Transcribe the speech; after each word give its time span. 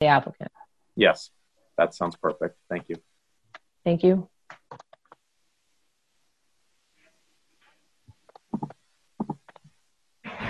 the 0.00 0.06
applicant. 0.06 0.50
Yes, 0.96 1.30
that 1.76 1.94
sounds 1.94 2.16
perfect. 2.16 2.56
Thank 2.68 2.88
you. 2.88 2.96
Thank 3.84 4.02
you. 4.02 4.28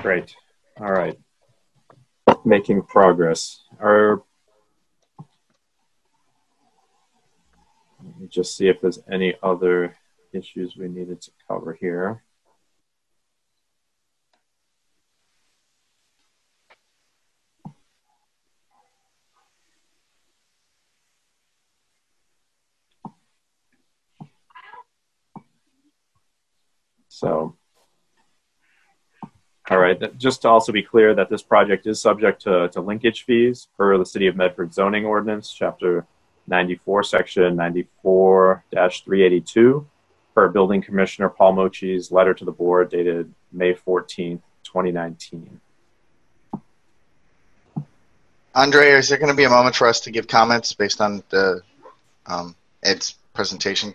Great. 0.03 0.35
All 0.81 0.91
right. 0.91 1.19
Making 2.45 2.83
progress. 2.83 3.63
Our 3.81 4.23
Let 8.03 8.19
me 8.19 8.29
just 8.29 8.57
see 8.57 8.69
if 8.69 8.81
there's 8.81 9.01
any 9.11 9.35
other 9.43 9.95
issues 10.33 10.77
we 10.77 10.89
needed 10.89 11.21
to 11.23 11.31
cover 11.47 11.77
here. 11.79 12.23
So, 27.21 27.55
all 29.69 29.79
right, 29.79 30.19
just 30.19 30.41
to 30.43 30.49
also 30.49 30.73
be 30.73 30.83
clear 30.83 31.15
that 31.15 31.29
this 31.29 31.43
project 31.43 31.87
is 31.87 32.01
subject 32.01 32.41
to, 32.43 32.71
to 32.71 32.81
linkage 32.81 33.25
fees 33.25 33.69
per 33.77 33.99
the 33.99 34.07
City 34.07 34.27
of 34.27 34.37
Medford 34.37 34.73
zoning 34.73 35.05
ordinance, 35.05 35.53
chapter 35.53 36.07
94, 36.47 37.03
section 37.03 37.57
94-382, 38.03 39.85
per 40.35 40.49
building 40.49 40.81
commissioner 40.81 41.29
Paul 41.29 41.57
Mochi's 41.57 42.11
letter 42.11 42.33
to 42.33 42.47
the 42.47 42.53
board 42.53 42.91
dated 42.91 43.31
May 43.53 43.75
14th, 43.75 44.41
2019. 44.65 45.61
Andre, 48.55 48.93
is 48.93 49.11
there 49.11 49.19
going 49.19 49.29
to 49.29 49.37
be 49.37 49.45
a 49.45 49.51
moment 49.51 49.77
for 49.77 49.87
us 49.87 50.01
to 50.01 50.11
give 50.11 50.27
comments 50.27 50.73
based 50.73 51.03
on 51.03 51.23
the 51.29 51.61
um, 52.25 52.57
Ed's 52.83 53.15
presentation? 53.35 53.95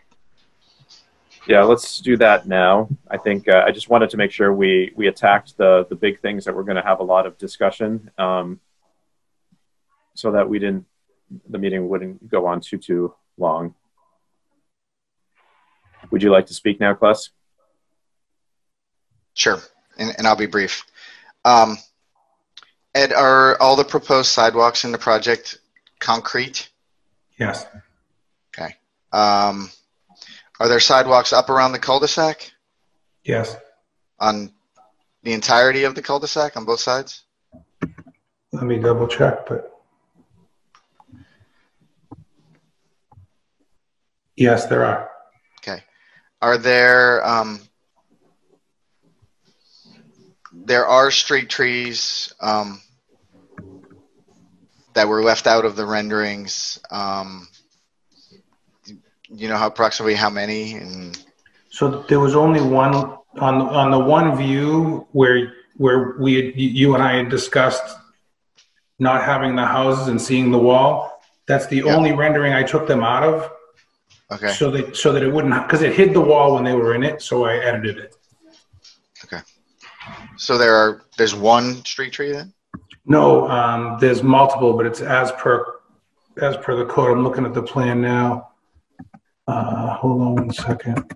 Yeah, 1.48 1.64
let's 1.64 2.00
do 2.00 2.18
that 2.18 2.48
now. 2.48 2.90
I 3.10 3.18
think 3.18 3.48
uh, 3.48 3.64
I 3.66 3.72
just 3.72 3.88
wanted 3.88 4.10
to 4.12 4.18
make 4.18 4.32
sure 4.32 4.52
we 4.52 4.92
we 4.96 5.08
attacked 5.08 5.58
the 5.58 5.86
the 5.90 5.96
big 5.96 6.20
things 6.20 6.46
that 6.46 6.56
we're 6.56 6.64
going 6.64 6.78
to 6.78 6.82
have 6.82 7.00
a 7.00 7.04
lot 7.04 7.28
of 7.28 7.38
discussion, 7.38 8.10
um, 8.18 8.60
so 10.16 10.32
that 10.32 10.50
we 10.50 10.58
didn't 10.58 10.86
the 11.50 11.60
meeting 11.60 11.88
wouldn't 11.88 12.28
go 12.28 12.48
on 12.48 12.62
too 12.62 12.78
too 12.78 13.14
long. 13.38 13.76
Would 16.10 16.24
you 16.24 16.32
like 16.32 16.48
to 16.48 16.54
speak 16.54 16.80
now, 16.80 16.94
Kless? 16.96 17.30
Sure, 19.36 19.60
and, 19.98 20.16
and 20.18 20.26
I'll 20.26 20.36
be 20.36 20.48
brief. 20.48 20.84
Um, 21.44 21.78
Ed, 22.96 23.14
are 23.14 23.56
all 23.62 23.76
the 23.76 23.84
proposed 23.84 24.32
sidewalks 24.32 24.84
in 24.84 24.92
the 24.92 24.98
project 24.98 25.60
concrete? 26.00 26.70
Yes. 27.38 27.68
Okay. 28.58 28.76
Um, 29.12 29.70
are 30.60 30.68
there 30.68 30.80
sidewalks 30.80 31.34
up 31.34 31.50
around 31.50 31.72
the 31.72 31.80
cul-de-sac 31.80 32.52
Yes. 33.24 33.56
on 34.20 34.52
the 35.24 35.34
entirety 35.34 35.84
of 35.84 35.96
the 35.96 36.02
cul-de-sac 36.02 36.56
on 36.56 36.66
both 36.66 36.80
sides? 36.80 37.24
Let 38.52 38.64
me 38.64 38.80
double 38.80 39.08
check, 39.08 39.48
but. 39.48 39.72
Yes, 44.36 44.66
there 44.68 44.84
are. 44.84 45.10
Okay. 45.60 45.82
Are 46.42 46.58
there, 46.58 47.26
um, 47.26 47.60
there 50.54 50.86
are 50.86 51.12
street 51.12 51.50
trees, 51.50 52.34
um, 52.42 52.82
that 54.94 55.08
were 55.08 55.24
left 55.24 55.48
out 55.48 55.66
of 55.66 55.76
the 55.76 55.86
renderings. 55.86 56.80
Um, 56.90 57.48
you 59.30 59.48
know 59.48 59.58
how 59.58 59.68
approximately 59.68 60.16
how 60.16 60.30
many 60.30 60.74
and 60.74 61.18
So 61.70 62.04
there 62.08 62.20
was 62.20 62.36
only 62.36 62.62
one, 62.62 62.94
on, 62.96 63.62
on 63.62 63.92
the 63.92 64.00
one 64.00 64.36
view 64.38 65.08
where, 65.12 65.54
where 65.78 66.16
we, 66.20 66.36
had- 66.36 66.54
you 66.60 66.94
and 66.96 67.04
I 67.04 67.14
had 67.18 67.30
discussed 67.30 67.84
not 69.00 69.24
having 69.24 69.56
the 69.56 69.66
houses 69.66 70.08
and 70.08 70.22
seeing 70.22 70.52
the 70.52 70.58
wall. 70.60 71.22
That's 71.48 71.66
the 71.68 71.78
Yeah. 71.78 71.96
only 71.96 72.14
rendering 72.14 72.54
I 72.54 72.64
took 72.64 72.88
them 72.88 73.04
out 73.04 73.24
of. 73.24 73.52
okay, 74.32 74.48
So 74.54 74.72
that, 74.72 74.96
so 74.96 75.12
that 75.12 75.22
it 75.22 75.32
wouldn't, 75.32 75.54
because 75.68 75.82
it 75.82 75.94
hid 75.94 76.14
the 76.14 76.22
wall 76.22 76.56
when 76.56 76.64
they 76.64 76.74
were 76.74 76.96
in 76.96 77.04
it, 77.04 77.22
so 77.22 77.44
I 77.46 77.56
edited 77.58 77.98
it. 77.98 78.16
Okay. 79.26 79.42
So 80.38 80.58
there 80.58 80.76
are 80.76 81.02
there's 81.18 81.36
one 81.36 81.84
street 81.86 82.14
tree 82.14 82.32
then? 82.32 82.54
No, 83.06 83.48
um, 83.50 83.98
there's 84.00 84.24
multiple, 84.24 84.74
but 84.78 84.86
it's 84.86 85.02
as 85.02 85.32
per, 85.34 85.80
as 86.42 86.58
per 86.58 86.76
the 86.76 86.86
code. 86.86 87.12
I'm 87.18 87.24
looking 87.24 87.46
at 87.46 87.54
the 87.54 87.62
plan 87.64 88.02
now. 88.02 88.50
Uh, 89.48 89.96
hold 89.96 90.22
on 90.22 90.36
one 90.36 90.52
second. 90.52 91.16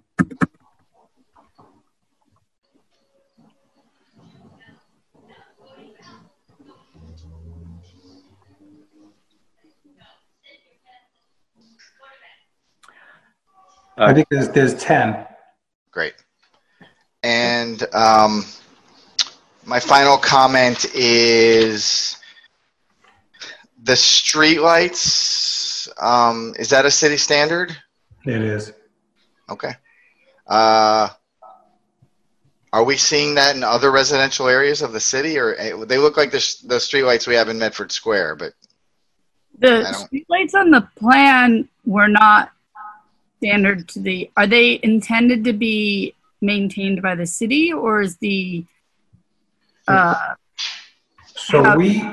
I 13.97 14.13
think 14.13 14.29
there's, 14.29 14.47
there's 14.50 14.75
10. 14.75 15.25
Great. 15.91 16.13
And 17.22 17.84
um, 17.94 18.45
my 19.66 19.79
final 19.79 20.18
comment 20.18 20.85
is 20.95 22.16
the 23.84 23.94
streetlights. 23.94 25.89
Um, 26.01 26.53
is 26.57 26.69
that 26.69 26.85
a 26.85 26.91
city 26.91 27.18
standard? 27.18 27.75
It 28.25 28.41
is. 28.41 28.74
Okay. 29.50 29.74
Uh, 30.47 31.09
are 32.72 32.84
we 32.84 32.97
seeing 32.97 33.35
that 33.35 33.56
in 33.56 33.63
other 33.63 33.91
residential 33.91 34.47
areas 34.47 34.81
of 34.81 34.91
the 34.94 35.00
city, 35.00 35.38
or 35.40 35.56
eh, 35.56 35.74
they 35.85 35.97
look 35.97 36.18
like 36.18 36.31
the 36.31 36.40
sh- 36.40 36.56
the 36.57 36.75
streetlights 36.75 37.28
we 37.28 37.35
have 37.35 37.50
in 37.50 37.57
Medford 37.57 37.91
Square? 37.91 38.35
But 38.35 38.53
The 39.59 39.88
I 39.88 39.91
streetlights 39.91 40.53
on 40.53 40.69
the 40.72 40.88
plan 40.96 41.68
were 41.85 42.07
not 42.07 42.52
standard 43.38 43.88
to 43.90 44.00
the, 44.02 44.30
are 44.38 44.46
they 44.47 44.80
intended 44.84 45.44
to 45.46 45.53
be 45.53 46.13
maintained 46.41 47.01
by 47.01 47.16
the 47.16 47.25
city 47.25 47.72
or 47.74 48.01
is 48.01 48.18
the, 48.18 48.66
uh, 49.88 50.36
So 51.36 51.63
How- 51.63 51.78
we, 51.78 52.03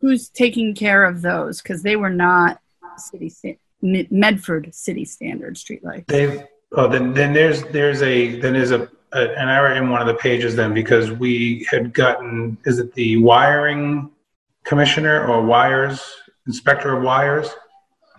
who's 0.00 0.28
taking 0.28 0.74
care 0.74 1.04
of 1.04 1.22
those? 1.22 1.60
Because 1.62 1.82
they 1.82 1.96
were 1.96 2.10
not 2.10 2.60
city, 2.98 3.30
sta- 3.30 3.48
Me- 3.48 3.58
Medford 3.84 4.74
city 4.74 5.04
standard 5.04 5.56
streetlights. 5.56 6.06
They've, 6.06 6.42
oh, 6.72 6.88
then, 6.88 7.12
then 7.12 7.32
there's, 7.32 7.62
there's 7.64 8.02
a, 8.02 8.40
then 8.40 8.54
there's 8.54 8.70
a, 8.70 8.88
a- 9.12 9.34
an 9.36 9.48
error 9.48 9.74
in 9.74 9.90
one 9.90 10.00
of 10.00 10.06
the 10.06 10.14
pages 10.14 10.56
then, 10.56 10.72
because 10.74 11.10
we 11.12 11.66
had 11.70 11.92
gotten, 11.92 12.56
is 12.64 12.78
it 12.78 12.92
the 12.94 13.18
wiring 13.18 14.10
commissioner 14.64 15.26
or 15.26 15.42
wires, 15.42 16.02
inspector 16.46 16.96
of 16.96 17.02
wires? 17.02 17.48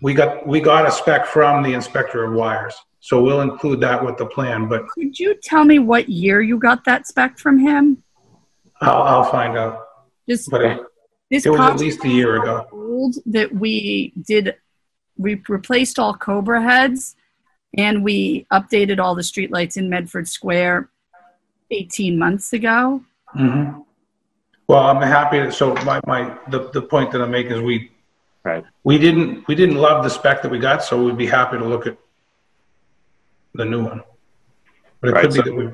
We 0.02 0.14
got, 0.14 0.46
we 0.46 0.59
got 0.59 0.88
a 0.88 0.92
spec 0.92 1.26
from 1.26 1.64
the 1.64 1.74
inspector 1.74 2.24
of 2.24 2.34
wires, 2.34 2.76
so 3.00 3.22
we'll 3.24 3.42
include 3.42 3.80
that 3.82 4.03
with 4.06 4.18
the 4.18 4.26
plan, 4.28 4.68
but 4.68 4.88
Could 4.90 5.18
you 5.20 5.36
tell 5.42 5.64
me 5.66 5.80
what 5.80 6.09
year 6.09 6.42
you 6.42 6.58
got 6.59 6.84
that 6.86 7.08
spec 7.08 7.40
from 7.40 7.58
him? 7.59 8.03
I'll, 8.82 9.02
I'll 9.03 9.24
find 9.32 9.58
out. 9.58 9.80
Just, 10.30 10.50
But 10.52 10.62
it, 10.64 10.82
this 11.32 11.46
it 11.46 11.50
was 11.50 11.59
at 11.59 11.80
least 11.80 12.03
a 12.03 12.09
year 12.09 12.42
ago. 12.42 12.68
old 12.72 13.16
that 13.26 13.53
we 13.53 14.14
did 14.28 14.56
we 15.18 15.42
replaced 15.48 16.00
all 16.00 16.14
cobra 16.14 16.62
heads 16.62 17.16
and 17.78 18.03
we 18.03 18.46
updated 18.52 19.00
all 19.00 19.16
the 19.16 19.22
streetlights 19.22 19.78
in 19.78 19.90
medford 19.90 20.28
square 20.28 20.90
18 21.72 22.18
months 22.18 22.53
ago 22.53 23.02
hmm 23.34 23.80
Well, 24.68 24.84
I'm 24.84 25.02
happy, 25.02 25.40
to- 25.40 25.52
so 25.52 25.74
my, 25.86 26.00
my, 26.08 26.36
the, 26.50 26.70
the 26.72 26.81
point 26.81 27.12
that 27.12 27.22
I'm 27.22 27.31
making 27.31 27.52
is 27.53 27.62
we, 27.62 27.92
Right. 28.44 28.64
we 28.84 28.98
didn't, 28.98 29.48
we 29.48 29.56
didn't 29.56 29.76
love 29.78 30.03
the 30.03 30.09
spec 30.09 30.41
that 30.44 30.52
we 30.52 30.59
got, 30.59 30.84
so 30.84 31.03
we'd 31.03 31.17
be 31.17 31.26
happy 31.26 31.58
to 31.58 31.66
look 31.66 31.85
at 31.88 31.97
the 33.53 33.66
new 33.66 33.84
one. 33.85 34.02
But 35.02 35.09
it 35.09 35.14
Right, 35.14 35.22
could 35.23 35.34
be 35.34 35.41
that 35.41 35.53
we. 35.56 35.70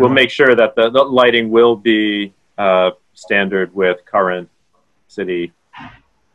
We'll 0.00 0.10
make 0.22 0.30
sure 0.30 0.54
that 0.54 0.74
the, 0.74 0.90
the 0.90 1.02
lighting 1.02 1.50
will 1.50 1.76
be 1.76 2.32
uh, 2.58 2.90
standard 3.14 3.74
with 3.74 3.98
current 4.06 4.48
city 5.08 5.52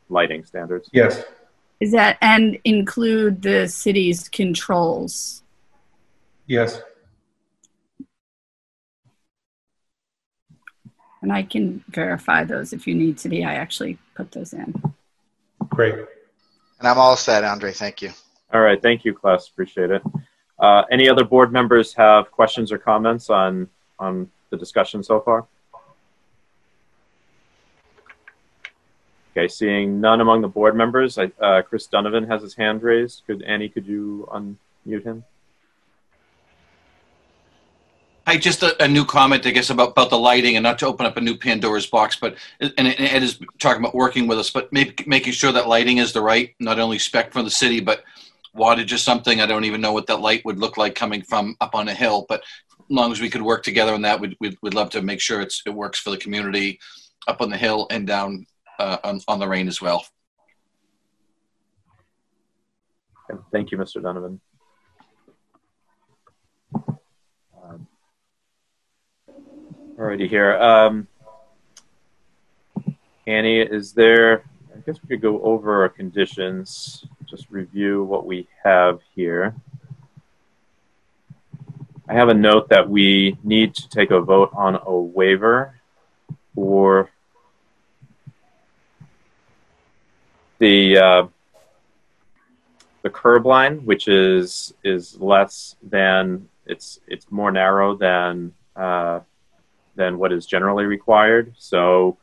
lighting 0.10 0.46
standards. 0.46 0.90
Yes, 0.94 1.24
is 1.80 1.92
that 1.92 2.18
and 2.22 2.58
include 2.64 3.42
the 3.42 3.68
city's 3.68 4.28
controls 4.30 5.44
yes. 6.46 6.82
and 11.22 11.32
i 11.32 11.44
can 11.44 11.84
verify 11.90 12.44
those 12.44 12.74
if 12.74 12.88
you 12.88 12.96
need 12.96 13.18
to 13.18 13.30
be 13.30 13.44
i 13.44 13.56
actually 13.56 13.98
put 14.16 14.32
those 14.32 14.54
in 14.54 14.74
Great. 15.80 15.94
and 15.94 16.88
I'm 16.88 16.98
all 16.98 17.16
set, 17.16 17.44
Andre. 17.44 17.72
Thank 17.72 18.02
you. 18.02 18.12
All 18.54 18.62
right, 18.62 18.82
thank 18.82 19.06
you, 19.06 19.14
Kless. 19.14 19.50
Appreciate 19.50 19.92
it. 19.92 20.02
Uh, 20.60 20.84
any 20.92 21.08
other 21.08 21.24
board 21.24 21.54
members 21.54 21.94
have 21.94 22.32
questions 22.32 22.72
or 22.72 22.78
comments 22.78 23.30
on 23.30 23.70
on 23.98 24.30
the 24.50 24.58
discussion 24.58 25.04
so 25.04 25.22
far? 25.22 25.48
Okay, 29.32 29.48
seeing 29.48 30.02
none 30.02 30.22
among 30.22 30.42
the 30.42 30.48
board 30.48 30.76
members, 30.76 31.18
I, 31.18 31.32
uh, 31.40 31.62
Chris 31.62 31.86
Donovan 31.86 32.28
has 32.28 32.42
his 32.42 32.56
hand 32.56 32.82
raised. 32.82 33.24
Could 33.28 33.44
Annie, 33.44 33.70
could 33.70 33.86
you 33.86 34.28
unmute 34.32 35.04
him? 35.04 35.24
I 38.26 38.38
just 38.38 38.62
a, 38.62 38.84
a 38.84 38.88
new 38.88 39.06
comment, 39.06 39.48
I 39.48 39.50
guess, 39.50 39.72
about, 39.72 39.92
about 39.92 40.12
the 40.12 40.18
lighting 40.18 40.56
and 40.56 40.64
not 40.64 40.78
to 40.80 40.88
open 40.88 41.08
up 41.08 41.18
a 41.18 41.22
new 41.22 41.36
Pandora's 41.36 41.88
box, 41.88 42.16
but 42.16 42.36
and, 42.60 42.74
Ed 42.78 43.24
is 43.24 43.40
talking 43.58 43.82
about 43.82 43.96
working 43.96 44.28
with 44.28 44.38
us, 44.38 44.52
but 44.52 44.72
maybe 44.72 44.94
making 45.08 45.34
sure 45.34 45.52
that 45.52 45.68
lighting 45.68 45.98
is 45.98 46.14
the 46.14 46.22
right, 46.22 46.54
not 46.60 46.80
only 46.80 47.00
spec 47.00 47.34
from 47.34 47.44
the 47.44 47.50
city, 47.50 47.80
but 47.80 48.04
wattage 48.56 48.92
is 48.92 49.02
something. 49.02 49.42
I 49.42 49.48
don't 49.48 49.66
even 49.66 49.82
know 49.82 49.94
what 49.94 50.06
that 50.08 50.22
light 50.22 50.46
would 50.46 50.60
look 50.60 50.78
like 50.78 50.94
coming 50.94 51.24
from 51.24 51.56
up 51.60 51.74
on 51.74 51.88
a 51.88 51.94
hill, 51.94 52.28
but 52.30 52.42
as 52.42 52.86
long 52.90 53.12
as 53.12 53.20
we 53.20 53.32
could 53.32 53.42
work 53.42 53.64
together 53.64 53.94
on 53.94 54.04
that, 54.04 54.20
we'd, 54.20 54.36
we'd, 54.40 54.58
we'd 54.62 54.76
love 54.76 54.92
to 54.92 55.02
make 55.02 55.22
sure 55.22 55.42
it's, 55.42 55.64
it 55.66 55.72
works 55.72 56.00
for 56.00 56.12
the 56.12 56.18
community 56.18 56.80
up 57.28 57.42
on 57.42 57.50
the 57.50 57.58
hill 57.58 57.88
and 57.90 58.06
down 58.06 58.46
uh, 58.80 58.98
on, 59.04 59.20
on 59.28 59.40
Lorraine 59.40 59.68
as 59.68 59.82
well. 59.82 60.06
Thank 63.52 63.72
you, 63.72 63.78
Mr. 63.78 64.02
Donovan. 64.02 64.40
Um, 66.74 67.88
here. 69.98 70.58
Um, 70.58 71.08
Annie, 73.28 73.60
is 73.60 73.94
there, 73.94 74.44
I 74.76 74.80
guess 74.86 75.00
we 75.04 75.10
could 75.10 75.22
go 75.22 75.40
over 75.44 75.84
our 75.84 75.90
conditions, 75.90 77.06
just 77.26 77.46
review 77.52 78.04
what 78.04 78.26
we 78.26 78.48
have 78.64 79.02
here. 79.14 79.54
I 82.08 82.14
have 82.14 82.30
a 82.30 82.34
note 82.34 82.70
that 82.70 82.90
we 82.90 83.38
need 83.44 83.76
to 83.76 83.88
take 83.90 84.10
a 84.10 84.20
vote 84.20 84.50
on 84.54 84.80
a 84.84 84.96
waiver 84.98 85.76
for 86.56 87.12
the 90.60 90.98
uh, 90.98 91.28
the 93.02 93.10
curb 93.10 93.46
line, 93.46 93.78
which 93.86 94.08
is 94.08 94.74
is 94.84 95.20
less 95.20 95.76
than 95.82 96.48
it's 96.66 97.00
it's 97.08 97.32
more 97.32 97.52
narrow 97.52 97.96
than 97.96 98.54
uh, 98.76 99.22
than 99.96 100.18
what 100.18 100.32
is 100.32 100.46
generally 100.46 100.86
required. 100.86 101.54
So 101.58 102.18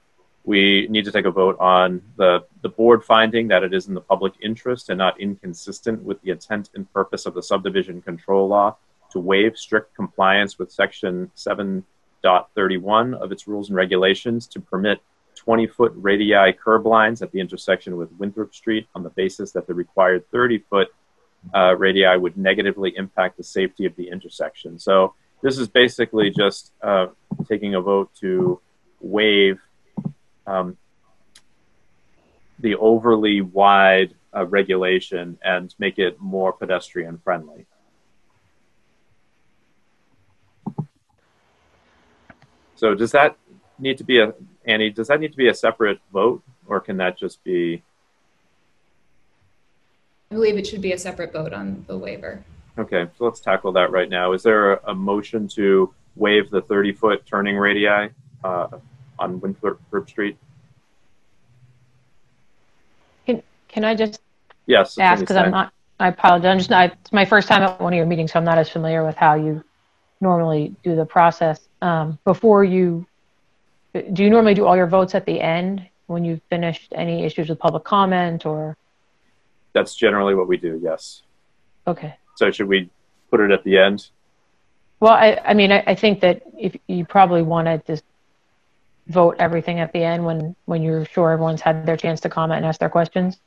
we 0.44 0.86
need 0.88 1.04
to 1.04 1.12
take 1.12 1.24
a 1.24 1.30
vote 1.30 1.58
on 1.58 2.00
the 2.16 2.44
the 2.62 2.68
board 2.68 3.04
finding 3.04 3.48
that 3.48 3.64
it 3.64 3.74
is 3.74 3.88
in 3.88 3.94
the 3.94 4.00
public 4.00 4.34
interest 4.40 4.90
and 4.90 4.98
not 4.98 5.20
inconsistent 5.20 6.02
with 6.02 6.20
the 6.22 6.30
intent 6.30 6.70
and 6.74 6.90
purpose 6.92 7.26
of 7.26 7.34
the 7.34 7.42
subdivision 7.42 8.00
control 8.00 8.46
law 8.48 8.76
to 9.10 9.18
waive 9.18 9.56
strict 9.56 9.94
compliance 9.94 10.58
with 10.58 10.70
section 10.70 11.30
7.31 11.36 13.14
of 13.14 13.32
its 13.32 13.46
rules 13.46 13.68
and 13.68 13.76
regulations 13.76 14.46
to 14.48 14.60
permit 14.60 15.00
20 15.46 15.68
foot 15.68 15.92
radii 15.94 16.52
curb 16.52 16.86
lines 16.86 17.22
at 17.22 17.30
the 17.30 17.38
intersection 17.38 17.96
with 17.96 18.10
Winthrop 18.18 18.52
Street 18.52 18.88
on 18.96 19.04
the 19.04 19.10
basis 19.10 19.52
that 19.52 19.68
the 19.68 19.74
required 19.74 20.28
30 20.32 20.58
foot 20.58 20.88
uh, 21.54 21.76
radii 21.76 22.16
would 22.18 22.36
negatively 22.36 22.92
impact 22.96 23.36
the 23.36 23.44
safety 23.44 23.86
of 23.86 23.94
the 23.94 24.08
intersection. 24.08 24.76
So 24.76 25.14
this 25.42 25.56
is 25.56 25.68
basically 25.68 26.30
just 26.30 26.72
uh, 26.82 27.06
taking 27.48 27.76
a 27.76 27.80
vote 27.80 28.10
to 28.20 28.60
waive 29.00 29.60
um, 30.48 30.76
the 32.58 32.74
overly 32.74 33.40
wide 33.40 34.16
uh, 34.34 34.44
regulation 34.46 35.38
and 35.44 35.72
make 35.78 36.00
it 36.00 36.20
more 36.20 36.52
pedestrian 36.52 37.18
friendly. 37.18 37.66
So 42.74 42.96
does 42.96 43.12
that 43.12 43.36
need 43.78 43.98
to 43.98 44.04
be 44.04 44.18
a 44.18 44.34
Annie? 44.66 44.90
Does 44.90 45.08
that 45.08 45.20
need 45.20 45.30
to 45.30 45.36
be 45.36 45.48
a 45.48 45.54
separate 45.54 46.00
vote, 46.12 46.42
or 46.66 46.80
can 46.80 46.96
that 46.98 47.16
just 47.18 47.42
be 47.44 47.82
I 50.30 50.34
believe 50.34 50.56
it 50.58 50.66
should 50.66 50.82
be 50.82 50.92
a 50.92 50.98
separate 50.98 51.32
vote 51.32 51.52
on 51.52 51.84
the 51.86 51.96
waiver. 51.96 52.42
okay? 52.78 53.06
So 53.16 53.24
let's 53.24 53.38
tackle 53.40 53.70
that 53.72 53.92
right 53.92 54.08
now. 54.08 54.32
Is 54.32 54.42
there 54.42 54.72
a, 54.74 54.90
a 54.90 54.94
motion 54.94 55.46
to 55.48 55.94
waive 56.16 56.50
the 56.50 56.62
30 56.62 56.92
foot 56.94 57.24
turning 57.26 57.56
radii 57.56 58.10
uh, 58.42 58.66
on 59.20 59.40
Winthrop 59.40 59.80
Street? 60.08 60.36
Can, 63.24 63.42
can 63.68 63.84
I 63.84 63.94
just 63.94 64.20
Yes. 64.66 64.98
ask, 64.98 65.20
because 65.20 65.36
I'm 65.36 65.52
not, 65.52 65.72
I 66.00 66.08
apologize, 66.08 66.50
I'm 66.50 66.58
just, 66.58 66.70
not- 66.70 66.90
it's 66.90 67.12
my 67.12 67.24
first 67.24 67.46
time 67.46 67.62
at 67.62 67.80
one 67.80 67.92
of 67.92 67.96
your 67.96 68.06
meetings, 68.06 68.32
so 68.32 68.40
I'm 68.40 68.44
not 68.44 68.58
as 68.58 68.68
familiar 68.68 69.06
with 69.06 69.14
how 69.16 69.34
you 69.34 69.62
normally 70.20 70.74
do 70.82 70.96
the 70.96 71.06
process. 71.06 71.60
Um, 71.82 72.18
Before 72.24 72.64
you, 72.64 73.06
do 74.02 74.22
you 74.24 74.30
normally 74.30 74.54
do 74.54 74.64
all 74.66 74.76
your 74.76 74.86
votes 74.86 75.14
at 75.14 75.26
the 75.26 75.40
end 75.40 75.86
when 76.06 76.24
you've 76.24 76.42
finished 76.50 76.92
any 76.96 77.24
issues 77.24 77.48
with 77.48 77.58
public 77.58 77.84
comment 77.84 78.46
or, 78.46 78.76
That's 79.72 79.94
generally 79.94 80.34
what 80.34 80.48
we 80.48 80.56
do. 80.56 80.80
Yes. 80.82 81.22
okay. 81.86 82.14
So 82.36 82.50
should 82.50 82.68
we 82.68 82.90
put 83.30 83.40
it 83.40 83.50
at 83.50 83.64
the 83.64 83.78
end? 83.78 84.08
Well, 85.00 85.12
I, 85.12 85.40
I 85.44 85.54
mean, 85.54 85.72
I, 85.72 85.82
I 85.86 85.94
think 85.94 86.20
that 86.20 86.42
if 86.58 86.76
you 86.86 87.04
probably 87.04 87.42
want 87.42 87.66
to 87.66 87.82
just 87.86 88.04
vote 89.08 89.36
everything 89.38 89.80
at 89.80 89.92
the 89.92 90.02
end 90.02 90.24
when, 90.24 90.54
when 90.64 90.82
you're 90.82 91.04
sure 91.06 91.30
everyone's 91.32 91.60
had 91.60 91.86
their 91.86 91.96
chance 91.96 92.20
to 92.22 92.28
comment 92.28 92.58
and 92.58 92.66
ask 92.66 92.80
their 92.80 92.88
questions. 92.88 93.38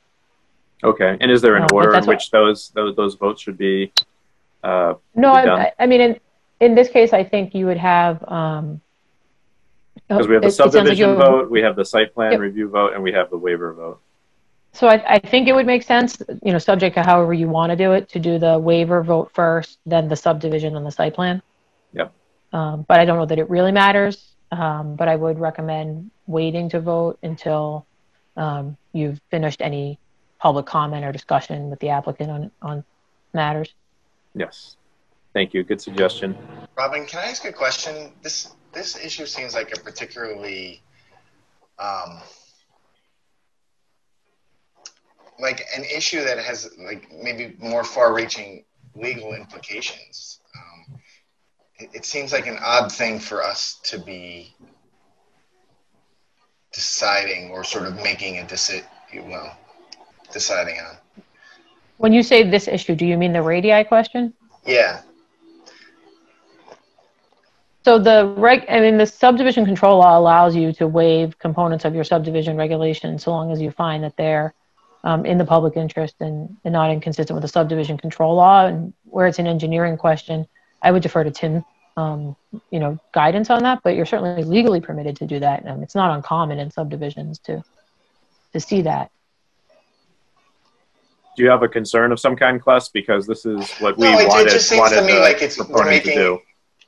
Okay. 0.82 1.16
And 1.20 1.30
is 1.30 1.40
there 1.42 1.56
an 1.56 1.62
No, 1.70 1.76
order 1.76 1.90
in 1.94 2.00
what- 2.00 2.08
which 2.08 2.30
those, 2.30 2.70
those 2.70 2.96
those 2.96 3.14
votes 3.14 3.42
should 3.42 3.58
be? 3.58 3.92
Uh, 4.62 4.94
No. 5.14 5.32
I, 5.32 5.72
I 5.78 5.86
mean, 5.86 6.00
in, 6.00 6.20
in 6.60 6.74
this 6.74 6.88
case, 6.88 7.12
I 7.12 7.24
think 7.24 7.54
you 7.54 7.66
would 7.66 7.78
have, 7.78 8.22
um. 8.28 8.80
Because 10.10 10.26
we 10.26 10.34
have 10.34 10.42
the 10.42 10.48
it 10.48 10.52
sounds 10.52 10.74
like 10.74 10.86
subdivision 10.86 11.14
vote, 11.14 11.50
we 11.50 11.60
have 11.60 11.76
the 11.76 11.84
site 11.84 12.12
plan 12.12 12.32
Yep. 12.32 12.40
review 12.40 12.68
vote, 12.68 12.94
and 12.94 13.02
we 13.02 13.12
have 13.12 13.30
the 13.30 13.38
waiver 13.38 13.72
vote. 13.72 14.00
So 14.72 14.88
I, 14.88 15.14
I 15.14 15.18
think 15.20 15.46
it 15.46 15.52
would 15.52 15.66
make 15.66 15.84
sense, 15.84 16.20
you 16.42 16.52
know, 16.52 16.58
subject 16.58 16.96
to 16.96 17.02
however 17.04 17.32
you 17.32 17.48
want 17.48 17.70
to 17.70 17.76
do 17.76 17.92
it, 17.92 18.08
to 18.08 18.18
do 18.18 18.36
the 18.38 18.58
waiver 18.58 19.04
vote 19.04 19.30
first, 19.32 19.78
then 19.86 20.08
the 20.08 20.16
subdivision 20.16 20.76
and 20.76 20.84
the 20.84 20.90
site 20.90 21.14
plan. 21.14 21.40
Yep. 21.92 22.12
Um, 22.52 22.84
but 22.88 22.98
I 22.98 23.04
don't 23.04 23.18
know 23.18 23.26
that 23.26 23.38
it 23.38 23.48
really 23.48 23.70
matters. 23.70 24.34
Um, 24.52 24.96
but 24.96 25.06
I 25.06 25.14
would 25.14 25.38
recommend 25.38 26.10
waiting 26.26 26.68
to 26.70 26.80
vote 26.80 27.20
until, 27.22 27.86
um, 28.36 28.76
you've 28.92 29.20
finished 29.30 29.62
any 29.62 30.00
public 30.40 30.66
comment 30.66 31.04
or 31.04 31.12
discussion 31.12 31.70
with 31.70 31.78
the 31.78 31.90
applicant 31.90 32.30
on, 32.32 32.50
on 32.60 32.84
matters. 33.32 33.72
Yes. 34.34 34.76
Thank 35.34 35.54
you. 35.54 35.62
Good 35.62 35.80
suggestion. 35.80 36.36
Robin, 36.76 37.06
can 37.06 37.20
I 37.20 37.26
ask 37.26 37.44
a 37.44 37.52
question? 37.52 38.10
This 38.22 38.52
this 38.72 38.96
issue 38.96 39.26
seems 39.26 39.54
like 39.54 39.76
a 39.76 39.80
particularly 39.80 40.82
um, 41.78 42.20
like 45.40 45.64
an 45.76 45.84
issue 45.84 46.22
that 46.22 46.38
has 46.38 46.70
like 46.78 47.10
maybe 47.12 47.56
more 47.58 47.84
far-reaching 47.84 48.64
legal 48.94 49.34
implications. 49.34 50.40
Um, 50.54 51.00
it, 51.78 51.90
it 51.94 52.04
seems 52.04 52.32
like 52.32 52.46
an 52.46 52.58
odd 52.60 52.92
thing 52.92 53.18
for 53.18 53.42
us 53.42 53.80
to 53.84 53.98
be 53.98 54.54
deciding 56.72 57.50
or 57.50 57.64
sort 57.64 57.86
of 57.86 57.96
making 57.96 58.38
a 58.38 58.46
decision. 58.46 58.86
Well, 59.26 59.56
deciding 60.32 60.78
on. 60.78 60.96
When 61.96 62.12
you 62.12 62.22
say 62.22 62.48
this 62.48 62.68
issue, 62.68 62.94
do 62.94 63.04
you 63.04 63.16
mean 63.16 63.32
the 63.32 63.42
radii 63.42 63.84
question? 63.84 64.32
Yeah. 64.64 65.02
So 67.90 67.98
the 67.98 68.32
reg, 68.36 68.66
I 68.68 68.78
mean, 68.78 68.98
the 68.98 69.04
subdivision 69.04 69.64
control 69.64 69.98
law 69.98 70.16
allows 70.16 70.54
you 70.54 70.72
to 70.74 70.86
waive 70.86 71.36
components 71.40 71.84
of 71.84 71.92
your 71.92 72.04
subdivision 72.04 72.56
regulation 72.56 73.18
so 73.18 73.32
long 73.32 73.50
as 73.50 73.60
you 73.60 73.72
find 73.72 74.04
that 74.04 74.16
they're 74.16 74.54
um, 75.02 75.26
in 75.26 75.38
the 75.38 75.44
public 75.44 75.76
interest 75.76 76.14
and, 76.20 76.56
and 76.64 76.72
not 76.72 76.92
inconsistent 76.92 77.34
with 77.34 77.42
the 77.42 77.48
subdivision 77.48 77.98
control 77.98 78.36
law. 78.36 78.64
And 78.66 78.92
where 79.06 79.26
it's 79.26 79.40
an 79.40 79.48
engineering 79.48 79.96
question, 79.96 80.46
I 80.80 80.92
would 80.92 81.02
defer 81.02 81.24
to 81.24 81.32
Tim, 81.32 81.64
um, 81.96 82.36
you 82.70 82.78
know, 82.78 82.96
guidance 83.12 83.50
on 83.50 83.64
that. 83.64 83.80
But 83.82 83.96
you're 83.96 84.06
certainly 84.06 84.44
legally 84.44 84.80
permitted 84.80 85.16
to 85.16 85.26
do 85.26 85.40
that. 85.40 85.66
Um, 85.66 85.82
it's 85.82 85.96
not 85.96 86.14
uncommon 86.14 86.60
in 86.60 86.70
subdivisions 86.70 87.40
to 87.40 87.60
to 88.52 88.60
see 88.60 88.82
that. 88.82 89.10
Do 91.36 91.42
you 91.42 91.50
have 91.50 91.64
a 91.64 91.68
concern 91.68 92.12
of 92.12 92.20
some 92.20 92.36
kind, 92.36 92.62
Kless? 92.62 92.88
Because 92.92 93.26
this 93.26 93.44
is 93.44 93.68
what 93.80 93.98
we 93.98 94.04
No, 94.04 94.16
it- 94.16 94.22
it 94.22 94.28
wanted, 94.28 94.50
just 94.50 94.68
seems 94.68 94.78
wanted 94.78 95.00
to 95.00 95.02
me 95.02 95.14
the 95.14 95.18
like 95.18 95.42
it's- 95.42 95.58
we're 95.58 95.90
to 95.90 96.00
do. 96.00 96.40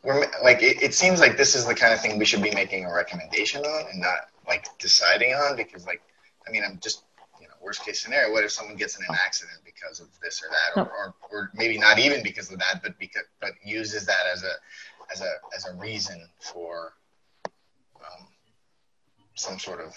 We're 0.03 0.27
like 0.43 0.63
it, 0.63 0.83
it 0.83 0.95
seems 0.95 1.21
like 1.21 1.37
this 1.37 1.55
is 1.55 1.67
the 1.67 1.75
kind 1.75 1.93
of 1.93 2.01
thing 2.01 2.19
we 2.19 2.25
should 2.25 2.43
be 2.43 2.53
making 2.55 2.85
a 2.85 2.93
recommendation 2.93 3.65
on 3.65 3.91
and 3.91 4.01
not 4.01 4.31
like 4.49 4.67
deciding 4.79 5.33
on 5.35 5.57
because 5.57 5.87
like 5.87 6.03
i 6.47 6.51
mean 6.51 6.63
i'm 6.65 6.79
just 6.83 7.05
you 7.41 7.47
know 7.47 7.55
worst 7.63 7.85
case 7.85 8.03
scenario 8.03 8.33
what 8.33 8.45
if 8.45 8.51
someone 8.51 8.77
gets 8.77 8.99
in 8.99 9.05
an 9.09 9.17
accident 9.25 9.59
because 9.65 10.01
of 10.01 10.09
this 10.23 10.43
or 10.43 10.49
that 10.51 10.81
or, 10.81 10.93
or, 10.93 11.15
or 11.31 11.51
maybe 11.55 11.79
not 11.79 11.99
even 11.99 12.23
because 12.23 12.51
of 12.53 12.59
that 12.59 12.81
but 12.83 12.99
because 12.99 13.25
but 13.41 13.53
uses 13.65 14.07
that 14.07 14.27
as 14.33 14.43
a 14.43 14.53
as 15.13 15.21
a 15.21 15.33
as 15.57 15.67
a 15.67 15.75
reason 15.77 16.21
for 16.41 16.95
um, 18.01 18.27
some 19.35 19.59
sort 19.59 19.81
of 19.81 19.95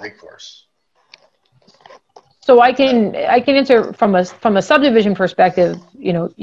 recourse 0.00 0.66
So 2.40 2.60
I 2.60 2.72
can 2.72 3.16
I 3.16 3.40
can 3.40 3.56
answer 3.56 3.92
from 3.94 4.14
a 4.14 4.24
from 4.24 4.56
a 4.56 4.62
subdivision 4.62 5.14
perspective. 5.14 5.78
You 5.98 6.12
know, 6.12 6.34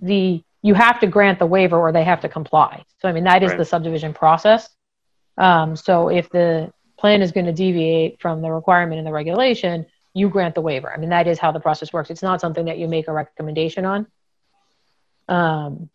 the 0.00 0.42
you 0.62 0.74
have 0.74 1.00
to 1.00 1.06
grant 1.06 1.38
the 1.38 1.46
waiver 1.46 1.78
or 1.78 1.92
they 1.92 2.04
have 2.04 2.20
to 2.20 2.28
comply. 2.28 2.84
So 3.00 3.08
I 3.08 3.12
mean 3.12 3.24
that 3.24 3.42
is 3.42 3.50
Right. 3.50 3.58
the 3.58 3.64
subdivision 3.64 4.12
process. 4.12 4.68
Um, 5.36 5.76
so 5.76 6.08
if 6.08 6.28
the 6.30 6.72
plan 6.98 7.22
is 7.22 7.30
going 7.32 7.46
to 7.46 7.52
deviate 7.52 8.20
from 8.20 8.42
the 8.42 8.50
requirement 8.50 8.98
in 8.98 9.04
the 9.04 9.12
regulation, 9.12 9.86
you 10.14 10.28
grant 10.28 10.54
the 10.56 10.60
waiver. 10.60 10.92
I 10.92 10.96
mean, 10.96 11.10
that 11.10 11.28
is 11.28 11.38
how 11.38 11.52
the 11.52 11.60
process 11.60 11.92
works. 11.92 12.10
It's 12.10 12.22
not 12.22 12.40
something 12.40 12.64
that 12.64 12.78
you 12.78 12.88
make 12.88 13.06
a 13.06 13.12
recommendation 13.12 13.84
on. 13.84 14.06
Um, 15.28 15.90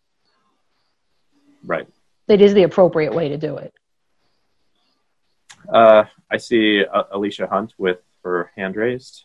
Right. 1.62 1.86
it 2.28 2.40
is 2.40 2.54
the 2.54 2.62
appropriate 2.62 3.14
way 3.14 3.28
to 3.28 3.36
do 3.36 3.56
it. 3.58 3.74
Uh, 5.68 6.04
I 6.30 6.36
see 6.38 6.84
uh, 6.84 7.04
Alicia 7.12 7.46
Hunt 7.46 7.74
with 7.78 7.98
her 8.22 8.50
hand 8.56 8.76
raised. 8.76 9.24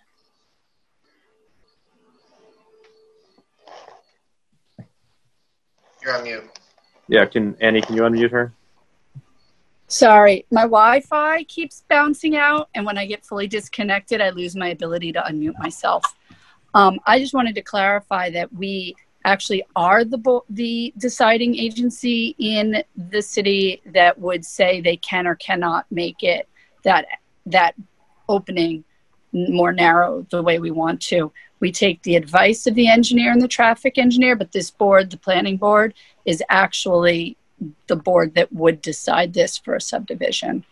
You're 6.09 6.17
on 6.17 6.23
mute. 6.23 6.43
Yeah, 7.07 7.25
can 7.25 7.55
Annie, 7.61 7.81
can 7.81 7.95
you 7.95 8.01
unmute 8.01 8.31
her? 8.31 8.51
Sorry, 9.87 10.43
my 10.49 10.61
Wi-Fi 10.61 11.43
keeps 11.43 11.83
bouncing 11.87 12.35
out, 12.35 12.67
and 12.73 12.83
when 12.83 12.97
I 12.97 13.05
get 13.05 13.23
fully 13.23 13.45
disconnected, 13.45 14.19
I 14.19 14.31
lose 14.31 14.55
my 14.55 14.69
ability 14.69 15.11
to 15.11 15.21
unmute 15.21 15.53
myself. 15.59 16.03
Um, 16.73 16.99
I 17.05 17.19
just 17.19 17.35
wanted 17.35 17.53
to 17.55 17.61
clarify 17.61 18.31
that 18.31 18.51
we 18.51 18.95
actually 19.23 19.63
are 19.75 20.03
the 20.03 20.17
bo- 20.17 20.45
the 20.49 20.91
deciding 20.97 21.55
agency 21.55 22.35
in 22.39 22.83
the 23.11 23.21
city 23.21 23.79
that 23.93 24.17
would 24.17 24.43
say 24.43 24.81
they 24.81 24.97
can 24.97 25.27
or 25.27 25.35
cannot 25.35 25.85
make 25.91 26.23
it 26.23 26.49
that 26.83 27.05
that 27.45 27.75
opening 28.27 28.83
more 29.31 29.71
narrow 29.71 30.25
the 30.29 30.41
way 30.41 30.59
we 30.59 30.71
want 30.71 31.01
to. 31.01 31.31
We 31.59 31.71
take 31.71 32.01
the 32.03 32.15
advice 32.15 32.67
of 32.67 32.75
the 32.75 32.87
engineer 32.87 33.31
and 33.31 33.41
the 33.41 33.47
traffic 33.47 33.97
engineer, 33.97 34.35
but 34.35 34.51
this 34.51 34.71
board, 34.71 35.09
the 35.09 35.17
planning 35.17 35.57
board, 35.57 35.93
is 36.25 36.43
actually 36.49 37.37
the 37.87 37.95
board 37.95 38.35
that 38.35 38.51
would 38.53 38.81
decide 38.81 39.33
this 39.33 39.57
for 39.57 39.75
a 39.75 39.81
subdivision. 39.81 40.63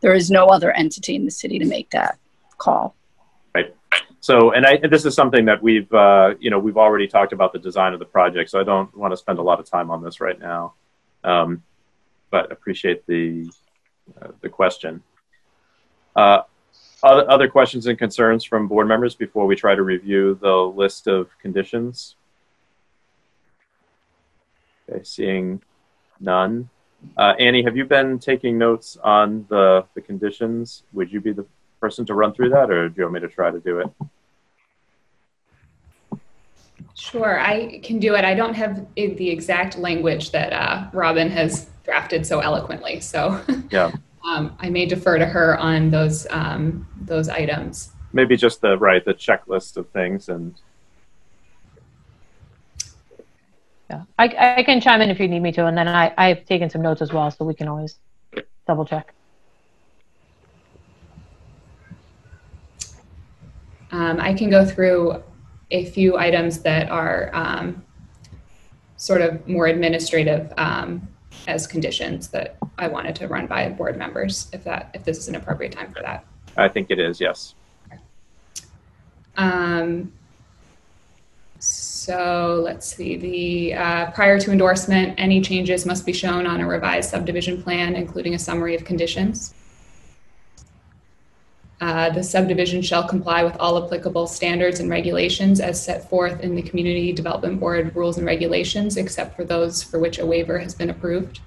There 0.00 0.14
is 0.14 0.30
no 0.30 0.46
other 0.46 0.70
entity 0.72 1.16
in 1.16 1.24
the 1.24 1.30
city 1.30 1.58
to 1.58 1.66
make 1.66 1.90
that 1.90 2.18
call. 2.58 2.94
Right. 3.54 3.74
So, 4.20 4.52
and 4.52 4.64
I, 4.64 4.76
this 4.76 5.04
is 5.04 5.14
something 5.14 5.46
that 5.46 5.62
we've, 5.62 5.92
uh, 5.92 6.34
you 6.38 6.50
know, 6.50 6.58
we've 6.58 6.76
already 6.76 7.08
talked 7.08 7.32
about 7.32 7.52
the 7.52 7.58
design 7.58 7.92
of 7.92 7.98
the 7.98 8.04
project, 8.04 8.50
so 8.50 8.60
I 8.60 8.64
don't 8.64 8.94
want 8.96 9.12
to 9.12 9.16
spend 9.16 9.38
a 9.38 9.42
lot 9.42 9.58
of 9.58 9.68
time 9.68 9.90
on 9.90 10.02
this 10.02 10.20
right 10.20 10.38
now. 10.38 10.74
Um, 11.24 11.62
but 12.30 12.52
appreciate 12.52 13.06
the, 13.06 13.50
uh, 14.22 14.28
the 14.40 14.48
question. 14.48 15.02
Uh, 16.14 16.42
other, 17.02 17.48
questions 17.48 17.86
and 17.86 17.98
concerns 17.98 18.44
from 18.44 18.68
board 18.68 18.88
members 18.88 19.14
before 19.14 19.46
we 19.46 19.56
try 19.56 19.74
to 19.74 19.82
review 19.82 20.38
the 20.40 20.54
list 20.54 21.06
of 21.06 21.28
conditions? 21.40 22.16
Okay, 24.88 25.02
seeing 25.04 25.62
none. 26.18 26.68
Uh, 27.16 27.34
Annie, 27.38 27.62
have 27.62 27.76
you 27.76 27.84
been 27.84 28.18
taking 28.18 28.58
notes 28.58 28.98
on 29.02 29.46
the, 29.48 29.84
the 29.94 30.00
conditions? 30.00 30.82
Would 30.92 31.10
you 31.10 31.20
be 31.20 31.32
the 31.32 31.46
person 31.80 32.04
to 32.06 32.14
run 32.14 32.34
through 32.34 32.50
that, 32.50 32.70
or 32.70 32.88
do 32.88 32.94
you 32.96 33.04
want 33.04 33.14
me 33.14 33.20
to 33.20 33.28
try 33.28 33.50
to 33.50 33.60
do 33.60 33.80
it? 33.80 33.86
Sure, 36.94 37.40
I 37.40 37.80
can 37.82 37.98
do 37.98 38.14
it. 38.14 38.24
I 38.24 38.34
don't 38.34 38.54
have 38.54 38.86
the 38.94 39.30
exact 39.30 39.78
language 39.78 40.32
that 40.32 40.52
uh, 40.52 40.90
Robin 40.92 41.30
has 41.30 41.70
drafted 41.84 42.26
so 42.26 42.40
eloquently, 42.40 43.00
so 43.00 43.40
Yeah. 43.70 43.92
um, 44.24 44.56
I 44.58 44.70
may 44.70 44.86
defer 44.86 45.18
to 45.18 45.26
her 45.26 45.58
on 45.58 45.90
those 45.90 46.26
um, 46.30 46.86
those 47.00 47.28
items. 47.28 47.92
Maybe 48.12 48.36
just 48.36 48.60
the 48.60 48.76
right, 48.76 49.04
the 49.04 49.14
checklist 49.14 49.76
of 49.76 49.88
things, 49.90 50.28
and 50.28 50.54
Yeah, 53.90 54.02
I, 54.20 54.56
I 54.58 54.62
can 54.62 54.80
chime 54.80 55.00
in 55.00 55.10
if 55.10 55.18
you 55.18 55.26
need 55.26 55.40
me 55.40 55.50
to, 55.50 55.66
and 55.66 55.76
then 55.76 55.88
I, 55.88 56.14
I've 56.16 56.44
taken 56.44 56.70
some 56.70 56.80
notes 56.80 57.02
as 57.02 57.12
well, 57.12 57.28
so 57.28 57.44
we 57.44 57.54
can 57.54 57.66
always 57.66 57.98
double 58.64 58.84
check. 58.84 59.12
Um, 63.90 64.20
I 64.20 64.32
can 64.32 64.48
go 64.48 64.64
through 64.64 65.24
a 65.72 65.86
few 65.86 66.16
items 66.16 66.60
that 66.60 66.88
are 66.88 67.30
um, 67.34 67.84
sort 68.96 69.22
of 69.22 69.48
more 69.48 69.66
administrative 69.66 70.52
um, 70.56 71.08
as 71.46 71.66
conditions 71.66 72.28
that 72.28 72.56
I 72.78 72.88
wanted 72.88 73.14
to 73.16 73.28
run 73.28 73.46
by 73.46 73.68
board 73.68 73.96
members, 73.96 74.48
if 74.52 74.64
that 74.64 74.90
if 74.94 75.04
this 75.04 75.18
is 75.18 75.28
an 75.28 75.34
appropriate 75.34 75.72
time 75.72 75.92
for 75.92 76.02
that. 76.02 76.24
I 76.56 76.68
think 76.68 76.90
it 76.90 76.98
is. 76.98 77.20
Yes. 77.20 77.54
Um, 79.36 80.12
so 81.58 82.60
let's 82.64 82.86
see, 82.94 83.16
the, 83.16 83.74
uh, 83.74 84.10
prior 84.12 84.40
to 84.40 84.50
endorsement, 84.50 85.14
any 85.18 85.40
changes 85.40 85.84
must 85.84 86.06
be 86.06 86.12
shown 86.12 86.46
on 86.46 86.60
a 86.60 86.66
revised 86.66 87.10
subdivision 87.10 87.62
plan, 87.62 87.94
including 87.94 88.34
a 88.34 88.38
summary 88.38 88.74
of 88.74 88.84
conditions. 88.84 89.54
Uh, 91.80 92.10
the 92.10 92.22
subdivision 92.22 92.82
shall 92.82 93.08
comply 93.08 93.42
with 93.42 93.56
all 93.58 93.82
applicable 93.82 94.26
standards 94.26 94.80
and 94.80 94.90
regulations 94.90 95.60
as 95.60 95.82
set 95.82 96.08
forth 96.10 96.40
in 96.40 96.54
the 96.54 96.60
Community 96.60 97.10
Development 97.10 97.58
Board 97.58 97.96
rules 97.96 98.18
and 98.18 98.26
regulations, 98.26 98.98
except 98.98 99.34
for 99.34 99.44
those 99.44 99.82
for 99.82 99.98
which 99.98 100.18
a 100.18 100.26
waiver 100.26 100.58
has 100.58 100.74
been 100.74 100.90
approved. 100.90 101.40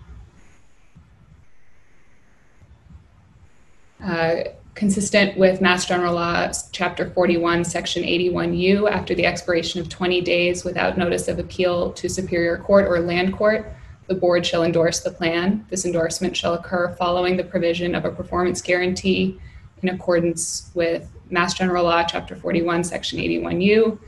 Uh, 4.03 4.35
consistent 4.73 5.37
with 5.37 5.61
Mass 5.61 5.85
General 5.85 6.15
Law, 6.15 6.51
Chapter 6.71 7.11
41, 7.11 7.63
Section 7.63 8.01
81U, 8.01 8.89
after 8.89 9.13
the 9.13 9.27
expiration 9.27 9.81
of 9.81 9.87
20 9.87 10.19
days 10.21 10.63
without 10.63 10.97
notice 10.97 11.27
of 11.27 11.37
appeal 11.37 11.93
to 11.93 12.09
Superior 12.09 12.57
Court 12.57 12.87
or 12.87 12.99
Land 12.99 13.37
Court, 13.37 13.71
the 14.07 14.15
board 14.15 14.45
shall 14.45 14.63
endorse 14.63 15.01
the 15.01 15.11
plan. 15.11 15.65
This 15.69 15.85
endorsement 15.85 16.35
shall 16.35 16.55
occur 16.55 16.95
following 16.95 17.37
the 17.37 17.43
provision 17.43 17.93
of 17.93 18.03
a 18.03 18.11
performance 18.11 18.63
guarantee 18.63 19.39
in 19.83 19.89
accordance 19.89 20.71
with 20.73 21.07
Mass 21.29 21.53
General 21.53 21.83
Law, 21.83 22.03
Chapter 22.03 22.35
41, 22.35 22.83
Section 22.85 23.19
81U, 23.19 23.99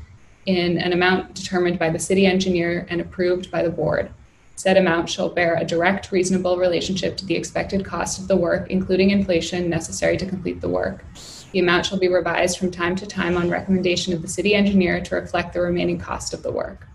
in 0.46 0.77
an 0.77 0.94
amount 0.94 1.34
determined 1.34 1.77
by 1.77 1.89
the 1.89 2.00
city 2.00 2.25
engineer 2.25 2.88
and 2.89 3.01
approved 3.01 3.51
by 3.51 3.62
the 3.62 3.70
board. 3.70 4.10
Said 4.55 4.77
amount 4.77 5.10
shall 5.10 5.27
bear 5.27 5.55
a 5.55 5.65
direct, 5.65 6.13
reasonable 6.13 6.58
relationship 6.58 7.17
to 7.17 7.25
the 7.25 7.36
expected 7.36 7.84
cost 7.84 8.20
of 8.20 8.29
the 8.29 8.38
work, 8.38 8.72
including 8.72 9.10
inflation 9.10 9.70
necessary 9.70 10.15
to 10.15 10.25
complete 10.25 10.62
the 10.62 10.70
work. 10.70 11.03
The 11.51 11.60
amount 11.60 11.86
shall 11.86 12.00
be 12.00 12.08
revised 12.08 12.58
from 12.58 12.72
time 12.72 12.96
to 12.96 13.05
time 13.05 13.36
on 13.36 13.50
recommendation 13.50 14.13
of 14.13 14.22
the 14.22 14.29
city 14.29 14.55
engineer 14.55 15.01
to 15.01 15.15
reflect 15.15 15.53
the 15.53 15.62
remaining 15.62 16.00
cost 16.00 16.34
of 16.34 16.41
the 16.41 16.51
work. 16.51 16.88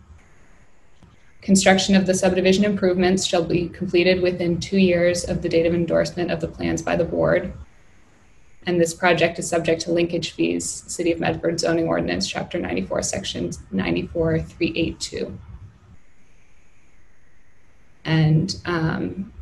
Construction 1.42 1.94
of 1.96 2.06
the 2.06 2.14
subdivision 2.14 2.64
improvements 2.64 3.26
shall 3.26 3.44
be 3.44 3.68
completed 3.68 4.22
within 4.22 4.60
two 4.60 4.78
years 4.78 5.24
of 5.24 5.42
the 5.42 5.48
date 5.48 5.66
of 5.66 5.74
endorsement 5.74 6.30
of 6.30 6.40
the 6.40 6.48
plans 6.48 6.82
by 6.82 6.96
the 6.96 7.04
board. 7.04 7.52
And 8.66 8.80
this 8.80 8.92
project 8.92 9.38
is 9.38 9.48
subject 9.48 9.80
to 9.82 9.92
linkage 9.92 10.32
fees, 10.32 10.66
City 10.86 11.12
of 11.12 11.20
Medford 11.20 11.58
zoning 11.58 11.86
ordinance, 11.86 12.28
chapter 12.28 12.58
94, 12.58 13.02
section 13.02 13.50
94382. 13.70 15.38
And 18.04 18.56
um, 18.66 19.32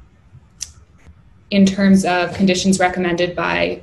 in 1.50 1.66
terms 1.66 2.04
of 2.04 2.34
conditions 2.34 2.78
recommended 2.78 3.34
by 3.34 3.82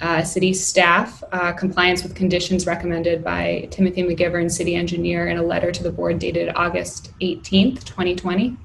uh, 0.00 0.22
city 0.22 0.52
staff, 0.52 1.22
uh, 1.32 1.52
compliance 1.52 2.02
with 2.02 2.14
conditions 2.14 2.66
recommended 2.66 3.24
by 3.24 3.66
Timothy 3.70 4.02
McGivern, 4.02 4.50
city 4.50 4.74
engineer, 4.74 5.28
in 5.28 5.38
a 5.38 5.42
letter 5.42 5.72
to 5.72 5.82
the 5.82 5.90
board 5.90 6.18
dated 6.18 6.52
August 6.54 7.12
18th, 7.20 7.84
2020. 7.84 8.56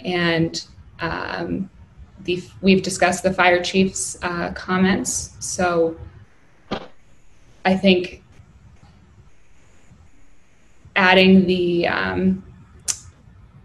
And 0.00 0.64
um, 1.00 1.70
the, 2.24 2.42
we've 2.60 2.82
discussed 2.82 3.22
the 3.22 3.32
fire 3.32 3.62
chief's 3.62 4.16
uh, 4.22 4.52
comments. 4.52 5.36
So 5.40 5.96
I 7.64 7.76
think 7.76 8.22
adding 10.96 11.46
the 11.46 11.86
um, 11.88 12.44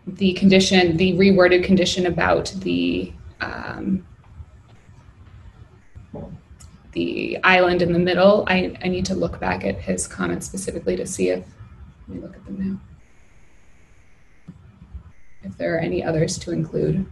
the 0.05 0.33
condition, 0.33 0.97
the 0.97 1.13
reworded 1.13 1.63
condition 1.63 2.05
about 2.05 2.53
the 2.57 3.11
um, 3.41 4.05
the 6.91 7.37
island 7.43 7.81
in 7.81 7.93
the 7.93 7.99
middle. 7.99 8.45
I, 8.47 8.75
I 8.83 8.87
need 8.87 9.05
to 9.05 9.15
look 9.15 9.39
back 9.39 9.63
at 9.63 9.79
his 9.79 10.07
comments 10.07 10.45
specifically 10.45 10.95
to 10.95 11.05
see 11.05 11.29
if 11.29 11.45
let 12.07 12.15
me 12.15 12.21
look 12.21 12.35
at 12.35 12.45
them 12.45 12.81
now. 14.47 14.53
If 15.43 15.57
there 15.57 15.75
are 15.75 15.79
any 15.79 16.03
others 16.03 16.37
to 16.39 16.51
include. 16.51 17.05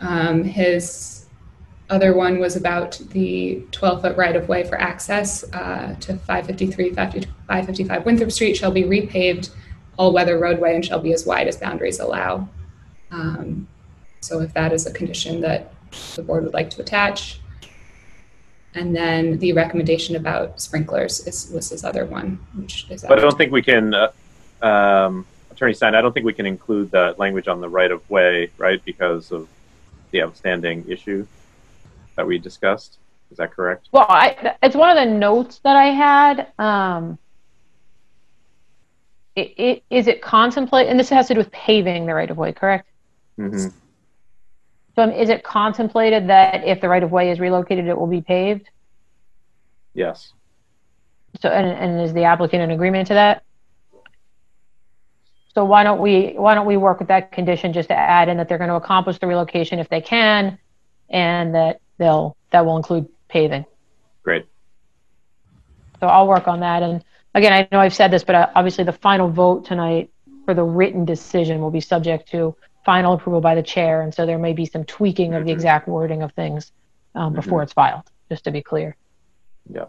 Um, 0.00 0.44
his 0.44 1.26
other 1.90 2.14
one 2.14 2.38
was 2.38 2.56
about 2.56 2.98
the 3.10 3.62
12 3.70 4.02
foot 4.02 4.16
right 4.16 4.36
of 4.36 4.48
way 4.48 4.64
for 4.64 4.80
access 4.80 5.44
uh, 5.52 5.94
to 6.00 6.16
553, 6.16 6.94
555 6.94 8.06
Winthrop 8.06 8.32
Street 8.32 8.56
shall 8.56 8.70
be 8.70 8.84
repaved 8.84 9.50
all 9.96 10.12
weather 10.12 10.38
roadway 10.38 10.74
and 10.74 10.84
shall 10.84 11.00
be 11.00 11.12
as 11.12 11.26
wide 11.26 11.46
as 11.46 11.56
boundaries 11.56 12.00
allow. 12.00 12.48
Um, 13.10 13.68
so 14.20 14.40
if 14.40 14.52
that 14.54 14.72
is 14.72 14.86
a 14.86 14.92
condition 14.92 15.40
that 15.42 15.72
the 16.14 16.22
board 16.22 16.44
would 16.44 16.54
like 16.54 16.70
to 16.70 16.80
attach. 16.80 17.40
And 18.74 18.94
then 18.94 19.38
the 19.38 19.52
recommendation 19.52 20.16
about 20.16 20.60
sprinklers 20.60 21.26
is, 21.26 21.50
was 21.52 21.70
his 21.70 21.84
other 21.84 22.06
one, 22.06 22.44
which 22.56 22.86
is. 22.90 23.02
But 23.02 23.18
I 23.18 23.22
don't 23.22 23.38
think 23.38 23.52
we 23.52 23.62
can, 23.62 23.94
uh, 23.94 24.10
um, 24.62 25.26
Attorney 25.52 25.74
Stein, 25.74 25.94
I 25.94 26.00
don't 26.00 26.12
think 26.12 26.26
we 26.26 26.32
can 26.32 26.46
include 26.46 26.90
that 26.90 27.18
language 27.18 27.46
on 27.46 27.60
the 27.60 27.68
right 27.68 27.92
of 27.92 28.08
way, 28.10 28.50
right? 28.58 28.84
Because 28.84 29.30
of 29.30 29.48
the 30.14 30.22
outstanding 30.22 30.84
issue 30.88 31.26
that 32.14 32.24
we 32.26 32.38
discussed. 32.38 32.98
Is 33.32 33.38
that 33.38 33.50
correct? 33.50 33.88
Well, 33.90 34.06
I, 34.08 34.54
it's 34.62 34.76
one 34.76 34.96
of 34.96 34.96
the 34.96 35.12
notes 35.12 35.58
that 35.64 35.74
I 35.74 35.86
had. 35.86 36.52
Um, 36.56 37.18
it, 39.34 39.54
it, 39.58 39.82
is 39.90 40.06
it 40.06 40.22
contemplate, 40.22 40.86
and 40.86 40.98
this 40.98 41.08
has 41.08 41.26
to 41.28 41.34
do 41.34 41.38
with 41.38 41.50
paving 41.50 42.06
the 42.06 42.14
right 42.14 42.30
of 42.30 42.38
way, 42.38 42.52
correct? 42.52 42.88
Mm-hmm. 43.38 43.76
So 44.94 45.02
um, 45.02 45.10
is 45.10 45.28
it 45.28 45.42
contemplated 45.42 46.28
that 46.28 46.62
if 46.64 46.80
the 46.80 46.88
right 46.88 47.02
of 47.02 47.10
way 47.10 47.30
is 47.30 47.40
relocated, 47.40 47.88
it 47.88 47.98
will 47.98 48.06
be 48.06 48.20
paved? 48.20 48.70
Yes. 49.94 50.32
So, 51.40 51.48
and, 51.48 51.66
and 51.66 52.00
is 52.00 52.12
the 52.12 52.22
applicant 52.22 52.62
in 52.62 52.70
agreement 52.70 53.08
to 53.08 53.14
that? 53.14 53.42
So 55.54 55.64
why 55.64 55.84
don't 55.84 56.00
we, 56.00 56.34
why 56.36 56.54
don't 56.54 56.66
we 56.66 56.76
work 56.76 56.98
with 56.98 57.08
that 57.08 57.30
condition 57.30 57.72
just 57.72 57.88
to 57.88 57.96
add 57.96 58.28
in 58.28 58.36
that 58.38 58.48
they're 58.48 58.58
going 58.58 58.70
to 58.70 58.76
accomplish 58.76 59.18
the 59.18 59.26
relocation 59.26 59.78
if 59.78 59.88
they 59.88 60.00
can, 60.00 60.58
and 61.08 61.54
that 61.54 61.80
they'll, 61.98 62.36
that 62.50 62.66
will 62.66 62.76
include 62.76 63.08
paving. 63.28 63.64
Great. 64.24 64.46
So 66.00 66.08
I'll 66.08 66.26
work 66.26 66.48
on 66.48 66.60
that. 66.60 66.82
And 66.82 67.04
again, 67.34 67.52
I 67.52 67.68
know 67.70 67.78
I've 67.80 67.94
said 67.94 68.10
this, 68.10 68.24
but 68.24 68.34
uh, 68.34 68.50
obviously 68.54 68.84
the 68.84 68.92
final 68.92 69.28
vote 69.30 69.64
tonight 69.64 70.10
for 70.44 70.54
the 70.54 70.64
written 70.64 71.04
decision 71.04 71.60
will 71.60 71.70
be 71.70 71.80
subject 71.80 72.30
to 72.32 72.56
final 72.84 73.14
approval 73.14 73.40
by 73.40 73.54
the 73.54 73.62
chair. 73.62 74.02
And 74.02 74.12
so 74.12 74.26
there 74.26 74.38
may 74.38 74.52
be 74.52 74.66
some 74.66 74.84
tweaking 74.84 75.34
of 75.34 75.44
the 75.44 75.50
Mhm. 75.50 75.54
exact 75.54 75.88
wording 75.88 76.22
of 76.22 76.32
things 76.32 76.72
um, 77.14 77.32
before 77.32 77.62
it's 77.62 77.72
filed, 77.72 78.02
just 78.28 78.44
to 78.44 78.50
be 78.50 78.60
clear. 78.60 78.96
Yeah. 79.72 79.84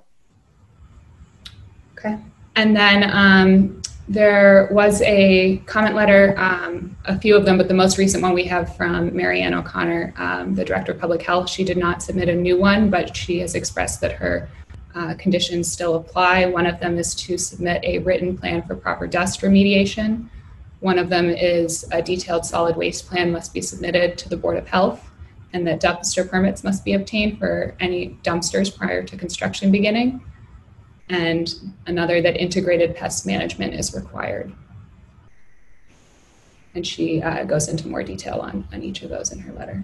Okay. 1.97 2.17
And 2.55 2.75
then 2.75 3.09
um, 3.11 3.81
there 4.07 4.69
was 4.71 5.01
a 5.01 5.57
comment 5.65 5.95
letter, 5.95 6.35
um, 6.37 6.95
a 7.05 7.19
few 7.19 7.35
of 7.35 7.45
them, 7.45 7.57
but 7.57 7.67
the 7.67 7.73
most 7.73 7.97
recent 7.97 8.21
one 8.21 8.33
we 8.33 8.43
have 8.43 8.75
from 8.75 9.15
Marianne 9.15 9.53
O'Connor, 9.53 10.13
um, 10.17 10.53
the 10.53 10.63
Director 10.63 10.91
of 10.91 10.99
Public 10.99 11.23
Health. 11.23 11.49
She 11.49 11.63
did 11.63 11.77
not 11.77 12.03
submit 12.03 12.29
a 12.29 12.35
new 12.35 12.57
one, 12.57 12.91
but 12.91 13.15
she 13.15 13.39
has 13.39 13.55
expressed 13.55 14.01
that 14.01 14.11
her 14.13 14.47
uh, 14.93 15.15
conditions 15.15 15.71
still 15.71 15.95
apply. 15.95 16.45
One 16.45 16.67
of 16.67 16.79
them 16.79 16.97
is 16.99 17.15
to 17.15 17.37
submit 17.37 17.83
a 17.83 17.99
written 17.99 18.37
plan 18.37 18.61
for 18.61 18.75
proper 18.75 19.07
dust 19.07 19.41
remediation. 19.41 20.29
One 20.81 20.99
of 20.99 21.09
them 21.09 21.29
is 21.29 21.83
a 21.91 22.01
detailed 22.01 22.45
solid 22.45 22.75
waste 22.75 23.07
plan 23.07 23.31
must 23.31 23.53
be 23.53 23.61
submitted 23.61 24.19
to 24.19 24.29
the 24.29 24.37
Board 24.37 24.57
of 24.57 24.67
Health, 24.67 25.09
and 25.53 25.65
that 25.65 25.81
dumpster 25.81 26.29
permits 26.29 26.63
must 26.63 26.85
be 26.85 26.93
obtained 26.93 27.39
for 27.39 27.75
any 27.79 28.19
dumpsters 28.23 28.75
prior 28.75 29.03
to 29.03 29.17
construction 29.17 29.71
beginning 29.71 30.21
and 31.09 31.53
another 31.87 32.21
that 32.21 32.37
integrated 32.37 32.95
pest 32.95 33.25
management 33.25 33.73
is 33.73 33.93
required. 33.93 34.51
And 36.73 36.85
she 36.85 37.21
uh, 37.21 37.43
goes 37.45 37.67
into 37.67 37.87
more 37.87 38.03
detail 38.03 38.39
on, 38.39 38.67
on 38.73 38.83
each 38.83 39.01
of 39.01 39.09
those 39.09 39.31
in 39.31 39.39
her 39.39 39.53
letter. 39.53 39.83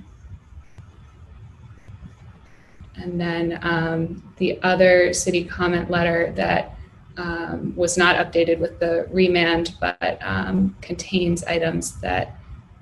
And 2.95 3.19
then 3.19 3.59
um, 3.61 4.33
the 4.37 4.61
other 4.61 5.13
city 5.13 5.43
comment 5.45 5.89
letter 5.89 6.33
that 6.35 6.75
um, 7.17 7.73
was 7.75 7.97
not 7.97 8.15
updated 8.15 8.59
with 8.59 8.79
the 8.79 9.07
remand, 9.11 9.75
but 9.79 10.17
um, 10.21 10.75
contains 10.81 11.43
items 11.43 11.99
that 12.01 12.35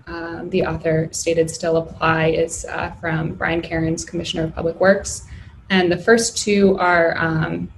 um, 0.08 0.50
the 0.50 0.66
author 0.66 1.10
stated 1.12 1.50
still 1.50 1.78
apply 1.78 2.28
is 2.28 2.66
uh, 2.66 2.92
from 3.00 3.36
Brian 3.36 3.62
Kerins, 3.62 4.06
Commissioner 4.08 4.46
of 4.46 4.56
Public 4.56 4.80
Works. 4.80 5.28
And 5.70 5.92
the 5.92 5.98
first 5.98 6.38
two 6.38 6.78
are 6.80 7.16
um, 7.18 7.72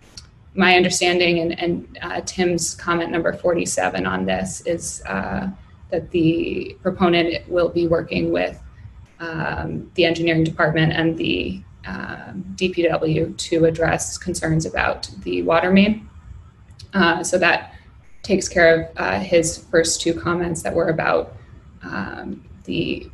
my 0.54 0.76
understanding 0.76 1.40
and, 1.40 1.60
and 1.60 2.00
uh, 2.02 2.22
Tim's 2.26 2.76
comment 2.76 3.12
number 3.12 3.34
47 3.34 4.06
on 4.06 4.26
this 4.26 4.62
is 4.62 5.02
uh, 5.06 5.50
that 5.90 6.12
the 6.12 6.76
proponent 6.82 7.48
will 7.50 7.70
be 7.70 7.88
working 7.88 8.32
with 8.32 8.62
um, 9.20 9.90
the 9.96 10.06
engineering 10.06 10.44
department 10.44 10.94
and 10.94 11.18
the 11.18 11.62
um, 11.86 12.44
DPW 12.56 13.38
to 13.38 13.66
address 13.66 14.18
concerns 14.18 14.66
about 14.66 15.10
the 15.24 15.42
water 15.44 15.72
main. 15.72 16.10
Uh, 16.94 17.24
so 17.24 17.38
that 17.38 17.76
takes 18.24 18.48
care 18.48 18.82
of 18.82 18.98
uh, 18.98 19.20
his 19.20 19.66
first 19.70 20.02
two 20.02 20.14
comments 20.14 20.62
that 20.62 20.74
were 20.74 20.90
about 20.90 21.36
um, 21.84 22.44
the 22.66 23.10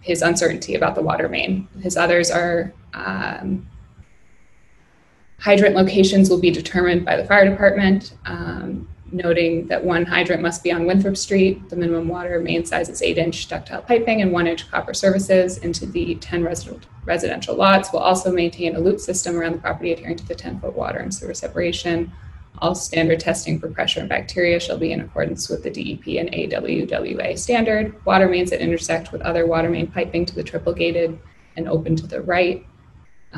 his 0.00 0.22
uncertainty 0.22 0.74
about 0.74 0.94
the 0.94 1.02
water 1.02 1.28
main. 1.28 1.68
His 1.82 1.96
others 1.96 2.30
are 2.30 2.72
um, 2.94 3.66
hydrant 5.40 5.76
locations 5.76 6.28
will 6.28 6.40
be 6.40 6.50
determined 6.50 7.04
by 7.04 7.16
the 7.16 7.24
fire 7.24 7.48
department, 7.48 8.14
um, 8.26 8.88
noting 9.10 9.66
that 9.68 9.82
one 9.82 10.04
hydrant 10.04 10.42
must 10.42 10.62
be 10.62 10.72
on 10.72 10.84
Winthrop 10.84 11.16
Street. 11.16 11.68
The 11.70 11.76
minimum 11.76 12.08
water 12.08 12.40
main 12.40 12.66
size 12.66 12.88
is 12.88 13.00
eight 13.02 13.18
inch 13.18 13.48
ductile 13.48 13.82
piping 13.82 14.20
and 14.20 14.32
one 14.32 14.46
inch 14.46 14.70
copper 14.70 14.92
services 14.92 15.58
into 15.58 15.86
the 15.86 16.16
10 16.16 16.44
resident, 16.44 16.86
residential 17.04 17.54
lots. 17.54 17.92
We'll 17.92 18.02
also 18.02 18.32
maintain 18.32 18.76
a 18.76 18.80
loop 18.80 19.00
system 19.00 19.36
around 19.36 19.52
the 19.52 19.58
property 19.58 19.92
adhering 19.92 20.16
to 20.16 20.26
the 20.26 20.34
10 20.34 20.60
foot 20.60 20.74
water 20.74 20.98
and 20.98 21.14
sewer 21.14 21.34
separation. 21.34 22.12
All 22.58 22.74
standard 22.74 23.20
testing 23.20 23.60
for 23.60 23.68
pressure 23.68 24.00
and 24.00 24.08
bacteria 24.08 24.58
shall 24.58 24.78
be 24.78 24.92
in 24.92 25.00
accordance 25.00 25.48
with 25.48 25.62
the 25.62 25.70
DEP 25.70 26.18
and 26.18 26.30
AWWA 26.32 27.38
standard. 27.38 28.04
Water 28.04 28.28
mains 28.28 28.50
that 28.50 28.60
intersect 28.60 29.12
with 29.12 29.22
other 29.22 29.46
water 29.46 29.70
main 29.70 29.86
piping 29.86 30.26
to 30.26 30.34
the 30.34 30.42
triple 30.42 30.72
gated 30.72 31.18
and 31.56 31.68
open 31.68 31.94
to 31.96 32.06
the 32.06 32.20
right. 32.20 32.66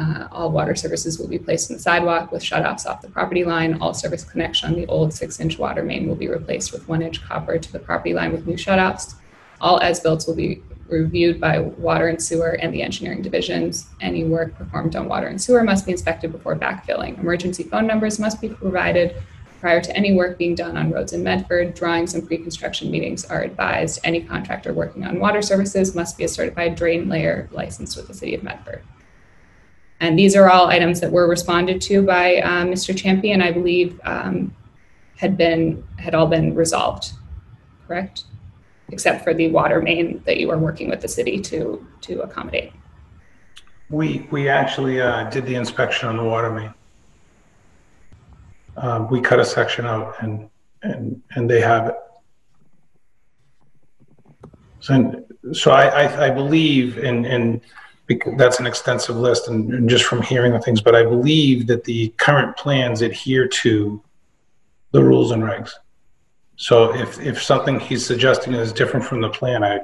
Uh, 0.00 0.26
all 0.32 0.50
water 0.50 0.74
services 0.74 1.18
will 1.18 1.28
be 1.28 1.38
placed 1.38 1.68
in 1.68 1.76
the 1.76 1.82
sidewalk 1.82 2.32
with 2.32 2.42
shutoffs 2.42 2.86
off 2.86 3.02
the 3.02 3.10
property 3.10 3.44
line. 3.44 3.74
All 3.82 3.92
service 3.92 4.24
connection 4.24 4.70
on 4.70 4.76
the 4.80 4.86
old 4.86 5.12
six 5.12 5.38
inch 5.40 5.58
water 5.58 5.82
main 5.82 6.08
will 6.08 6.14
be 6.14 6.28
replaced 6.28 6.72
with 6.72 6.88
one 6.88 7.02
inch 7.02 7.22
copper 7.22 7.58
to 7.58 7.72
the 7.72 7.78
property 7.78 8.14
line 8.14 8.32
with 8.32 8.46
new 8.46 8.54
shutoffs. 8.54 9.16
All 9.60 9.78
as 9.80 10.00
builts 10.00 10.26
will 10.26 10.36
be 10.36 10.62
reviewed 10.88 11.38
by 11.38 11.60
water 11.60 12.08
and 12.08 12.22
sewer 12.22 12.52
and 12.52 12.72
the 12.72 12.82
engineering 12.82 13.20
divisions. 13.20 13.90
Any 14.00 14.24
work 14.24 14.56
performed 14.56 14.96
on 14.96 15.06
water 15.06 15.26
and 15.26 15.40
sewer 15.40 15.62
must 15.62 15.84
be 15.84 15.92
inspected 15.92 16.32
before 16.32 16.56
backfilling. 16.56 17.18
Emergency 17.18 17.64
phone 17.64 17.86
numbers 17.86 18.18
must 18.18 18.40
be 18.40 18.48
provided 18.48 19.16
prior 19.60 19.82
to 19.82 19.94
any 19.94 20.14
work 20.14 20.38
being 20.38 20.54
done 20.54 20.78
on 20.78 20.90
roads 20.90 21.12
in 21.12 21.22
Medford. 21.22 21.74
Drawings 21.74 22.14
and 22.14 22.26
pre-construction 22.26 22.90
meetings 22.90 23.26
are 23.26 23.42
advised. 23.42 24.00
Any 24.02 24.22
contractor 24.22 24.72
working 24.72 25.04
on 25.04 25.20
water 25.20 25.42
services 25.42 25.94
must 25.94 26.16
be 26.16 26.24
a 26.24 26.28
certified 26.28 26.74
drain 26.74 27.10
layer 27.10 27.50
licensed 27.52 27.98
with 27.98 28.08
the 28.08 28.14
city 28.14 28.34
of 28.34 28.42
Medford. 28.42 28.82
And 30.00 30.18
these 30.18 30.34
are 30.34 30.50
all 30.50 30.66
items 30.66 31.00
that 31.00 31.12
were 31.12 31.28
responded 31.28 31.80
to 31.82 32.02
by 32.02 32.36
uh, 32.38 32.64
Mr. 32.64 32.96
Champion, 32.96 33.42
I 33.42 33.52
believe, 33.52 34.00
um, 34.04 34.54
had 35.16 35.36
been 35.36 35.86
had 35.98 36.14
all 36.14 36.26
been 36.26 36.54
resolved, 36.54 37.12
correct? 37.86 38.24
Except 38.88 39.22
for 39.22 39.34
the 39.34 39.50
water 39.50 39.82
main 39.82 40.22
that 40.24 40.38
you 40.38 40.48
were 40.48 40.58
working 40.58 40.88
with 40.88 41.02
the 41.02 41.08
city 41.08 41.40
to 41.42 41.86
to 42.00 42.22
accommodate. 42.22 42.72
We, 43.90 44.28
we 44.30 44.48
actually 44.48 45.00
uh, 45.00 45.28
did 45.30 45.46
the 45.46 45.56
inspection 45.56 46.08
on 46.08 46.16
the 46.16 46.22
water 46.22 46.50
main. 46.50 46.72
Um, 48.76 49.10
We 49.10 49.20
cut 49.20 49.40
a 49.40 49.44
section 49.44 49.84
out 49.84 50.14
and, 50.22 50.48
and, 50.82 51.20
and 51.34 51.50
they 51.50 51.60
have 51.60 51.88
it. 51.88 51.94
So, 54.78 55.24
so 55.52 55.72
I, 55.72 56.04
I, 56.04 56.26
I 56.26 56.30
believe, 56.30 56.98
and, 56.98 57.26
and 57.26 57.60
that's 58.36 58.60
an 58.60 58.66
extensive 58.66 59.16
list 59.16 59.48
and 59.48 59.72
and 59.72 59.88
just 59.88 60.04
from 60.04 60.22
hearing 60.22 60.52
the 60.52 60.60
things, 60.60 60.80
but 60.80 60.94
I 60.94 61.04
believe 61.04 61.66
that 61.68 61.84
the 61.84 62.08
current 62.16 62.56
plans 62.56 63.02
adhere 63.02 63.46
to 63.48 64.02
the 64.92 65.02
rules 65.02 65.30
and 65.30 65.42
regs. 65.42 65.70
So 66.56 66.94
if, 66.94 67.18
if 67.20 67.42
something 67.42 67.80
he's 67.80 68.04
suggesting 68.04 68.52
is 68.52 68.72
different 68.72 69.06
from 69.06 69.22
the 69.22 69.30
plan, 69.30 69.64
I, 69.64 69.80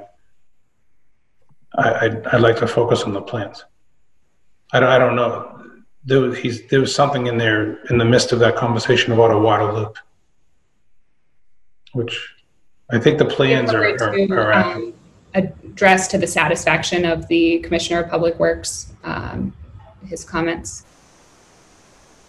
I, 1.75 2.05
I'd, 2.05 2.27
I'd 2.27 2.41
like 2.41 2.57
to 2.57 2.67
focus 2.67 3.03
on 3.03 3.13
the 3.13 3.21
plans. 3.21 3.65
I 4.71 4.79
don't, 4.79 4.89
I 4.89 4.99
don't 4.99 5.15
know. 5.15 5.63
There 6.05 6.21
was, 6.21 6.37
he's, 6.37 6.67
there 6.67 6.79
was 6.79 6.93
something 6.93 7.27
in 7.27 7.37
there 7.37 7.83
in 7.85 7.97
the 7.97 8.05
midst 8.05 8.31
of 8.31 8.39
that 8.39 8.55
conversation 8.55 9.11
about 9.11 9.31
a 9.31 9.39
water 9.39 9.73
loop. 9.73 9.97
Which 11.93 12.35
I 12.91 12.99
think 12.99 13.17
the 13.17 13.25
plans 13.25 13.73
are, 13.73 13.83
are, 13.83 14.33
are 14.33 14.51
accurate. 14.51 14.93
Um, 15.37 15.53
address 15.63 16.07
to 16.09 16.17
the 16.17 16.27
satisfaction 16.27 17.05
of 17.05 17.27
the 17.27 17.59
Commissioner 17.59 18.01
of 18.01 18.09
Public 18.09 18.37
Works 18.39 18.91
um, 19.03 19.53
his 20.05 20.23
comments. 20.23 20.85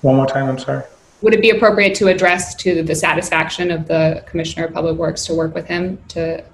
One 0.02 0.16
more 0.16 0.26
time, 0.26 0.48
I'm 0.48 0.58
sorry. 0.58 0.84
Would 1.22 1.34
it 1.34 1.40
be 1.40 1.50
appropriate 1.50 1.94
to 1.96 2.08
address 2.08 2.54
to 2.56 2.82
the 2.82 2.94
satisfaction 2.94 3.70
of 3.70 3.88
the 3.88 4.22
Commissioner 4.26 4.66
of 4.66 4.74
Public 4.74 4.96
Works 4.96 5.26
to 5.26 5.34
work 5.34 5.54
with 5.54 5.66
him 5.66 5.98
to 6.08 6.44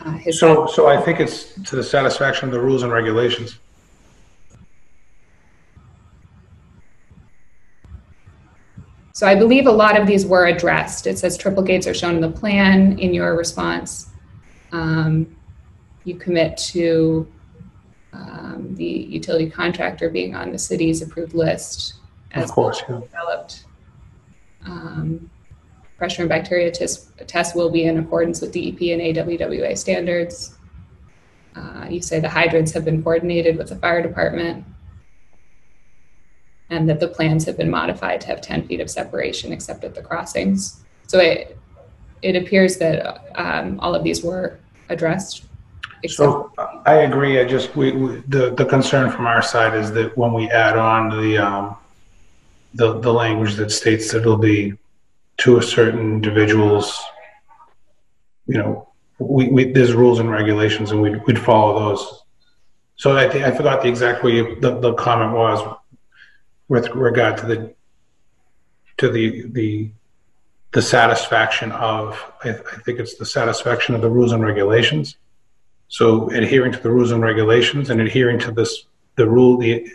uh, 0.00 0.12
his 0.12 0.38
So, 0.38 0.66
so 0.66 0.86
I 0.86 1.00
think 1.00 1.18
it's 1.18 1.54
to 1.64 1.76
the 1.76 1.82
satisfaction 1.82 2.48
of 2.48 2.52
the 2.52 2.60
rules 2.60 2.82
and 2.82 2.92
regulations. 2.92 3.58
So 9.12 9.26
I 9.26 9.34
believe 9.34 9.66
a 9.66 9.72
lot 9.72 10.00
of 10.00 10.06
these 10.06 10.24
were 10.24 10.46
addressed. 10.46 11.08
It 11.08 11.18
says 11.18 11.36
triple 11.36 11.64
gates 11.64 11.88
are 11.88 11.94
shown 11.94 12.14
in 12.14 12.20
the 12.20 12.30
plan 12.30 13.00
in 13.00 13.12
your 13.12 13.36
response. 13.36 14.10
Um, 14.70 15.36
you 16.08 16.16
commit 16.16 16.56
to 16.56 17.30
um, 18.12 18.74
the 18.74 18.84
utility 18.84 19.50
contractor 19.50 20.08
being 20.08 20.34
on 20.34 20.50
the 20.50 20.58
city's 20.58 21.02
approved 21.02 21.34
list 21.34 21.94
Of 22.34 22.50
course, 22.50 22.82
yeah. 22.88 23.00
developed. 23.00 23.64
Um, 24.64 25.30
pressure 25.98 26.22
and 26.22 26.28
bacteria 26.28 26.70
test, 26.70 27.10
test 27.26 27.54
will 27.54 27.70
be 27.70 27.84
in 27.84 27.98
accordance 27.98 28.40
with 28.40 28.52
DEP 28.52 28.80
and 28.80 29.02
AWWA 29.02 29.76
standards. 29.76 30.56
Uh, 31.54 31.86
you 31.90 32.00
say 32.00 32.20
the 32.20 32.28
hydrants 32.28 32.72
have 32.72 32.84
been 32.84 33.02
coordinated 33.02 33.56
with 33.58 33.68
the 33.68 33.76
fire 33.76 34.00
department 34.00 34.64
and 36.70 36.88
that 36.88 37.00
the 37.00 37.08
plans 37.08 37.44
have 37.44 37.56
been 37.56 37.70
modified 37.70 38.20
to 38.20 38.26
have 38.28 38.40
10 38.40 38.68
feet 38.68 38.80
of 38.80 38.90
separation 38.90 39.52
except 39.52 39.84
at 39.84 39.94
the 39.94 40.02
crossings. 40.02 40.84
So 41.06 41.18
it, 41.18 41.58
it 42.22 42.36
appears 42.36 42.76
that 42.78 43.30
um, 43.36 43.80
all 43.80 43.94
of 43.94 44.04
these 44.04 44.22
were 44.22 44.60
addressed. 44.88 45.47
So 46.06 46.52
I 46.86 46.94
agree. 46.96 47.40
I 47.40 47.44
just, 47.44 47.74
we, 47.74 47.92
we, 47.92 48.16
the, 48.28 48.54
the 48.54 48.64
concern 48.64 49.10
from 49.10 49.26
our 49.26 49.42
side 49.42 49.74
is 49.74 49.90
that 49.92 50.16
when 50.16 50.32
we 50.32 50.48
add 50.50 50.76
on 50.76 51.10
the, 51.10 51.38
um, 51.38 51.76
the, 52.74 53.00
the 53.00 53.12
language 53.12 53.54
that 53.56 53.70
states 53.70 54.12
that 54.12 54.20
it'll 54.20 54.36
be 54.36 54.74
to 55.38 55.58
a 55.58 55.62
certain 55.62 56.00
individuals, 56.00 57.02
you 58.46 58.58
know, 58.58 58.88
we, 59.18 59.48
we, 59.48 59.72
there's 59.72 59.92
rules 59.94 60.20
and 60.20 60.30
regulations 60.30 60.90
and 60.92 61.02
we'd, 61.02 61.24
we'd 61.26 61.38
follow 61.38 61.78
those. 61.78 62.22
So 62.96 63.16
I 63.16 63.28
think, 63.28 63.44
I 63.44 63.50
forgot 63.50 63.82
the 63.82 63.88
exact 63.88 64.22
way 64.22 64.36
you- 64.36 64.60
the, 64.60 64.78
the 64.78 64.94
comment 64.94 65.32
was 65.32 65.76
with 66.68 66.88
regard 66.90 67.38
to 67.38 67.46
the, 67.46 67.74
to 68.98 69.10
the, 69.10 69.42
the, 69.48 69.90
the 70.72 70.82
satisfaction 70.82 71.72
of, 71.72 72.20
I, 72.44 72.50
I 72.50 72.76
think 72.84 72.98
it's 73.00 73.14
the 73.16 73.24
satisfaction 73.26 73.94
of 73.94 74.00
the 74.02 74.10
rules 74.10 74.32
and 74.32 74.44
regulations. 74.44 75.16
So 75.88 76.28
adhering 76.30 76.72
to 76.72 76.80
the 76.80 76.90
rules 76.90 77.10
and 77.10 77.22
regulations 77.22 77.90
and 77.90 78.00
adhering 78.00 78.38
to 78.40 78.52
this, 78.52 78.84
the 79.16 79.28
rule, 79.28 79.56
the, 79.56 79.86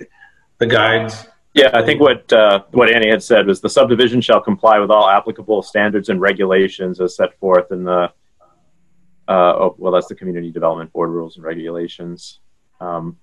the 0.57 0.65
guides. 0.65 1.27
Yeah, 1.53 1.69
I 1.73 1.83
think 1.85 2.01
what 2.01 2.33
uh, 2.33 2.63
what 2.71 2.89
Annie 2.91 3.09
had 3.09 3.21
said 3.21 3.45
was 3.45 3.61
the 3.61 3.69
subdivision 3.69 4.21
shall 4.21 4.41
comply 4.41 4.79
with 4.79 4.89
all 4.89 5.07
applicable 5.07 5.61
standards 5.61 6.09
and 6.09 6.19
regulations 6.19 6.99
as 6.99 7.15
set 7.15 7.37
forth 7.37 7.71
in 7.71 7.83
the. 7.83 8.11
Uh, 9.27 9.53
oh, 9.55 9.75
well, 9.77 9.91
that's 9.93 10.07
the 10.07 10.15
Community 10.15 10.51
Development 10.51 10.91
Board 10.91 11.11
rules 11.11 11.35
and 11.35 11.45
regulations. 11.45 12.39
Um, 12.81 13.17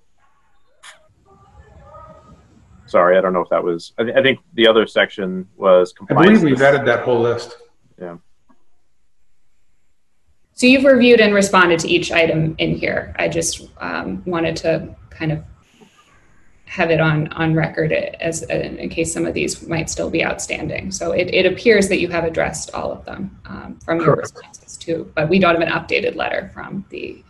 sorry, 2.86 3.18
I 3.18 3.20
don't 3.20 3.32
know 3.32 3.42
if 3.42 3.48
that 3.50 3.64
was. 3.64 3.92
I, 3.98 4.04
th- 4.04 4.16
I 4.16 4.22
think 4.22 4.38
the 4.54 4.68
other 4.68 4.86
section 4.86 5.48
was 5.56 5.92
I 5.92 6.06
compliance. 6.06 6.38
believe 6.38 6.56
we've 6.56 6.62
added 6.62 6.86
that 6.86 7.02
whole 7.02 7.20
list. 7.20 7.56
Yeah. 8.00 8.16
So 10.60 10.66
you've 10.66 10.84
reviewed 10.84 11.20
and 11.20 11.32
responded 11.32 11.80
to 11.80 11.88
each 11.88 12.12
item 12.12 12.54
in 12.58 12.74
here. 12.74 13.14
I 13.18 13.28
just 13.28 13.70
um, 13.78 14.22
wanted 14.26 14.56
to 14.56 14.94
kind 15.08 15.32
of 15.32 15.42
have 16.66 16.90
it 16.90 17.00
on 17.00 17.28
on 17.28 17.54
record 17.54 17.92
as 17.92 18.42
in 18.42 18.86
case 18.90 19.10
some 19.10 19.24
of 19.24 19.32
these 19.32 19.66
might 19.66 19.88
still 19.88 20.10
be 20.10 20.22
outstanding. 20.22 20.92
So 20.92 21.12
it, 21.12 21.28
it 21.28 21.50
appears 21.50 21.88
that 21.88 21.98
you 21.98 22.08
have 22.08 22.24
addressed 22.24 22.74
all 22.74 22.92
of 22.92 23.06
them 23.06 23.40
um, 23.46 23.78
from 23.82 24.00
your 24.00 24.16
Correct. 24.16 24.34
responses 24.34 24.76
too, 24.76 25.10
but 25.14 25.30
we 25.30 25.38
don't 25.38 25.58
have 25.58 25.66
an 25.66 25.72
updated 25.72 26.14
letter 26.14 26.50
from 26.52 26.84
the 26.90 27.24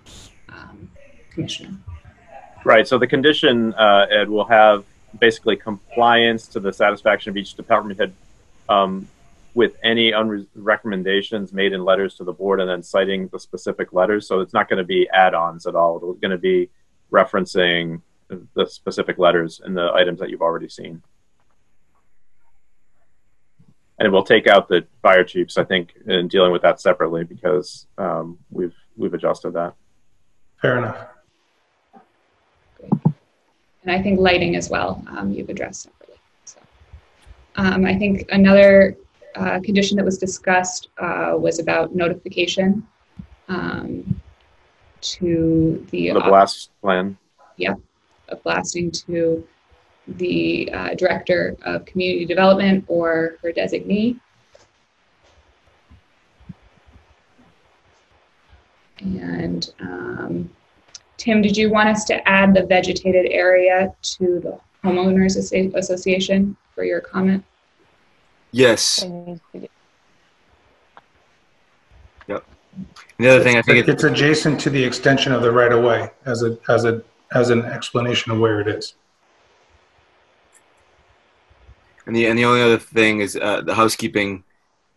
um, 0.48 0.90
commissioner. 1.30 1.76
Right. 2.64 2.88
So 2.88 2.98
the 2.98 3.06
condition, 3.06 3.72
uh, 3.74 4.08
Ed, 4.10 4.28
will 4.28 4.46
have 4.46 4.84
basically 5.20 5.54
compliance 5.54 6.48
to 6.48 6.58
the 6.58 6.72
satisfaction 6.72 7.30
of 7.30 7.36
each 7.36 7.54
department 7.54 8.00
head 8.00 8.12
um, 8.68 9.06
with 9.54 9.76
any 9.82 10.12
unre- 10.12 10.46
recommendations 10.54 11.52
made 11.52 11.72
in 11.72 11.84
letters 11.84 12.14
to 12.16 12.24
the 12.24 12.32
board 12.32 12.60
and 12.60 12.68
then 12.70 12.82
citing 12.82 13.28
the 13.32 13.38
specific 13.38 13.92
letters. 13.92 14.26
So 14.26 14.40
it's 14.40 14.54
not 14.54 14.68
going 14.68 14.78
to 14.78 14.84
be 14.84 15.08
add-ons 15.12 15.66
at 15.66 15.74
all. 15.74 15.96
It's 15.96 16.20
going 16.20 16.30
to 16.30 16.38
be 16.38 16.70
referencing 17.12 18.00
the 18.54 18.66
specific 18.66 19.18
letters 19.18 19.60
and 19.64 19.76
the 19.76 19.92
items 19.92 20.20
that 20.20 20.30
you've 20.30 20.42
already 20.42 20.68
seen. 20.68 21.02
And 23.98 24.12
we'll 24.12 24.24
take 24.24 24.46
out 24.46 24.68
the 24.68 24.86
fire 25.02 25.24
chiefs, 25.24 25.58
I 25.58 25.64
think, 25.64 25.94
in 26.06 26.28
dealing 26.28 26.52
with 26.52 26.62
that 26.62 26.80
separately 26.80 27.24
because 27.24 27.86
um, 27.98 28.38
we've 28.50 28.74
we've 28.96 29.12
adjusted 29.12 29.52
that. 29.52 29.74
Fair 30.62 30.78
enough. 30.78 31.06
And 33.82 33.90
I 33.90 34.00
think 34.00 34.20
lighting 34.20 34.56
as 34.56 34.70
well, 34.70 35.04
um, 35.08 35.32
you've 35.32 35.50
addressed 35.50 35.82
separately. 35.82 36.16
So, 36.44 36.58
um, 37.56 37.84
I 37.84 37.98
think 37.98 38.26
another 38.30 38.96
uh, 39.36 39.60
condition 39.60 39.96
that 39.96 40.04
was 40.04 40.18
discussed 40.18 40.88
uh, 40.98 41.34
was 41.36 41.58
about 41.58 41.94
notification 41.94 42.86
um, 43.48 44.20
to 45.00 45.86
the, 45.90 46.10
The 46.10 46.20
blast 46.20 46.70
plan. 46.80 47.16
Yeah, 47.56 47.74
of 48.28 48.42
blasting 48.42 48.90
to 48.92 49.46
the 50.06 50.70
uh, 50.72 50.94
director 50.94 51.56
of 51.62 51.84
community 51.84 52.24
development 52.24 52.84
or 52.88 53.36
her 53.42 53.52
designee. 53.52 54.18
And 59.00 59.72
um, 59.80 60.50
Tim, 61.16 61.42
did 61.42 61.56
you 61.56 61.70
want 61.70 61.88
us 61.88 62.04
to 62.04 62.28
add 62.28 62.54
the 62.54 62.66
vegetated 62.66 63.30
area 63.30 63.92
to 64.02 64.40
the 64.40 64.58
homeowners 64.84 65.36
association 65.36 66.56
for 66.74 66.84
your 66.84 67.00
comment? 67.00 67.44
Yes. 68.52 69.02
It 69.02 69.08
needs 69.08 69.40
to 69.52 69.58
get- 69.60 69.70
And 72.28 73.26
the 73.26 73.28
other 73.28 73.42
thing 73.44 73.56
I 73.56 73.62
think 73.62 73.78
it's, 73.78 73.88
It's 73.88 74.04
adjacent 74.04 74.60
to 74.60 74.70
the 74.70 74.82
extension 74.82 75.32
of 75.32 75.42
the 75.42 75.50
right 75.52 75.72
of 75.72 75.82
way 75.84 76.10
as 76.24 76.42
a, 76.42 76.58
as 76.68 76.84
a, 76.84 77.02
as 77.34 77.50
an 77.50 77.64
explanation 77.64 78.32
of 78.32 78.38
where 78.38 78.60
it 78.60 78.68
is. 78.68 78.94
and 82.06 82.16
the 82.16 82.26
and 82.26 82.36
the 82.38 82.44
only 82.44 82.62
other 82.62 82.78
thing 82.78 83.20
is 83.20 83.36
uh, 83.36 83.60
the 83.60 83.74
housekeeping 83.74 84.42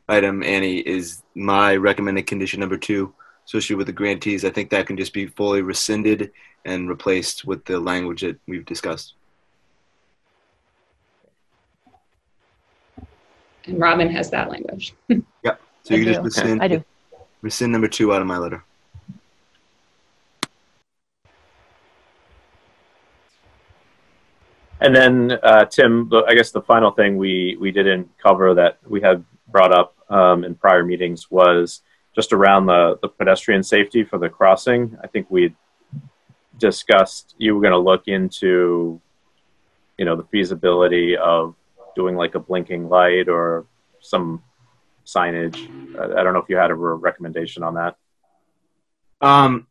item, 0.10 0.42
Annie, 0.42 0.80
is 0.80 1.22
my 1.36 1.76
recommended 1.76 2.26
condition 2.28 2.60
number 2.60 2.78
two, 2.78 3.14
associated 3.46 3.78
with 3.78 3.88
the 3.88 3.94
grantees. 3.94 4.44
I 4.46 4.50
think 4.50 4.70
that 4.72 4.88
can 4.88 4.98
just 4.98 5.14
be 5.14 5.28
fully 5.28 5.62
rescinded 5.62 6.32
and 6.66 6.90
replaced 6.90 7.46
with 7.46 7.66
the 7.66 7.80
language 7.80 8.22
that 8.22 8.40
we've 8.48 8.66
discussed. 8.66 9.14
And 13.66 13.80
Robin 13.80 14.10
has 14.10 14.30
that 14.32 14.50
language. 14.50 14.94
Yep. 15.44 15.62
So 15.84 15.96
I 15.96 15.98
you 15.98 16.06
can 16.06 16.14
just 16.14 16.20
do. 16.22 16.26
rescind 16.26 16.64
I 16.64 16.68
do. 16.70 16.84
rescind 17.42 17.72
number 17.72 17.90
two 17.90 18.14
out 18.14 18.22
of 18.22 18.28
my 18.28 18.38
letter. 18.38 18.64
And 24.80 24.94
then, 24.94 25.40
uh, 25.44 25.66
Tim, 25.66 26.12
I 26.28 26.36
guess 26.36 26.52
the 26.52 26.62
final 26.62 26.92
thing 26.92 27.18
we, 27.18 27.58
we 27.60 27.72
didn't 27.72 28.10
cover 28.18 28.54
that 28.54 28.80
we 28.86 29.00
had 29.00 29.24
brought 29.48 29.72
up 29.72 29.96
um, 30.10 30.44
in 30.44 30.56
prior 30.56 30.84
meetings 30.84 31.32
was 31.32 31.82
just 32.14 32.34
around 32.34 32.66
the, 32.66 33.00
the 33.02 33.08
pedestrian 33.08 33.64
safety 33.64 34.04
for 34.04 34.18
the 34.18 34.30
crossing. 34.30 34.98
I 35.02 35.08
think 35.08 35.28
we 35.30 35.56
discussed 36.58 37.36
you 37.38 37.56
were 37.56 37.62
going 37.62 37.72
to 37.72 37.80
look 37.80 38.08
into, 38.08 39.00
you 39.98 40.06
know, 40.06 40.18
the 40.18 40.26
feasibility 40.26 41.16
of 41.16 41.56
doing 41.96 42.16
like 42.16 42.36
a 42.36 42.40
blinking 42.40 42.90
light 42.90 43.30
or 43.30 43.66
some 44.00 44.44
signage. 45.06 45.58
I, 46.00 46.24
don't 46.24 46.34
know 46.34 46.40
if 46.40 46.50
you 46.50 46.58
had 46.58 46.72
a 46.72 46.76
recommendation 46.76 47.64
on 47.64 47.76
that. 47.76 47.96
Um, 49.22 49.68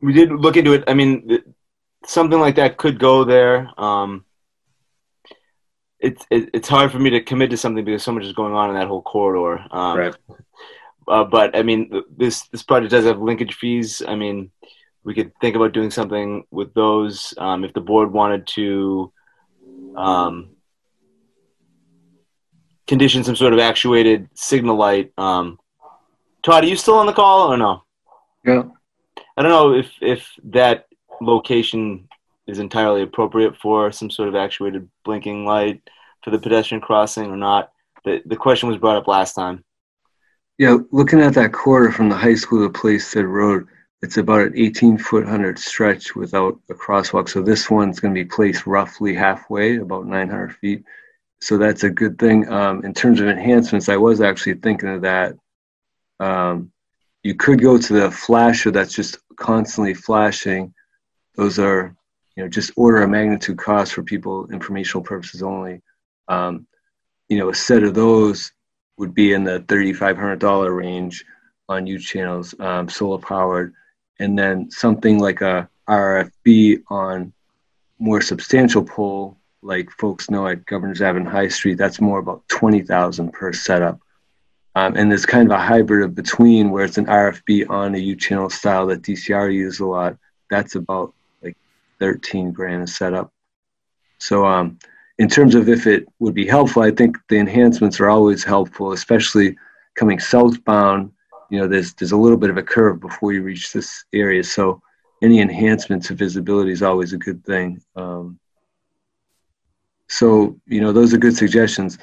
we 0.00 0.12
did 0.12 0.30
look 0.30 0.56
into 0.56 0.72
it. 0.72 0.84
I 0.86 0.94
mean, 0.94 1.28
th- 1.28 1.44
something 2.06 2.38
like 2.38 2.56
that 2.56 2.76
could 2.76 2.98
go 2.98 3.24
there. 3.24 3.68
Um, 3.78 4.24
it's 5.98 6.26
it, 6.30 6.50
it's 6.52 6.68
hard 6.68 6.92
for 6.92 6.98
me 6.98 7.10
to 7.10 7.22
commit 7.22 7.50
to 7.50 7.56
something 7.56 7.84
because 7.84 8.02
so 8.02 8.12
much 8.12 8.24
is 8.24 8.32
going 8.32 8.52
on 8.52 8.68
in 8.68 8.76
that 8.76 8.88
whole 8.88 9.02
corridor. 9.02 9.64
Um, 9.70 9.98
Right. 9.98 10.14
Uh, 11.06 11.24
but 11.24 11.56
I 11.56 11.62
mean, 11.62 11.90
th- 11.90 12.04
this 12.16 12.42
this 12.48 12.62
project 12.62 12.90
does 12.90 13.04
have 13.04 13.20
linkage 13.20 13.54
fees. 13.54 14.02
I 14.06 14.14
mean, 14.14 14.50
we 15.04 15.14
could 15.14 15.32
think 15.40 15.54
about 15.54 15.72
doing 15.72 15.90
something 15.90 16.44
with 16.50 16.72
those 16.74 17.34
um, 17.38 17.64
if 17.64 17.72
the 17.74 17.80
board 17.80 18.12
wanted 18.12 18.46
to 18.54 19.12
um, 19.96 20.50
condition 22.86 23.24
some 23.24 23.36
sort 23.36 23.52
of 23.52 23.58
actuated 23.58 24.28
signal 24.34 24.76
light. 24.76 25.12
Um, 25.16 25.58
Todd, 26.42 26.64
are 26.64 26.66
you 26.66 26.76
still 26.76 26.96
on 26.96 27.06
the 27.06 27.12
call 27.12 27.52
or 27.52 27.56
no? 27.56 27.82
Yeah. 28.44 28.64
I 29.36 29.42
don't 29.42 29.50
know 29.50 29.74
if 29.74 29.90
if 30.00 30.28
that 30.44 30.86
location 31.20 32.08
is 32.46 32.58
entirely 32.58 33.02
appropriate 33.02 33.56
for 33.56 33.90
some 33.90 34.10
sort 34.10 34.28
of 34.28 34.34
actuated 34.34 34.88
blinking 35.04 35.46
light 35.46 35.82
for 36.22 36.30
the 36.30 36.38
pedestrian 36.38 36.80
crossing 36.80 37.30
or 37.30 37.36
not. 37.36 37.72
The 38.04 38.22
the 38.26 38.36
question 38.36 38.68
was 38.68 38.78
brought 38.78 38.96
up 38.96 39.08
last 39.08 39.34
time. 39.34 39.64
Yeah, 40.58 40.76
looking 40.92 41.20
at 41.20 41.34
that 41.34 41.52
corridor 41.52 41.90
from 41.90 42.08
the 42.08 42.16
high 42.16 42.36
school 42.36 42.64
to 42.64 42.78
Playstead 42.78 43.28
Road, 43.28 43.66
it's 44.04 44.18
about 44.18 44.48
an 44.48 44.52
18 44.54 44.98
foot 44.98 45.24
100 45.24 45.58
stretch 45.58 46.14
without 46.14 46.60
a 46.68 46.74
crosswalk. 46.74 47.26
So 47.26 47.40
this 47.40 47.70
one's 47.70 48.00
going 48.00 48.14
to 48.14 48.22
be 48.22 48.28
placed 48.28 48.66
roughly 48.66 49.14
halfway, 49.14 49.76
about 49.76 50.06
900 50.06 50.54
feet. 50.56 50.84
So 51.40 51.56
that's 51.56 51.84
a 51.84 51.90
good 51.90 52.18
thing. 52.18 52.46
Um, 52.52 52.84
in 52.84 52.92
terms 52.92 53.20
of 53.20 53.28
enhancements, 53.28 53.88
I 53.88 53.96
was 53.96 54.20
actually 54.20 54.54
thinking 54.56 54.90
of 54.90 55.00
that. 55.02 55.36
Um, 56.20 56.70
you 57.22 57.34
could 57.34 57.62
go 57.62 57.78
to 57.78 57.92
the 57.94 58.10
flasher 58.10 58.70
that's 58.70 58.92
just 58.92 59.16
constantly 59.36 59.94
flashing, 59.94 60.74
those 61.34 61.58
are, 61.58 61.96
you 62.36 62.42
know, 62.42 62.48
just 62.50 62.72
order 62.76 63.02
of 63.02 63.08
magnitude 63.08 63.56
costs 63.56 63.94
for 63.94 64.02
people, 64.02 64.50
informational 64.50 65.02
purposes 65.02 65.42
only. 65.42 65.80
Um, 66.28 66.66
you 67.30 67.38
know, 67.38 67.48
a 67.48 67.54
set 67.54 67.82
of 67.82 67.94
those 67.94 68.52
would 68.98 69.14
be 69.14 69.32
in 69.32 69.44
the 69.44 69.60
$3,500 69.60 70.76
range 70.76 71.24
on 71.70 71.86
U 71.86 71.98
channels, 71.98 72.54
um, 72.60 72.90
solar 72.90 73.18
powered, 73.18 73.72
and 74.18 74.38
then 74.38 74.70
something 74.70 75.18
like 75.18 75.40
a 75.40 75.68
RFB 75.88 76.82
on 76.88 77.32
more 77.98 78.20
substantial 78.20 78.84
pole, 78.84 79.38
like 79.62 79.90
folks 79.90 80.30
know 80.30 80.46
at 80.46 80.66
Governor's 80.66 81.02
Avenue 81.02 81.30
High 81.30 81.48
Street, 81.48 81.78
that's 81.78 82.00
more 82.00 82.18
about 82.18 82.46
20,000 82.48 83.32
per 83.32 83.52
setup. 83.52 84.00
Um, 84.76 84.96
and 84.96 85.10
there's 85.10 85.26
kind 85.26 85.46
of 85.46 85.56
a 85.56 85.62
hybrid 85.62 86.04
of 86.04 86.14
between 86.14 86.70
where 86.70 86.84
it's 86.84 86.98
an 86.98 87.06
RFB 87.06 87.70
on 87.70 87.94
a 87.94 87.98
U 87.98 88.16
channel 88.16 88.50
style 88.50 88.86
that 88.88 89.02
DCR 89.02 89.52
uses 89.52 89.80
a 89.80 89.86
lot. 89.86 90.16
That's 90.50 90.74
about 90.74 91.14
like 91.42 91.56
13 92.00 92.52
grand 92.52 92.82
a 92.82 92.86
setup. 92.86 93.32
So, 94.18 94.44
um, 94.44 94.78
in 95.18 95.28
terms 95.28 95.54
of 95.54 95.68
if 95.68 95.86
it 95.86 96.08
would 96.18 96.34
be 96.34 96.46
helpful, 96.46 96.82
I 96.82 96.90
think 96.90 97.16
the 97.28 97.38
enhancements 97.38 98.00
are 98.00 98.10
always 98.10 98.42
helpful, 98.42 98.92
especially 98.92 99.56
coming 99.94 100.18
southbound. 100.18 101.12
You 101.50 101.60
know, 101.60 101.68
there's 101.68 101.94
there's 101.94 102.12
a 102.12 102.16
little 102.16 102.38
bit 102.38 102.50
of 102.50 102.56
a 102.56 102.62
curve 102.62 103.00
before 103.00 103.32
you 103.32 103.42
reach 103.42 103.72
this 103.72 104.04
area, 104.12 104.42
so 104.44 104.80
any 105.22 105.40
enhancement 105.40 106.04
to 106.04 106.14
visibility 106.14 106.72
is 106.72 106.82
always 106.82 107.12
a 107.12 107.18
good 107.18 107.44
thing. 107.44 107.82
Um, 107.96 108.38
so, 110.08 110.60
you 110.66 110.80
know, 110.80 110.92
those 110.92 111.14
are 111.14 111.18
good 111.18 111.36
suggestions. 111.36 111.98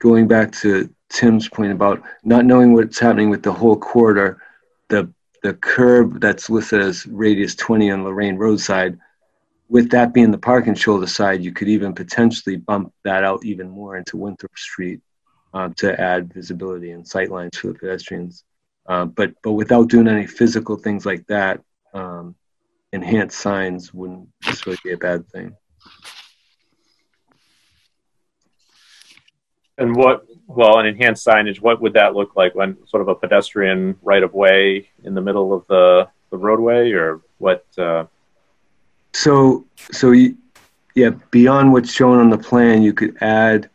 Going 0.00 0.26
back 0.26 0.52
to 0.52 0.92
Tim's 1.08 1.48
point 1.48 1.72
about 1.72 2.02
not 2.24 2.44
knowing 2.44 2.72
what's 2.72 2.98
happening 2.98 3.30
with 3.30 3.42
the 3.42 3.52
whole 3.52 3.76
corridor, 3.76 4.42
the 4.88 5.12
the 5.42 5.54
curb 5.54 6.20
that's 6.20 6.50
listed 6.50 6.80
as 6.80 7.06
radius 7.06 7.54
20 7.54 7.90
on 7.92 8.04
Lorraine 8.04 8.36
roadside, 8.36 8.98
with 9.68 9.90
that 9.90 10.12
being 10.12 10.30
the 10.30 10.38
parking 10.38 10.74
shoulder 10.74 11.06
side, 11.06 11.44
you 11.44 11.52
could 11.52 11.68
even 11.68 11.94
potentially 11.94 12.56
bump 12.56 12.92
that 13.04 13.22
out 13.22 13.44
even 13.44 13.68
more 13.68 13.96
into 13.96 14.16
Winthrop 14.16 14.56
Street 14.58 15.00
uh, 15.54 15.68
to 15.76 15.98
add 16.00 16.32
visibility 16.32 16.90
and 16.90 17.06
sight 17.06 17.30
lines 17.30 17.56
for 17.56 17.68
the 17.68 17.74
pedestrians. 17.74 18.44
Uh, 18.88 19.04
but 19.04 19.34
but 19.42 19.52
without 19.52 19.88
doing 19.88 20.08
any 20.08 20.26
physical 20.26 20.76
things 20.76 21.04
like 21.04 21.26
that, 21.26 21.60
um, 21.92 22.34
enhanced 22.92 23.38
signs 23.38 23.92
wouldn't 23.92 24.26
necessarily 24.44 24.78
be 24.82 24.92
a 24.92 24.96
bad 24.96 25.28
thing. 25.28 25.54
And 29.76 29.94
what, 29.94 30.26
well, 30.48 30.80
an 30.80 30.86
enhanced 30.86 31.24
signage, 31.24 31.60
what 31.60 31.80
would 31.80 31.92
that 31.92 32.14
look 32.14 32.34
like 32.34 32.54
when 32.54 32.76
sort 32.88 33.00
of 33.00 33.08
a 33.08 33.14
pedestrian 33.14 33.96
right 34.02 34.24
of 34.24 34.34
way 34.34 34.88
in 35.04 35.14
the 35.14 35.20
middle 35.20 35.54
of 35.54 35.64
the, 35.68 36.08
the 36.30 36.36
roadway 36.36 36.90
or 36.90 37.20
what? 37.38 37.64
Uh... 37.78 38.06
So, 39.12 39.66
so 39.92 40.10
you, 40.10 40.36
yeah, 40.96 41.10
beyond 41.30 41.72
what's 41.72 41.92
shown 41.92 42.18
on 42.18 42.28
the 42.28 42.38
plan, 42.38 42.82
you 42.82 42.92
could 42.92 43.18
add, 43.20 43.70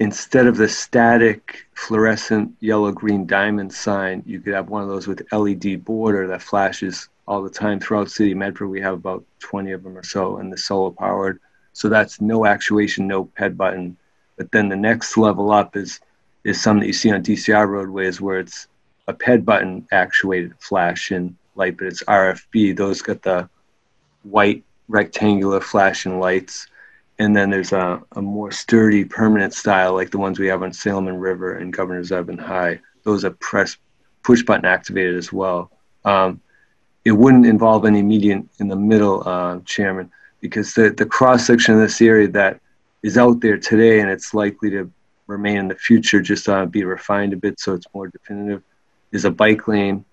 instead 0.00 0.46
of 0.46 0.56
the 0.56 0.68
static 0.68 1.66
fluorescent 1.74 2.54
yellow 2.60 2.92
green 2.92 3.26
diamond 3.26 3.72
sign, 3.72 4.22
you 4.26 4.40
could 4.40 4.54
have 4.54 4.68
one 4.68 4.82
of 4.82 4.88
those 4.88 5.06
with 5.06 5.26
LED 5.32 5.84
border 5.84 6.26
that 6.26 6.42
flashes 6.42 7.08
all 7.26 7.42
the 7.42 7.50
time 7.50 7.80
throughout 7.80 8.10
City 8.10 8.34
Medford. 8.34 8.70
We 8.70 8.80
have 8.80 8.94
about 8.94 9.24
20 9.40 9.72
of 9.72 9.82
them 9.82 9.98
or 9.98 10.02
so, 10.02 10.38
and 10.38 10.52
the 10.52 10.56
solar 10.56 10.90
powered. 10.90 11.40
So 11.72 11.88
that's 11.88 12.20
no 12.20 12.46
actuation, 12.46 13.06
no 13.06 13.24
ped 13.24 13.56
button 13.56 13.96
but 14.38 14.52
then 14.52 14.70
the 14.70 14.76
next 14.76 15.18
level 15.18 15.50
up 15.50 15.76
is 15.76 16.00
is 16.44 16.62
some 16.62 16.78
that 16.78 16.86
you 16.86 16.92
see 16.92 17.10
on 17.10 17.22
DCR 17.22 17.68
roadways 17.68 18.20
where 18.20 18.38
it's 18.38 18.68
a 19.08 19.12
PED 19.12 19.44
button 19.44 19.86
actuated 19.90 20.54
flash 20.60 21.10
and 21.10 21.36
light, 21.56 21.76
but 21.76 21.88
it's 21.88 22.02
RFB. 22.04 22.76
Those 22.76 23.02
got 23.02 23.20
the 23.22 23.50
white 24.22 24.64
rectangular 24.86 25.60
flashing 25.60 26.20
lights. 26.20 26.68
And 27.18 27.34
then 27.34 27.50
there's 27.50 27.72
a, 27.72 28.00
a 28.12 28.22
more 28.22 28.52
sturdy 28.52 29.04
permanent 29.04 29.52
style 29.52 29.94
like 29.94 30.10
the 30.10 30.18
ones 30.18 30.38
we 30.38 30.46
have 30.46 30.62
on 30.62 30.72
Salem 30.72 31.08
and 31.08 31.20
River 31.20 31.54
and 31.54 31.72
Governor's 31.72 32.12
Avenue 32.12 32.42
High. 32.42 32.80
Those 33.02 33.24
are 33.24 33.30
press 33.30 33.76
push 34.22 34.42
button 34.42 34.64
activated 34.64 35.16
as 35.16 35.32
well. 35.32 35.70
Um, 36.04 36.40
it 37.04 37.12
wouldn't 37.12 37.46
involve 37.46 37.86
any 37.86 38.02
median 38.02 38.48
in 38.60 38.68
the 38.68 38.76
middle, 38.76 39.26
uh, 39.26 39.60
Chairman, 39.64 40.10
because 40.40 40.74
the, 40.74 40.90
the 40.90 41.06
cross 41.06 41.46
section 41.46 41.74
of 41.74 41.80
this 41.80 42.00
area 42.00 42.28
that 42.28 42.60
is 43.02 43.16
out 43.16 43.40
there 43.40 43.58
today 43.58 44.00
and 44.00 44.10
it's 44.10 44.34
likely 44.34 44.70
to 44.70 44.90
remain 45.26 45.56
in 45.58 45.68
the 45.68 45.74
future, 45.74 46.20
just 46.20 46.48
uh, 46.48 46.66
be 46.66 46.84
refined 46.84 47.32
a 47.32 47.36
bit 47.36 47.58
so 47.58 47.74
it's 47.74 47.86
more 47.94 48.08
definitive, 48.08 48.62
is 49.12 49.24
a 49.24 49.30
bike 49.30 49.66
lane 49.68 50.04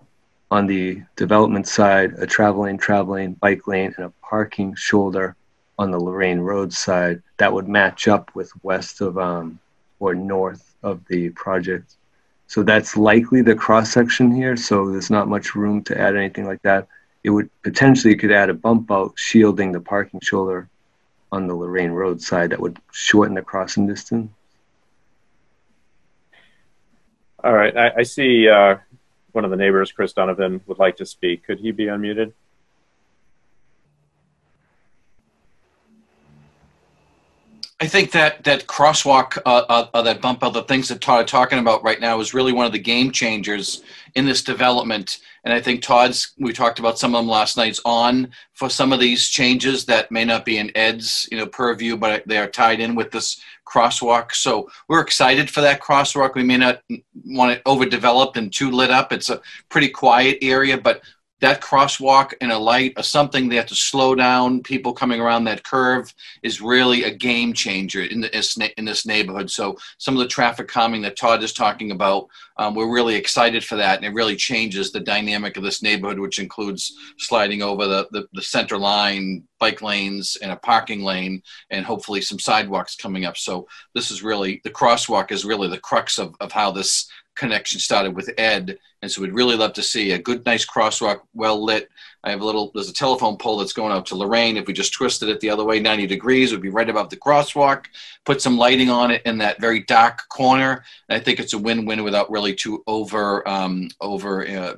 on 0.50 0.66
the 0.66 1.02
development 1.16 1.66
side, 1.66 2.14
a 2.18 2.26
travel 2.26 2.62
lane, 2.62 2.78
travel 2.78 3.14
lane, 3.14 3.32
bike 3.34 3.66
lane, 3.66 3.92
and 3.96 4.06
a 4.06 4.12
parking 4.22 4.74
shoulder 4.74 5.36
on 5.78 5.90
the 5.90 6.00
Lorraine 6.00 6.40
Road 6.40 6.72
side 6.72 7.22
that 7.36 7.52
would 7.52 7.68
match 7.68 8.08
up 8.08 8.34
with 8.34 8.50
west 8.62 9.00
of 9.00 9.18
um, 9.18 9.58
or 9.98 10.14
north 10.14 10.74
of 10.82 11.06
the 11.08 11.30
project. 11.30 11.96
So 12.46 12.62
that's 12.62 12.96
likely 12.96 13.42
the 13.42 13.54
cross 13.54 13.90
section 13.92 14.34
here. 14.34 14.56
So 14.56 14.90
there's 14.90 15.10
not 15.10 15.28
much 15.28 15.54
room 15.54 15.82
to 15.84 16.00
add 16.00 16.16
anything 16.16 16.46
like 16.46 16.62
that. 16.62 16.86
It 17.24 17.30
would 17.30 17.50
potentially 17.62 18.14
could 18.16 18.30
add 18.30 18.50
a 18.50 18.54
bump 18.54 18.90
out 18.90 19.14
shielding 19.16 19.72
the 19.72 19.80
parking 19.80 20.20
shoulder 20.20 20.68
on 21.32 21.48
the 21.48 21.54
Lorraine 21.54 21.90
Road 21.90 22.22
side 22.22 22.50
that 22.50 22.60
would 22.60 22.78
shorten 22.92 23.34
the 23.34 23.42
crossing 23.42 23.86
distance. 23.86 24.30
All 27.42 27.52
right, 27.52 27.76
I, 27.76 27.92
I 27.98 28.02
see 28.02 28.48
uh, 28.48 28.76
one 29.32 29.44
of 29.44 29.50
the 29.50 29.56
neighbors, 29.56 29.92
Chris 29.92 30.12
Donovan, 30.12 30.60
would 30.66 30.78
like 30.78 30.96
to 30.96 31.06
speak. 31.06 31.44
Could 31.44 31.58
he 31.58 31.70
be 31.72 31.84
unmuted? 31.86 32.32
I 37.78 37.86
think 37.86 38.12
that 38.12 38.42
that 38.44 38.66
crosswalk, 38.66 39.36
uh, 39.44 39.64
uh, 39.68 39.88
uh, 39.92 40.02
that 40.02 40.22
bump 40.22 40.42
out, 40.42 40.54
the 40.54 40.62
things 40.62 40.88
that 40.88 41.02
Todd 41.02 41.20
are 41.20 41.24
talking 41.24 41.58
about 41.58 41.84
right 41.84 42.00
now 42.00 42.20
is 42.20 42.32
really 42.32 42.52
one 42.52 42.64
of 42.64 42.72
the 42.72 42.78
game 42.78 43.12
changers 43.12 43.82
in 44.14 44.24
this 44.24 44.42
development. 44.42 45.18
And 45.44 45.52
I 45.52 45.60
think 45.60 45.82
Todd's, 45.82 46.32
we 46.38 46.54
talked 46.54 46.78
about 46.78 46.98
some 46.98 47.14
of 47.14 47.20
them 47.20 47.28
last 47.28 47.58
night's 47.58 47.82
on 47.84 48.30
for 48.54 48.70
some 48.70 48.94
of 48.94 49.00
these 49.00 49.28
changes 49.28 49.84
that 49.84 50.10
may 50.10 50.24
not 50.24 50.46
be 50.46 50.56
in 50.56 50.74
Ed's, 50.74 51.28
you 51.30 51.36
know, 51.36 51.46
purview, 51.46 51.98
but 51.98 52.26
they 52.26 52.38
are 52.38 52.48
tied 52.48 52.80
in 52.80 52.94
with 52.94 53.10
this 53.10 53.42
crosswalk. 53.66 54.32
So 54.32 54.70
we're 54.88 55.02
excited 55.02 55.50
for 55.50 55.60
that 55.60 55.82
crosswalk. 55.82 56.34
We 56.34 56.44
may 56.44 56.56
not 56.56 56.82
want 57.26 57.52
it 57.52 57.62
overdeveloped 57.66 58.38
and 58.38 58.50
too 58.50 58.70
lit 58.70 58.90
up. 58.90 59.12
It's 59.12 59.28
a 59.28 59.42
pretty 59.68 59.90
quiet 59.90 60.38
area, 60.40 60.78
but 60.78 61.02
that 61.40 61.60
crosswalk 61.60 62.32
and 62.40 62.50
a 62.50 62.58
light 62.58 62.94
or 62.96 63.02
something 63.02 63.48
they 63.48 63.56
have 63.56 63.66
to 63.66 63.74
slow 63.74 64.14
down 64.14 64.62
people 64.62 64.92
coming 64.92 65.20
around 65.20 65.44
that 65.44 65.64
curve 65.64 66.12
is 66.42 66.62
really 66.62 67.04
a 67.04 67.10
game 67.10 67.52
changer 67.52 68.02
in 68.02 68.22
this 68.22 68.58
in 68.76 68.84
this 68.84 69.04
neighborhood. 69.04 69.50
So 69.50 69.76
some 69.98 70.14
of 70.14 70.20
the 70.20 70.28
traffic 70.28 70.68
calming 70.68 71.02
that 71.02 71.16
todd 71.16 71.42
is 71.42 71.52
talking 71.52 71.90
about 71.90 72.28
um, 72.56 72.74
we're 72.74 72.92
really 72.92 73.14
excited 73.14 73.62
for 73.62 73.76
that 73.76 73.96
and 73.96 74.06
it 74.06 74.14
really 74.14 74.36
changes 74.36 74.90
the 74.90 75.00
dynamic 75.00 75.56
of 75.58 75.62
this 75.62 75.82
neighborhood 75.82 76.18
which 76.18 76.38
includes 76.38 76.94
sliding 77.18 77.60
over 77.60 77.86
the, 77.86 78.08
the, 78.12 78.26
the 78.32 78.42
center 78.42 78.78
line 78.78 79.44
bike 79.58 79.82
lanes 79.82 80.36
and 80.40 80.50
a 80.52 80.56
parking 80.56 81.02
lane 81.02 81.42
and 81.70 81.84
hopefully 81.84 82.22
some 82.22 82.38
sidewalks 82.38 82.96
coming 82.96 83.26
up. 83.26 83.36
So 83.36 83.66
this 83.94 84.10
is 84.10 84.22
really 84.22 84.62
the 84.64 84.70
crosswalk 84.70 85.30
is 85.32 85.44
really 85.44 85.68
the 85.68 85.80
crux 85.80 86.18
of, 86.18 86.34
of 86.40 86.50
how 86.50 86.70
this 86.70 87.10
connection 87.36 87.78
started 87.78 88.16
with 88.16 88.30
Ed, 88.38 88.78
and 89.06 89.12
so 89.12 89.22
we'd 89.22 89.32
really 89.32 89.54
love 89.54 89.72
to 89.74 89.84
see 89.84 90.10
a 90.10 90.18
good, 90.18 90.44
nice 90.44 90.66
crosswalk, 90.66 91.20
well 91.32 91.64
lit. 91.64 91.88
I 92.24 92.30
have 92.30 92.40
a 92.40 92.44
little. 92.44 92.72
There's 92.74 92.88
a 92.88 92.92
telephone 92.92 93.36
pole 93.36 93.56
that's 93.56 93.72
going 93.72 93.92
out 93.92 94.04
to 94.06 94.16
Lorraine. 94.16 94.56
If 94.56 94.66
we 94.66 94.72
just 94.72 94.92
twisted 94.92 95.28
it 95.28 95.38
the 95.38 95.48
other 95.48 95.62
way, 95.62 95.78
90 95.78 96.08
degrees, 96.08 96.50
would 96.50 96.60
be 96.60 96.70
right 96.70 96.90
above 96.90 97.08
the 97.08 97.16
crosswalk. 97.16 97.84
Put 98.24 98.42
some 98.42 98.58
lighting 98.58 98.90
on 98.90 99.12
it 99.12 99.22
in 99.24 99.38
that 99.38 99.60
very 99.60 99.78
dark 99.84 100.28
corner. 100.28 100.82
And 101.08 101.20
I 101.20 101.22
think 101.22 101.38
it's 101.38 101.52
a 101.52 101.58
win-win 101.58 102.02
without 102.02 102.28
really 102.32 102.52
too 102.52 102.82
over 102.88 103.48
um, 103.48 103.90
over 104.00 104.44
uh, 104.44 104.74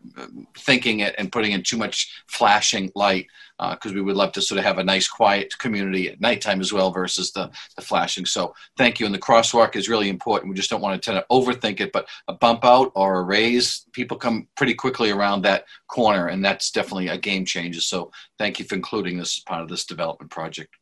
thinking 0.59 1.01
it 1.01 1.15
and 1.17 1.33
putting 1.33 1.53
in 1.53 1.63
too 1.63 1.79
much 1.79 2.23
flashing 2.27 2.93
light 2.95 3.29
because 3.59 3.91
uh, 3.91 3.95
we 3.95 4.01
would 4.01 4.17
love 4.17 4.31
to 4.33 4.43
sort 4.43 4.59
of 4.59 4.65
have 4.65 4.79
a 4.79 4.85
nice 4.85 5.09
quiet 5.09 5.57
community 5.59 6.09
at 6.09 6.21
nighttime 6.21 6.61
as 6.61 6.73
well 6.73 6.93
versus 6.93 7.33
the, 7.33 7.51
the 7.75 7.83
flashing. 7.83 8.25
So 8.25 8.55
thank 8.77 9.01
you. 9.01 9.07
And 9.07 9.15
the 9.15 9.19
crosswalk 9.19 9.75
is 9.75 9.89
really 9.89 10.09
important. 10.09 10.51
We 10.51 10.57
just 10.57 10.71
don't 10.71 10.81
want 10.81 11.01
to 11.01 11.11
tend 11.11 11.21
to 11.21 11.35
overthink 11.35 11.81
it, 11.81 11.91
but 11.93 12.07
a 12.29 12.35
bump 12.35 12.65
out 12.65 12.93
or 12.95 13.19
a 13.19 13.23
raise, 13.23 13.87
people 13.93 14.17
come 14.19 14.49
pretty 14.57 14.75
quickly 14.75 15.11
around 15.11 15.43
that 15.43 15.65
corner 15.89 16.29
and 16.29 16.45
that's 16.45 16.71
definitely 16.71 17.09
a 17.09 17.19
game 17.19 17.45
changer. 17.45 17.81
So 17.81 18.11
thank 18.39 18.59
you 18.59 18.65
for 18.65 18.75
including 18.75 19.19
this 19.19 19.39
as 19.39 19.45
part 19.45 19.63
of 19.63 19.69
this 19.69 19.85
development 19.85 20.31
project. 20.31 20.75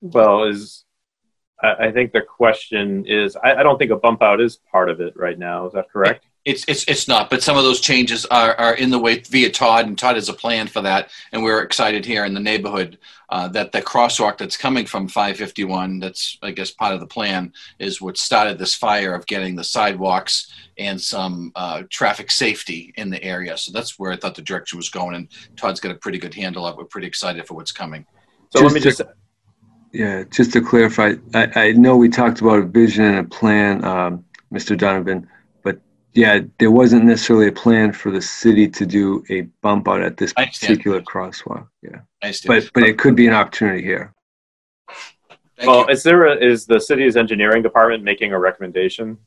Well, 0.00 0.44
is 0.44 0.84
I 1.60 1.90
think 1.90 2.12
the 2.12 2.22
question 2.22 3.04
is 3.06 3.36
I, 3.36 3.56
I 3.56 3.62
don't 3.64 3.78
think 3.78 3.90
a 3.90 3.96
bump 3.96 4.22
out 4.22 4.40
is 4.40 4.60
part 4.70 4.88
of 4.88 5.00
it 5.00 5.14
right 5.16 5.38
now. 5.38 5.66
Is 5.66 5.72
that 5.72 5.90
correct? 5.90 6.24
It's, 6.48 6.64
it's, 6.66 6.84
it's 6.88 7.06
not, 7.06 7.28
but 7.28 7.42
some 7.42 7.58
of 7.58 7.64
those 7.64 7.78
changes 7.78 8.24
are, 8.24 8.54
are 8.54 8.74
in 8.74 8.88
the 8.88 8.98
way 8.98 9.18
via 9.18 9.50
Todd, 9.50 9.86
and 9.86 9.98
Todd 9.98 10.14
has 10.14 10.30
a 10.30 10.32
plan 10.32 10.66
for 10.66 10.80
that. 10.80 11.10
And 11.30 11.44
we're 11.44 11.60
excited 11.60 12.06
here 12.06 12.24
in 12.24 12.32
the 12.32 12.40
neighborhood 12.40 12.96
uh, 13.28 13.48
that 13.48 13.70
the 13.70 13.82
crosswalk 13.82 14.38
that's 14.38 14.56
coming 14.56 14.86
from 14.86 15.08
551, 15.08 15.98
that's, 15.98 16.38
I 16.42 16.52
guess, 16.52 16.70
part 16.70 16.94
of 16.94 17.00
the 17.00 17.06
plan, 17.06 17.52
is 17.78 18.00
what 18.00 18.16
started 18.16 18.58
this 18.58 18.74
fire 18.74 19.14
of 19.14 19.26
getting 19.26 19.56
the 19.56 19.62
sidewalks 19.62 20.50
and 20.78 20.98
some 20.98 21.52
uh, 21.54 21.82
traffic 21.90 22.30
safety 22.30 22.94
in 22.96 23.10
the 23.10 23.22
area. 23.22 23.58
So 23.58 23.70
that's 23.70 23.98
where 23.98 24.10
I 24.10 24.16
thought 24.16 24.34
the 24.34 24.40
direction 24.40 24.78
was 24.78 24.88
going, 24.88 25.16
and 25.16 25.28
Todd's 25.54 25.80
got 25.80 25.92
a 25.92 25.96
pretty 25.96 26.18
good 26.18 26.32
handle 26.32 26.64
of 26.64 26.76
it. 26.76 26.78
We're 26.78 26.86
pretty 26.86 27.08
excited 27.08 27.46
for 27.46 27.52
what's 27.52 27.72
coming. 27.72 28.06
So 28.54 28.62
let 28.62 28.72
me 28.72 28.80
just, 28.80 29.02
Yeah, 29.92 30.24
just 30.30 30.54
to 30.54 30.62
clarify, 30.62 31.16
I, 31.34 31.50
I 31.54 31.72
know 31.72 31.98
we 31.98 32.08
talked 32.08 32.40
about 32.40 32.60
a 32.60 32.62
vision 32.62 33.04
and 33.04 33.18
a 33.18 33.24
plan, 33.24 33.84
um, 33.84 34.24
Mr. 34.50 34.78
Donovan, 34.78 35.28
yeah, 36.18 36.40
there 36.58 36.72
wasn't 36.72 37.04
necessarily 37.04 37.46
a 37.46 37.52
plan 37.52 37.92
for 37.92 38.10
the 38.10 38.20
city 38.20 38.66
to 38.70 38.84
do 38.84 39.22
a 39.30 39.42
bump 39.62 39.86
out 39.86 40.02
at 40.02 40.16
this 40.16 40.32
particular 40.32 41.00
crosswalk. 41.00 41.68
Yeah, 41.80 42.00
I 42.20 42.26
understand. 42.26 42.64
but 42.64 42.70
but 42.74 42.82
it 42.82 42.98
could 42.98 43.14
be 43.14 43.28
an 43.28 43.34
opportunity 43.34 43.84
here. 43.84 44.12
Thank 45.56 45.68
well, 45.68 45.82
you. 45.82 45.90
is 45.90 46.02
there 46.02 46.26
a, 46.26 46.34
is 46.34 46.66
the 46.66 46.80
city's 46.80 47.16
engineering 47.16 47.62
department 47.62 48.02
making 48.02 48.32
a 48.32 48.38
recommendation? 48.38 49.18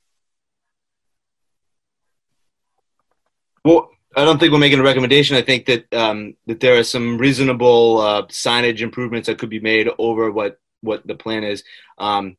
Well, 3.64 3.92
I 4.18 4.26
don't 4.26 4.38
think 4.38 4.52
we're 4.52 4.60
making 4.60 4.80
a 4.80 4.84
recommendation. 4.84 5.38
I 5.38 5.44
think 5.44 5.68
that 5.68 5.94
um, 5.94 6.36
that 6.48 6.60
there 6.60 6.78
are 6.78 6.84
some 6.84 7.18
reasonable 7.18 8.02
uh, 8.02 8.24
signage 8.24 8.82
improvements 8.82 9.28
that 9.28 9.38
could 9.38 9.50
be 9.50 9.62
made 9.62 9.88
over 9.98 10.30
what 10.30 10.60
what 10.82 11.08
the 11.08 11.16
plan 11.16 11.46
is. 11.46 11.64
Um, 11.98 12.36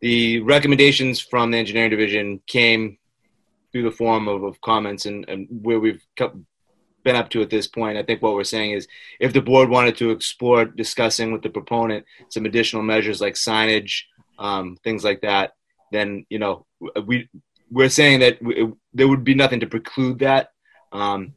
the 0.00 0.40
recommendations 0.40 1.18
from 1.18 1.50
the 1.50 1.56
engineering 1.56 1.88
division 1.88 2.42
came 2.46 2.98
through 3.76 3.90
the 3.90 3.96
form 3.96 4.26
of, 4.26 4.42
of 4.42 4.58
comments 4.62 5.04
and, 5.04 5.28
and 5.28 5.46
where 5.50 5.78
we've 5.78 6.02
co- 6.18 6.40
been 7.04 7.14
up 7.14 7.28
to 7.28 7.42
at 7.42 7.50
this 7.50 7.68
point. 7.68 7.98
I 7.98 8.02
think 8.02 8.22
what 8.22 8.32
we're 8.32 8.42
saying 8.42 8.70
is 8.70 8.88
if 9.20 9.34
the 9.34 9.42
board 9.42 9.68
wanted 9.68 9.98
to 9.98 10.10
explore 10.10 10.64
discussing 10.64 11.30
with 11.30 11.42
the 11.42 11.50
proponent 11.50 12.06
some 12.30 12.46
additional 12.46 12.82
measures 12.82 13.20
like 13.20 13.34
signage, 13.34 14.04
um, 14.38 14.78
things 14.82 15.04
like 15.04 15.20
that, 15.20 15.52
then 15.92 16.24
you 16.30 16.38
know 16.38 16.64
we 17.04 17.28
we're 17.70 17.90
saying 17.90 18.20
that 18.20 18.42
w- 18.42 18.76
there 18.94 19.08
would 19.08 19.24
be 19.24 19.34
nothing 19.34 19.60
to 19.60 19.66
preclude 19.66 20.20
that. 20.20 20.48
Um, 20.92 21.34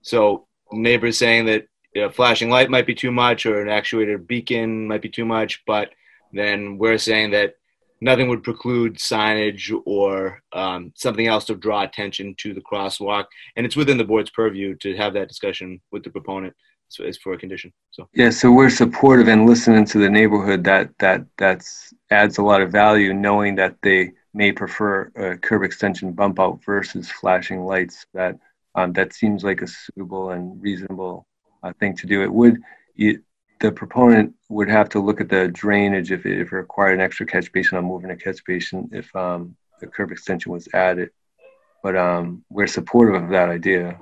so 0.00 0.46
neighbors 0.72 1.18
saying 1.18 1.44
that 1.44 1.66
a 1.94 2.10
flashing 2.10 2.48
light 2.48 2.70
might 2.70 2.86
be 2.86 2.94
too 2.94 3.12
much 3.12 3.44
or 3.44 3.60
an 3.60 3.68
actuated 3.68 4.26
beacon 4.26 4.88
might 4.88 5.02
be 5.02 5.10
too 5.10 5.26
much, 5.26 5.62
but 5.66 5.90
then 6.32 6.78
we're 6.78 6.98
saying 6.98 7.32
that 7.32 7.56
nothing 8.00 8.28
would 8.28 8.42
preclude 8.42 8.96
signage 8.96 9.72
or 9.86 10.42
um, 10.52 10.92
something 10.94 11.26
else 11.26 11.44
to 11.46 11.54
draw 11.54 11.82
attention 11.82 12.34
to 12.38 12.54
the 12.54 12.60
crosswalk. 12.60 13.24
And 13.56 13.64
it's 13.64 13.76
within 13.76 13.98
the 13.98 14.04
board's 14.04 14.30
purview 14.30 14.74
to 14.76 14.96
have 14.96 15.14
that 15.14 15.28
discussion 15.28 15.80
with 15.90 16.04
the 16.04 16.10
proponent 16.10 16.54
so 16.88 17.04
as 17.04 17.16
for 17.16 17.32
a 17.32 17.38
condition. 17.38 17.72
So 17.90 18.08
Yeah, 18.14 18.30
so 18.30 18.50
we're 18.50 18.70
supportive 18.70 19.28
and 19.28 19.46
listening 19.46 19.84
to 19.86 19.98
the 19.98 20.08
neighborhood. 20.08 20.64
That 20.64 20.90
that 20.98 21.26
that's 21.36 21.92
adds 22.10 22.38
a 22.38 22.42
lot 22.42 22.62
of 22.62 22.70
value, 22.70 23.12
knowing 23.12 23.56
that 23.56 23.76
they 23.82 24.12
may 24.34 24.52
prefer 24.52 25.10
a 25.16 25.36
curb 25.36 25.62
extension 25.62 26.12
bump 26.12 26.38
out 26.38 26.64
versus 26.64 27.10
flashing 27.10 27.64
lights. 27.64 28.06
That 28.14 28.38
um, 28.74 28.92
that 28.92 29.12
seems 29.12 29.42
like 29.42 29.62
a 29.62 29.66
suitable 29.66 30.30
and 30.30 30.60
reasonable 30.62 31.26
uh, 31.62 31.72
thing 31.80 31.96
to 31.96 32.06
do. 32.06 32.22
It 32.22 32.32
would 32.32 32.58
you, 32.94 33.22
the 33.60 33.72
proponent 33.72 34.34
would 34.48 34.68
have 34.68 34.88
to 34.90 35.00
look 35.00 35.20
at 35.20 35.28
the 35.28 35.48
drainage 35.48 36.12
if 36.12 36.26
it, 36.26 36.40
if 36.40 36.52
it 36.52 36.56
required 36.56 36.94
an 36.94 37.00
extra 37.00 37.26
catch 37.26 37.50
basin 37.52 37.78
on 37.78 37.84
moving 37.84 38.10
a 38.10 38.16
catch 38.16 38.44
basin 38.44 38.88
if 38.92 39.14
um, 39.16 39.56
the 39.80 39.86
curb 39.86 40.12
extension 40.12 40.52
was 40.52 40.68
added. 40.74 41.10
But 41.82 41.96
um, 41.96 42.44
we're 42.50 42.66
supportive 42.66 43.22
of 43.22 43.30
that 43.30 43.48
idea. 43.48 44.00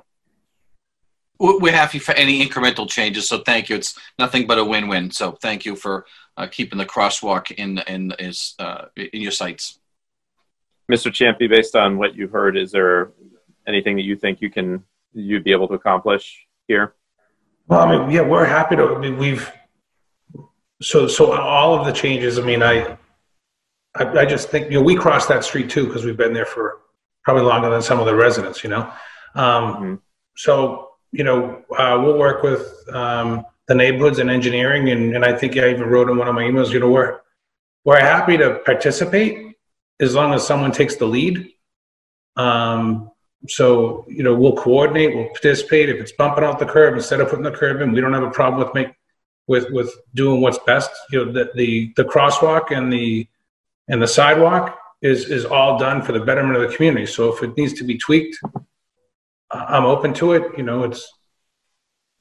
We're 1.39 1.59
we're 1.59 1.73
happy 1.73 1.99
for 1.99 2.13
any 2.13 2.45
incremental 2.45 2.89
changes, 2.89 3.27
so 3.27 3.39
thank 3.39 3.69
you. 3.69 3.75
It's 3.75 3.97
nothing 4.17 4.47
but 4.47 4.57
a 4.57 4.63
win-win. 4.63 5.11
So 5.11 5.33
thank 5.33 5.65
you 5.65 5.75
for 5.75 6.05
uh, 6.37 6.47
keeping 6.47 6.77
the 6.77 6.85
crosswalk 6.85 7.51
in 7.51 7.79
in 7.87 8.13
is 8.17 8.55
uh, 8.59 8.85
in 8.95 9.21
your 9.21 9.31
sights. 9.31 9.79
Mr. 10.91 11.11
Champy, 11.11 11.49
based 11.49 11.75
on 11.75 11.97
what 11.97 12.15
you've 12.15 12.31
heard, 12.31 12.55
is 12.55 12.71
there 12.71 13.11
anything 13.67 13.95
that 13.97 14.03
you 14.03 14.15
think 14.15 14.41
you 14.41 14.49
can 14.49 14.83
you'd 15.13 15.43
be 15.43 15.51
able 15.51 15.67
to 15.67 15.73
accomplish 15.73 16.45
here? 16.67 16.95
Well, 17.67 17.79
I 17.79 17.97
mean, 17.97 18.11
yeah, 18.11 18.21
we're 18.21 18.45
happy 18.45 18.75
to. 18.75 18.95
I 18.95 18.99
mean, 18.99 19.17
we've 19.17 19.51
so 20.81 21.07
so 21.07 21.33
all 21.33 21.77
of 21.79 21.85
the 21.85 21.91
changes. 21.91 22.37
I 22.37 22.43
mean, 22.43 22.61
I 22.61 22.97
I, 23.95 24.03
I 24.19 24.25
just 24.25 24.49
think 24.49 24.69
you 24.71 24.79
know 24.79 24.83
we 24.83 24.95
crossed 24.95 25.29
that 25.29 25.43
street 25.43 25.69
too 25.69 25.87
because 25.87 26.05
we've 26.05 26.17
been 26.17 26.33
there 26.33 26.45
for 26.45 26.79
probably 27.23 27.43
longer 27.43 27.69
than 27.69 27.81
some 27.81 27.99
of 27.99 28.05
the 28.05 28.15
residents. 28.15 28.63
You 28.63 28.69
know, 28.71 28.81
um, 29.35 29.63
Mhm. 29.75 29.99
so 30.37 30.89
you 31.11 31.23
know 31.23 31.63
uh, 31.77 31.99
we'll 32.03 32.17
work 32.19 32.43
with 32.43 32.63
um, 32.93 33.43
the 33.67 33.73
neighborhoods 33.75 34.19
and 34.19 34.29
engineering, 34.29 34.89
and, 34.89 35.15
and 35.15 35.25
I 35.25 35.35
think 35.35 35.57
I 35.57 35.69
even 35.69 35.89
wrote 35.89 36.09
in 36.09 36.17
one 36.17 36.27
of 36.27 36.35
my 36.35 36.43
emails. 36.43 36.71
You 36.71 36.79
know, 36.79 36.89
we're 36.91 37.19
we're 37.83 37.99
happy 37.99 38.37
to 38.37 38.59
participate 38.65 39.55
as 39.99 40.13
long 40.13 40.33
as 40.33 40.45
someone 40.45 40.71
takes 40.71 40.97
the 40.97 41.05
lead. 41.05 41.51
Um, 42.35 43.09
so, 43.47 44.05
you 44.07 44.23
know, 44.23 44.35
we'll 44.35 44.55
coordinate, 44.55 45.15
we'll 45.15 45.29
participate. 45.29 45.89
If 45.89 45.97
it's 45.97 46.11
bumping 46.11 46.43
out 46.43 46.59
the 46.59 46.65
curb 46.65 46.95
instead 46.95 47.21
of 47.21 47.29
putting 47.29 47.43
the 47.43 47.51
curb 47.51 47.81
in, 47.81 47.91
we 47.91 48.01
don't 48.01 48.13
have 48.13 48.23
a 48.23 48.31
problem 48.31 48.63
with 48.63 48.73
make 48.73 48.93
with 49.47 49.69
with 49.71 49.93
doing 50.13 50.41
what's 50.41 50.59
best. 50.65 50.89
You 51.11 51.25
know, 51.25 51.31
the 51.31 51.51
the, 51.55 51.93
the 51.95 52.05
crosswalk 52.05 52.75
and 52.75 52.91
the 52.91 53.27
and 53.87 54.01
the 54.01 54.07
sidewalk 54.07 54.77
is 55.01 55.29
is 55.29 55.45
all 55.45 55.77
done 55.77 56.01
for 56.01 56.11
the 56.11 56.19
betterment 56.19 56.55
of 56.55 56.69
the 56.69 56.75
community. 56.75 57.05
So 57.05 57.31
if 57.31 57.43
it 57.43 57.55
needs 57.57 57.73
to 57.73 57.83
be 57.83 57.97
tweaked, 57.97 58.39
I'm 59.51 59.85
open 59.85 60.13
to 60.15 60.33
it. 60.33 60.57
You 60.57 60.63
know, 60.63 60.83
it's 60.83 61.07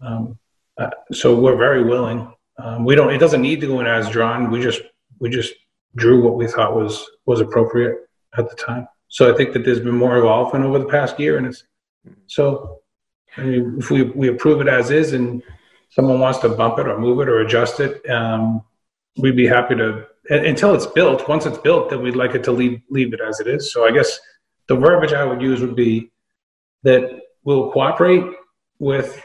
um, 0.00 0.38
uh, 0.78 0.90
so 1.12 1.34
we're 1.34 1.56
very 1.56 1.84
willing. 1.84 2.32
Um, 2.58 2.84
we 2.84 2.94
don't. 2.94 3.12
It 3.12 3.18
doesn't 3.18 3.42
need 3.42 3.60
to 3.60 3.66
go 3.66 3.80
in 3.80 3.86
as 3.86 4.10
drawn. 4.10 4.50
We 4.50 4.60
just 4.60 4.82
we 5.18 5.30
just 5.30 5.54
drew 5.96 6.22
what 6.22 6.36
we 6.36 6.46
thought 6.46 6.76
was 6.76 7.04
was 7.26 7.40
appropriate 7.40 7.98
at 8.36 8.50
the 8.50 8.56
time. 8.56 8.86
So 9.14 9.32
I 9.32 9.36
think 9.36 9.52
that 9.52 9.64
there's 9.64 9.78
been 9.78 9.94
more 9.94 10.16
involvement 10.16 10.64
over 10.64 10.80
the 10.80 10.86
past 10.86 11.20
year, 11.20 11.38
and 11.38 11.46
it's 11.46 11.62
so. 12.26 12.80
I 13.36 13.42
mean, 13.42 13.76
if 13.78 13.88
we 13.88 14.02
we 14.02 14.26
approve 14.26 14.60
it 14.60 14.66
as 14.66 14.90
is, 14.90 15.12
and 15.12 15.40
someone 15.90 16.18
wants 16.18 16.40
to 16.40 16.48
bump 16.48 16.80
it 16.80 16.88
or 16.88 16.98
move 16.98 17.20
it 17.20 17.28
or 17.28 17.38
adjust 17.38 17.78
it, 17.78 18.04
um, 18.10 18.64
we'd 19.16 19.36
be 19.36 19.46
happy 19.46 19.76
to. 19.76 20.06
Until 20.30 20.74
it's 20.74 20.86
built, 20.86 21.28
once 21.28 21.46
it's 21.46 21.58
built, 21.58 21.90
then 21.90 22.02
we'd 22.02 22.16
like 22.16 22.34
it 22.34 22.42
to 22.42 22.50
leave 22.50 22.80
leave 22.90 23.14
it 23.14 23.20
as 23.20 23.38
it 23.38 23.46
is. 23.46 23.72
So 23.72 23.86
I 23.86 23.92
guess 23.92 24.18
the 24.66 24.74
verbiage 24.74 25.12
I 25.12 25.24
would 25.24 25.40
use 25.40 25.60
would 25.60 25.76
be 25.76 26.10
that 26.82 27.20
we'll 27.44 27.70
cooperate 27.70 28.24
with 28.80 29.22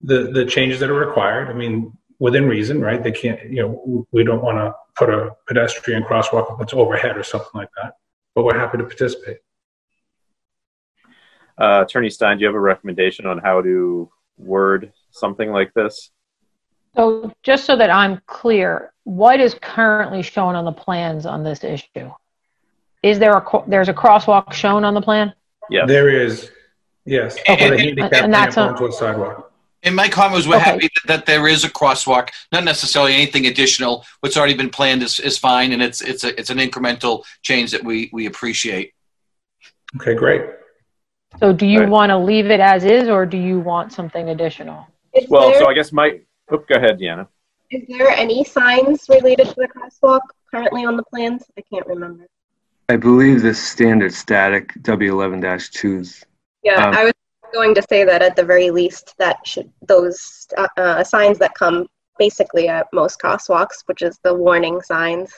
the 0.00 0.30
the 0.32 0.46
changes 0.46 0.80
that 0.80 0.88
are 0.88 1.06
required. 1.08 1.50
I 1.50 1.52
mean, 1.52 1.92
within 2.18 2.48
reason, 2.48 2.80
right? 2.80 3.02
They 3.02 3.12
can't, 3.12 3.44
you 3.44 3.60
know, 3.62 4.06
we 4.10 4.24
don't 4.24 4.42
want 4.42 4.56
to 4.56 4.74
put 4.96 5.10
a 5.10 5.36
pedestrian 5.46 6.02
crosswalk 6.02 6.58
that's 6.58 6.72
overhead 6.72 7.18
or 7.18 7.24
something 7.24 7.52
like 7.52 7.68
that. 7.76 7.96
But 8.34 8.44
we're 8.44 8.58
happy 8.58 8.78
to 8.78 8.84
participate. 8.84 9.38
Uh, 11.60 11.82
Attorney 11.86 12.10
Stein, 12.10 12.38
do 12.38 12.42
you 12.42 12.46
have 12.46 12.54
a 12.54 12.60
recommendation 12.60 13.26
on 13.26 13.38
how 13.38 13.60
to 13.60 14.10
word 14.38 14.92
something 15.10 15.50
like 15.52 15.72
this? 15.74 16.10
So 16.96 17.32
just 17.42 17.64
so 17.64 17.76
that 17.76 17.90
I'm 17.90 18.20
clear, 18.26 18.92
what 19.04 19.40
is 19.40 19.54
currently 19.60 20.22
shown 20.22 20.54
on 20.56 20.64
the 20.64 20.72
plans 20.72 21.26
on 21.26 21.42
this 21.42 21.62
issue? 21.64 22.10
Is 23.02 23.18
there 23.18 23.32
a, 23.36 23.44
there's 23.66 23.88
a 23.88 23.94
crosswalk 23.94 24.52
shown 24.52 24.84
on 24.84 24.94
the 24.94 25.00
plan? 25.00 25.32
Yeah, 25.70 25.86
There 25.86 26.08
is, 26.10 26.50
yes, 27.04 27.38
Okay. 27.48 27.70
with 27.70 27.80
a 28.12 28.22
And 28.24 28.32
that's 28.32 28.56
ramp 28.56 28.70
a- 28.70 28.74
onto 28.74 28.86
a 28.86 28.92
sidewalk. 28.92 29.51
And 29.84 29.96
my 29.96 30.08
comment 30.08 30.34
was 30.36 30.46
we're 30.48 30.56
Okay. 30.56 30.70
happy 30.70 30.88
that, 30.94 31.06
that 31.08 31.26
there 31.26 31.48
is 31.48 31.64
a 31.64 31.68
crosswalk, 31.70 32.28
not 32.52 32.62
necessarily 32.64 33.14
anything 33.14 33.46
additional. 33.46 34.04
What's 34.20 34.36
already 34.36 34.54
been 34.54 34.70
planned 34.70 35.02
is, 35.02 35.18
is 35.18 35.36
fine, 35.38 35.72
and 35.72 35.82
it's 35.82 36.00
it's 36.00 36.22
a, 36.24 36.38
it's 36.38 36.50
an 36.50 36.58
incremental 36.58 37.24
change 37.42 37.72
that 37.72 37.82
we 37.82 38.08
we 38.12 38.26
appreciate. 38.26 38.92
Okay, 39.96 40.14
great. 40.14 40.42
So 41.40 41.52
do 41.52 41.66
you 41.66 41.80
Right. 41.80 41.88
want 41.88 42.10
to 42.10 42.18
leave 42.18 42.46
it 42.50 42.60
as 42.60 42.84
is, 42.84 43.08
or 43.08 43.26
do 43.26 43.36
you 43.38 43.58
want 43.58 43.92
something 43.92 44.28
additional? 44.28 44.86
Is 45.14 45.28
Well, 45.28 45.50
there, 45.50 45.60
so 45.60 45.66
I 45.68 45.74
guess 45.74 45.92
my, 45.92 46.20
oh, 46.50 46.58
go 46.58 46.74
ahead, 46.76 46.98
Deanna. 47.00 47.26
is 47.70 47.82
there 47.88 48.08
any 48.10 48.44
signs 48.44 49.06
related 49.08 49.48
to 49.48 49.54
the 49.56 49.68
crosswalk 49.68 50.20
currently 50.50 50.84
on 50.84 50.96
the 50.96 51.02
plans? 51.04 51.42
I 51.58 51.62
can't 51.72 51.86
remember. 51.86 52.26
I 52.88 52.96
believe 52.96 53.42
the 53.42 53.54
standard 53.54 54.12
static 54.12 54.74
W11-2s. 54.82 56.24
Yeah, 56.62 56.86
Um, 56.86 56.94
I 56.94 57.04
was 57.04 57.12
going 57.52 57.74
to 57.74 57.82
say 57.88 58.04
that 58.04 58.22
at 58.22 58.36
the 58.36 58.44
very 58.44 58.70
least, 58.70 59.14
that 59.18 59.46
should 59.46 59.70
those 59.86 60.46
uh, 60.56 60.68
uh, 60.76 61.04
signs 61.04 61.38
that 61.38 61.54
come 61.54 61.86
basically 62.18 62.68
at 62.68 62.86
most 62.92 63.20
crosswalks, 63.20 63.82
which 63.86 64.02
is 64.02 64.18
the 64.22 64.34
warning 64.34 64.80
signs, 64.82 65.32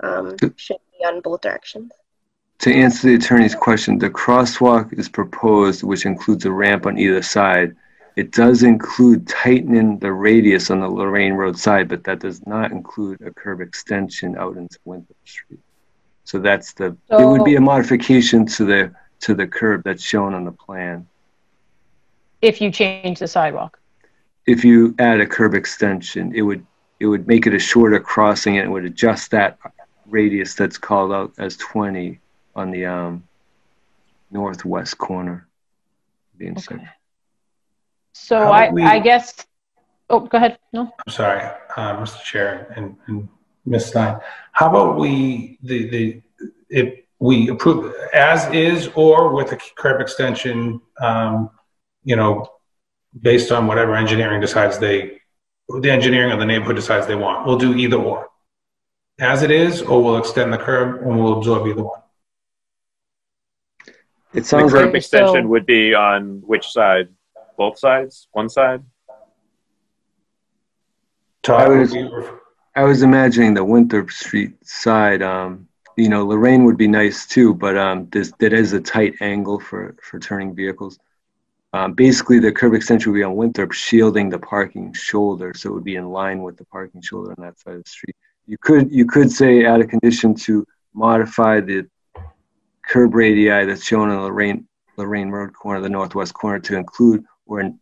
um, 0.00 0.36
should 0.56 0.76
be 0.98 1.04
on 1.04 1.20
both 1.20 1.40
directions. 1.40 1.92
To 2.60 2.72
answer 2.72 3.08
the 3.08 3.14
attorney's 3.16 3.54
question, 3.54 3.98
the 3.98 4.10
crosswalk 4.10 4.98
is 4.98 5.08
proposed, 5.08 5.82
which 5.82 6.06
includes 6.06 6.44
a 6.46 6.52
ramp 6.52 6.86
on 6.86 6.98
either 6.98 7.22
side. 7.22 7.76
It 8.16 8.32
does 8.32 8.62
include 8.62 9.28
tightening 9.28 9.98
the 9.98 10.12
radius 10.12 10.70
on 10.70 10.80
the 10.80 10.88
Lorraine 10.88 11.34
Road 11.34 11.58
side, 11.58 11.88
but 11.88 12.02
that 12.04 12.20
does 12.20 12.46
not 12.46 12.72
include 12.72 13.20
a 13.20 13.30
curb 13.30 13.60
extension 13.60 14.36
out 14.38 14.56
into 14.56 14.78
Winthrop 14.86 15.18
Street. 15.26 15.60
So 16.24 16.38
that's 16.38 16.72
the, 16.72 16.96
it 17.10 17.24
would 17.24 17.44
be 17.44 17.56
a 17.56 17.60
modification 17.60 18.46
to 18.46 18.64
the 18.64 18.94
to 19.20 19.34
the 19.34 19.46
curb 19.46 19.82
that's 19.84 20.02
shown 20.02 20.34
on 20.34 20.44
the 20.44 20.52
plan. 20.52 21.06
If 22.46 22.60
you 22.60 22.70
change 22.70 23.18
the 23.18 23.26
sidewalk. 23.26 23.78
If 24.46 24.64
you 24.64 24.94
add 25.00 25.20
a 25.20 25.26
curb 25.26 25.54
extension, 25.54 26.32
it 26.32 26.42
would 26.42 26.64
it 27.00 27.06
would 27.06 27.26
make 27.26 27.46
it 27.48 27.54
a 27.54 27.58
shorter 27.58 27.98
crossing 27.98 28.56
and 28.56 28.68
it 28.68 28.70
would 28.70 28.84
adjust 28.84 29.32
that 29.32 29.58
radius 30.06 30.54
that's 30.54 30.78
called 30.78 31.12
out 31.12 31.32
as 31.38 31.56
20 31.56 32.20
on 32.54 32.70
the 32.70 32.86
um, 32.86 33.24
northwest 34.30 34.96
corner. 34.96 35.48
of 36.32 36.38
the 36.38 36.46
intersection. 36.46 36.88
So 38.14 38.36
I, 38.50 38.70
we- 38.70 38.82
I 38.82 38.98
guess, 39.00 39.34
oh, 40.08 40.20
go 40.20 40.38
ahead. 40.38 40.58
No? 40.72 40.90
I'm 41.06 41.12
sorry, 41.12 41.42
uh, 41.76 41.96
Mr. 41.96 42.22
Chair 42.22 42.72
and, 42.76 42.96
and 43.08 43.28
Ms. 43.66 43.86
Stein. 43.86 44.18
How 44.52 44.70
about 44.70 44.98
we, 44.98 45.58
the, 45.62 45.90
the, 45.90 46.22
if 46.70 47.00
we 47.18 47.48
approve 47.48 47.92
as 48.14 48.46
is 48.54 48.88
or 48.94 49.34
with 49.34 49.52
a 49.52 49.58
curb 49.74 50.00
extension, 50.00 50.80
um, 51.00 51.50
you 52.06 52.16
know, 52.16 52.48
based 53.20 53.50
on 53.52 53.66
whatever 53.66 53.94
engineering 53.96 54.40
decides 54.40 54.78
they, 54.78 55.20
the 55.80 55.90
engineering 55.90 56.30
of 56.30 56.38
the 56.38 56.46
neighborhood 56.46 56.76
decides 56.76 57.06
they 57.06 57.16
want. 57.16 57.46
We'll 57.46 57.58
do 57.58 57.74
either 57.74 57.96
or. 57.96 58.28
As 59.18 59.42
it 59.42 59.50
is, 59.50 59.82
or 59.82 60.02
we'll 60.02 60.18
extend 60.18 60.52
the 60.52 60.58
curb 60.58 61.02
and 61.02 61.18
we'll 61.18 61.36
absorb 61.38 61.66
either 61.66 61.82
one. 61.82 62.00
It 64.32 64.46
sounds 64.46 64.70
The 64.72 64.78
curb 64.78 64.86
like 64.88 64.94
extension 64.96 65.42
so- 65.44 65.48
would 65.48 65.66
be 65.66 65.94
on 65.94 66.42
which 66.46 66.68
side? 66.70 67.08
Both 67.58 67.78
sides? 67.78 68.28
One 68.32 68.48
side? 68.48 68.82
I 71.48 71.68
was- 71.68 71.94
I 72.74 72.82
was 72.84 73.02
imagining 73.02 73.54
the 73.54 73.64
Winthrop 73.64 74.10
Street 74.10 74.52
side. 74.66 75.22
Um, 75.22 75.66
you 75.96 76.10
know, 76.10 76.26
Lorraine 76.26 76.64
would 76.64 76.76
be 76.76 76.86
nice 76.88 77.26
too, 77.26 77.54
but 77.54 77.74
um, 77.78 78.08
this 78.10 78.32
that 78.40 78.52
is 78.52 78.74
a 78.74 78.80
tight 78.80 79.14
angle 79.22 79.58
for 79.58 79.96
for 80.02 80.18
turning 80.18 80.54
vehicles. 80.54 80.98
Um, 81.76 81.92
basically, 81.92 82.38
the 82.38 82.52
curb 82.52 82.74
extension 82.74 83.12
would 83.12 83.18
be 83.18 83.22
on 83.22 83.36
Winthrop, 83.36 83.72
shielding 83.72 84.30
the 84.30 84.38
parking 84.38 84.92
shoulder, 84.94 85.52
so 85.54 85.68
it 85.68 85.74
would 85.74 85.84
be 85.84 85.96
in 85.96 86.08
line 86.08 86.42
with 86.42 86.56
the 86.56 86.64
parking 86.64 87.02
shoulder 87.02 87.34
on 87.36 87.44
that 87.44 87.58
side 87.58 87.74
of 87.74 87.84
the 87.84 87.90
street. 87.90 88.16
You 88.46 88.56
could 88.58 88.90
you 88.90 89.04
could 89.04 89.30
say 89.30 89.64
add 89.64 89.80
a 89.80 89.86
condition 89.86 90.34
to 90.46 90.66
modify 90.94 91.60
the 91.60 91.86
curb 92.88 93.14
radii 93.14 93.66
that's 93.66 93.84
shown 93.84 94.08
on 94.08 94.16
the 94.16 94.22
Lorraine 94.22 94.66
Lorraine 94.96 95.30
Road 95.30 95.52
corner, 95.52 95.80
the 95.80 95.88
northwest 95.88 96.32
corner, 96.32 96.60
to 96.60 96.76
include 96.76 97.24
or 97.46 97.60
an, 97.60 97.78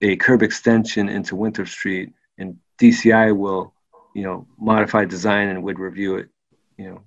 a 0.00 0.16
curb 0.16 0.42
extension 0.42 1.08
into 1.08 1.36
Winthrop 1.36 1.68
Street, 1.68 2.12
and 2.38 2.58
DCI 2.80 3.36
will 3.36 3.72
you 4.14 4.22
know, 4.22 4.46
modify 4.58 5.04
design 5.04 5.48
and 5.48 5.62
would 5.62 5.78
review 5.78 6.16
it, 6.16 6.28
you 6.76 6.90
know. 6.90 7.02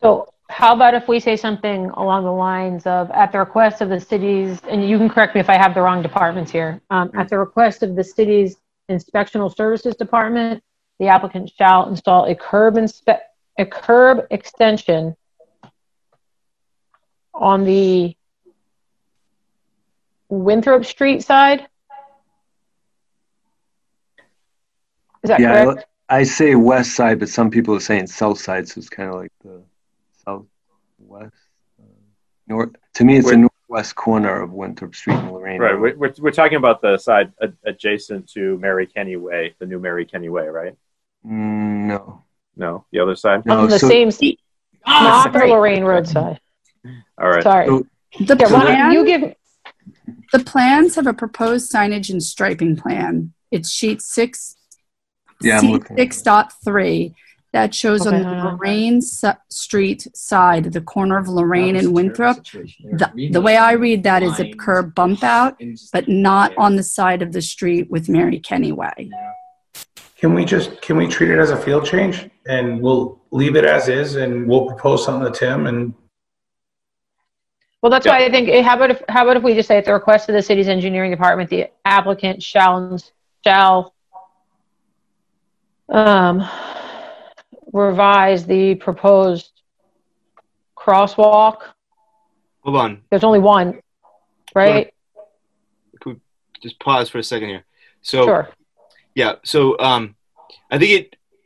So 0.00 0.28
how 0.48 0.74
about 0.74 0.94
if 0.94 1.08
we 1.08 1.18
say 1.18 1.36
something 1.36 1.90
along 1.90 2.24
the 2.24 2.32
lines 2.32 2.86
of, 2.86 3.10
at 3.10 3.32
the 3.32 3.38
request 3.38 3.80
of 3.80 3.88
the 3.88 3.98
city's, 3.98 4.60
and 4.70 4.88
you 4.88 4.96
can 4.96 5.08
correct 5.08 5.34
me 5.34 5.40
if 5.40 5.50
I 5.50 5.56
have 5.56 5.74
the 5.74 5.80
wrong 5.80 6.02
departments 6.02 6.50
here, 6.50 6.80
um, 6.90 7.10
at 7.14 7.28
the 7.28 7.38
request 7.38 7.82
of 7.82 7.96
the 7.96 8.04
city's 8.04 8.56
inspectional 8.88 9.54
services 9.54 9.96
department, 9.96 10.62
the 10.98 11.08
applicant 11.08 11.50
shall 11.56 11.88
install 11.88 12.26
a 12.26 12.34
curb 12.34 12.74
inspe, 12.74 13.18
a 13.58 13.66
curb 13.66 14.26
extension 14.30 15.16
on 17.34 17.64
the 17.64 18.16
Winthrop 20.28 20.84
Street 20.84 21.22
side? 21.22 21.66
Is 25.22 25.28
that 25.28 25.40
Yeah, 25.40 25.64
correct? 25.64 25.86
I, 26.08 26.18
I 26.18 26.22
say 26.22 26.54
west 26.54 26.94
side, 26.94 27.18
but 27.18 27.28
some 27.28 27.50
people 27.50 27.74
are 27.74 27.80
saying 27.80 28.06
south 28.06 28.38
side, 28.38 28.68
so 28.68 28.78
it's 28.78 28.88
kind 28.88 29.08
of 29.08 29.16
like 29.16 29.32
the 29.42 29.62
southwest. 30.26 31.34
Uh, 31.80 31.84
north. 32.46 32.70
To 32.94 33.04
me, 33.04 33.16
it's 33.18 33.26
the 33.30 33.36
Wait. 33.36 33.48
northwest 33.68 33.94
corner 33.94 34.42
of 34.42 34.52
Winthrop 34.52 34.94
Street 34.94 35.14
and 35.16 35.32
Lorraine. 35.32 35.60
Right. 35.60 35.78
We're, 35.78 35.96
we're, 35.96 36.14
we're 36.18 36.30
talking 36.30 36.56
about 36.56 36.82
the 36.82 36.98
side 36.98 37.32
ad- 37.42 37.56
adjacent 37.64 38.28
to 38.32 38.58
Mary 38.58 38.86
Kenny 38.86 39.16
Way, 39.16 39.54
the 39.58 39.66
new 39.66 39.78
Mary 39.78 40.04
Kenny 40.04 40.28
Way, 40.28 40.46
right? 40.48 40.74
Mm, 41.26 41.86
no. 41.86 42.22
No, 42.56 42.86
the 42.90 43.00
other 43.00 43.16
side? 43.16 43.44
No, 43.44 43.60
On 43.60 43.68
the 43.68 43.78
so- 43.78 43.88
same, 43.88 44.08
s- 44.08 44.20
not 44.86 45.32
the. 45.32 45.40
Lorraine 45.40 45.84
Road 45.84 46.08
side. 46.08 46.40
All 47.20 47.28
right. 47.28 47.42
Sorry. 47.42 47.66
So- 47.66 47.86
The 48.20 48.36
Yeah, 48.38 48.48
plan, 48.48 48.92
you 48.92 49.04
give, 49.04 49.34
the 50.32 50.38
plans 50.38 50.94
have 50.94 51.06
a 51.06 51.12
proposed 51.12 51.70
signage 51.70 52.08
and 52.08 52.22
striping 52.22 52.76
plan. 52.76 53.34
It's 53.50 53.70
sheet 53.70 54.00
six, 54.00 54.56
Yeah, 55.42 55.60
C 55.60 55.78
six 55.96 56.22
dot 56.22 56.52
three. 56.64 57.14
That 57.56 57.74
shows 57.74 58.06
Okay, 58.06 58.16
on 58.16 58.22
the 58.22 58.38
hold. 58.38 58.60
Lorraine 58.60 59.00
su- 59.00 59.32
Street 59.48 60.06
side, 60.14 60.64
the 60.64 60.82
corner 60.82 61.16
of 61.16 61.26
Lorraine 61.26 61.74
and 61.74 61.94
Winthrop. 61.94 62.44
The, 62.44 63.30
the 63.32 63.40
way 63.40 63.56
I 63.56 63.72
read 63.72 64.02
that 64.02 64.22
is 64.22 64.38
a 64.38 64.52
curb 64.52 64.94
bump 64.94 65.24
out, 65.24 65.58
but 65.90 66.06
not 66.06 66.52
on 66.58 66.76
the 66.76 66.82
side 66.82 67.22
of 67.22 67.32
the 67.32 67.40
street 67.40 67.90
with 67.90 68.10
Mary 68.10 68.38
Kenny 68.40 68.72
Way. 68.72 69.10
Can 70.18 70.34
we 70.34 70.44
just, 70.44 70.82
can 70.82 70.98
we 70.98 71.06
treat 71.06 71.30
it 71.30 71.38
as 71.38 71.50
a 71.50 71.56
field 71.56 71.86
change 71.86 72.28
and 72.46 72.82
we'll 72.82 73.22
leave 73.30 73.56
it 73.56 73.64
as 73.64 73.88
is 73.88 74.16
and 74.16 74.46
we'll 74.46 74.66
propose 74.66 75.02
something 75.02 75.32
to 75.32 75.38
Tim 75.38 75.66
and 75.66 75.94
well, 77.80 77.90
that's 77.90 78.06
why 78.06 78.24
I 78.24 78.30
think, 78.30 78.50
eh, 78.50 78.62
how 78.62 78.76
about 78.76 78.90
if, 78.90 79.02
how 79.08 79.22
about 79.22 79.38
if 79.38 79.42
we 79.42 79.54
just 79.54 79.68
say 79.68 79.78
at 79.78 79.84
the 79.86 79.92
request 79.94 80.28
of 80.28 80.34
the 80.34 80.42
city's 80.42 80.68
engineering 80.68 81.10
department, 81.10 81.48
the 81.48 81.70
applicant 81.84 82.42
shall, 82.42 82.98
shall 83.44 83.94
um, 85.88 86.46
revise 87.76 88.46
the 88.46 88.74
proposed 88.76 89.50
crosswalk. 90.76 91.58
Hold 92.62 92.76
on. 92.76 93.02
There's 93.10 93.24
only 93.24 93.38
one, 93.38 93.80
right? 94.54 94.92
Just 96.62 96.80
pause 96.80 97.10
for 97.10 97.18
a 97.18 97.22
second 97.22 97.50
here. 97.50 97.64
So 98.00 98.24
Sure. 98.24 98.48
yeah, 99.14 99.34
so 99.44 99.78
um, 99.78 100.16
I 100.70 100.78
think 100.78 100.92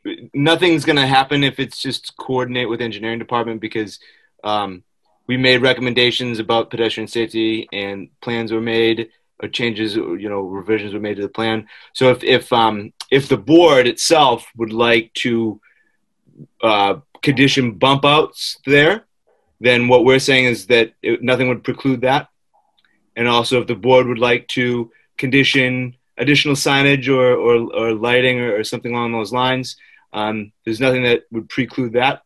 it 0.04 0.30
nothing's 0.32 0.84
gonna 0.84 1.06
happen 1.06 1.42
if 1.42 1.58
it's 1.58 1.82
just 1.82 2.16
coordinate 2.16 2.68
with 2.68 2.80
engineering 2.80 3.18
department 3.18 3.60
because 3.60 3.98
um, 4.44 4.82
we 5.26 5.36
made 5.36 5.62
recommendations 5.62 6.38
about 6.38 6.70
pedestrian 6.70 7.08
safety 7.08 7.68
and 7.72 8.08
plans 8.20 8.52
were 8.52 8.60
made 8.60 9.10
or 9.42 9.48
changes, 9.48 9.96
you 9.96 10.28
know, 10.28 10.40
revisions 10.40 10.94
were 10.94 11.00
made 11.00 11.16
to 11.16 11.22
the 11.22 11.28
plan. 11.28 11.66
So 11.92 12.10
if 12.10 12.22
if 12.22 12.52
um, 12.52 12.92
if 13.10 13.28
the 13.28 13.36
board 13.36 13.86
itself 13.88 14.46
would 14.56 14.72
like 14.72 15.12
to 15.14 15.60
uh, 16.62 16.97
condition 17.22 17.72
bump 17.72 18.05
outs 18.05 18.59
there, 18.66 19.05
then 19.61 19.88
what 19.88 20.05
we're 20.05 20.18
saying 20.18 20.47
is 20.47 20.66
that 20.66 20.93
it, 21.03 21.22
nothing 21.22 21.49
would 21.49 21.64
preclude 21.64 22.03
that. 22.03 22.28
And 23.16 23.28
also, 23.28 23.61
if 23.61 23.66
the 23.66 23.74
board 23.74 24.07
would 24.07 24.18
like 24.18 24.49
to 24.49 24.91
condition 25.18 25.97
additional 26.16 26.55
signage 26.55 27.09
or, 27.09 27.34
or, 27.34 27.74
or 27.74 27.95
lighting 27.95 28.41
or, 28.41 28.57
or 28.57 28.64
something 28.64 28.93
along 28.93 29.12
those 29.12 29.32
lines, 29.32 29.76
um, 30.12 30.53
there's 30.64 30.80
nothing 30.80 31.03
that 31.05 31.24
would 31.30 31.49
preclude 31.49 31.95
that. 31.95 32.22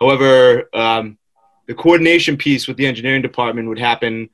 However, 0.00 0.68
um, 0.72 1.18
the 1.66 1.74
coordination 1.74 2.36
piece 2.36 2.66
with 2.66 2.76
the 2.76 2.86
engineering 2.86 3.22
department 3.22 3.68
would 3.68 3.78
happen 3.78 4.30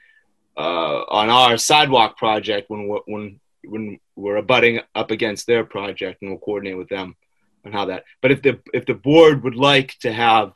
uh, 0.57 1.03
on 1.09 1.29
our 1.29 1.59
sidewalk 1.59 2.17
project 2.17 2.71
when 2.71 2.89
we're, 2.89 3.01
when 3.07 3.41
when 3.65 3.99
we're 4.15 4.37
abutting 4.37 4.81
up 4.95 5.11
against 5.11 5.47
their 5.47 5.65
project, 5.65 6.23
and 6.23 6.31
we'll 6.31 6.39
coordinate 6.39 6.79
with 6.79 6.89
them 6.89 7.17
on 7.67 7.73
how 7.73 7.87
that. 7.87 8.05
But 8.23 8.31
if 8.31 8.43
the 8.43 8.61
if 8.73 8.87
the 8.87 8.95
board 8.95 9.43
would 9.43 9.57
like 9.57 9.97
to 10.01 10.13
have 10.13 10.53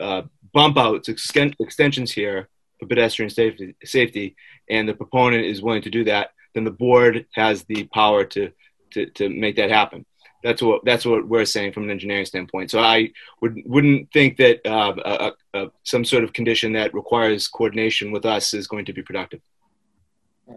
uh, 0.00 0.22
bump 0.52 0.78
outs, 0.78 1.08
exten- 1.08 1.54
extensions 1.60 2.10
here 2.10 2.48
for 2.80 2.86
pedestrian 2.86 3.30
safety, 3.30 3.76
safety, 3.84 4.36
and 4.68 4.88
the 4.88 4.94
proponent 4.94 5.44
is 5.44 5.62
willing 5.62 5.82
to 5.82 5.90
do 5.90 6.04
that, 6.04 6.30
then 6.54 6.64
the 6.64 6.70
board 6.70 7.26
has 7.34 7.64
the 7.64 7.84
power 7.92 8.24
to 8.24 8.50
to, 8.92 9.06
to 9.10 9.28
make 9.28 9.56
that 9.56 9.70
happen. 9.70 10.04
That's 10.42 10.62
what 10.62 10.84
that's 10.84 11.04
what 11.04 11.26
we're 11.26 11.44
saying 11.44 11.72
from 11.72 11.84
an 11.84 11.90
engineering 11.90 12.24
standpoint. 12.24 12.70
So 12.70 12.78
I 12.80 13.10
would 13.42 13.60
wouldn't 13.66 14.10
think 14.12 14.36
that 14.38 14.66
uh, 14.66 14.94
a, 15.04 15.58
a, 15.58 15.70
some 15.82 16.04
sort 16.04 16.24
of 16.24 16.32
condition 16.32 16.72
that 16.72 16.94
requires 16.94 17.48
coordination 17.48 18.12
with 18.12 18.24
us 18.24 18.54
is 18.54 18.66
going 18.66 18.86
to 18.86 18.92
be 18.92 19.02
productive. 19.02 19.40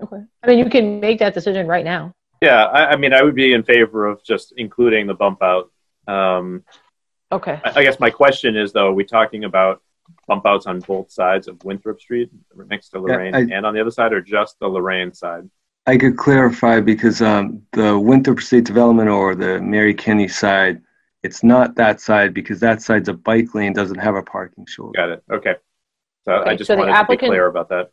Okay. 0.04 0.24
I 0.44 0.48
mean, 0.48 0.60
you 0.60 0.70
can 0.70 1.02
make 1.02 1.20
that 1.20 1.34
decision 1.34 1.68
right 1.68 1.84
now. 1.84 2.14
Yeah, 2.42 2.64
I, 2.64 2.92
I 2.92 2.96
mean, 2.96 3.14
I 3.14 3.22
would 3.22 3.36
be 3.36 3.54
in 3.54 3.64
favor 3.64 4.08
of 4.08 4.24
just 4.24 4.54
including 4.58 5.06
the 5.06 5.14
bump 5.14 5.42
out. 5.44 5.72
Um, 6.12 6.64
Okay. 7.34 7.62
I, 7.64 7.80
I 7.80 7.84
guess 7.84 7.98
my 8.00 8.10
question 8.10 8.58
is, 8.58 8.74
though, 8.74 8.88
are 8.88 8.94
we 8.94 9.06
talking 9.06 9.46
about 9.46 9.82
bump 10.28 10.46
outs 10.46 10.66
on 10.66 10.80
both 10.82 11.10
sides 11.10 11.48
of 11.48 11.64
Winthrop 11.64 12.02
Street 12.02 12.30
next 12.68 12.90
to 12.90 13.00
Lorraine 13.00 13.34
I- 13.34 13.48
and 13.56 13.66
on 13.66 13.74
the 13.74 13.80
other 13.80 13.92
side, 13.92 14.12
or 14.12 14.20
just 14.22 14.60
the 14.60 14.68
Lorraine 14.68 15.14
side? 15.14 15.50
I 15.88 15.98
could 15.98 16.18
clarify 16.18 16.82
because 16.82 17.22
um, 17.22 17.62
the 17.72 17.98
Winthrop 17.98 18.42
State 18.42 18.66
Development 18.66 19.10
or 19.10 19.34
the 19.34 19.62
Mary 19.62 19.94
Kenny 19.94 20.28
side, 20.28 20.82
it's 21.24 21.42
not 21.42 21.76
that 21.76 22.02
side 22.02 22.34
because 22.34 22.60
that 22.60 22.82
side's 22.82 23.08
a 23.08 23.14
bike 23.14 23.56
lane, 23.56 23.72
doesn't 23.72 23.98
have 24.00 24.16
a 24.16 24.22
parking 24.22 24.66
shoulder. 24.66 24.92
Got 24.98 25.10
it. 25.10 25.24
Okay. 25.32 25.56
So 26.26 26.44
I 26.46 26.56
just 26.56 26.68
so 26.68 26.74
the 26.76 26.80
wanted 26.80 26.92
to 26.92 26.96
be 26.96 27.00
applicant- 27.00 27.30
clear 27.30 27.48
about 27.48 27.70
that. 27.70 27.92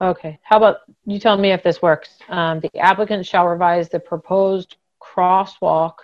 Okay. 0.00 0.40
How 0.42 0.56
about 0.56 0.78
you 1.04 1.18
tell 1.20 1.36
me 1.36 1.52
if 1.52 1.62
this 1.62 1.80
works? 1.82 2.08
Um, 2.28 2.60
the 2.60 2.78
applicant 2.78 3.26
shall 3.26 3.46
revise 3.46 3.88
the 3.90 4.00
proposed 4.00 4.76
crosswalk. 5.00 5.94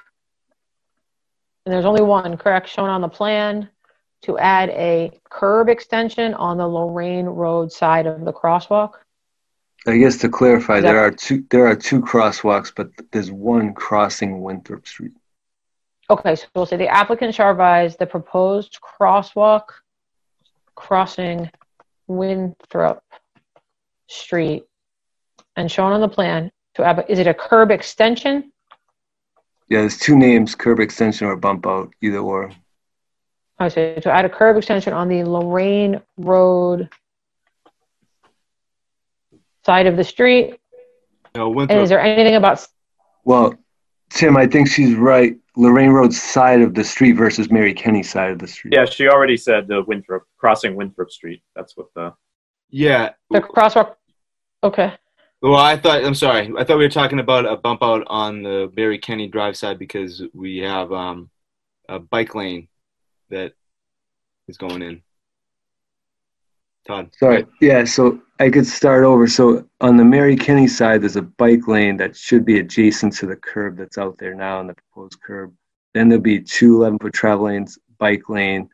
And 1.68 1.74
there's 1.74 1.84
only 1.84 2.00
one, 2.00 2.34
correct, 2.38 2.66
shown 2.66 2.88
on 2.88 3.02
the 3.02 3.10
plan 3.10 3.68
to 4.22 4.38
add 4.38 4.70
a 4.70 5.20
curb 5.28 5.68
extension 5.68 6.32
on 6.32 6.56
the 6.56 6.66
Lorraine 6.66 7.26
Road 7.26 7.70
side 7.70 8.06
of 8.06 8.24
the 8.24 8.32
crosswalk. 8.32 8.92
I 9.86 9.98
guess 9.98 10.16
to 10.20 10.30
clarify, 10.30 10.80
there 10.80 10.98
are 10.98 11.10
two 11.10 11.44
there 11.50 11.66
are 11.66 11.76
two 11.76 12.00
crosswalks, 12.00 12.72
but 12.74 12.88
there's 13.12 13.30
one 13.30 13.74
crossing 13.74 14.40
Winthrop 14.40 14.88
Street. 14.88 15.12
Okay, 16.08 16.36
so 16.36 16.46
we'll 16.54 16.64
say 16.64 16.78
the 16.78 16.88
applicant 16.88 17.34
shall 17.34 17.48
revise 17.48 17.98
the 17.98 18.06
proposed 18.06 18.78
crosswalk 18.80 19.64
crossing 20.74 21.50
Winthrop 22.06 23.04
Street 24.06 24.64
and 25.54 25.70
shown 25.70 25.92
on 25.92 26.00
the 26.00 26.08
plan 26.08 26.50
to 26.76 26.82
add, 26.82 27.04
is 27.10 27.18
it 27.18 27.26
a 27.26 27.34
curb 27.34 27.70
extension? 27.70 28.54
Yeah, 29.68 29.80
there's 29.80 29.98
two 29.98 30.16
names: 30.16 30.54
curb 30.54 30.80
extension 30.80 31.26
or 31.26 31.36
bump 31.36 31.66
out, 31.66 31.92
either 32.02 32.18
or. 32.18 32.50
I 33.58 33.68
say 33.68 33.98
to 34.00 34.10
add 34.10 34.24
a 34.24 34.28
curb 34.28 34.56
extension 34.56 34.92
on 34.92 35.08
the 35.08 35.24
Lorraine 35.24 36.00
Road 36.16 36.88
side 39.64 39.86
of 39.86 39.96
the 39.96 40.04
street. 40.04 40.58
No, 41.34 41.52
And 41.60 41.70
is 41.70 41.90
there 41.90 42.00
anything 42.00 42.36
about, 42.36 42.66
Well, 43.24 43.54
Tim, 44.10 44.36
I 44.36 44.46
think 44.46 44.68
she's 44.68 44.94
right. 44.94 45.36
Lorraine 45.56 45.90
Road's 45.90 46.20
side 46.20 46.62
of 46.62 46.72
the 46.74 46.84
street 46.84 47.12
versus 47.12 47.50
Mary 47.50 47.74
Kenny 47.74 48.02
side 48.02 48.30
of 48.30 48.38
the 48.38 48.46
street. 48.46 48.74
Yeah, 48.74 48.86
she 48.86 49.08
already 49.08 49.36
said 49.36 49.68
the 49.68 49.82
Winthrop 49.82 50.24
crossing 50.38 50.74
Winthrop 50.76 51.10
Street. 51.10 51.42
That's 51.54 51.76
what 51.76 51.88
the 51.94 52.14
yeah. 52.70 53.10
the 53.30 53.40
crosswalk? 53.40 53.96
Okay, 54.62 54.94
Well, 55.40 55.54
I 55.54 55.76
thought, 55.76 56.04
I'm 56.04 56.14
sorry. 56.14 56.52
I 56.58 56.64
thought 56.64 56.78
we 56.78 56.84
were 56.84 56.90
talking 56.90 57.20
about 57.20 57.46
a 57.46 57.56
bump 57.56 57.82
out 57.82 58.02
on 58.08 58.42
the 58.42 58.72
Mary 58.76 58.98
Kenny 58.98 59.28
Drive 59.28 59.56
side 59.56 59.78
because 59.78 60.22
we 60.34 60.58
have 60.58 60.92
um, 60.92 61.30
a 61.88 62.00
bike 62.00 62.34
lane 62.34 62.66
that 63.30 63.52
is 64.48 64.56
going 64.56 64.82
in. 64.82 65.02
Todd. 66.88 67.10
Sorry. 67.16 67.46
Yeah, 67.60 67.84
so 67.84 68.20
I 68.40 68.50
could 68.50 68.66
start 68.66 69.04
over. 69.04 69.28
So 69.28 69.64
on 69.80 69.96
the 69.96 70.04
Mary 70.04 70.34
Kenny 70.34 70.66
side, 70.66 71.02
there's 71.02 71.16
a 71.16 71.22
bike 71.22 71.68
lane 71.68 71.96
that 71.98 72.16
should 72.16 72.44
be 72.44 72.58
adjacent 72.58 73.12
to 73.16 73.26
the 73.26 73.36
curb 73.36 73.76
that's 73.76 73.98
out 73.98 74.18
there 74.18 74.34
now 74.34 74.58
on 74.58 74.66
the 74.66 74.74
proposed 74.74 75.20
curb. 75.20 75.54
Then 75.94 76.08
there'll 76.08 76.22
be 76.22 76.40
two 76.40 76.76
11 76.76 76.98
foot 76.98 77.12
travel 77.12 77.46
lanes, 77.46 77.78
bike 77.98 78.28
lane. 78.28 78.70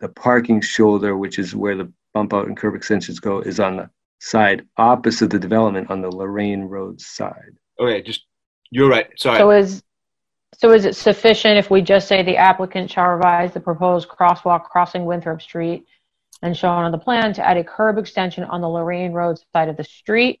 The 0.00 0.08
parking 0.10 0.60
shoulder, 0.60 1.16
which 1.16 1.38
is 1.38 1.54
where 1.54 1.76
the 1.76 1.90
bump 2.12 2.34
out 2.34 2.46
and 2.46 2.56
curb 2.56 2.74
extensions 2.74 3.20
go, 3.20 3.40
is 3.40 3.58
on 3.58 3.76
the 3.76 3.90
side 4.20 4.66
opposite 4.76 5.30
the 5.30 5.38
development 5.38 5.90
on 5.90 6.00
the 6.00 6.10
Lorraine 6.10 6.62
Road 6.62 7.00
side. 7.00 7.52
Okay, 7.80 8.02
just, 8.02 8.24
you're 8.70 8.88
right. 8.88 9.06
Sorry. 9.16 9.38
so 9.38 9.50
is, 9.50 9.82
so 10.56 10.70
is 10.72 10.84
it 10.84 10.96
sufficient 10.96 11.58
if 11.58 11.70
we 11.70 11.82
just 11.82 12.08
say 12.08 12.22
the 12.22 12.36
applicant 12.36 12.90
shall 12.90 13.08
revise 13.08 13.52
the 13.52 13.60
proposed 13.60 14.08
crosswalk 14.08 14.64
crossing 14.64 15.04
Winthrop 15.04 15.42
Street 15.42 15.84
and 16.42 16.56
shown 16.56 16.84
on 16.84 16.92
the 16.92 16.98
plan 16.98 17.32
to 17.34 17.46
add 17.46 17.56
a 17.56 17.64
curb 17.64 17.98
extension 17.98 18.44
on 18.44 18.60
the 18.60 18.68
Lorraine 18.68 19.12
Road 19.12 19.38
side 19.52 19.68
of 19.68 19.76
the 19.76 19.84
street? 19.84 20.40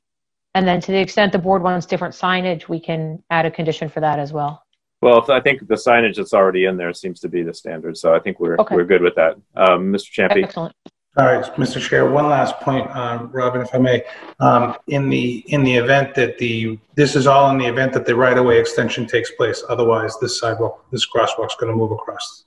And 0.54 0.68
then 0.68 0.80
to 0.82 0.92
the 0.92 0.98
extent 1.00 1.32
the 1.32 1.38
board 1.38 1.62
wants 1.62 1.84
different 1.84 2.14
signage, 2.14 2.68
we 2.68 2.78
can 2.78 3.22
add 3.30 3.44
a 3.44 3.50
condition 3.50 3.88
for 3.88 4.00
that 4.00 4.20
as 4.20 4.32
well. 4.32 4.62
well, 5.02 5.24
I 5.30 5.40
think 5.40 5.66
the 5.66 5.74
signage 5.74 6.14
that's 6.16 6.32
already 6.32 6.66
in 6.66 6.76
there 6.76 6.92
seems 6.94 7.18
to 7.20 7.28
be 7.28 7.42
the 7.42 7.52
standard. 7.52 7.96
So 7.96 8.14
I 8.14 8.20
think 8.20 8.38
we're 8.38 8.56
Okay. 8.58 8.76
we're 8.76 8.84
good 8.84 9.02
with 9.02 9.16
that. 9.16 9.34
Um, 9.56 9.92
Mr. 9.92 10.10
Champy. 10.16 10.44
Excellent. 10.44 10.74
All 11.16 11.26
right, 11.26 11.44
Mr. 11.54 11.80
Chair, 11.80 12.10
one 12.10 12.28
last 12.28 12.58
point, 12.58 12.90
um, 12.96 13.30
Robin, 13.30 13.60
if 13.62 13.72
I 13.72 13.78
may. 13.78 14.02
Um, 14.40 14.76
In 14.88 15.08
the, 15.08 15.44
in 15.46 15.62
the 15.62 15.76
event 15.76 16.12
that 16.16 16.38
the, 16.38 16.76
this 16.96 17.14
is 17.14 17.28
all 17.28 17.50
in 17.50 17.58
the 17.58 17.66
event 17.66 17.92
that 17.92 18.04
the 18.04 18.16
right-of-way 18.16 18.58
extension 18.58 19.06
takes 19.06 19.30
place. 19.30 19.62
Otherwise, 19.68 20.18
this 20.20 20.40
sidewalk, 20.40 20.84
this 20.90 21.06
crosswalk 21.06 21.46
is 21.46 21.56
going 21.60 21.70
to 21.70 21.76
move 21.76 21.92
across. 21.92 22.44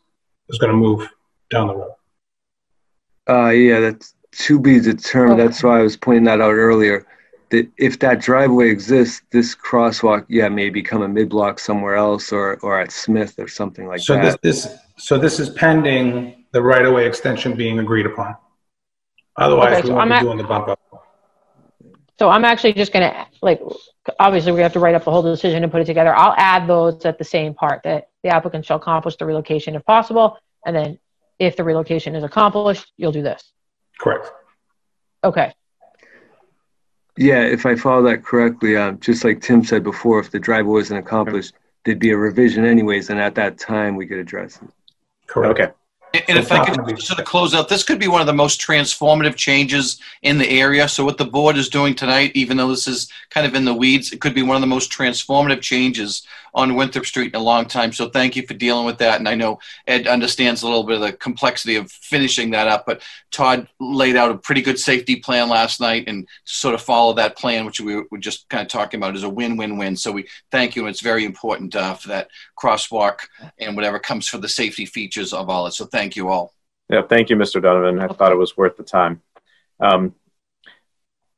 Is 0.50 0.58
going 0.58 0.72
to 0.72 0.78
move 0.78 1.10
down 1.50 1.68
the 1.68 1.76
road. 1.76 1.94
Uh, 3.30 3.50
yeah, 3.50 3.80
that's 3.80 4.16
to 4.32 4.60
be 4.60 4.80
determined. 4.80 5.40
That's 5.40 5.64
why 5.64 5.80
I 5.80 5.84
was 5.84 5.98
pointing 5.98 6.26
that 6.26 6.42
out 6.42 6.54
earlier. 6.54 7.06
That 7.52 7.70
if 7.78 8.00
that 8.00 8.20
driveway 8.22 8.70
exists, 8.70 9.22
this 9.32 9.56
crosswalk, 9.56 10.26
yeah, 10.28 10.50
may 10.50 10.70
become 10.70 11.02
a 11.04 11.08
mid-block 11.08 11.60
somewhere 11.60 11.96
else 11.96 12.34
or, 12.34 12.58
or 12.62 12.80
at 12.80 12.92
Smith 12.92 13.36
or 13.40 13.48
something 13.48 13.88
like 13.88 14.02
So 14.02 14.16
that. 14.16 14.42
this, 14.42 14.66
this, 14.66 14.78
so 14.98 15.18
this 15.18 15.40
is 15.40 15.50
pending 15.52 16.46
the 16.52 16.62
right-of-way 16.62 17.08
extension 17.08 17.56
being 17.56 17.80
agreed 17.80 18.06
upon. 18.06 18.36
Otherwise, 19.38 19.74
Okay, 19.74 19.82
we 19.84 19.88
so 19.90 19.94
won't 19.96 20.02
I'm 20.04 20.10
be 20.10 20.16
at- 20.16 20.22
doing 20.24 20.38
the 20.38 20.44
bump 20.44 20.68
up. 20.70 20.80
So 22.20 22.30
I'm 22.30 22.44
actually 22.46 22.74
just 22.74 22.92
gonna, 22.92 23.28
like, 23.44 23.62
obviously 24.20 24.52
we 24.52 24.62
have 24.62 24.74
to 24.74 24.80
write 24.80 24.96
up 24.96 25.04
the 25.04 25.12
whole 25.12 25.22
decision 25.22 25.62
and 25.62 25.72
put 25.72 25.82
it 25.82 25.86
together. 25.86 26.16
I'll 26.16 26.34
add 26.36 26.66
those 26.68 27.06
at 27.06 27.20
the 27.20 27.24
same 27.24 27.54
part, 27.54 27.82
that 27.84 28.10
the 28.24 28.30
applicant 28.30 28.66
shall 28.66 28.78
accomplish 28.78 29.16
the 29.18 29.26
relocation 29.26 29.76
if 29.76 29.86
possible. 29.86 30.38
And 30.66 30.76
then 30.76 30.98
if 31.38 31.56
the 31.56 31.64
relocation 31.64 32.16
is 32.16 32.24
accomplished, 32.24 32.92
you'll 32.98 33.12
do 33.12 33.22
this. 33.22 33.52
Correct. 34.00 34.32
Okay, 35.24 35.54
Yeah, 37.18 37.42
if 37.42 37.66
I 37.66 37.76
follow 37.76 38.04
that 38.04 38.24
correctly, 38.24 38.78
um, 38.78 39.00
just 39.00 39.24
like 39.24 39.42
Tim 39.42 39.64
said 39.64 39.84
before, 39.84 40.20
if 40.20 40.30
the 40.32 40.40
driveway 40.40 40.74
wasn't 40.74 41.00
accomplished, 41.00 41.54
there'd 41.84 41.98
be 42.00 42.12
a 42.12 42.18
revision 42.18 42.64
anyways, 42.66 43.10
and 43.10 43.20
at 43.20 43.34
that 43.36 43.58
time, 43.58 43.96
we 43.96 44.06
could 44.08 44.20
address 44.20 44.60
it. 44.62 44.70
Correct. 45.26 45.60
Okay. 45.60 45.72
And 46.28 46.38
if 46.38 46.52
I 46.52 46.64
could 46.64 47.02
sort 47.02 47.20
of 47.20 47.26
close 47.26 47.54
out, 47.54 47.70
this 47.70 47.84
could 47.84 48.00
be 48.00 48.08
one 48.08 48.22
of 48.22 48.28
the 48.28 48.34
most 48.34 48.62
transformative 48.62 49.36
changes 49.36 50.00
in 50.22 50.38
the 50.38 50.50
area. 50.50 50.88
So 50.88 51.06
what 51.06 51.18
the 51.18 51.26
board 51.26 51.58
is 51.58 51.70
doing 51.70 51.96
tonight, 51.96 52.32
even 52.36 52.58
though 52.58 52.70
this 52.70 52.88
is 52.88 53.10
kind 53.30 53.46
of 53.46 53.56
in 53.56 53.66
the 53.66 53.74
weeds, 53.74 54.12
it 54.12 54.22
could 54.22 54.34
be 54.34 54.44
one 54.44 54.56
of 54.56 54.62
the 54.62 54.68
most 54.68 54.92
transformative 54.92 55.62
changes 55.62 56.24
on 56.54 56.76
Winthrop 56.76 57.06
Street 57.06 57.34
in 57.34 57.40
a 57.40 57.44
long 57.44 57.66
time. 57.66 57.94
So 57.94 58.10
thank 58.10 58.36
you 58.36 58.46
for 58.46 58.54
dealing 58.54 58.86
with 58.86 58.98
that. 59.00 59.20
And 59.20 59.28
I 59.28 59.36
know 59.36 59.60
Ed 59.86 60.08
understands 60.08 60.62
a 60.62 60.66
little 60.66 60.84
bit 60.84 60.96
of 60.96 61.02
the 61.02 61.14
complexity 61.14 61.76
of 61.76 61.92
finishing 61.92 62.52
that 62.52 62.68
up, 62.68 62.86
but 62.86 63.02
Todd 63.32 63.68
laid 63.80 64.16
out 64.16 64.32
a 64.32 64.38
pretty 64.38 64.62
good 64.62 64.80
safety 64.80 65.18
plan 65.18 65.50
last 65.50 65.80
night 65.80 66.06
and 66.08 66.28
sort 66.46 66.76
of 66.76 66.82
follow 66.82 67.14
that 67.14 67.38
plan, 67.38 67.66
which 67.66 67.80
we 67.80 68.04
were 68.10 68.18
just 68.18 68.48
kind 68.50 68.62
of 68.62 68.68
talking 68.68 69.00
about, 69.00 69.16
is 69.16 69.24
a 69.24 69.30
win-win-win. 69.30 69.96
So 69.96 70.12
we 70.12 70.28
thank 70.52 70.76
you. 70.76 70.84
and 70.84 70.90
It's 70.90 71.02
very 71.02 71.26
important 71.26 71.76
uh, 71.76 71.96
for 71.96 72.10
that 72.10 72.30
crosswalk 72.58 73.20
and 73.60 73.76
whatever 73.76 74.00
comes 74.00 74.28
for 74.28 74.38
the 74.38 74.50
safety 74.50 74.86
features 74.86 75.34
of 75.34 75.50
all 75.50 75.66
of 75.66 75.72
it. 75.72 75.76
So 75.76 75.86
thank 75.86 76.16
you 76.16 76.30
all. 76.30 76.54
Yeah, 76.90 77.02
thank 77.02 77.30
you, 77.30 77.36
Mr. 77.36 77.62
Donovan. 77.62 78.00
I 78.00 78.08
thought 78.08 78.32
it 78.32 78.38
was 78.38 78.56
worth 78.56 78.78
the 78.78 78.84
time. 78.84 79.22
Um, 79.80 80.16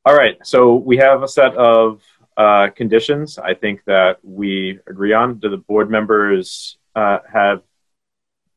all 0.06 0.16
right, 0.16 0.38
so 0.46 0.76
we 0.76 0.98
have 0.98 1.24
a 1.24 1.28
set 1.28 1.56
of 1.56 2.02
uh, 2.40 2.70
conditions. 2.82 3.38
I 3.38 3.54
think 3.54 3.84
that 3.86 4.18
we 4.24 4.80
agree 4.88 5.14
on. 5.14 5.38
Do 5.40 5.50
the 5.50 5.58
board 5.58 5.92
members 5.92 6.78
uh, 6.96 7.20
have? 7.32 7.62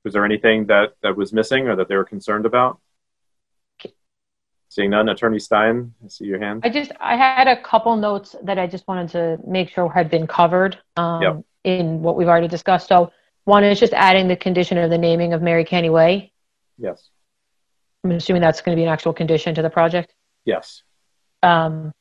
Was 0.04 0.14
there 0.14 0.24
anything 0.24 0.66
that 0.66 0.94
that 1.02 1.16
was 1.16 1.32
missing 1.32 1.68
or 1.68 1.76
that 1.76 1.88
they 1.88 1.96
were 1.96 2.04
concerned 2.16 2.46
about? 2.46 2.78
Seeing 4.68 4.88
none, 4.88 5.10
Attorney 5.10 5.38
Stein, 5.38 5.92
I 6.02 6.08
see 6.08 6.24
your 6.24 6.38
hand. 6.38 6.62
I 6.64 6.70
just, 6.70 6.92
I 6.98 7.14
had 7.14 7.46
a 7.46 7.60
couple 7.60 7.94
notes 7.94 8.34
that 8.42 8.58
I 8.58 8.66
just 8.66 8.88
wanted 8.88 9.10
to 9.10 9.38
make 9.46 9.68
sure 9.68 9.86
had 9.90 10.08
been 10.10 10.26
covered 10.26 10.78
um, 10.96 11.20
Yep. 11.22 11.42
in 11.64 12.00
what 12.00 12.16
we've 12.16 12.26
already 12.26 12.48
discussed. 12.48 12.88
So 12.88 13.12
one 13.44 13.64
is 13.64 13.78
just 13.78 13.92
adding 13.92 14.28
the 14.28 14.36
condition 14.36 14.78
of 14.78 14.88
the 14.88 14.96
naming 14.96 15.34
of 15.34 15.42
Mary 15.42 15.66
Kenny 15.66 15.90
Way. 15.90 16.32
Yes, 16.78 17.10
I'm 18.02 18.12
assuming 18.12 18.40
that's 18.40 18.62
going 18.62 18.74
to 18.74 18.80
be 18.80 18.84
an 18.84 18.88
actual 18.88 19.12
condition 19.12 19.54
to 19.56 19.60
the 19.62 19.68
project. 19.68 20.14
yes, 20.46 20.82
Um, 21.42 21.92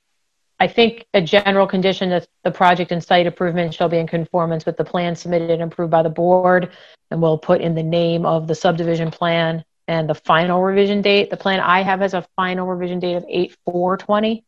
I 0.61 0.67
think 0.67 1.07
a 1.15 1.21
general 1.21 1.65
condition 1.65 2.11
that 2.11 2.27
the 2.43 2.51
project 2.51 2.91
and 2.91 3.03
site 3.03 3.25
improvement 3.25 3.73
shall 3.73 3.89
be 3.89 3.97
in 3.97 4.05
conformance 4.05 4.63
with 4.63 4.77
the 4.77 4.83
plan 4.83 5.15
submitted 5.15 5.49
and 5.49 5.63
approved 5.63 5.89
by 5.89 6.03
the 6.03 6.09
board. 6.11 6.69
And 7.09 7.19
we'll 7.19 7.39
put 7.39 7.61
in 7.61 7.73
the 7.73 7.81
name 7.81 8.27
of 8.27 8.47
the 8.47 8.53
subdivision 8.53 9.09
plan 9.09 9.65
and 9.87 10.07
the 10.07 10.13
final 10.13 10.61
revision 10.61 11.01
date. 11.01 11.31
The 11.31 11.35
plan 11.37 11.61
I 11.61 11.81
have 11.81 12.01
has 12.01 12.13
a 12.13 12.27
final 12.35 12.67
revision 12.67 12.99
date 12.99 13.15
of 13.15 13.25
8 13.27 13.57
4 13.65 13.97
20. 13.97 14.45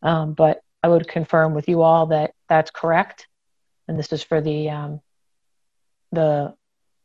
Um, 0.00 0.32
but 0.32 0.62
I 0.82 0.88
would 0.88 1.06
confirm 1.06 1.52
with 1.52 1.68
you 1.68 1.82
all 1.82 2.06
that 2.06 2.32
that's 2.48 2.70
correct. 2.70 3.28
And 3.88 3.98
this 3.98 4.14
is 4.14 4.22
for 4.22 4.40
the, 4.40 4.70
um, 4.70 5.00
the 6.12 6.54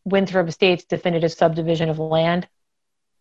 Winthrop 0.06 0.48
Estates 0.48 0.86
definitive 0.86 1.34
subdivision 1.34 1.90
of 1.90 2.00
land. 2.00 2.48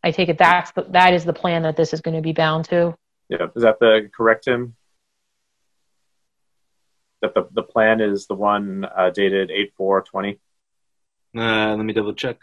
I 0.04 0.12
take 0.12 0.28
it 0.28 0.38
that's, 0.38 0.70
the- 0.70 0.86
that 0.90 1.14
is 1.14 1.24
the 1.24 1.32
plan 1.32 1.62
that 1.62 1.76
this 1.76 1.92
is 1.92 2.00
going 2.00 2.14
to 2.14 2.22
be 2.22 2.32
bound 2.32 2.66
to. 2.66 2.96
yeah. 3.28 3.48
Is 3.56 3.64
that 3.64 3.80
the 3.80 4.08
correct 4.16 4.44
Tim? 4.44 4.76
That 7.22 7.34
the 7.34 7.48
the 7.52 7.62
plan 7.62 8.00
is 8.00 8.26
the 8.26 8.34
one 8.34 8.84
uh, 8.96 9.10
dated 9.10 9.50
eight 9.50 9.74
four 9.76 10.02
twenty. 10.02 10.38
Uh, 11.36 11.74
let 11.76 11.84
me 11.84 11.92
double 11.92 12.14
check. 12.14 12.38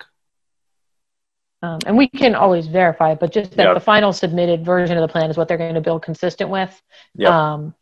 Um, 1.63 1.79
and 1.87 1.97
we 1.97 2.07
can 2.07 2.35
always 2.35 2.67
verify, 2.67 3.15
but 3.15 3.31
just 3.31 3.51
that 3.57 3.63
Yeah. 3.65 3.73
the 3.73 3.79
final 3.79 4.13
submitted 4.13 4.63
version 4.63 4.95
of 4.95 5.01
the 5.01 5.11
plan 5.11 5.31
is 5.31 5.37
what 5.37 5.47
they're 5.47 5.57
going 5.57 5.73
to 5.73 5.81
build 5.81 6.03
consistent 6.03 6.51
with. 6.51 6.79
Yep. 7.15 7.31
Um, 7.31 7.75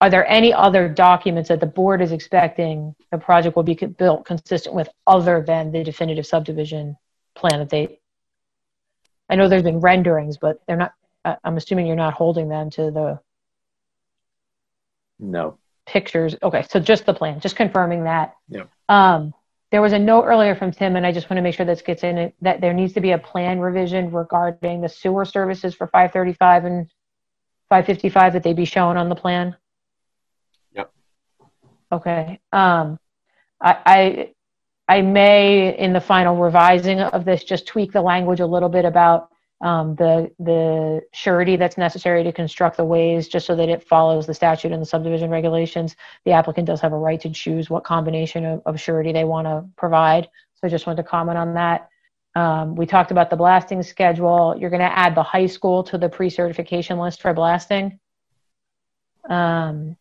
are 0.00 0.08
there 0.10 0.24
any 0.28 0.52
other 0.52 0.88
documents 0.88 1.48
that 1.48 1.58
the 1.58 1.66
board 1.66 2.00
is 2.00 2.12
expecting 2.12 2.94
the 3.10 3.18
project 3.18 3.56
will 3.56 3.64
be 3.64 3.74
co- 3.74 3.88
built 3.88 4.24
consistent 4.24 4.74
with 4.76 4.88
other 5.06 5.42
than 5.42 5.72
the 5.72 5.82
definitive 5.82 6.26
subdivision 6.26 6.96
plan 7.34 7.58
that 7.58 7.70
they? 7.70 7.98
I 9.28 9.34
know 9.34 9.48
there's 9.48 9.62
been 9.64 9.80
renderings, 9.80 10.36
but 10.38 10.60
they're 10.66 10.76
not. 10.76 10.94
I'm 11.42 11.56
assuming 11.56 11.86
you're 11.86 11.96
not 11.96 12.14
holding 12.14 12.48
them 12.48 12.70
to 12.70 12.90
the 12.92 13.20
No. 15.18 15.58
Pictures. 15.86 16.36
Okay, 16.42 16.64
so 16.68 16.80
just 16.80 17.06
the 17.06 17.14
plan, 17.14 17.40
just 17.40 17.56
confirming 17.56 18.04
that. 18.04 18.34
Yep. 18.48 18.70
Um, 18.88 19.34
there 19.70 19.82
was 19.82 19.92
a 19.92 19.98
note 19.98 20.24
earlier 20.24 20.54
from 20.54 20.70
Tim, 20.70 20.96
and 20.96 21.04
I 21.04 21.12
just 21.12 21.28
want 21.28 21.38
to 21.38 21.42
make 21.42 21.54
sure 21.54 21.66
this 21.66 21.82
gets 21.82 22.04
in, 22.04 22.16
it, 22.16 22.34
that 22.42 22.60
there 22.60 22.72
needs 22.72 22.92
to 22.92 23.00
be 23.00 23.10
a 23.10 23.18
plan 23.18 23.58
revision 23.58 24.12
regarding 24.12 24.80
the 24.80 24.88
sewer 24.88 25.24
services 25.24 25.74
for 25.74 25.88
535 25.88 26.64
and 26.64 26.86
555, 27.70 28.34
that 28.34 28.42
they 28.42 28.52
be 28.52 28.66
shown 28.66 28.96
on 28.96 29.08
the 29.08 29.16
plan? 29.16 29.56
Yep. 30.74 30.92
Okay. 31.90 32.40
Um, 32.52 33.00
I, 33.60 33.76
I, 34.88 34.96
I 34.96 35.02
may, 35.02 35.76
in 35.76 35.92
the 35.92 36.00
final 36.00 36.36
revising 36.36 37.00
of 37.00 37.24
this, 37.24 37.42
just 37.42 37.66
tweak 37.66 37.90
the 37.90 38.02
language 38.02 38.40
a 38.40 38.46
little 38.46 38.68
bit 38.68 38.84
about 38.84 39.30
um, 39.64 39.94
the 39.94 40.30
the 40.38 41.00
surety 41.14 41.56
that's 41.56 41.78
necessary 41.78 42.22
to 42.22 42.32
construct 42.32 42.76
the 42.76 42.84
ways, 42.84 43.28
just 43.28 43.46
so 43.46 43.56
that 43.56 43.70
it 43.70 43.82
follows 43.82 44.26
the 44.26 44.34
statute 44.34 44.72
and 44.72 44.82
the 44.82 44.86
subdivision 44.86 45.30
regulations. 45.30 45.96
The 46.26 46.32
applicant 46.32 46.66
does 46.66 46.82
have 46.82 46.92
a 46.92 46.98
right 46.98 47.20
to 47.22 47.30
choose 47.30 47.70
what 47.70 47.82
combination 47.82 48.44
of, 48.44 48.62
of 48.66 48.78
surety 48.78 49.10
they 49.10 49.24
want 49.24 49.46
to 49.46 49.64
provide. 49.76 50.28
So 50.56 50.66
I 50.66 50.68
just 50.68 50.86
wanted 50.86 51.02
to 51.02 51.08
comment 51.08 51.38
on 51.38 51.54
that. 51.54 51.88
Um, 52.34 52.76
we 52.76 52.84
talked 52.84 53.10
about 53.10 53.30
the 53.30 53.36
blasting 53.36 53.82
schedule. 53.82 54.54
You're 54.58 54.68
going 54.68 54.80
to 54.80 54.98
add 54.98 55.14
the 55.14 55.22
high 55.22 55.46
school 55.46 55.82
to 55.84 55.96
the 55.96 56.10
pre-certification 56.10 56.98
list 56.98 57.22
for 57.22 57.32
blasting. 57.32 57.98
Um, 59.30 59.96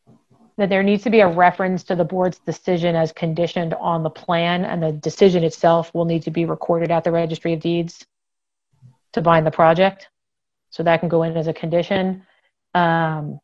that 0.57 0.67
there 0.67 0.83
needs 0.83 1.03
to 1.03 1.09
be 1.09 1.21
a 1.21 1.27
reference 1.27 1.83
to 1.85 1.95
the 1.95 2.03
board's 2.03 2.39
decision 2.39 2.97
as 2.97 3.13
conditioned 3.13 3.73
on 3.75 4.03
the 4.03 4.09
plan, 4.09 4.65
and 4.65 4.83
the 4.83 4.91
decision 4.91 5.43
itself 5.45 5.93
will 5.93 6.05
need 6.05 6.23
to 6.23 6.31
be 6.31 6.43
recorded 6.43 6.91
at 6.91 7.05
the 7.05 7.11
registry 7.11 7.53
of 7.53 7.61
deeds 7.61 8.05
to 9.13 9.21
bind 9.21 9.45
the 9.45 9.51
project. 9.51 10.09
So 10.69 10.83
that 10.83 10.99
can 10.99 11.09
go 11.09 11.23
in 11.23 11.37
as 11.37 11.47
a 11.47 11.53
condition. 11.53 12.25
Um, 12.73 13.39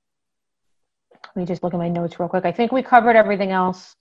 let 1.11 1.35
me 1.35 1.45
just 1.45 1.63
look 1.63 1.73
at 1.73 1.77
my 1.77 1.89
notes 1.89 2.19
real 2.19 2.29
quick. 2.29 2.45
I 2.45 2.51
think 2.51 2.71
we 2.71 2.81
covered 2.81 3.15
everything 3.15 3.51
else. 3.51 3.95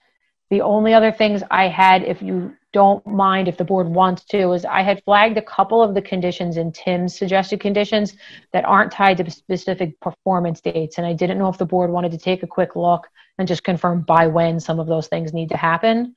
The 0.50 0.62
only 0.62 0.94
other 0.94 1.12
things 1.12 1.42
I 1.50 1.68
had, 1.68 2.02
if 2.02 2.22
you 2.22 2.56
don't 2.72 3.06
mind, 3.06 3.48
if 3.48 3.58
the 3.58 3.64
board 3.64 3.86
wants 3.86 4.24
to, 4.26 4.52
is 4.52 4.64
I 4.64 4.82
had 4.82 5.02
flagged 5.04 5.36
a 5.36 5.42
couple 5.42 5.82
of 5.82 5.94
the 5.94 6.00
conditions 6.00 6.56
in 6.56 6.72
Tim's 6.72 7.14
suggested 7.14 7.60
conditions 7.60 8.16
that 8.54 8.64
aren't 8.64 8.92
tied 8.92 9.18
to 9.18 9.30
specific 9.30 10.00
performance 10.00 10.62
dates. 10.62 10.96
And 10.96 11.06
I 11.06 11.12
didn't 11.12 11.38
know 11.38 11.48
if 11.48 11.58
the 11.58 11.66
board 11.66 11.90
wanted 11.90 12.12
to 12.12 12.18
take 12.18 12.42
a 12.42 12.46
quick 12.46 12.76
look 12.76 13.06
and 13.38 13.46
just 13.46 13.62
confirm 13.62 14.02
by 14.02 14.26
when 14.26 14.58
some 14.58 14.80
of 14.80 14.86
those 14.86 15.06
things 15.06 15.34
need 15.34 15.50
to 15.50 15.56
happen. 15.56 16.16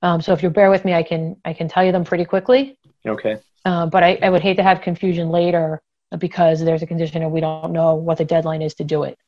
Um, 0.00 0.22
so 0.22 0.32
if 0.32 0.42
you 0.42 0.48
bear 0.48 0.70
with 0.70 0.84
me, 0.84 0.94
I 0.94 1.02
can 1.02 1.36
I 1.44 1.52
can 1.52 1.68
tell 1.68 1.84
you 1.84 1.92
them 1.92 2.04
pretty 2.04 2.24
quickly. 2.24 2.78
Okay. 3.06 3.38
Uh, 3.66 3.84
but 3.84 4.04
I, 4.04 4.16
I 4.22 4.30
would 4.30 4.42
hate 4.42 4.58
to 4.58 4.62
have 4.62 4.80
confusion 4.80 5.28
later 5.28 5.82
because 6.18 6.64
there's 6.64 6.82
a 6.82 6.86
condition 6.86 7.22
and 7.22 7.32
we 7.32 7.40
don't 7.40 7.72
know 7.72 7.96
what 7.96 8.16
the 8.16 8.24
deadline 8.24 8.62
is 8.62 8.74
to 8.74 8.84
do 8.84 9.02
it. 9.02 9.18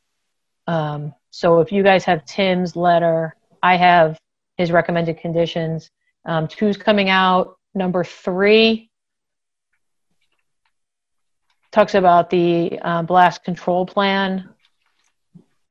Um, 0.68 1.12
so 1.30 1.58
if 1.58 1.72
you 1.72 1.82
guys 1.82 2.04
have 2.04 2.24
Tim's 2.24 2.76
letter, 2.76 3.34
I 3.64 3.76
have 3.76 4.16
his 4.56 4.70
recommended 4.70 5.18
conditions. 5.18 5.90
Um, 6.24 6.46
two's 6.46 6.76
coming 6.76 7.10
out. 7.10 7.58
Number 7.74 8.04
three 8.04 8.90
talks 11.72 11.96
about 11.96 12.30
the 12.30 12.78
uh, 12.80 13.02
blast 13.02 13.42
control 13.42 13.86
plan. 13.86 14.48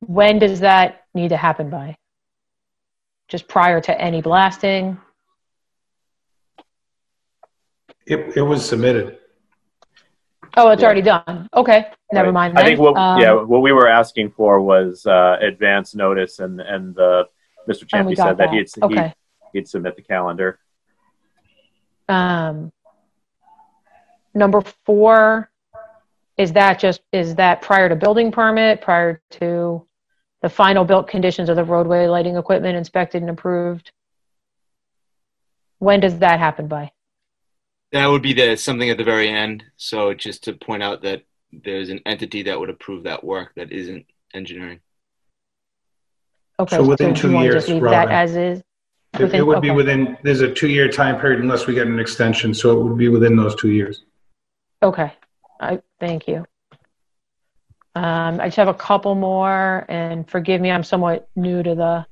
When 0.00 0.38
does 0.38 0.60
that 0.60 1.04
need 1.14 1.30
to 1.30 1.38
happen 1.38 1.70
by? 1.70 1.96
Just 3.28 3.48
prior 3.48 3.80
to 3.80 3.98
any 3.98 4.20
blasting? 4.20 4.98
It, 8.08 8.36
it 8.36 8.42
was 8.42 8.66
submitted. 8.66 9.18
Oh, 10.56 10.70
it's 10.70 10.80
Yeah. 10.80 10.86
already 10.86 11.02
done. 11.02 11.48
Okay, 11.54 11.86
never 12.10 12.28
Right. 12.28 12.34
mind. 12.34 12.58
I 12.58 12.64
think 12.64 12.80
what 12.80 12.96
Um, 12.96 13.20
yeah 13.20 13.32
what 13.34 13.60
we 13.60 13.72
were 13.72 13.86
asking 13.86 14.30
for 14.30 14.60
was 14.60 15.04
uh, 15.06 15.36
advance 15.40 15.94
notice, 15.94 16.38
and 16.38 16.60
and 16.60 16.94
the 16.94 17.28
Mr. 17.68 17.84
Champy 17.86 18.16
got 18.16 18.24
said 18.28 18.36
that, 18.38 18.50
he'd 18.50 18.70
Okay. 18.82 19.14
he'd, 19.52 19.58
he'd 19.60 19.68
submit 19.68 19.94
the 19.96 20.02
calendar. 20.02 20.58
Um, 22.08 22.72
number 24.32 24.62
four, 24.86 25.50
is 26.38 26.54
that 26.54 26.78
just, 26.78 27.02
is 27.12 27.34
that 27.34 27.60
prior 27.60 27.90
to 27.90 27.94
building 27.96 28.32
permit, 28.32 28.80
prior 28.80 29.20
to 29.32 29.86
the 30.40 30.48
final 30.48 30.86
built 30.86 31.08
conditions 31.08 31.50
of 31.50 31.56
the 31.56 31.64
roadway 31.64 32.06
lighting 32.06 32.36
equipment 32.36 32.78
inspected 32.78 33.20
and 33.20 33.30
approved? 33.30 33.92
When 35.80 36.00
does 36.00 36.18
that 36.20 36.38
happen 36.38 36.66
by? 36.68 36.90
That 37.92 38.06
would 38.06 38.22
be 38.22 38.32
the 38.34 38.56
something 38.56 38.90
at 38.90 38.98
the 38.98 39.04
very 39.04 39.28
end. 39.28 39.64
So 39.76 40.12
just 40.14 40.44
to 40.44 40.52
point 40.52 40.82
out 40.82 41.02
that 41.02 41.22
there's 41.52 41.88
an 41.88 42.00
entity 42.04 42.42
that 42.44 42.58
would 42.58 42.68
approve 42.68 43.04
that 43.04 43.24
work 43.24 43.52
that 43.56 43.72
isn't 43.72 44.04
engineering. 44.34 44.80
Okay, 46.60 46.76
So 46.76 46.84
within 46.84 47.14
do 47.14 47.20
two 47.22 47.30
you 47.30 47.40
years, 47.42 47.54
just 47.54 47.68
leave 47.68 47.82
Robin. 47.82 48.08
that 48.08 48.14
as 48.14 48.36
is? 48.36 48.62
It, 49.14 49.20
Within- 49.22 49.40
it 49.40 49.46
would 49.46 49.62
be 49.62 49.70
within, 49.70 50.18
there's 50.22 50.42
a 50.42 50.52
two-year 50.52 50.88
time 50.90 51.18
period 51.18 51.40
unless 51.40 51.66
we 51.66 51.72
get 51.72 51.86
an 51.86 51.98
extension, 51.98 52.52
so 52.52 52.78
it 52.78 52.84
would 52.84 52.98
be 52.98 53.08
within 53.08 53.36
those 53.36 53.54
two 53.54 53.70
years. 53.70 54.04
Okay, 54.82 55.10
I, 55.60 55.80
thank 55.98 56.28
you. 56.28 56.44
Um, 57.94 58.38
I 58.38 58.48
just 58.48 58.56
have 58.58 58.68
a 58.68 58.74
couple 58.74 59.14
more, 59.14 59.86
and 59.88 60.28
forgive 60.28 60.60
me, 60.60 60.70
I'm 60.70 60.84
somewhat 60.84 61.28
new 61.36 61.62
to 61.62 61.74
the, 61.74 62.06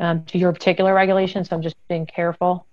um, 0.00 0.24
to 0.24 0.38
your 0.38 0.52
particular 0.52 0.94
regulations, 0.94 1.50
so 1.50 1.56
I'm 1.56 1.62
just 1.62 1.76
being 1.88 2.06
careful. 2.06 2.66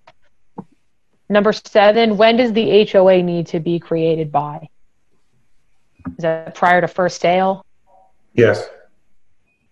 Number 1.30 1.52
seven, 1.52 2.16
when 2.16 2.36
does 2.36 2.52
the 2.52 2.84
HOA 2.90 3.22
need 3.22 3.46
to 3.46 3.60
be 3.60 3.78
created 3.78 4.32
by? 4.32 4.68
Is 6.06 6.22
that 6.22 6.56
prior 6.56 6.80
to 6.80 6.88
first 6.88 7.20
sale? 7.20 7.64
Yes. 8.34 8.68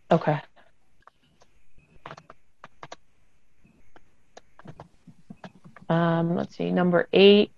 Okay. 0.09 0.41
Um, 5.89 6.37
let's 6.37 6.57
see, 6.57 6.71
number 6.71 7.09
eight. 7.13 7.51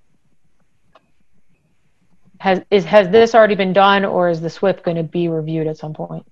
Has, 2.38 2.62
is, 2.70 2.86
has 2.86 3.11
this 3.11 3.34
already 3.34 3.55
been 3.55 3.74
done 3.74 4.07
or 4.07 4.30
is 4.30 4.40
the 4.40 4.48
SWPPP 4.48 4.82
going 4.82 4.96
to 4.96 5.03
be 5.03 5.28
reviewed 5.28 5.66
at 5.66 5.76
some 5.76 5.92
point? 5.92 6.24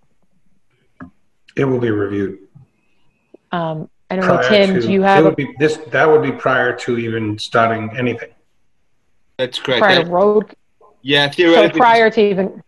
It 1.55 1.66
will 1.66 1.81
be 1.81 1.91
reviewed. 1.91 2.39
Um, 3.53 3.91
I 4.11 4.17
don't 4.17 4.27
know, 4.27 4.39
prior 4.39 4.49
Tim, 4.49 4.75
to- 4.75 4.81
do 4.81 4.93
you 4.93 5.05
It 5.05 5.23
would 5.23 5.37
be, 5.37 5.55
this, 5.59 5.77
that 5.89 6.09
would 6.09 6.23
be 6.23 6.33
prior 6.33 6.75
to 6.77 6.99
even 6.99 7.39
starting 7.39 7.95
anything. 7.97 8.31
That's 9.37 9.59
correct. 9.59 9.81
prior 9.83 10.03
to 10.03 10.11
road, 10.11 10.55
yeah, 11.03 11.31
so 11.31 11.69
prior 11.71 12.11
to 12.11 12.21
even, 12.21 12.63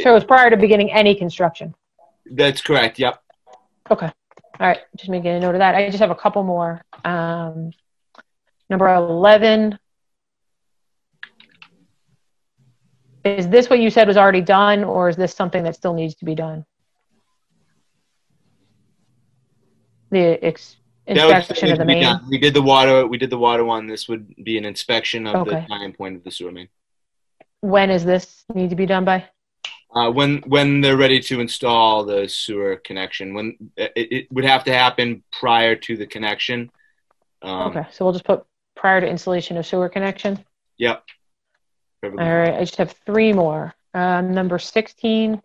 so 0.00 0.16
it's 0.16 0.26
prior 0.26 0.50
to 0.50 0.56
beginning 0.56 0.92
any 0.92 1.14
construction? 1.14 1.74
That's 2.30 2.60
correct. 2.60 2.98
Yep. 2.98 3.22
Okay. 3.90 4.10
All 4.60 4.66
right. 4.66 4.80
Just 4.96 5.10
making 5.10 5.30
a 5.30 5.40
note 5.40 5.54
of 5.54 5.60
that. 5.60 5.74
I 5.74 5.86
just 5.86 6.00
have 6.00 6.10
a 6.10 6.14
couple 6.14 6.42
more. 6.42 6.82
Um, 7.04 7.70
number 8.70 8.92
11. 8.92 9.78
Is 13.24 13.48
this 13.48 13.70
what 13.70 13.78
you 13.78 13.90
said 13.90 14.06
was 14.06 14.16
already 14.16 14.42
done, 14.42 14.84
or 14.84 15.08
is 15.08 15.16
this 15.16 15.34
something 15.34 15.62
that 15.64 15.74
still 15.74 15.94
needs 15.94 16.14
to 16.16 16.24
be 16.24 16.34
done? 16.34 16.66
The 20.14 20.38
ex- 20.44 20.76
inspection 21.08 21.72
of 21.72 21.78
the 21.78 21.84
main? 21.84 22.02
done. 22.04 22.24
We 22.30 22.38
did 22.38 22.54
the 22.54 22.62
water. 22.62 23.04
We 23.04 23.18
did 23.18 23.30
the 23.30 23.38
water 23.38 23.64
one. 23.64 23.88
This 23.88 24.08
would 24.08 24.32
be 24.44 24.56
an 24.56 24.64
inspection 24.64 25.26
of 25.26 25.34
Okay. 25.48 25.60
the 25.62 25.66
tying 25.66 25.92
point 25.92 26.14
of 26.16 26.22
the 26.22 26.30
sewer 26.30 26.52
main. 26.52 26.68
When 27.62 27.90
is 27.90 28.04
this 28.04 28.44
need 28.54 28.70
to 28.70 28.76
be 28.76 28.86
done 28.86 29.04
by? 29.04 29.28
Uh, 29.92 30.10
when 30.12 30.38
when 30.46 30.80
they're 30.80 30.96
ready 30.96 31.18
to 31.18 31.40
install 31.40 32.04
the 32.04 32.28
sewer 32.28 32.76
connection, 32.76 33.34
when 33.34 33.56
it, 33.76 33.92
it 33.96 34.32
would 34.32 34.44
have 34.44 34.62
to 34.64 34.72
happen 34.72 35.24
prior 35.32 35.74
to 35.74 35.96
the 35.96 36.06
connection. 36.06 36.70
Um, 37.42 37.68
Okay. 37.76 37.84
So 37.90 38.04
we'll 38.04 38.12
just 38.12 38.24
put 38.24 38.44
prior 38.76 39.00
to 39.00 39.08
installation 39.08 39.56
of 39.56 39.66
sewer 39.66 39.88
connection. 39.88 40.44
Yep. 40.78 41.02
Perfectly. 42.02 42.24
All 42.24 42.36
right, 42.38 42.54
I 42.54 42.60
just 42.60 42.76
have 42.76 42.92
three 43.04 43.32
more. 43.32 43.74
Um, 43.94 44.32
number 44.32 44.58
16. 44.60 45.42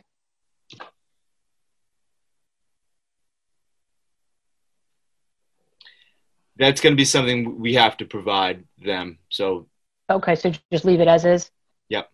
That's 6.59 6.81
going 6.81 6.93
to 6.93 6.97
be 6.97 7.05
something 7.05 7.59
we 7.59 7.73
have 7.75 7.97
to 7.97 8.05
provide 8.05 8.65
them. 8.77 9.17
So 9.29 9.67
Okay, 10.09 10.35
so 10.35 10.51
just 10.71 10.85
leave 10.85 10.99
it 11.01 11.07
as 11.07 11.23
is? 11.23 11.51
Yep. 11.89 12.09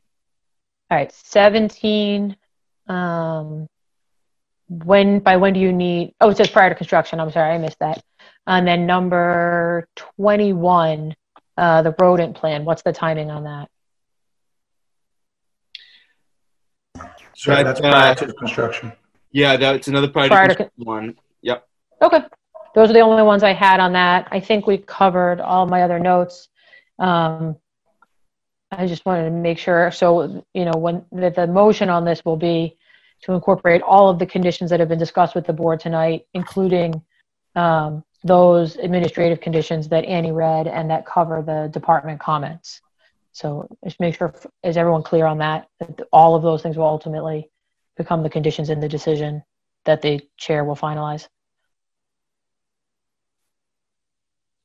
All 0.91 0.97
right, 0.97 1.11
17. 1.11 2.35
Um, 2.87 3.67
when, 4.67 5.19
by 5.19 5.37
when 5.37 5.53
do 5.53 5.59
you 5.59 5.71
need, 5.71 6.13
oh, 6.19 6.29
it 6.29 6.37
says 6.37 6.49
prior 6.49 6.69
to 6.69 6.75
construction. 6.75 7.19
I'm 7.19 7.31
sorry, 7.31 7.55
I 7.55 7.57
missed 7.57 7.79
that. 7.79 8.03
And 8.45 8.67
then 8.67 8.85
number 8.85 9.87
21, 9.95 11.15
uh, 11.57 11.81
the 11.83 11.95
rodent 11.97 12.35
plan. 12.35 12.65
What's 12.65 12.81
the 12.83 12.91
timing 12.91 13.31
on 13.31 13.45
that? 13.45 13.69
So 17.35 17.51
Right, 17.51 17.63
that's 17.63 17.79
uh, 17.79 17.89
prior 17.89 18.15
to 18.15 18.33
construction. 18.33 18.91
yeah, 19.31 19.55
that's 19.57 19.87
another 19.87 20.07
prior, 20.07 20.27
Prior 20.27 20.47
to 20.47 20.55
to 20.55 20.55
construction 20.55 20.85
one. 20.85 21.15
Yep. 21.41 21.67
Okay. 22.01 22.19
Those 22.75 22.89
are 22.89 22.93
the 22.93 22.99
only 22.99 23.23
ones 23.23 23.41
I 23.41 23.53
had 23.53 23.79
on 23.79 23.93
that. 23.93 24.27
I 24.31 24.41
think 24.41 24.67
we 24.67 24.77
covered 24.77 25.39
all 25.39 25.65
my 25.65 25.83
other 25.83 25.97
notes. 25.97 26.49
Um, 26.99 27.55
I 28.69 28.85
just 28.85 29.05
wanted 29.05 29.25
to 29.25 29.31
make 29.31 29.57
sure. 29.57 29.91
So, 29.91 30.45
you 30.53 30.65
know, 30.65 30.73
when 30.75 31.05
the, 31.09 31.29
the 31.29 31.47
motion 31.47 31.89
on 31.89 32.03
this 32.03 32.25
will 32.25 32.35
be 32.35 32.77
to 33.21 33.31
incorporate 33.31 33.81
all 33.81 34.09
of 34.09 34.19
the 34.19 34.25
conditions 34.25 34.69
that 34.69 34.81
have 34.81 34.89
been 34.89 34.99
discussed 34.99 35.35
with 35.35 35.47
the 35.47 35.53
board 35.53 35.79
tonight, 35.79 36.25
including 36.33 37.01
um, 37.55 38.03
those 38.25 38.75
administrative 38.75 39.39
conditions 39.39 39.87
that 39.87 40.03
Annie 40.03 40.33
read 40.33 40.67
and 40.67 40.89
that 40.89 41.05
cover 41.05 41.41
the 41.41 41.69
department 41.71 42.19
comments. 42.19 42.81
So 43.31 43.69
just 43.85 44.01
make 44.01 44.17
sure, 44.17 44.35
is 44.63 44.75
everyone 44.75 45.03
clear 45.03 45.25
on 45.25 45.37
that? 45.37 45.69
That 45.79 46.01
all 46.11 46.35
of 46.35 46.43
those 46.43 46.61
things 46.61 46.75
will 46.75 46.85
ultimately 46.85 47.49
become 47.95 48.21
the 48.21 48.29
conditions 48.29 48.69
in 48.69 48.81
the 48.81 48.89
decision 48.89 49.43
that 49.85 50.01
the 50.01 50.19
chair 50.35 50.65
will 50.65 50.75
finalize? 50.75 51.29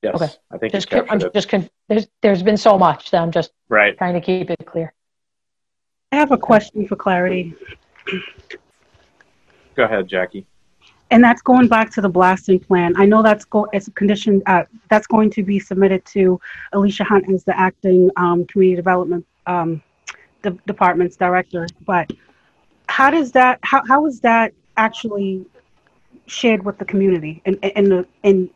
Yes, 0.02 0.14
Okay. 0.14 0.32
I 0.50 0.58
think 0.58 0.72
Just, 0.72 0.90
con- 0.90 1.06
I'm 1.10 1.20
it. 1.20 1.32
just, 1.34 1.48
con- 1.48 1.68
there's, 1.88 2.08
there's 2.22 2.42
been 2.42 2.56
so 2.56 2.78
much 2.78 3.10
that 3.10 3.20
I'm 3.20 3.30
just 3.30 3.52
Right. 3.68 3.96
trying 3.98 4.14
to 4.14 4.20
keep 4.20 4.50
it 4.50 4.64
clear. 4.66 4.92
I 6.12 6.16
have 6.16 6.32
a 6.32 6.38
question 6.38 6.86
for 6.88 6.96
clarity, 6.96 7.54
Go 9.76 9.84
ahead, 9.84 10.08
Jackie. 10.08 10.46
and 11.10 11.22
that's 11.22 11.42
going 11.42 11.68
back 11.68 11.90
to 11.92 12.00
the 12.00 12.08
blasting 12.08 12.58
plan. 12.58 12.94
I 12.96 13.04
know 13.04 13.22
that's 13.22 13.44
go, 13.44 13.68
it's 13.72 13.88
a 13.88 13.92
condition, 13.92 14.42
uh, 14.46 14.64
that's 14.88 15.06
going 15.06 15.30
to 15.30 15.42
be 15.44 15.58
submitted 15.60 16.04
to 16.06 16.40
Alicia 16.72 17.04
Hunt 17.04 17.30
as 17.32 17.44
the 17.44 17.56
acting, 17.58 18.10
um, 18.16 18.44
community 18.46 18.76
development, 18.76 19.24
um, 19.46 19.82
de- 20.42 20.50
department's 20.66 21.16
director, 21.16 21.66
but 21.86 22.10
how 22.88 23.10
does 23.10 23.32
that, 23.32 23.60
how, 23.62 23.82
how 23.86 24.06
is 24.06 24.20
that 24.20 24.52
actually 24.76 25.44
shared 26.26 26.64
with 26.64 26.78
the 26.78 26.84
community? 26.84 27.40
And, 27.44 27.58
and, 27.62 27.86
the 27.86 28.06
and 28.24 28.50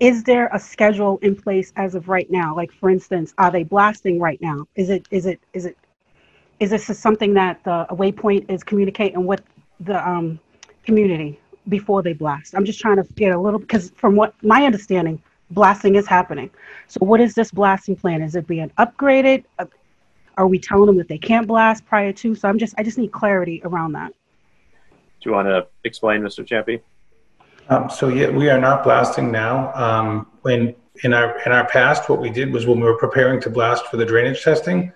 is 0.00 0.24
there 0.24 0.48
a 0.52 0.58
schedule 0.58 1.18
in 1.22 1.34
place 1.34 1.72
as 1.76 1.94
of 1.94 2.08
right 2.08 2.30
now? 2.30 2.54
Like, 2.54 2.72
for 2.72 2.90
instance, 2.90 3.32
are 3.38 3.50
they 3.50 3.62
blasting 3.62 4.20
right 4.20 4.40
now? 4.42 4.66
Is 4.74 4.90
it, 4.90 5.06
is 5.10 5.26
it, 5.26 5.40
is 5.52 5.66
it, 5.66 5.76
is 6.60 6.70
this 6.70 6.98
something 6.98 7.34
that 7.34 7.62
the 7.64 7.86
Waypoint 7.90 8.50
is 8.50 8.62
communicating 8.62 9.26
with 9.26 9.42
the 9.80 10.06
um, 10.06 10.38
community 10.84 11.38
before 11.68 12.02
they 12.02 12.12
blast? 12.12 12.54
I'm 12.54 12.64
just 12.64 12.80
trying 12.80 12.96
to 12.96 13.04
get 13.14 13.32
a 13.32 13.38
little 13.38 13.60
because 13.60 13.90
from 13.96 14.16
what 14.16 14.34
my 14.42 14.64
understanding, 14.64 15.22
blasting 15.50 15.96
is 15.96 16.06
happening. 16.06 16.50
So 16.88 16.98
what 17.00 17.20
is 17.20 17.34
this 17.34 17.50
blasting 17.50 17.96
plan? 17.96 18.22
Is 18.22 18.34
it 18.36 18.46
being 18.46 18.70
upgraded? 18.78 19.44
Uh, 19.58 19.66
Are 20.36 20.46
we 20.46 20.58
telling 20.58 20.86
them 20.86 20.96
that 20.98 21.08
they 21.08 21.18
can't 21.18 21.46
blast 21.46 21.84
prior 21.86 22.12
to? 22.12 22.34
So 22.34 22.48
I'm 22.48 22.58
just 22.58 22.74
I 22.78 22.82
just 22.82 22.98
need 22.98 23.12
clarity 23.12 23.60
around 23.64 23.92
that. 23.92 24.12
Do 25.20 25.30
you 25.30 25.32
want 25.32 25.48
to 25.48 25.66
explain, 25.84 26.20
Mr. 26.22 26.46
Champy? 26.46 26.80
Um, 27.68 27.90
so 27.90 28.08
yeah, 28.08 28.30
we 28.30 28.48
are 28.48 28.60
not 28.60 28.84
blasting 28.84 29.30
now. 29.30 29.72
Um, 29.74 30.26
when 30.42 30.74
in 31.02 31.12
our 31.12 31.40
in 31.44 31.52
our 31.52 31.66
past, 31.66 32.08
what 32.08 32.20
we 32.20 32.30
did 32.30 32.52
was 32.52 32.66
when 32.66 32.78
we 32.78 32.84
were 32.84 32.98
preparing 32.98 33.40
to 33.42 33.50
blast 33.50 33.86
for 33.86 33.96
the 33.96 34.04
drainage 34.04 34.42
testing, 34.42 34.92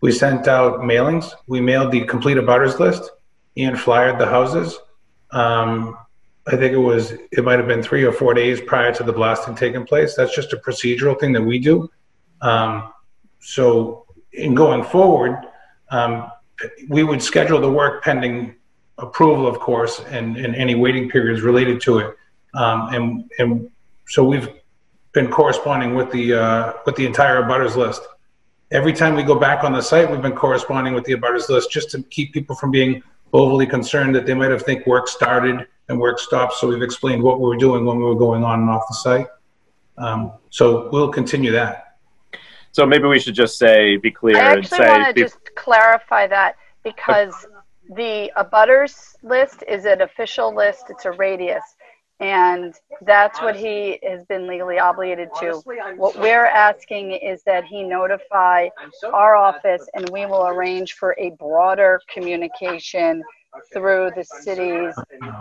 we 0.00 0.10
sent 0.12 0.48
out 0.48 0.80
mailings. 0.80 1.32
We 1.46 1.60
mailed 1.60 1.92
the 1.92 2.04
complete 2.04 2.36
abutters 2.36 2.78
list 2.78 3.10
and 3.56 3.78
flyered 3.78 4.18
the 4.18 4.26
houses. 4.26 4.78
Um, 5.30 5.98
I 6.46 6.56
think 6.56 6.72
it 6.72 6.78
was 6.78 7.12
it 7.12 7.44
might 7.44 7.58
have 7.58 7.68
been 7.68 7.82
three 7.82 8.04
or 8.04 8.12
four 8.12 8.34
days 8.34 8.60
prior 8.60 8.92
to 8.94 9.02
the 9.02 9.12
blasting 9.12 9.54
taking 9.54 9.84
place. 9.84 10.14
That's 10.14 10.34
just 10.34 10.52
a 10.52 10.56
procedural 10.56 11.18
thing 11.18 11.32
that 11.32 11.42
we 11.42 11.58
do. 11.58 11.90
Um, 12.40 12.92
so 13.40 14.06
in 14.32 14.54
going 14.54 14.84
forward, 14.84 15.36
um, 15.90 16.30
we 16.88 17.02
would 17.02 17.22
schedule 17.22 17.60
the 17.60 17.70
work 17.70 18.02
pending 18.02 18.56
approval, 18.98 19.46
of 19.46 19.58
course, 19.58 20.00
and, 20.10 20.36
and 20.36 20.54
any 20.54 20.74
waiting 20.74 21.10
periods 21.10 21.42
related 21.42 21.80
to 21.82 21.98
it. 21.98 22.16
Um, 22.54 22.94
and, 22.94 23.30
and 23.38 23.70
so 24.06 24.24
we've 24.24 24.48
been 25.12 25.30
corresponding 25.30 25.94
with 25.94 26.10
the, 26.10 26.34
uh, 26.34 26.72
with 26.86 26.96
the 26.96 27.06
entire 27.06 27.42
abutters 27.42 27.76
list. 27.76 28.02
Every 28.70 28.92
time 28.92 29.14
we 29.14 29.22
go 29.22 29.34
back 29.34 29.64
on 29.64 29.72
the 29.72 29.80
site, 29.82 30.10
we've 30.10 30.22
been 30.22 30.34
corresponding 30.34 30.94
with 30.94 31.04
the 31.04 31.14
abutters 31.14 31.48
list 31.48 31.70
just 31.70 31.90
to 31.90 32.02
keep 32.04 32.32
people 32.32 32.56
from 32.56 32.70
being 32.70 33.02
overly 33.32 33.66
concerned 33.66 34.14
that 34.14 34.26
they 34.26 34.34
might 34.34 34.50
have 34.50 34.62
think 34.62 34.86
work 34.86 35.08
started 35.08 35.66
and 35.88 35.98
work 36.00 36.18
stopped. 36.18 36.54
So 36.54 36.68
we've 36.68 36.82
explained 36.82 37.22
what 37.22 37.40
we 37.40 37.46
were 37.46 37.56
doing 37.56 37.84
when 37.84 37.98
we 37.98 38.04
were 38.04 38.14
going 38.14 38.44
on 38.44 38.60
and 38.60 38.70
off 38.70 38.84
the 38.88 38.94
site. 38.94 39.26
Um, 39.98 40.32
so 40.50 40.88
we'll 40.90 41.10
continue 41.10 41.50
that. 41.52 41.96
So 42.72 42.84
maybe 42.84 43.06
we 43.06 43.20
should 43.20 43.34
just 43.34 43.58
say, 43.58 43.96
be 43.96 44.10
clear 44.10 44.36
I 44.36 44.50
and 44.50 44.58
actually 44.58 44.78
say, 44.78 44.88
want 44.88 45.06
to 45.08 45.14
be- 45.14 45.20
just 45.22 45.38
clarify 45.54 46.26
that 46.26 46.56
because 46.82 47.46
the 47.90 48.32
abutters 48.36 49.14
list 49.22 49.64
is 49.68 49.84
an 49.84 50.02
official 50.02 50.54
list. 50.54 50.84
It's 50.88 51.04
a 51.04 51.12
radius. 51.12 51.62
And 52.20 52.74
that's 53.02 53.42
what 53.42 53.56
he 53.56 53.98
has 54.04 54.24
been 54.26 54.46
legally 54.46 54.78
obligated 54.78 55.28
to. 55.40 55.60
What 55.96 56.16
we're 56.18 56.46
asking 56.46 57.12
is 57.12 57.42
that 57.42 57.64
he 57.64 57.82
notify 57.82 58.68
our 59.12 59.36
office 59.36 59.86
and 59.94 60.08
we 60.10 60.24
will 60.24 60.46
arrange 60.46 60.94
for 60.94 61.16
a 61.18 61.30
broader 61.30 62.00
communication 62.12 63.22
through 63.72 64.12
the 64.16 64.24
city's 64.24 64.94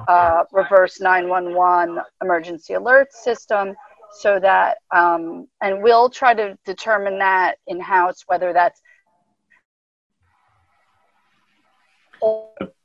uh, 0.07 0.43
reverse 0.51 0.99
911 0.99 2.01
emergency 2.21 2.73
alert 2.73 3.13
system 3.13 3.75
so 4.19 4.39
that, 4.39 4.77
um, 4.93 5.47
and 5.61 5.81
we'll 5.81 6.09
try 6.09 6.33
to 6.33 6.57
determine 6.65 7.19
that 7.19 7.57
in-house, 7.67 8.23
whether 8.27 8.53
that's 8.53 8.81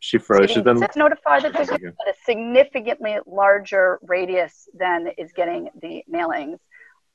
she 0.00 0.18
froze. 0.18 0.54
Been, 0.54 0.78
Let's 0.78 0.96
notify 0.96 1.40
that 1.40 1.52
there's 1.52 1.70
a 1.70 1.78
significantly 2.24 3.18
larger 3.26 3.98
radius 4.02 4.68
than 4.74 5.08
is 5.18 5.32
getting 5.32 5.70
the 5.80 6.04
mailings 6.12 6.58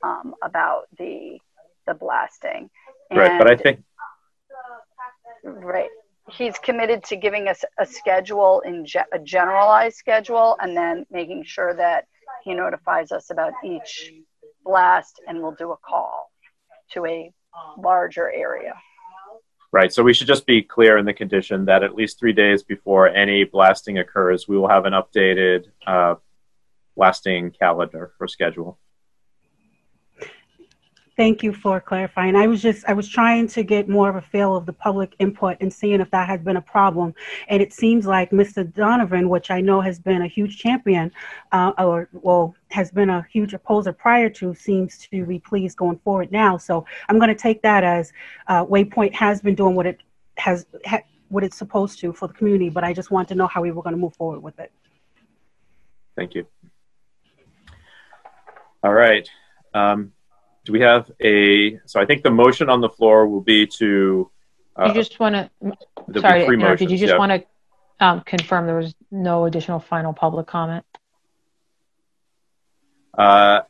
um, 0.04 0.36
about 0.44 0.84
the 0.98 1.40
the 1.86 1.94
blasting. 1.94 2.70
right, 3.12 3.38
but 3.38 3.50
I 3.50 3.56
think, 3.56 3.84
Right. 5.44 5.90
He's 6.32 6.58
committed 6.58 7.04
to 7.06 7.18
giving 7.18 7.50
us 7.50 7.66
a 7.78 7.86
schedule 7.86 8.62
in 8.62 8.86
ge- 8.86 9.10
a 9.12 9.20
generalized 9.20 9.98
schedule 9.98 10.56
and 10.62 10.76
then 10.76 11.06
making 11.12 11.44
sure 11.44 11.74
that 11.74 12.06
he 12.44 12.54
notifies 12.54 13.12
us 13.12 13.30
about 13.30 13.52
each 13.64 14.14
blast 14.64 15.20
and 15.28 15.42
we'll 15.42 15.52
do 15.52 15.72
a 15.72 15.78
call 15.78 16.32
to 16.92 17.06
a 17.06 17.32
larger 17.78 18.32
area. 18.32 18.74
Right, 19.74 19.92
so 19.92 20.04
we 20.04 20.14
should 20.14 20.28
just 20.28 20.46
be 20.46 20.62
clear 20.62 20.98
in 20.98 21.06
the 21.06 21.14
condition 21.14 21.66
that 21.66 21.84
at 21.84 21.96
least 21.96 22.20
three 22.20 22.32
days 22.32 22.64
before 22.64 23.10
any 23.10 23.44
blasting 23.44 23.98
occurs, 23.98 24.48
we 24.48 24.58
will 24.58 24.70
have 24.70 24.86
an 24.86 24.94
updated 24.94 25.66
uh, 25.86 26.16
blasting 26.96 27.52
calendar 27.52 28.14
or 28.20 28.28
schedule. 28.28 28.78
Thank 31.16 31.44
you 31.44 31.54
for 31.54 31.80
clarifying. 31.80 32.36
I 32.36 32.48
was 32.48 32.60
just, 32.60 32.86
I 32.88 32.94
was 32.94 33.08
trying 33.08 33.48
to 33.50 33.62
get 33.62 33.88
more 33.88 34.10
of 34.10 34.16
a 34.16 34.22
feel 34.22 34.56
of 34.56 34.66
the 34.66 34.74
public 34.74 35.16
input 35.20 35.58
and 35.62 35.72
seeing 35.72 36.02
if 36.02 36.10
that 36.10 36.28
has 36.28 36.42
been 36.42 36.58
a 36.58 36.62
problem. 36.62 37.14
And 37.50 37.62
it 37.62 37.72
seems 37.72 38.08
like 38.08 38.32
Mr. 38.32 38.74
Donovan, 38.74 39.30
which 39.30 39.52
I 39.52 39.62
know 39.62 39.80
has 39.80 40.00
been 40.00 40.24
a 40.24 40.28
huge 40.28 40.58
champion, 40.58 41.12
uh, 41.52 41.72
or, 41.78 42.10
well, 42.14 42.56
has 42.72 42.90
been 42.90 43.12
a 43.12 43.24
huge 43.32 43.54
opposer 43.54 43.94
prior 43.94 44.28
to, 44.32 44.56
seems 44.56 44.98
to 45.10 45.24
be 45.24 45.38
pleased 45.38 45.78
going 45.78 46.00
forward 46.00 46.32
now. 46.32 46.58
So 46.58 46.84
I'm 47.08 47.20
going 47.20 47.30
to 47.30 47.36
take 47.36 47.62
that 47.62 47.84
as 47.84 48.12
uh, 48.48 48.66
Waypoint 48.66 49.14
has 49.14 49.40
been 49.40 49.54
doing 49.54 49.76
what 49.76 49.86
it 49.86 50.02
has, 50.38 50.66
ha- 50.84 51.04
what 51.30 51.44
it's 51.44 51.58
supposed 51.58 52.00
to 52.00 52.12
for 52.12 52.28
the 52.28 52.34
community, 52.34 52.70
but 52.70 52.84
I 52.84 52.92
just 52.92 53.12
want 53.12 53.28
to 53.28 53.36
know 53.36 53.46
how 53.46 53.62
we 53.62 53.70
were 53.70 53.84
going 53.84 53.94
to 53.96 54.02
move 54.02 54.16
forward 54.16 54.42
with 54.42 54.60
it. 54.60 54.72
Thank 56.16 56.34
you. 56.34 56.48
All 58.84 58.94
right. 58.94 59.30
Um, 59.76 60.12
do 60.66 60.72
we 60.72 60.82
have 60.82 61.12
a, 61.20 61.80
so 61.86 62.00
I 62.00 62.06
think 62.06 62.24
the 62.24 62.32
motion 62.32 62.70
on 62.70 62.82
the 62.82 62.90
floor 62.90 63.28
will 63.28 63.42
be 63.42 63.68
to, 63.68 63.86
You 63.86 64.32
uh, 64.76 64.94
just 64.94 65.20
want 65.20 65.36
to, 65.36 65.50
there'll 65.62 65.76
be 66.08 66.20
sorry, 66.22 66.40
to 66.42 66.46
three 66.46 66.56
interrupt, 66.56 66.80
did 66.80 66.90
you 66.90 66.96
motions, 66.98 67.00
just 67.02 67.12
yeah. 67.12 67.18
want 67.18 67.32
to 67.32 68.06
um, 68.06 68.22
confirm 68.22 68.66
there 68.66 68.78
was 68.78 68.96
no 69.12 69.46
additional 69.46 69.80
final 69.80 70.14
public 70.14 70.48
comment? 70.48 70.86
Uh, 73.18 73.62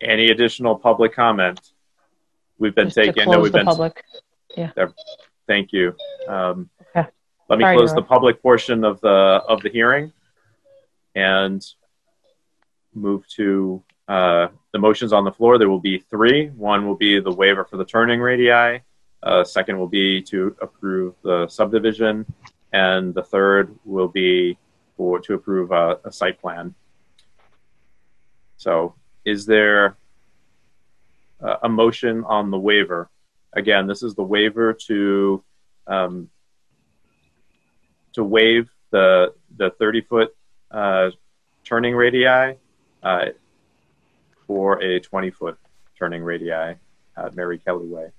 any 0.00 0.30
additional 0.30 0.76
public 0.76 1.14
comment? 1.14 1.60
We've 2.58 2.74
been 2.74 2.86
Just 2.86 2.96
to 2.96 3.04
taking, 3.06 3.24
no, 3.24 3.32
close 3.32 3.42
we've 3.44 3.52
the 3.52 3.58
been, 3.58 3.66
public. 3.66 4.04
thank 5.46 5.72
you. 5.72 5.94
Um, 6.28 6.68
Okay. 6.94 7.08
let 7.48 7.58
me 7.58 7.64
Sorry 7.64 7.76
close 7.76 7.94
the 7.94 8.02
public 8.02 8.42
portion 8.42 8.84
of 8.84 9.00
the, 9.00 9.08
of 9.08 9.62
the 9.62 9.70
hearing 9.70 10.12
and 11.14 11.64
move 12.94 13.26
to, 13.36 13.82
uh, 14.10 14.48
the 14.72 14.78
motions 14.78 15.12
on 15.12 15.24
the 15.24 15.30
floor. 15.30 15.56
There 15.56 15.68
will 15.68 15.78
be 15.78 15.98
three. 15.98 16.48
One 16.48 16.84
will 16.84 16.96
be 16.96 17.20
the 17.20 17.30
waiver 17.30 17.64
for 17.64 17.76
the 17.76 17.84
turning 17.84 18.20
radii. 18.20 18.82
Uh, 19.22 19.44
second 19.44 19.78
will 19.78 19.86
be 19.86 20.20
to 20.22 20.56
approve 20.60 21.14
the 21.22 21.46
subdivision. 21.46 22.26
And 22.72 23.14
the 23.14 23.22
third 23.22 23.72
will 23.84 24.08
be 24.08 24.58
for, 24.96 25.20
to 25.20 25.34
approve 25.34 25.70
a, 25.70 26.00
a 26.04 26.10
site 26.10 26.40
plan. 26.40 26.74
So 28.56 28.96
is 29.24 29.46
there 29.46 29.96
a, 31.40 31.58
a 31.62 31.68
motion 31.68 32.24
on 32.24 32.50
the 32.50 32.58
waiver? 32.58 33.08
Again, 33.52 33.86
this 33.86 34.02
is 34.02 34.16
the 34.16 34.24
waiver 34.24 34.72
to, 34.88 35.44
um, 35.86 36.28
to 38.14 38.24
waive 38.24 38.68
the, 38.90 39.34
the 39.56 39.70
30 39.78 40.00
foot, 40.00 40.36
uh, 40.72 41.10
turning 41.64 41.94
radii, 41.94 42.56
uh, 43.04 43.26
for 44.50 44.82
a 44.82 44.98
20 44.98 45.30
foot 45.30 45.56
turning 45.96 46.24
radii 46.24 46.50
at 46.50 47.36
Mary 47.36 47.56
Kenny 47.58 47.86
Way. 47.86 48.10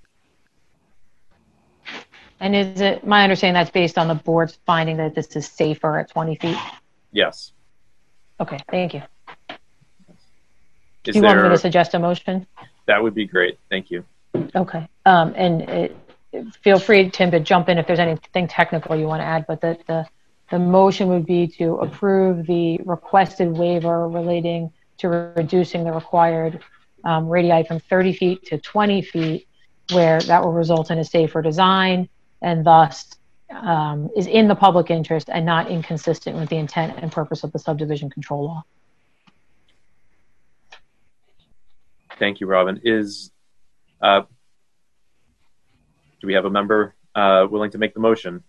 And 2.39 2.55
is 2.55 2.79
it, 2.79 3.05
my 3.05 3.23
understanding 3.23 3.55
that's 3.55 3.69
based 3.69 3.97
on 3.97 4.07
the 4.07 4.15
board's 4.15 4.57
finding 4.65 4.95
that 4.95 5.13
this 5.13 5.35
is 5.35 5.45
safer 5.45 5.99
at 5.99 6.09
20 6.09 6.35
feet? 6.35 6.57
Yes. 7.11 7.51
Okay, 8.39 8.59
thank 8.69 8.93
you. 8.93 9.01
Is 9.49 9.57
Do 11.03 11.11
you 11.19 11.21
want 11.21 11.43
me 11.43 11.49
to 11.49 11.57
suggest 11.57 11.93
a 11.95 11.99
motion? 11.99 12.47
that 12.87 13.03
would 13.03 13.13
be 13.13 13.25
great. 13.25 13.59
Thank 13.69 13.91
you. 13.91 14.05
Okay, 14.55 14.87
um, 15.05 15.33
and 15.35 15.63
it, 15.63 15.97
feel 16.63 16.79
free, 16.79 17.09
Tim, 17.09 17.31
to 17.31 17.41
jump 17.41 17.67
in 17.67 17.77
if 17.77 17.87
there's 17.87 17.99
anything 17.99 18.47
technical 18.47 18.95
you 18.95 19.05
want 19.05 19.19
to 19.19 19.25
add, 19.25 19.45
but 19.49 19.59
the, 19.59 19.77
the, 19.85 20.05
the 20.49 20.59
motion 20.59 21.09
would 21.09 21.25
be 21.25 21.45
to 21.59 21.75
approve 21.79 22.47
the 22.47 22.79
requested 22.85 23.51
waiver 23.51 24.07
relating 24.07 24.71
to 25.01 25.09
reducing 25.35 25.83
the 25.83 25.91
required 25.91 26.59
um, 27.03 27.27
radii 27.27 27.63
from 27.63 27.79
30 27.79 28.13
feet 28.13 28.45
to 28.45 28.57
20 28.57 29.01
feet, 29.01 29.47
where 29.91 30.21
that 30.21 30.43
will 30.43 30.53
result 30.53 30.91
in 30.91 30.99
a 30.99 31.03
safer 31.03 31.41
design 31.41 32.07
and 32.41 32.65
thus 32.65 33.15
um, 33.49 34.09
is 34.15 34.27
in 34.27 34.47
the 34.47 34.55
public 34.55 34.89
interest 34.89 35.29
and 35.31 35.45
not 35.45 35.69
inconsistent 35.69 36.37
with 36.37 36.49
the 36.49 36.55
intent 36.55 36.97
and 36.97 37.11
purpose 37.11 37.43
of 37.43 37.51
the 37.51 37.59
subdivision 37.59 38.09
control 38.09 38.45
law. 38.45 38.63
Thank 42.19 42.39
you, 42.39 42.47
Robin. 42.47 42.79
Is, 42.83 43.31
uh, 44.01 44.21
do 46.21 46.27
we 46.27 46.33
have 46.33 46.45
a 46.45 46.49
member 46.49 46.95
uh, 47.15 47.47
willing 47.49 47.71
to 47.71 47.79
make 47.79 47.95
the 47.95 47.99
motion? 47.99 48.43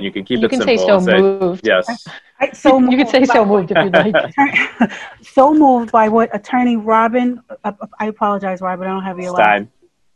And 0.00 0.04
you 0.06 0.10
can 0.12 0.24
keep 0.24 0.40
You 0.40 0.46
it 0.46 0.48
can 0.48 0.60
simple. 0.60 0.78
say 0.78 0.86
so 0.86 0.98
say- 0.98 1.20
moved. 1.20 1.66
Yes. 1.66 2.06
I, 2.40 2.52
so 2.52 2.78
You 2.78 2.96
could 2.96 3.08
say 3.10 3.26
so 3.26 3.44
moved 3.44 3.70
moved 3.70 3.72
if 3.72 3.84
you'd 3.84 4.14
like. 4.14 4.92
so 5.22 5.52
moved 5.52 5.92
by 5.92 6.08
what 6.08 6.34
Attorney 6.34 6.78
Robin, 6.78 7.42
uh, 7.64 7.72
I 7.98 8.06
apologize, 8.06 8.62
Robin, 8.62 8.86
I 8.88 8.92
don't 8.92 9.02
have 9.02 9.18
your 9.18 9.32
last. 9.32 9.44
Stein. 9.44 9.70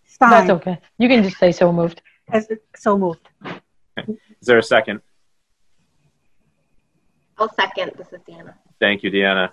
Stein. 0.06 0.30
That's 0.30 0.50
okay. 0.50 0.78
You 0.96 1.06
can 1.10 1.22
just 1.22 1.36
say 1.36 1.52
so 1.52 1.70
moved. 1.70 2.00
As, 2.30 2.48
so 2.74 2.96
moved. 2.96 3.28
Is 4.08 4.16
there 4.40 4.56
a 4.56 4.62
second? 4.62 5.02
I'll 7.36 7.52
second. 7.52 7.92
This 7.98 8.10
is 8.10 8.20
Deanna. 8.26 8.54
Thank 8.80 9.02
you, 9.02 9.10
Deanna. 9.10 9.50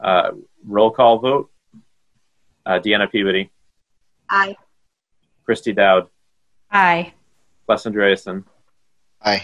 Uh, 0.00 0.30
roll 0.64 0.92
call 0.92 1.18
vote. 1.18 1.50
Uh, 2.64 2.78
Deanna 2.78 3.10
Peabody, 3.10 3.50
Aye. 4.30 4.56
Christy 5.44 5.72
Dowd, 5.72 6.06
Aye. 6.70 7.12
Les 7.68 7.84
Andreasen, 7.84 8.44
Aye. 9.20 9.42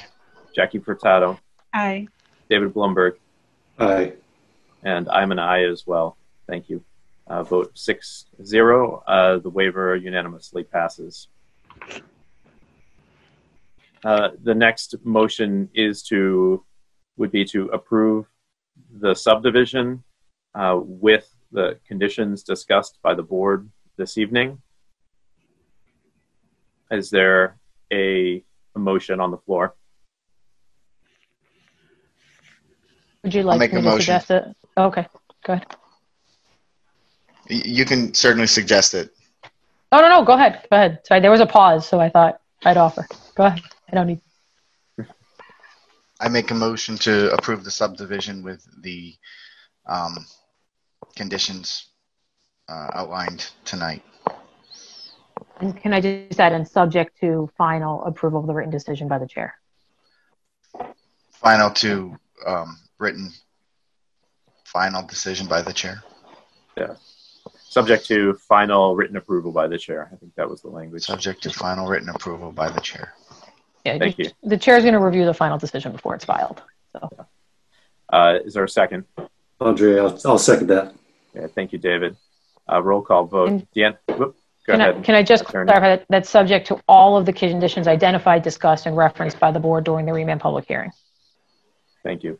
Jackie 0.55 0.79
Furtado, 0.81 1.39
Aye. 1.73 2.09
David 2.49 2.73
Blumberg, 2.75 3.17
Aye. 3.79 4.15
and 4.83 5.09
I'm 5.09 5.33
an 5.33 5.39
aye 5.39 5.65
as 5.65 5.87
well. 5.87 6.17
Thank 6.49 6.69
you. 6.69 6.83
Uh, 7.27 7.43
vote 7.45 7.71
six 7.75 8.27
zero. 8.45 9.03
Uh, 9.07 9.39
the 9.39 9.51
waiver 9.51 9.95
unanimously 9.95 10.65
passes. 10.65 11.29
Uh, 14.05 14.31
the 14.43 14.55
next 14.55 14.95
motion 15.05 15.69
is 15.75 16.03
to 16.03 16.65
would 17.17 17.31
be 17.31 17.45
to 17.45 17.67
approve 17.67 18.27
the 19.01 19.15
subdivision 19.15 20.03
uh, 20.55 20.81
with 20.83 21.33
the 21.53 21.79
conditions 21.87 22.43
discussed 22.43 22.99
by 23.03 23.15
the 23.15 23.23
board 23.23 23.69
this 23.97 24.17
evening. 24.17 24.61
Is 26.91 27.11
there 27.11 27.59
a, 27.93 28.43
a 28.75 28.79
motion 28.79 29.21
on 29.21 29.31
the 29.31 29.37
floor? 29.37 29.75
Would 33.23 33.35
you 33.35 33.43
like 33.43 33.59
make 33.59 33.73
me 33.73 33.81
a 33.81 33.83
to 33.83 33.89
motion. 33.89 34.01
suggest 34.01 34.31
it? 34.31 34.45
Okay, 34.77 35.07
go 35.45 35.53
ahead. 35.55 35.67
You 37.49 37.85
can 37.85 38.15
certainly 38.15 38.47
suggest 38.47 38.95
it. 38.95 39.11
Oh, 39.93 40.01
no, 40.01 40.09
no, 40.09 40.25
go 40.25 40.35
ahead. 40.35 40.67
Go 40.71 40.77
ahead. 40.77 41.01
Sorry, 41.05 41.21
there 41.21 41.31
was 41.31 41.41
a 41.41 41.47
pause, 41.47 41.87
so 41.89 42.01
I 42.01 42.09
thought 42.09 42.41
I'd 42.65 42.77
offer. 42.77 43.07
Go 43.35 43.45
ahead. 43.45 43.61
I 43.91 43.97
don't 43.97 44.07
need. 44.07 44.21
I 46.21 46.29
make 46.29 46.51
a 46.51 46.55
motion 46.55 46.97
to 46.99 47.33
approve 47.33 47.65
the 47.65 47.71
subdivision 47.71 48.43
with 48.43 48.65
the 48.83 49.15
um, 49.87 50.27
conditions 51.17 51.89
uh, 52.69 52.91
outlined 52.95 53.51
tonight. 53.65 54.03
And 55.61 55.77
can 55.77 55.93
I 55.93 56.01
just 56.01 56.39
add, 56.39 56.53
and 56.53 56.67
subject 56.67 57.19
to 57.21 57.51
final 57.59 58.05
approval 58.05 58.41
of 58.41 58.47
the 58.47 58.55
written 58.55 58.71
decision 58.71 59.09
by 59.09 59.19
the 59.19 59.27
chair? 59.27 59.55
Final 61.33 61.71
to 61.71 62.17
um, 62.47 62.79
written 63.01 63.31
final 64.65 65.03
decision 65.05 65.49
by 65.49 65.63
the 65.63 65.73
chair. 65.73 66.03
Yeah. 66.77 66.95
Subject 67.59 68.05
to 68.07 68.35
final 68.35 68.95
written 68.95 69.17
approval 69.17 69.53
by 69.53 69.67
the 69.67 69.79
chair. 69.79 70.09
I 70.13 70.17
think 70.17 70.35
that 70.37 70.49
was 70.49 70.61
the 70.63 70.69
language. 70.69 71.03
Subject 71.03 71.43
to 71.45 71.51
final 71.51 71.89
written 71.89 72.09
approval 72.11 72.53
by 72.53 72.71
the 72.71 72.81
chair. 72.81 73.15
Yeah, 73.85 73.99
Thank 73.99 74.17
the- 74.17 74.25
you. 74.25 74.31
The 74.43 74.57
chair 74.59 74.77
is 74.77 74.85
going 74.85 74.95
to 74.95 75.01
review 75.01 75.25
the 75.25 75.35
final 75.35 75.59
decision 75.59 75.93
before 75.93 76.15
it's 76.15 76.25
filed. 76.25 76.63
So, 76.93 77.27
Uh, 78.13 78.39
is 78.45 78.55
there 78.55 78.65
a 78.65 78.69
second? 78.69 79.05
Andre, 79.61 79.99
I'll, 80.01 80.19
I'll 80.25 80.39
second 80.39 80.67
that. 80.69 80.95
Yeah, 81.35 81.47
thank 81.55 81.73
you, 81.73 81.79
David. 81.79 82.17
Uh, 82.71 82.83
roll 82.83 83.03
call 83.03 83.25
vote. 83.25 83.49
And- 83.49 83.67
Deanne, 83.75 83.97
whoop, 84.09 84.37
go 84.67 84.73
can 84.73 84.81
I, 84.81 84.89
ahead. 84.89 85.05
can 85.05 85.15
I 85.15 85.23
just 85.23 85.45
Attorney. 85.49 85.69
clarify 85.69 85.97
that 85.97 86.07
that's 86.09 86.29
subject 86.29 86.67
to 86.69 86.81
all 86.89 87.17
of 87.17 87.25
the 87.25 87.33
conditions 87.33 87.87
identified, 87.87 88.43
discussed, 88.43 88.87
and 88.87 88.97
referenced 88.97 89.39
by 89.39 89.53
the 89.53 89.61
board 89.61 89.85
during 89.85 90.07
the 90.07 90.13
remand 90.13 90.41
public 90.41 90.67
hearing? 90.67 90.91
Thank 92.03 92.25
you. 92.25 92.39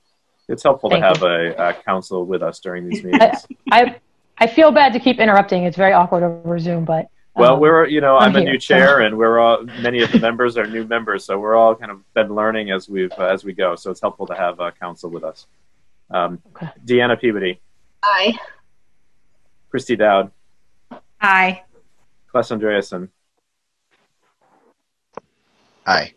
It's 0.51 0.63
helpful 0.63 0.91
Thank 0.91 1.03
to 1.03 1.09
have 1.09 1.23
a, 1.23 1.55
a 1.69 1.75
counsel 1.75 2.25
with 2.27 2.43
us 2.43 2.59
during 2.61 2.89
these 2.89 3.05
meetings. 3.05 3.47
I, 3.71 3.97
I 4.39 4.47
feel 4.47 4.73
bad 4.73 4.93
to 4.95 5.01
keep 5.01 5.19
interrupting. 5.21 5.65
It's 5.65 5.77
very 5.77 5.93
awkward 5.93 6.23
over 6.23 6.59
Zoom, 6.59 6.85
but. 6.85 7.09
well, 7.37 7.55
um, 7.55 7.61
we're, 7.61 7.87
you 7.87 8.01
know, 8.01 8.17
I'm, 8.17 8.31
I'm 8.31 8.37
a 8.37 8.41
here, 8.41 8.53
new 8.53 8.59
chair 8.59 9.01
and 9.01 9.17
we're 9.17 9.39
all, 9.39 9.63
many 9.81 10.03
of 10.03 10.11
the 10.11 10.19
members 10.19 10.57
are 10.59 10.67
new 10.67 10.85
members. 10.85 11.25
So 11.25 11.39
we're 11.39 11.55
all 11.55 11.75
kind 11.77 11.93
of 11.93 12.01
been 12.15 12.35
learning 12.35 12.73
as 12.73 12.89
we've, 12.89 13.13
uh, 13.17 13.27
as 13.27 13.45
we 13.45 13.53
go. 13.53 13.77
So 13.77 13.91
it's 13.91 14.01
helpful 14.01 14.27
to 14.27 14.35
have 14.35 14.59
a 14.61 14.73
counsel 14.73 15.09
with 15.11 15.23
us. 15.25 15.47
Um, 16.11 16.43
Okay. 16.57 16.69
Deanna 16.85 17.21
Peabody, 17.21 17.61
Aye. 18.03 18.37
Christy 19.71 19.95
Dowd, 19.95 20.33
Aye. 21.21 21.63
Kless 22.35 22.51
Andreasen, 22.51 23.09
Aye. 25.87 26.13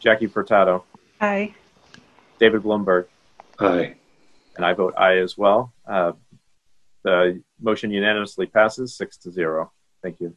Jackie 0.00 0.28
Furtado, 0.28 0.82
Aye. 1.20 1.54
David 2.38 2.62
Blumberg, 2.62 3.06
Aye. 3.60 3.96
and 4.56 4.64
I 4.64 4.72
vote 4.72 4.94
aye 4.96 5.18
as 5.18 5.36
well. 5.36 5.72
Uh, 5.86 6.12
the 7.04 7.42
motion 7.60 7.90
unanimously 7.90 8.46
passes 8.46 8.96
six 8.96 9.16
to 9.18 9.30
zero. 9.30 9.72
Thank 10.02 10.20
you. 10.20 10.36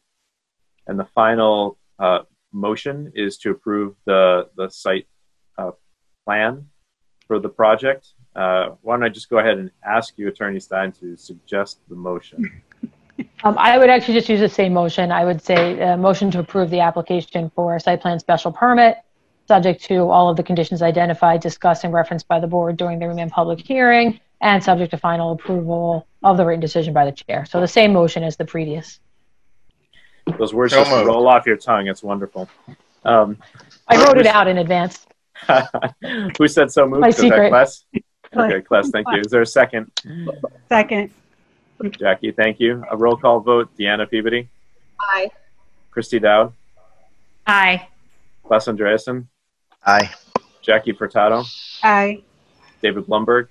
And 0.88 0.99
the 0.99 1.05
final 1.05 1.78
uh, 1.99 2.19
motion 2.51 3.11
is 3.15 3.38
to 3.39 3.51
approve 3.51 3.95
the 4.05 4.49
the 4.55 4.69
site 4.69 5.07
uh, 5.57 5.72
plan 6.26 6.67
for 7.28 7.39
the 7.39 7.49
project. 7.49 8.09
Uh, 8.36 8.69
why 8.82 8.95
don't 8.95 9.03
I 9.03 9.09
just 9.09 9.30
go 9.30 9.39
ahead 9.39 9.57
and 9.57 9.72
ask 9.86 10.17
you, 10.17 10.28
Attorney 10.28 10.59
Stein, 10.59 10.91
to 10.93 11.15
suggest 11.17 11.80
the 11.89 11.95
motion? 11.95 12.61
Um, 13.43 13.55
I 13.57 13.78
would 13.78 13.89
actually 13.89 14.15
just 14.15 14.30
use 14.30 14.39
the 14.39 14.49
same 14.49 14.74
motion. 14.74 15.11
I 15.11 15.26
would 15.26 15.41
say 15.43 15.80
uh 15.82 15.97
motion 15.97 16.32
to 16.32 16.39
approve 16.39 16.69
the 16.72 16.80
application 16.80 17.51
for 17.55 17.78
site 17.80 18.01
plan 18.01 18.19
special 18.19 18.51
permit, 18.51 18.97
subject 19.52 19.84
to 19.84 20.10
all 20.10 20.30
of 20.30 20.38
the 20.38 20.43
conditions 20.43 20.82
identified, 20.82 21.41
discussed, 21.41 21.84
and 21.84 21.91
referenced 21.93 22.26
by 22.26 22.39
the 22.39 22.47
board 22.47 22.78
during 22.78 22.99
the 22.99 23.08
remand 23.10 23.32
public 23.32 23.60
hearing, 23.60 24.18
and 24.39 24.64
subject 24.64 24.91
to 24.91 24.97
final 24.97 25.34
approval 25.34 26.08
of 26.24 26.38
the 26.38 26.45
written 26.45 26.62
decision 26.62 26.93
by 26.93 27.04
the 27.04 27.12
chair. 27.12 27.43
So 27.43 27.60
the 27.60 27.68
same 27.68 27.91
motion 27.91 28.24
as 28.24 28.38
the 28.38 28.45
previous. 28.45 29.02
Those 30.39 30.54
words 30.54 30.72
So 30.72 30.80
just 30.80 30.89
moved. 30.91 31.06
roll 31.08 31.28
off 31.28 31.45
your 31.45 31.58
tongue. 31.58 31.88
It's 31.88 32.02
wonderful. 32.02 32.47
Um, 33.04 33.38
I 33.89 33.97
wrote 34.02 34.18
it 34.18 34.26
out 34.26 34.47
in 34.47 34.58
advance. 34.58 35.06
who 36.38 36.47
said 36.47 36.72
so 36.72 36.88
moved? 36.88 37.02
My 37.02 37.10
secret. 37.10 37.52
Kless? 37.52 37.84
Okay, 38.34 38.62
Kless, 38.62 38.89
thank 38.93 39.06
you. 39.12 39.20
Is 39.20 39.30
there 39.30 39.41
a 39.41 39.45
second? 39.45 39.91
Second. 40.70 41.12
Jackie, 41.99 42.32
thank 42.32 42.62
you. 42.62 42.82
A 42.89 42.95
roll 42.95 43.18
call 43.18 43.41
vote. 43.41 43.70
Deanna 43.78 44.10
Peabody, 44.10 44.47
Aye. 45.02 45.30
Christy 45.89 46.18
Dowd, 46.18 46.54
Aye. 47.45 47.89
Les 48.49 48.66
Andreasen, 48.70 49.28
Aye. 49.86 50.10
Jackie 50.62 50.94
Furtado, 50.94 51.44
Aye. 51.84 52.22
David 52.84 53.08
Blumberg, 53.08 53.48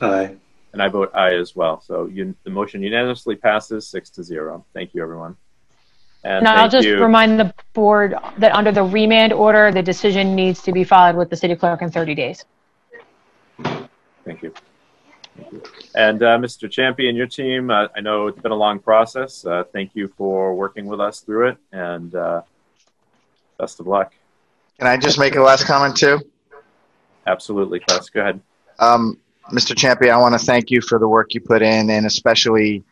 Aye. 0.00 0.36
and 0.72 0.82
I 0.82 0.88
vote 0.88 1.10
aye 1.14 1.34
as 1.34 1.56
well. 1.56 1.80
So 1.80 2.06
you, 2.06 2.34
the 2.44 2.50
motion 2.50 2.82
unanimously 2.82 3.36
passes 3.36 3.86
six 3.86 4.10
to 4.10 4.22
zero. 4.22 4.64
Thank 4.74 4.92
you, 4.94 5.02
everyone. 5.02 5.36
And 6.24 6.46
And 6.46 6.48
I'll 6.48 6.68
just 6.68 6.86
you. 6.86 7.02
remind 7.02 7.40
the 7.40 7.52
board 7.72 8.14
that 8.38 8.54
under 8.54 8.70
the 8.70 8.82
remand 8.82 9.32
order, 9.32 9.72
the 9.72 9.82
decision 9.82 10.34
needs 10.36 10.62
to 10.62 10.72
be 10.72 10.84
filed 10.84 11.16
with 11.16 11.30
the 11.30 11.36
city 11.36 11.56
clerk 11.56 11.80
in 11.82 11.90
30 11.90 12.14
days. 12.14 12.44
Thank 13.64 14.42
you. 14.42 14.52
Thank 15.36 15.52
you. 15.52 15.62
And 15.96 16.22
uh, 16.22 16.38
Mr. 16.38 16.70
Champion, 16.70 17.16
your 17.16 17.26
team, 17.26 17.70
uh, 17.70 17.88
I 17.96 18.00
know 18.02 18.26
it's 18.26 18.40
been 18.40 18.52
a 18.52 18.56
long 18.56 18.78
process. 18.78 19.44
Uh, 19.44 19.64
thank 19.72 19.92
you 19.96 20.08
for 20.18 20.54
working 20.54 20.84
with 20.86 21.00
us 21.00 21.20
through 21.20 21.48
it, 21.48 21.56
and 21.72 22.14
uh, 22.14 22.42
best 23.58 23.80
of 23.80 23.86
luck. 23.86 24.12
Can 24.78 24.88
I 24.88 24.96
just 24.96 25.18
make 25.18 25.36
a 25.36 25.40
last 25.40 25.64
comment 25.64 25.96
too? 25.96 26.20
Absolutely, 27.26 27.80
Kless. 27.80 28.12
Go 28.12 28.20
ahead. 28.20 28.40
Um, 28.78 29.18
Mr. 29.52 29.76
Champion, 29.76 30.14
I 30.14 30.18
want 30.18 30.38
to 30.38 30.44
thank 30.44 30.70
you 30.70 30.80
for 30.80 30.98
the 30.98 31.08
work 31.08 31.34
you 31.34 31.40
put 31.40 31.62
in, 31.62 31.90
and 31.90 32.06
especially 32.06 32.82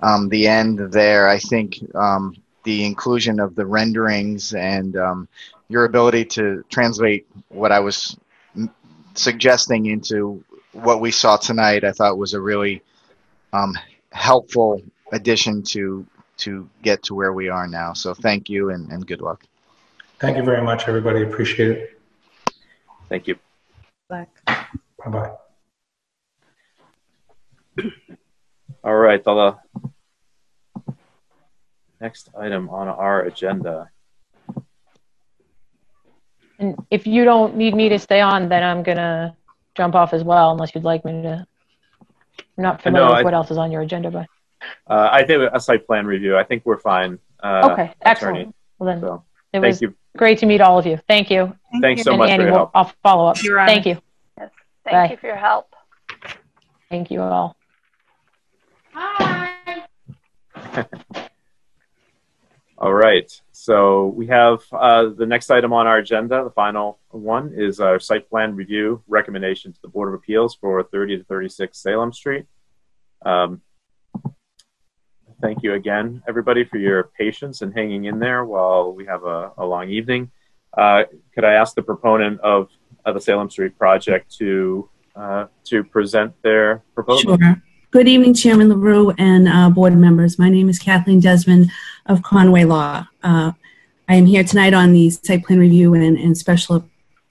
um, 0.00 0.28
the 0.28 0.46
end 0.46 0.78
there. 0.92 1.28
I 1.28 1.38
think 1.38 1.78
um, 1.94 2.34
the 2.64 2.84
inclusion 2.84 3.40
of 3.40 3.54
the 3.54 3.64
renderings 3.64 4.54
and 4.54 4.96
um, 4.96 5.28
your 5.68 5.84
ability 5.84 6.24
to 6.24 6.64
translate 6.68 7.26
what 7.48 7.72
I 7.72 7.80
was 7.80 8.16
m- 8.56 8.70
suggesting 9.14 9.86
into 9.86 10.44
what 10.72 11.00
we 11.00 11.10
saw 11.10 11.36
tonight, 11.36 11.84
I 11.84 11.92
thought 11.92 12.18
was 12.18 12.34
a 12.34 12.40
really 12.40 12.82
um, 13.52 13.76
helpful 14.12 14.82
addition 15.12 15.62
to 15.62 16.06
to 16.38 16.68
get 16.82 17.02
to 17.02 17.14
where 17.14 17.32
we 17.32 17.48
are 17.48 17.66
now. 17.66 17.92
So 17.92 18.14
thank 18.14 18.48
you 18.48 18.70
and, 18.70 18.90
and 18.92 19.04
good 19.04 19.20
luck. 19.20 19.44
Thank 20.20 20.36
you 20.36 20.42
very 20.42 20.62
much, 20.62 20.88
everybody. 20.88 21.22
Appreciate 21.22 21.70
it. 21.70 22.00
Thank 23.08 23.26
you. 23.28 23.36
Bye-bye. 24.08 25.30
All 28.84 28.94
right, 28.96 29.22
the 29.22 29.56
next 32.00 32.30
item 32.38 32.68
on 32.70 32.88
our 32.88 33.22
agenda. 33.22 33.90
And 36.58 36.76
if 36.90 37.06
you 37.06 37.24
don't 37.24 37.56
need 37.56 37.74
me 37.74 37.88
to 37.88 37.98
stay 37.98 38.20
on, 38.20 38.48
then 38.48 38.64
I'm 38.64 38.82
gonna 38.82 39.36
jump 39.76 39.94
off 39.94 40.12
as 40.12 40.24
well, 40.24 40.50
unless 40.50 40.74
you'd 40.74 40.82
like 40.84 41.04
me 41.04 41.22
to. 41.22 41.46
I'm 42.40 42.62
not 42.64 42.82
familiar 42.82 43.06
No, 43.06 43.12
with 43.12 43.20
I- 43.20 43.22
what 43.22 43.34
else 43.34 43.50
is 43.52 43.58
on 43.58 43.70
your 43.70 43.82
agenda, 43.82 44.10
but, 44.10 44.26
Uh, 44.88 45.08
I 45.12 45.22
think 45.24 45.48
a 45.52 45.60
site 45.60 45.86
plan 45.86 46.04
review. 46.06 46.36
I 46.36 46.42
think 46.42 46.66
we're 46.66 46.78
fine. 46.78 47.20
Uh, 47.40 47.68
okay, 47.70 47.82
attorney. 47.82 47.94
excellent. 48.00 48.54
Well 48.80 48.86
then, 48.88 49.00
So, 49.00 49.22
it 49.52 49.60
thank 49.60 49.64
was 49.64 49.82
you. 49.82 49.94
great 50.16 50.38
to 50.38 50.46
meet 50.46 50.60
all 50.60 50.78
of 50.78 50.86
you. 50.86 50.98
Thank 51.08 51.30
you. 51.30 51.56
Thanks 51.80 52.02
so 52.02 52.12
And 52.12 52.18
much 52.18 52.30
for 52.36 52.42
your 52.42 52.52
help. 52.52 52.70
I'll 52.74 52.92
follow 53.02 53.26
up. 53.26 53.42
You're 53.42 53.58
on. 53.60 53.66
Thank 53.66 53.86
you. 53.86 54.00
Thank 54.36 54.50
Bye. 54.84 55.08
you 55.10 55.16
for 55.16 55.26
your 55.26 55.36
help. 55.36 55.74
Thank 56.88 57.10
you 57.10 57.20
all. 57.20 57.56
All 62.80 62.94
right. 62.94 63.28
So 63.50 64.06
we 64.06 64.28
have 64.28 64.60
uh, 64.72 65.08
the 65.16 65.26
next 65.26 65.50
item 65.50 65.72
on 65.72 65.88
our 65.88 65.98
agenda. 65.98 66.44
The 66.44 66.50
final 66.50 67.00
one 67.10 67.52
is 67.56 67.80
our 67.80 67.98
site 67.98 68.30
plan 68.30 68.54
review 68.54 69.02
recommendation 69.08 69.72
to 69.72 69.82
the 69.82 69.88
Board 69.88 70.08
of 70.08 70.14
Appeals 70.14 70.54
for 70.54 70.80
30 70.84 71.18
to 71.18 71.24
36 71.24 71.76
Salem 71.76 72.12
Street. 72.12 72.46
Um, 73.26 73.62
thank 75.40 75.62
you 75.62 75.74
again, 75.74 76.22
everybody, 76.28 76.64
for 76.64 76.78
your 76.78 77.04
patience 77.18 77.62
and 77.62 77.72
hanging 77.74 78.04
in 78.04 78.18
there 78.18 78.44
while 78.44 78.92
we 78.92 79.06
have 79.06 79.24
a, 79.24 79.52
a 79.58 79.64
long 79.64 79.88
evening. 79.88 80.30
Uh, 80.76 81.04
could 81.34 81.44
I 81.44 81.54
ask 81.54 81.74
the 81.74 81.82
proponent 81.82 82.40
of, 82.40 82.68
of 83.04 83.14
the 83.14 83.20
Salem 83.20 83.50
Street 83.50 83.78
project 83.78 84.34
to 84.36 84.88
uh, 85.16 85.46
to 85.64 85.82
present 85.82 86.32
their 86.42 86.82
proposal? 86.94 87.36
Sure. 87.36 87.62
Good 87.90 88.06
evening, 88.06 88.34
Chairman 88.34 88.68
LaRue 88.68 89.12
and 89.18 89.48
uh, 89.48 89.70
board 89.70 89.96
members. 89.96 90.38
My 90.38 90.50
name 90.50 90.68
is 90.68 90.78
Kathleen 90.78 91.20
Desmond 91.20 91.70
of 92.06 92.22
Conway 92.22 92.64
Law. 92.64 93.06
Uh, 93.22 93.52
I 94.08 94.14
am 94.14 94.26
here 94.26 94.44
tonight 94.44 94.74
on 94.74 94.92
the 94.92 95.10
site 95.10 95.44
plan 95.44 95.58
review 95.58 95.94
and, 95.94 96.18
and 96.18 96.36
special 96.36 96.88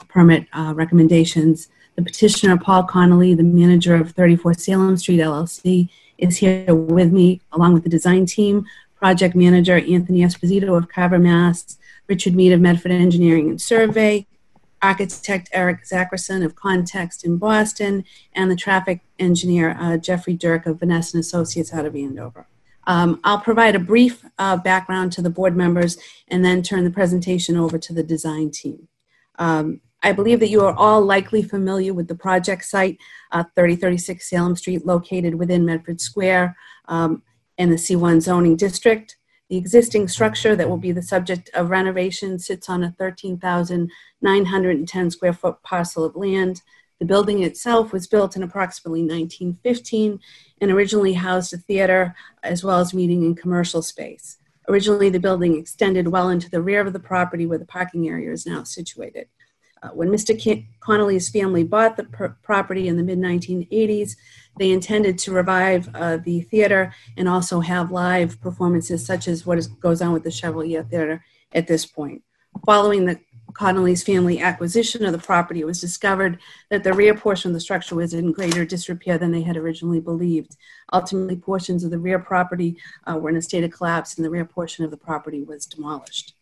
permit 0.08 0.48
uh, 0.54 0.74
recommendations. 0.76 1.70
The 1.96 2.02
petitioner, 2.02 2.58
Paul 2.58 2.84
Connolly, 2.84 3.36
the 3.36 3.44
manager 3.44 3.96
of 3.96 4.12
34 4.12 4.56
Salem 4.56 4.98
Street 4.98 5.20
LLC, 5.20 5.90
is 6.18 6.38
here 6.38 6.74
with 6.74 7.12
me, 7.12 7.42
along 7.52 7.74
with 7.74 7.84
the 7.84 7.90
design 7.90 8.26
team, 8.26 8.66
project 8.96 9.36
manager 9.36 9.78
Anthony 9.78 10.22
Esposito 10.22 10.78
of 10.78 10.90
Carver, 10.90 11.20
Mass., 11.20 11.78
Richard 12.08 12.36
Mead 12.36 12.54
of 12.54 12.62
Medford 12.62 12.92
Engineering 12.92 13.50
and 13.50 13.62
Survey, 13.62 14.26
architect 14.82 15.50
Eric 15.52 15.84
Zackerson 15.84 16.46
of 16.46 16.56
Context 16.56 17.26
in 17.26 17.38
Boston, 17.38 18.06
and 18.34 18.50
the 18.50 18.56
traffic 18.56 19.02
engineer 19.20 19.76
uh, 19.80 19.98
Jeffrey 19.98 20.34
Dirk 20.34 20.66
of 20.66 20.78
Vanasse 20.78 21.16
Associates 21.16 21.74
out 21.74 21.86
of 21.86 21.96
Andover. 21.96 22.48
Um, 22.86 23.20
I'll 23.24 23.40
provide 23.40 23.76
a 23.76 23.80
brief 23.80 24.24
uh, 24.40 24.56
background 24.58 25.12
to 25.14 25.22
the 25.22 25.30
board 25.30 25.58
members 25.58 25.98
and 26.30 26.44
then 26.44 26.64
turn 26.64 26.86
the 26.86 26.90
presentation 26.90 27.58
over 27.58 27.78
to 27.78 27.94
the 27.94 28.04
design 28.04 28.50
team. 28.50 28.88
Um, 29.38 29.82
I 30.08 30.14
believe 30.14 30.40
that 30.40 30.50
you 30.50 30.62
are 30.62 30.74
all 30.74 31.02
likely 31.02 31.44
familiar 31.44 31.94
with 31.94 32.08
the 32.08 32.16
project 32.16 32.64
site, 32.64 32.98
uh, 33.34 33.44
3036 33.56 34.30
Salem 34.30 34.56
Street, 34.56 34.86
located 34.86 35.36
within 35.36 35.66
Medford 35.66 36.00
Square 36.00 36.56
um, 36.86 37.24
in 37.58 37.72
the 37.72 37.76
C1 37.76 38.22
zoning 38.22 38.56
district. 38.56 39.18
The 39.50 39.58
existing 39.58 40.08
structure 40.08 40.56
that 40.56 40.70
will 40.70 40.78
be 40.78 40.94
the 40.94 41.02
subject 41.02 41.50
of 41.54 41.70
renovation 41.70 42.40
sits 42.40 42.70
on 42.70 42.86
a 42.86 42.96
13,910 42.98 45.12
square 45.12 45.34
foot 45.34 45.62
parcel 45.62 46.06
of 46.06 46.16
land. 46.16 46.62
The 47.00 47.06
building 47.06 47.44
itself 47.44 47.92
was 47.92 48.08
built 48.08 48.38
in 48.38 48.44
approximately 48.44 49.02
1915 49.02 50.22
and 50.62 50.72
originally 50.72 51.16
housed 51.16 51.54
a 51.54 51.58
theater 51.58 52.16
as 52.44 52.64
well 52.64 52.80
as 52.80 52.94
meeting 52.94 53.26
and 53.26 53.36
commercial 53.36 53.82
space. 53.82 54.38
Originally, 54.70 55.10
the 55.10 55.20
building 55.20 55.60
extended 55.60 56.08
well 56.08 56.30
into 56.30 56.50
the 56.50 56.62
rear 56.62 56.88
of 56.88 56.94
the 56.94 57.00
property 57.00 57.46
where 57.46 57.58
the 57.58 57.66
parking 57.66 58.08
area 58.08 58.32
is 58.32 58.46
now 58.46 58.64
situated. 58.64 59.28
Uh, 59.84 59.90
when 59.90 60.10
Mr. 60.10 60.66
Connolly's 60.80 61.30
family 61.30 61.64
bought 61.64 61.98
the 61.98 62.04
pr- 62.04 62.26
property 62.44 62.88
in 62.88 62.98
the 62.98 63.04
mid 63.04 63.20
1980s, 63.20 64.16
they 64.58 64.72
intended 64.72 65.18
to 65.20 65.32
revive 65.32 65.90
uh, 65.94 66.18
the 66.18 66.42
theater 66.42 66.94
and 67.16 67.30
also 67.30 67.60
have 67.60 67.92
live 67.92 68.42
performances 68.42 69.06
such 69.06 69.28
as 69.28 69.46
what 69.46 69.58
is, 69.58 69.68
goes 69.68 70.02
on 70.02 70.14
with 70.14 70.24
the 70.24 70.32
Chevalier 70.32 70.84
Theater 70.84 71.24
at 71.52 71.68
this 71.68 71.86
point. 71.86 72.24
Following 72.66 73.06
the 73.06 73.20
Connolly's 73.54 74.04
family 74.04 74.40
acquisition 74.40 75.06
of 75.06 75.12
the 75.12 75.18
property, 75.18 75.62
it 75.62 75.66
was 75.66 75.82
discovered 75.82 76.40
that 76.70 76.84
the 76.84 76.94
rear 76.94 77.16
portion 77.16 77.50
of 77.50 77.54
the 77.54 77.60
structure 77.60 77.96
was 77.96 78.14
in 78.14 78.32
greater 78.32 78.66
disrepair 78.66 79.18
than 79.18 79.32
they 79.32 79.42
had 79.42 79.58
originally 79.58 80.00
believed. 80.00 80.56
Ultimately, 80.94 81.38
portions 81.38 81.84
of 81.84 81.92
the 81.92 82.00
rear 82.00 82.20
property 82.20 82.78
uh, 83.06 83.18
were 83.18 83.30
in 83.30 83.38
a 83.38 83.42
state 83.42 83.64
of 83.64 83.72
collapse, 83.72 84.16
and 84.16 84.26
the 84.26 84.30
rear 84.30 84.46
portion 84.46 84.86
of 84.86 84.92
the 84.92 84.98
property 84.98 85.44
was 85.44 85.66
demolished. 85.66 86.37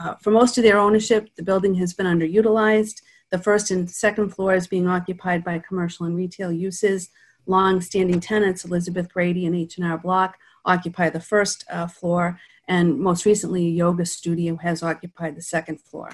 Uh, 0.00 0.14
for 0.22 0.30
most 0.30 0.56
of 0.56 0.64
their 0.64 0.78
ownership, 0.78 1.28
the 1.36 1.42
building 1.42 1.74
has 1.74 1.92
been 1.92 2.06
underutilized. 2.06 3.02
The 3.30 3.38
first 3.38 3.70
and 3.70 3.88
second 3.88 4.30
floors 4.30 4.66
being 4.66 4.88
occupied 4.88 5.44
by 5.44 5.58
commercial 5.58 6.06
and 6.06 6.16
retail 6.16 6.50
uses. 6.50 7.10
Long-standing 7.46 8.20
tenants, 8.20 8.64
Elizabeth 8.64 9.12
Grady 9.12 9.44
and 9.46 9.54
H&R 9.54 9.98
Block, 9.98 10.38
occupy 10.64 11.10
the 11.10 11.20
first 11.20 11.64
uh, 11.70 11.86
floor, 11.86 12.38
and 12.68 12.98
most 12.98 13.26
recently, 13.26 13.66
a 13.66 13.70
yoga 13.70 14.06
studio 14.06 14.56
has 14.56 14.82
occupied 14.82 15.36
the 15.36 15.42
second 15.42 15.80
floor. 15.80 16.10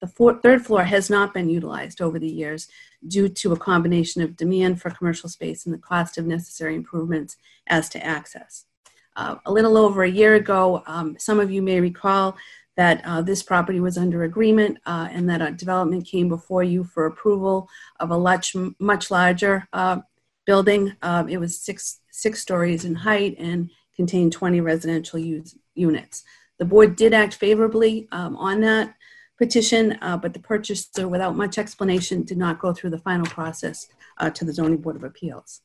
The 0.00 0.06
four, 0.06 0.40
third 0.40 0.64
floor 0.64 0.84
has 0.84 1.10
not 1.10 1.34
been 1.34 1.48
utilized 1.48 2.00
over 2.00 2.18
the 2.18 2.28
years 2.28 2.68
due 3.06 3.28
to 3.28 3.52
a 3.52 3.58
combination 3.58 4.22
of 4.22 4.36
demand 4.36 4.80
for 4.80 4.90
commercial 4.90 5.28
space 5.28 5.66
and 5.66 5.74
the 5.74 5.78
cost 5.78 6.16
of 6.16 6.26
necessary 6.26 6.74
improvements 6.74 7.36
as 7.66 7.88
to 7.90 8.04
access. 8.04 8.66
Uh, 9.16 9.36
a 9.46 9.52
little 9.52 9.78
over 9.78 10.04
a 10.04 10.10
year 10.10 10.34
ago, 10.34 10.82
um, 10.86 11.16
some 11.18 11.40
of 11.40 11.50
you 11.50 11.62
may 11.62 11.80
recall 11.80 12.36
that 12.76 13.00
uh, 13.04 13.22
this 13.22 13.42
property 13.42 13.80
was 13.80 13.96
under 13.96 14.24
agreement 14.24 14.78
uh, 14.86 15.08
and 15.10 15.28
that 15.28 15.40
a 15.40 15.50
development 15.50 16.06
came 16.06 16.28
before 16.28 16.62
you 16.62 16.84
for 16.84 17.06
approval 17.06 17.68
of 18.00 18.10
a 18.10 18.18
much, 18.18 18.54
much 18.78 19.10
larger 19.10 19.66
uh, 19.72 19.98
building. 20.44 20.94
Um, 21.02 21.28
it 21.28 21.38
was 21.38 21.58
six, 21.58 22.00
six 22.10 22.40
stories 22.40 22.84
in 22.84 22.94
height 22.94 23.36
and 23.38 23.70
contained 23.94 24.32
20 24.32 24.60
residential 24.60 25.18
use, 25.18 25.56
units. 25.74 26.22
The 26.58 26.66
board 26.66 26.96
did 26.96 27.14
act 27.14 27.34
favorably 27.34 28.08
um, 28.12 28.36
on 28.36 28.60
that 28.60 28.94
petition, 29.38 29.98
uh, 30.00 30.16
but 30.16 30.32
the 30.32 30.38
purchaser, 30.38 31.08
without 31.08 31.36
much 31.36 31.58
explanation, 31.58 32.22
did 32.22 32.38
not 32.38 32.58
go 32.58 32.72
through 32.72 32.90
the 32.90 32.98
final 32.98 33.26
process 33.26 33.88
uh, 34.18 34.30
to 34.30 34.44
the 34.44 34.52
Zoning 34.52 34.78
Board 34.78 34.96
of 34.96 35.04
Appeals. 35.04 35.60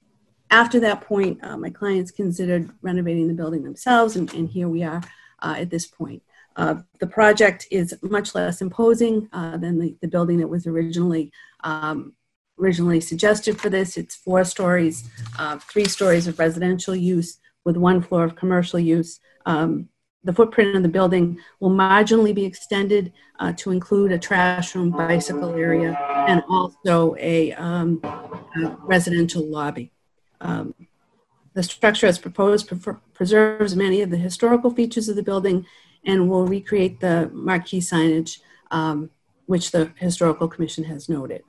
After 0.49 0.81
that 0.81 1.01
point, 1.01 1.41
uh, 1.43 1.55
my 1.55 1.69
clients 1.69 2.11
considered 2.11 2.69
renovating 2.81 3.29
the 3.29 3.33
building 3.33 3.63
themselves, 3.63 4.17
and, 4.17 4.33
and 4.33 4.49
here 4.49 4.67
we 4.67 4.83
are 4.83 5.01
uh, 5.41 5.55
at 5.57 5.69
this 5.69 5.87
point. 5.87 6.21
Uh, 6.55 6.75
the 6.99 7.07
project 7.07 7.67
is 7.71 7.95
much 8.01 8.35
less 8.35 8.61
imposing 8.61 9.29
uh, 9.33 9.57
than 9.57 9.79
the, 9.79 9.95
the 10.01 10.07
building 10.07 10.37
that 10.37 10.47
was 10.47 10.67
originally 10.67 11.31
um, 11.63 12.13
originally 12.59 12.99
suggested 13.01 13.59
for 13.59 13.69
this. 13.69 13.97
It's 13.97 14.15
four 14.15 14.43
stories, 14.43 15.09
uh, 15.39 15.57
three 15.59 15.85
stories 15.85 16.27
of 16.27 16.37
residential 16.37 16.95
use 16.95 17.39
with 17.65 17.77
one 17.77 18.01
floor 18.01 18.23
of 18.23 18.35
commercial 18.35 18.79
use. 18.79 19.19
Um, 19.45 19.89
the 20.23 20.33
footprint 20.33 20.75
of 20.75 20.83
the 20.83 20.89
building 20.89 21.39
will 21.59 21.71
marginally 21.71 22.35
be 22.35 22.45
extended 22.45 23.11
uh, 23.39 23.53
to 23.53 23.71
include 23.71 24.11
a 24.11 24.19
trash 24.19 24.75
room, 24.75 24.91
bicycle 24.91 25.55
area, 25.55 25.97
and 26.27 26.43
also 26.47 27.15
a, 27.17 27.53
um, 27.53 27.99
a 28.03 28.77
residential 28.83 29.43
lobby. 29.43 29.91
Um, 30.39 30.75
the 31.53 31.63
structure 31.63 32.05
as 32.05 32.19
proposed 32.19 32.67
pre- 32.67 32.93
preserves 33.13 33.75
many 33.75 34.01
of 34.01 34.11
the 34.11 34.17
historical 34.17 34.69
features 34.69 35.09
of 35.09 35.15
the 35.15 35.23
building 35.23 35.65
and 36.05 36.29
will 36.29 36.45
recreate 36.45 36.99
the 36.99 37.29
marquee 37.33 37.79
signage, 37.79 38.39
um, 38.71 39.09
which 39.45 39.71
the 39.71 39.91
Historical 39.97 40.47
Commission 40.47 40.83
has 40.85 41.09
noted. 41.09 41.43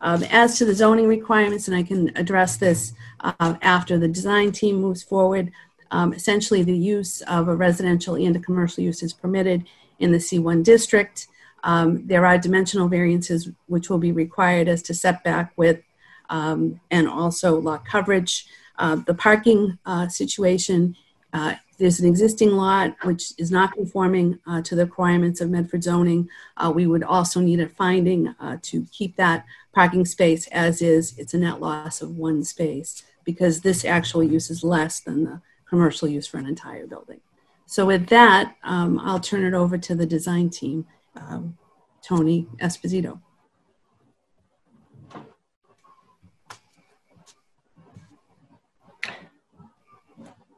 Um, 0.00 0.22
as 0.24 0.56
to 0.58 0.64
the 0.64 0.74
zoning 0.74 1.08
requirements, 1.08 1.66
and 1.66 1.76
I 1.76 1.82
can 1.82 2.16
address 2.16 2.56
this 2.56 2.92
uh, 3.20 3.56
after 3.62 3.98
the 3.98 4.08
design 4.08 4.52
team 4.52 4.76
moves 4.76 5.02
forward, 5.02 5.50
um, 5.90 6.12
essentially 6.12 6.62
the 6.62 6.76
use 6.76 7.20
of 7.22 7.48
a 7.48 7.56
residential 7.56 8.14
and 8.14 8.36
a 8.36 8.40
commercial 8.40 8.84
use 8.84 9.02
is 9.02 9.12
permitted 9.12 9.64
in 9.98 10.12
the 10.12 10.18
C1 10.18 10.62
district. 10.62 11.26
Um, 11.64 12.06
there 12.06 12.24
are 12.24 12.38
dimensional 12.38 12.88
variances 12.88 13.50
which 13.66 13.90
will 13.90 13.98
be 13.98 14.12
required 14.12 14.68
as 14.68 14.82
to 14.82 14.94
setback 14.94 15.52
width 15.56 15.82
um, 16.30 16.80
and 16.90 17.08
also 17.08 17.58
lot 17.60 17.84
coverage. 17.84 18.46
Uh, 18.78 18.96
the 18.96 19.14
parking 19.14 19.78
uh, 19.86 20.06
situation 20.08 20.94
Uh, 21.32 21.54
there's 21.78 22.00
an 22.00 22.08
existing 22.08 22.52
lot 22.52 22.96
which 23.02 23.32
is 23.38 23.50
not 23.50 23.72
conforming 23.72 24.38
uh, 24.46 24.60
to 24.62 24.74
the 24.74 24.84
requirements 24.84 25.40
of 25.40 25.50
Medford 25.50 25.84
zoning. 25.84 26.28
Uh, 26.56 26.72
we 26.74 26.86
would 26.86 27.04
also 27.04 27.40
need 27.40 27.60
a 27.60 27.68
finding 27.68 28.34
uh, 28.40 28.58
to 28.62 28.86
keep 28.90 29.16
that 29.16 29.44
parking 29.72 30.04
space 30.04 30.48
as 30.48 30.82
is. 30.82 31.16
It's 31.18 31.34
a 31.34 31.38
net 31.38 31.60
loss 31.60 32.02
of 32.02 32.16
one 32.16 32.42
space 32.42 33.04
because 33.24 33.60
this 33.60 33.84
actual 33.84 34.24
use 34.24 34.50
is 34.50 34.64
less 34.64 35.00
than 35.00 35.24
the 35.24 35.40
commercial 35.68 36.08
use 36.08 36.26
for 36.26 36.38
an 36.38 36.46
entire 36.46 36.86
building. 36.86 37.20
So 37.66 37.86
with 37.86 38.08
that, 38.08 38.56
um, 38.64 38.98
I'll 38.98 39.20
turn 39.20 39.44
it 39.44 39.54
over 39.54 39.76
to 39.76 39.94
the 39.94 40.06
design 40.06 40.48
team, 40.48 40.86
um, 41.14 41.58
Tony 42.02 42.48
Esposito. 42.60 43.20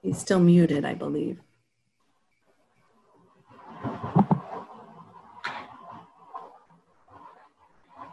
He's 0.02 0.18
still 0.18 0.40
muted, 0.40 0.84
I 0.84 0.94
believe. 0.94 1.40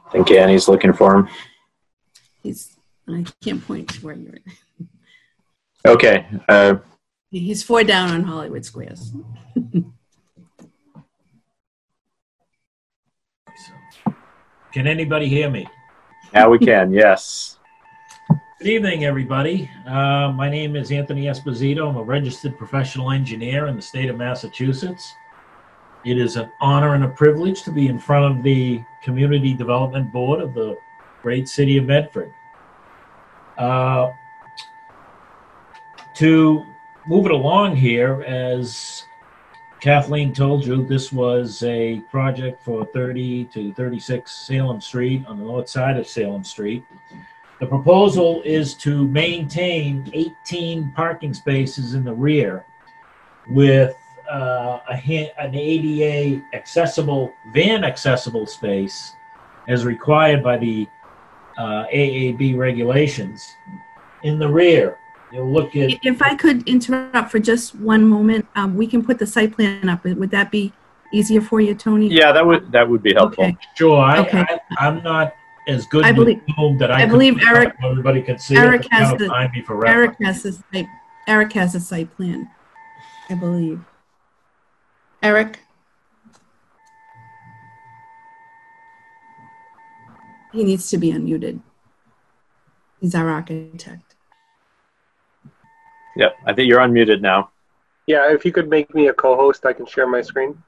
I 0.05 0.11
think 0.11 0.31
Annie's 0.31 0.67
looking 0.67 0.93
for 0.93 1.15
him. 1.15 1.29
He's, 2.43 2.77
I 3.07 3.25
can't 3.41 3.65
point 3.65 3.89
to 3.89 4.05
where 4.05 4.15
you're. 4.15 4.35
Okay. 5.85 6.25
Uh, 6.47 6.75
He's 7.29 7.61
four 7.63 7.83
down 7.83 8.09
on 8.11 8.23
Hollywood 8.23 8.63
Squares. 8.65 9.11
Can 14.73 14.87
anybody 14.87 15.27
hear 15.27 15.49
me? 15.49 15.67
now 16.33 16.49
we 16.49 16.59
can. 16.59 16.91
Yes. 16.91 17.56
Good 18.59 18.69
evening, 18.69 19.05
everybody. 19.05 19.69
Uh, 19.85 20.31
my 20.31 20.49
name 20.49 20.75
is 20.75 20.91
Anthony 20.91 21.25
Esposito. 21.25 21.87
I'm 21.87 21.95
a 21.95 22.01
registered 22.01 22.57
professional 22.57 23.11
engineer 23.11 23.67
in 23.67 23.75
the 23.75 23.83
state 23.83 24.09
of 24.09 24.17
Massachusetts. 24.17 25.13
It 26.03 26.17
is 26.17 26.37
an 26.37 26.51
honor 26.59 26.95
and 26.95 27.03
a 27.03 27.09
privilege 27.09 27.61
to 27.63 27.71
be 27.71 27.85
in 27.85 27.99
front 27.99 28.35
of 28.35 28.41
the 28.41 28.83
Community 29.03 29.53
Development 29.53 30.11
Board 30.11 30.41
of 30.41 30.55
the 30.55 30.75
great 31.21 31.47
city 31.47 31.77
of 31.77 31.85
Medford. 31.85 32.33
Uh, 33.59 34.13
to 36.15 36.65
move 37.05 37.27
it 37.27 37.31
along 37.31 37.75
here, 37.75 38.23
as 38.23 39.03
Kathleen 39.81 40.33
told 40.33 40.65
you, 40.65 40.83
this 40.83 41.13
was 41.13 41.61
a 41.61 41.99
project 42.09 42.63
for 42.63 42.85
30 42.87 43.45
to 43.53 43.71
36 43.75 44.47
Salem 44.47 44.81
Street 44.81 45.27
on 45.27 45.37
the 45.37 45.45
north 45.45 45.69
side 45.69 45.97
of 45.97 46.07
Salem 46.07 46.43
Street. 46.43 46.83
The 47.59 47.65
proposal 47.65 48.41
is 48.45 48.75
to 48.75 49.07
maintain 49.07 50.09
18 50.13 50.91
parking 50.95 51.33
spaces 51.33 51.95
in 51.95 52.03
the 52.03 52.13
rear 52.13 52.65
with 53.49 53.95
uh, 54.31 54.79
a 54.87 54.95
han- 54.95 55.29
an 55.39 55.55
ADA 55.55 56.43
accessible, 56.53 57.33
van 57.53 57.83
accessible 57.83 58.45
space 58.45 59.13
as 59.67 59.85
required 59.85 60.43
by 60.43 60.57
the 60.57 60.87
uh, 61.57 61.85
AAB 61.91 62.55
regulations 62.57 63.55
in 64.23 64.37
the 64.37 64.47
rear. 64.47 64.99
You'll 65.31 65.51
look 65.51 65.75
at 65.75 65.91
If 66.03 66.21
I 66.21 66.35
could 66.35 66.67
interrupt 66.69 67.31
for 67.31 67.39
just 67.39 67.75
one 67.75 68.07
moment, 68.07 68.47
um, 68.55 68.75
we 68.75 68.85
can 68.85 69.03
put 69.03 69.17
the 69.17 69.25
site 69.25 69.53
plan 69.53 69.89
up. 69.89 70.03
Would 70.05 70.29
that 70.31 70.51
be 70.51 70.71
easier 71.11 71.41
for 71.41 71.59
you, 71.59 71.73
Tony? 71.73 72.07
Yeah, 72.07 72.31
that 72.31 72.45
would 72.45 72.71
that 72.71 72.87
would 72.87 73.01
be 73.03 73.13
helpful. 73.13 73.45
Okay. 73.45 73.57
Sure, 73.75 73.99
I, 73.99 74.19
Okay. 74.19 74.45
I, 74.47 74.59
I'm 74.77 75.03
not 75.03 75.33
as 75.67 75.85
good 75.85 76.05
I 76.05 76.11
believe- 76.11 76.41
Zoom 76.55 76.77
that 76.77 76.91
I, 76.91 77.03
I 77.03 77.05
believe 77.05 77.39
Eric- 77.43 77.75
Everybody 77.83 78.21
can 78.21 78.39
see 78.39 78.55
Eric 78.55 78.85
it. 78.85 78.93
has 78.93 79.17
the- 79.17 79.27
find 79.27 79.51
me 79.51 79.61
for 79.61 79.85
Eric 79.85 80.15
has 80.21 80.43
the 80.43 80.53
site, 80.53 80.87
Eric 81.27 81.53
has 81.53 81.75
a 81.75 81.79
site 81.79 82.15
plan, 82.15 82.49
I 83.29 83.35
believe. 83.35 83.81
Eric? 85.21 85.59
He 90.53 90.63
needs 90.63 90.89
to 90.89 90.97
be 90.97 91.11
unmuted. 91.11 91.59
He's 92.99 93.13
our 93.13 93.29
architect. 93.29 94.15
Yep. 96.15 96.35
I 96.45 96.53
think 96.53 96.67
you're 96.69 96.79
unmuted 96.79 97.21
now. 97.21 97.51
Yeah, 98.07 98.31
if 98.31 98.45
you 98.45 98.51
could 98.51 98.69
make 98.69 98.95
me 98.95 99.07
a 99.09 99.13
co-host, 99.13 99.65
I 99.65 99.73
can 99.73 99.85
share 99.85 100.07
my 100.07 100.21
screen. 100.21 100.63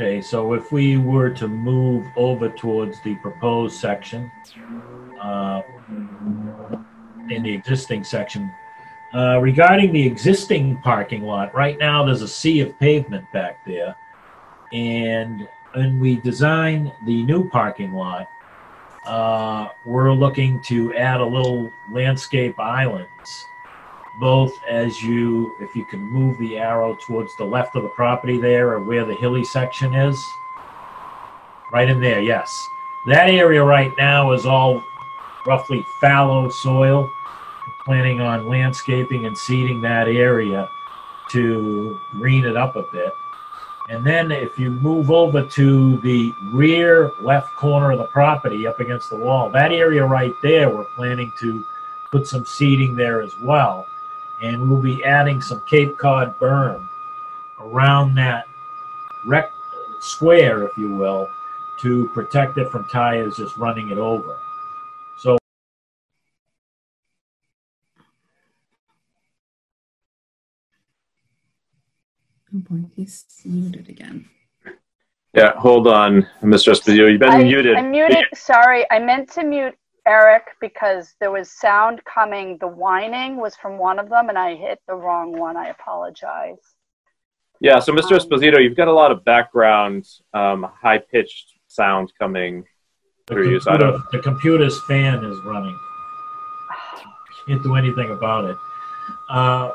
Okay, 0.00 0.22
so 0.22 0.54
if 0.54 0.72
we 0.72 0.96
were 0.96 1.28
to 1.28 1.46
move 1.46 2.06
over 2.16 2.48
towards 2.48 3.02
the 3.02 3.16
proposed 3.16 3.78
section, 3.78 4.32
uh, 5.20 5.60
in 7.28 7.42
the 7.42 7.52
existing 7.52 8.02
section, 8.02 8.50
uh, 9.14 9.38
regarding 9.40 9.92
the 9.92 10.06
existing 10.06 10.78
parking 10.78 11.24
lot, 11.24 11.54
right 11.54 11.78
now 11.78 12.02
there's 12.02 12.22
a 12.22 12.28
sea 12.28 12.60
of 12.60 12.78
pavement 12.78 13.30
back 13.34 13.62
there. 13.66 13.94
And 14.72 15.46
when 15.74 16.00
we 16.00 16.16
design 16.16 16.90
the 17.04 17.22
new 17.24 17.50
parking 17.50 17.92
lot, 17.92 18.26
uh, 19.04 19.68
we're 19.84 20.14
looking 20.14 20.62
to 20.62 20.94
add 20.94 21.20
a 21.20 21.26
little 21.26 21.70
landscape 21.92 22.58
islands 22.58 23.44
both 24.20 24.52
as 24.68 25.02
you, 25.02 25.56
if 25.58 25.74
you 25.74 25.84
can 25.84 26.00
move 26.00 26.38
the 26.38 26.58
arrow 26.58 26.94
towards 26.94 27.34
the 27.36 27.44
left 27.44 27.74
of 27.74 27.82
the 27.82 27.88
property 27.88 28.38
there 28.38 28.68
or 28.70 28.80
where 28.80 29.04
the 29.04 29.14
hilly 29.14 29.42
section 29.42 29.94
is. 29.94 30.22
Right 31.72 31.88
in 31.88 32.00
there, 32.00 32.20
yes. 32.20 32.68
That 33.06 33.30
area 33.30 33.64
right 33.64 33.92
now 33.96 34.32
is 34.32 34.44
all 34.44 34.84
roughly 35.46 35.82
fallow 36.00 36.50
soil. 36.50 37.10
Planning 37.86 38.20
on 38.20 38.46
landscaping 38.46 39.24
and 39.24 39.36
seeding 39.36 39.80
that 39.80 40.06
area 40.06 40.68
to 41.30 41.98
green 42.12 42.44
it 42.44 42.56
up 42.56 42.76
a 42.76 42.82
bit. 42.92 43.10
And 43.88 44.04
then 44.04 44.30
if 44.30 44.58
you 44.58 44.70
move 44.70 45.10
over 45.10 45.44
to 45.44 45.96
the 45.98 46.32
rear 46.52 47.10
left 47.20 47.56
corner 47.56 47.92
of 47.92 47.98
the 47.98 48.04
property 48.04 48.66
up 48.66 48.78
against 48.80 49.08
the 49.08 49.16
wall, 49.16 49.50
that 49.50 49.72
area 49.72 50.04
right 50.04 50.34
there, 50.42 50.68
we're 50.68 50.84
planning 50.84 51.32
to 51.40 51.64
put 52.12 52.26
some 52.26 52.44
seeding 52.44 52.94
there 52.94 53.22
as 53.22 53.36
well 53.40 53.86
and 54.42 54.70
we'll 54.70 54.80
be 54.80 55.04
adding 55.04 55.40
some 55.40 55.62
Cape 55.68 55.96
Cod 55.98 56.34
berm 56.38 56.86
around 57.60 58.14
that 58.14 58.44
rec 59.26 59.50
square, 60.00 60.64
if 60.64 60.76
you 60.76 60.94
will, 60.94 61.28
to 61.80 62.08
protect 62.14 62.58
it 62.58 62.70
from 62.70 62.86
tires 62.88 63.36
just 63.36 63.56
running 63.56 63.90
it 63.90 63.98
over. 63.98 64.38
So 65.20 65.38
Oh 72.52 72.58
boy, 72.58 72.84
he's 72.96 73.24
muted 73.44 73.88
again. 73.88 74.28
Yeah. 75.34 75.52
Hold 75.56 75.86
on, 75.86 76.26
Mr. 76.42 76.72
Esposito. 76.72 77.10
You've 77.10 77.20
been 77.20 77.30
I, 77.30 77.44
muted. 77.44 77.76
I'm 77.76 77.92
muted. 77.92 78.24
Sorry, 78.34 78.84
I 78.90 78.98
meant 78.98 79.30
to 79.32 79.44
mute 79.44 79.76
Eric 80.10 80.56
because 80.60 81.14
there 81.20 81.30
was 81.30 81.52
sound 81.52 82.02
coming. 82.04 82.58
The 82.58 82.66
whining 82.66 83.36
was 83.36 83.54
from 83.54 83.78
one 83.78 84.00
of 84.00 84.08
them, 84.08 84.28
and 84.28 84.36
I 84.36 84.56
hit 84.56 84.80
the 84.88 84.94
wrong 84.94 85.30
one. 85.38 85.56
I 85.56 85.68
apologize. 85.68 86.58
Yeah. 87.60 87.78
So, 87.78 87.92
Mr. 87.92 88.12
Um, 88.12 88.18
Esposito, 88.18 88.60
you've 88.60 88.76
got 88.76 88.88
a 88.88 88.92
lot 88.92 89.12
of 89.12 89.24
background, 89.24 90.04
um, 90.34 90.66
high 90.82 90.98
pitched 90.98 91.52
sound 91.68 92.12
coming 92.18 92.64
the, 93.28 93.34
through 93.34 93.50
you. 93.50 93.60
So 93.60 93.70
I 93.70 93.76
don't. 93.76 94.02
the 94.10 94.18
computer's 94.18 94.82
fan 94.88 95.24
is 95.24 95.38
running. 95.44 95.78
Can't 97.46 97.62
do 97.62 97.76
anything 97.76 98.10
about 98.10 98.46
it. 98.46 98.56
Uh, 99.28 99.70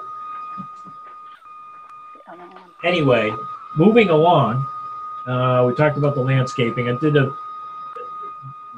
anyway, 2.84 3.32
moving 3.78 4.10
along, 4.10 4.68
uh, 5.28 5.64
we 5.66 5.74
talked 5.76 5.98
about 5.98 6.16
the 6.16 6.22
landscaping. 6.22 6.90
I 6.90 6.98
did 7.00 7.16
a. 7.16 7.34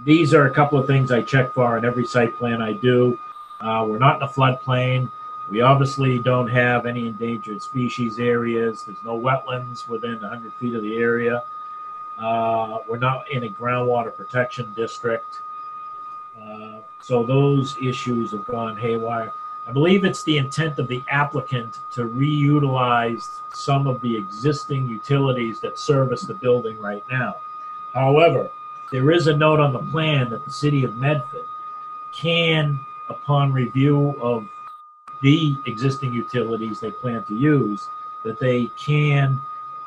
These 0.08 0.34
are 0.34 0.46
a 0.46 0.52
couple 0.52 0.80
of 0.80 0.88
things 0.88 1.12
I 1.12 1.22
check 1.22 1.52
for 1.52 1.76
on 1.76 1.84
every 1.84 2.06
site 2.06 2.38
plan 2.38 2.62
I 2.62 2.72
do. 2.72 3.20
Uh, 3.60 3.86
we're 3.86 3.98
not 3.98 4.16
in 4.16 4.22
a 4.22 4.28
floodplain. 4.30 5.12
We 5.50 5.60
obviously 5.60 6.18
don't 6.18 6.48
have 6.48 6.86
any 6.86 7.08
endangered 7.08 7.62
species 7.62 8.18
areas. 8.18 8.84
There's 8.84 9.04
no 9.04 9.20
wetlands 9.20 9.86
within 9.90 10.22
100 10.22 10.54
feet 10.54 10.76
of 10.76 10.82
the 10.82 10.96
area. 10.96 11.44
Uh, 12.18 12.78
we're 12.88 13.00
not 13.00 13.30
in 13.30 13.44
a 13.44 13.50
groundwater 13.50 14.16
protection 14.16 14.72
district. 14.78 15.42
Uh, 16.42 16.78
so 17.02 17.24
those 17.24 17.76
issues 17.82 18.32
have 18.32 18.46
gone 18.46 18.78
haywire. 18.78 19.34
I 19.68 19.74
believe 19.74 20.06
it's 20.06 20.24
the 20.24 20.38
intent 20.38 20.80
of 20.80 20.88
the 20.88 21.04
applicant 21.10 21.80
to 21.92 22.04
reutilize 22.06 23.42
some 23.54 23.88
of 23.88 24.00
the 24.00 24.16
existing 24.16 24.88
utilities 24.88 25.60
that 25.60 25.78
service 25.78 26.22
the 26.22 26.34
building 26.34 26.80
right 26.80 27.04
now. 27.12 27.36
However, 27.94 28.50
there 28.92 29.12
is 29.12 29.28
a 29.28 29.36
note 29.36 29.60
on 29.60 29.74
the 29.74 29.92
plan 29.92 30.30
that 30.30 30.46
the 30.46 30.52
city 30.52 30.84
of 30.84 30.96
Medford 30.96 31.46
can, 32.14 32.80
upon 33.10 33.52
review 33.52 34.16
of 34.22 34.48
the 35.22 35.56
existing 35.66 36.14
utilities 36.14 36.80
they 36.80 36.92
plan 36.92 37.24
to 37.26 37.36
use, 37.38 37.88
that 38.24 38.40
they 38.40 38.68
can 38.78 39.40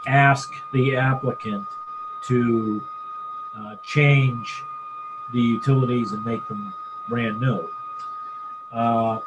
ask 0.06 0.52
the 0.72 0.96
applicant 0.96 1.66
to 2.24 2.82
uh, 3.56 3.76
change 3.82 4.62
the 5.32 5.40
utilities 5.40 6.12
and 6.12 6.24
make 6.24 6.46
them 6.48 6.72
brand 7.08 7.40
new. 7.40 7.68
Uh, 8.72 9.20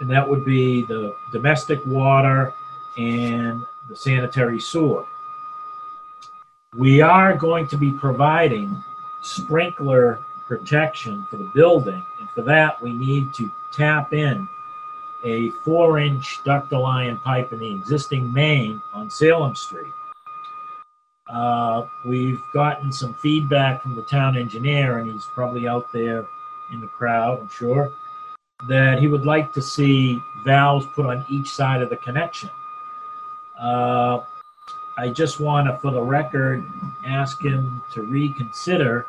and 0.00 0.10
that 0.10 0.28
would 0.28 0.44
be 0.44 0.82
the 0.82 1.14
domestic 1.32 1.84
water 1.86 2.52
and 2.96 3.64
the 3.88 3.96
sanitary 3.96 4.60
sewer. 4.60 5.04
We 6.74 7.00
are 7.00 7.34
going 7.36 7.68
to 7.68 7.76
be 7.76 7.90
providing 7.92 8.82
sprinkler 9.22 10.20
protection 10.46 11.26
for 11.28 11.36
the 11.36 11.50
building, 11.54 12.02
and 12.20 12.30
for 12.30 12.42
that, 12.42 12.80
we 12.80 12.92
need 12.92 13.32
to 13.34 13.50
tap 13.72 14.12
in 14.12 14.48
a 15.24 15.50
four 15.64 15.98
inch 15.98 16.38
ductile 16.44 16.86
iron 16.86 17.18
pipe 17.18 17.52
in 17.52 17.58
the 17.58 17.72
existing 17.72 18.32
main 18.32 18.80
on 18.94 19.10
Salem 19.10 19.54
Street. 19.56 19.92
Uh, 21.28 21.86
we've 22.04 22.40
gotten 22.54 22.92
some 22.92 23.12
feedback 23.14 23.82
from 23.82 23.96
the 23.96 24.02
town 24.02 24.36
engineer, 24.36 24.98
and 24.98 25.10
he's 25.10 25.24
probably 25.34 25.66
out 25.66 25.92
there 25.92 26.24
in 26.72 26.80
the 26.80 26.86
crowd, 26.86 27.40
I'm 27.40 27.48
sure, 27.48 27.92
that 28.68 29.00
he 29.00 29.08
would 29.08 29.26
like 29.26 29.52
to 29.54 29.62
see 29.62 30.20
valves 30.44 30.86
put 30.94 31.06
on 31.06 31.24
each 31.28 31.48
side 31.48 31.82
of 31.82 31.90
the 31.90 31.96
connection. 31.96 32.50
Uh, 33.58 34.20
I 34.98 35.10
just 35.10 35.40
want 35.40 35.66
to, 35.66 35.76
for 35.78 35.90
the 35.90 36.00
record, 36.00 36.64
ask 37.04 37.42
him 37.42 37.82
to 37.92 38.02
reconsider 38.02 39.06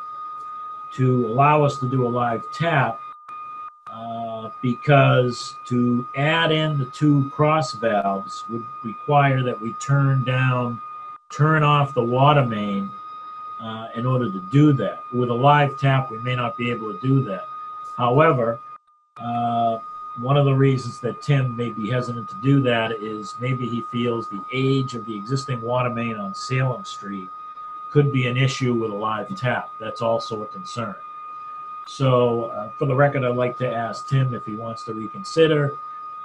to 0.94 1.26
allow 1.26 1.62
us 1.62 1.78
to 1.78 1.88
do 1.88 2.06
a 2.06 2.08
live 2.08 2.42
tap 2.52 3.00
uh, 3.90 4.50
because 4.62 5.54
to 5.66 6.06
add 6.14 6.52
in 6.52 6.78
the 6.78 6.86
two 6.86 7.30
cross 7.30 7.72
valves 7.72 8.44
would 8.50 8.64
require 8.84 9.42
that 9.42 9.58
we 9.60 9.72
turn 9.74 10.24
down, 10.24 10.80
turn 11.30 11.62
off 11.62 11.94
the 11.94 12.04
water 12.04 12.44
main 12.44 12.90
uh, 13.60 13.88
in 13.94 14.04
order 14.04 14.30
to 14.30 14.40
do 14.52 14.72
that. 14.74 15.02
With 15.12 15.30
a 15.30 15.34
live 15.34 15.78
tap, 15.78 16.10
we 16.10 16.18
may 16.18 16.36
not 16.36 16.56
be 16.56 16.70
able 16.70 16.92
to 16.92 17.00
do 17.00 17.22
that. 17.24 17.44
However, 17.96 18.60
uh, 19.16 19.78
one 20.18 20.36
of 20.36 20.44
the 20.44 20.54
reasons 20.54 21.00
that 21.00 21.22
Tim 21.22 21.56
may 21.56 21.70
be 21.70 21.88
hesitant 21.88 22.28
to 22.30 22.34
do 22.36 22.60
that 22.62 22.92
is 22.92 23.34
maybe 23.40 23.68
he 23.68 23.82
feels 23.82 24.28
the 24.28 24.42
age 24.52 24.94
of 24.94 25.06
the 25.06 25.16
existing 25.16 25.60
water 25.60 25.90
main 25.90 26.16
on 26.16 26.34
Salem 26.34 26.84
Street 26.84 27.28
could 27.90 28.12
be 28.12 28.26
an 28.26 28.36
issue 28.36 28.74
with 28.74 28.90
a 28.90 28.94
live 28.94 29.34
tap. 29.36 29.70
That's 29.78 30.02
also 30.02 30.42
a 30.42 30.46
concern. 30.46 30.94
So, 31.86 32.46
uh, 32.46 32.70
for 32.78 32.86
the 32.86 32.94
record, 32.94 33.24
I'd 33.24 33.36
like 33.36 33.56
to 33.58 33.72
ask 33.72 34.08
Tim 34.08 34.34
if 34.34 34.44
he 34.44 34.54
wants 34.54 34.84
to 34.84 34.92
reconsider, 34.92 35.72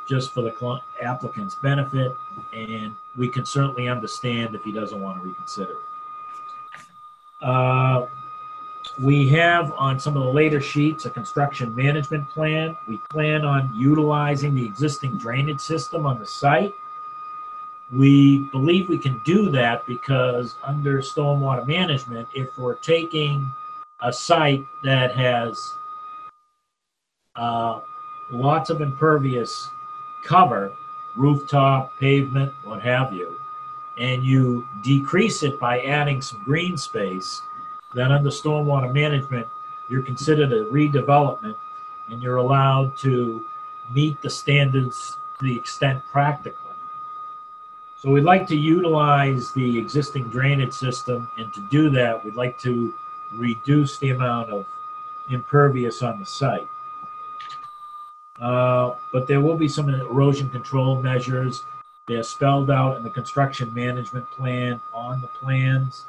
just 0.10 0.32
for 0.34 0.42
the 0.42 0.82
applicant's 1.02 1.56
benefit, 1.56 2.14
and 2.52 2.94
we 3.16 3.30
can 3.30 3.46
certainly 3.46 3.88
understand 3.88 4.56
if 4.56 4.64
he 4.64 4.74
doesn't 4.74 5.00
want 5.00 5.22
to 5.22 5.28
reconsider. 5.28 5.78
Uh, 7.42 8.08
we 9.00 9.28
have 9.30 9.72
on 9.74 10.00
some 10.00 10.16
of 10.16 10.24
the 10.24 10.30
later 10.30 10.62
sheets 10.62 11.06
a 11.06 11.10
construction 11.10 11.76
management 11.76 12.30
plan. 12.30 12.78
We 12.88 13.00
plan 13.10 13.44
on 13.44 13.74
utilizing 13.76 14.54
the 14.54 14.66
existing 14.66 15.18
drainage 15.18 15.60
system 15.60 16.06
on 16.06 16.20
the 16.20 16.26
site. 16.26 16.74
We 17.92 18.40
believe 18.52 18.90
we 18.90 18.98
can 18.98 19.20
do 19.26 19.50
that 19.52 19.86
because 19.88 20.56
under 20.64 21.00
stormwater 21.02 21.68
management, 21.68 22.28
if 22.34 22.56
we're 22.58 22.76
taking 22.76 23.52
a 24.02 24.12
site 24.14 24.64
that 24.84 25.16
has 25.16 25.60
uh, 27.36 27.80
lots 28.32 28.70
of 28.70 28.82
impervious 28.82 29.68
cover, 30.24 30.72
rooftop, 31.16 31.98
pavement, 32.00 32.52
what 32.64 32.82
have 32.82 33.14
you, 33.14 33.38
and 34.00 34.24
you 34.24 34.68
decrease 34.84 35.44
it 35.44 35.60
by 35.60 35.82
adding 35.82 36.22
some 36.22 36.42
green 36.44 36.78
space, 36.78 37.42
then 37.94 38.12
under 38.12 38.30
stormwater 38.30 38.92
management, 38.94 39.48
you're 39.90 40.02
considered 40.02 40.52
a 40.52 40.66
redevelopment 40.66 41.56
and 42.10 42.22
you're 42.22 42.38
allowed 42.38 42.98
to 42.98 43.46
meet 43.92 44.22
the 44.22 44.30
standards 44.30 45.16
to 45.40 45.46
the 45.46 45.56
extent 45.56 46.04
practical. 46.12 46.64
So 48.04 48.10
we'd 48.10 48.26
like 48.26 48.48
to 48.48 48.58
utilize 48.58 49.54
the 49.54 49.78
existing 49.78 50.26
drainage 50.26 50.74
system, 50.74 51.32
and 51.38 51.54
to 51.54 51.66
do 51.72 51.90
that, 51.92 52.26
we'd 52.26 52.36
like 52.36 52.60
to 52.60 52.94
reduce 53.32 53.98
the 53.98 54.10
amount 54.10 54.50
of 54.50 54.66
impervious 55.30 56.02
on 56.02 56.20
the 56.20 56.26
site. 56.26 56.68
Uh, 58.42 58.96
but 59.14 59.26
there 59.26 59.40
will 59.40 59.56
be 59.56 59.70
some 59.70 59.88
erosion 59.88 60.50
control 60.50 61.02
measures. 61.02 61.64
They're 62.10 62.24
spelled 62.24 62.70
out 62.70 62.98
in 62.98 63.04
the 63.04 63.10
construction 63.10 63.74
management 63.74 64.30
plan 64.32 64.82
on 64.94 65.22
the 65.22 65.28
plans. 65.28 66.04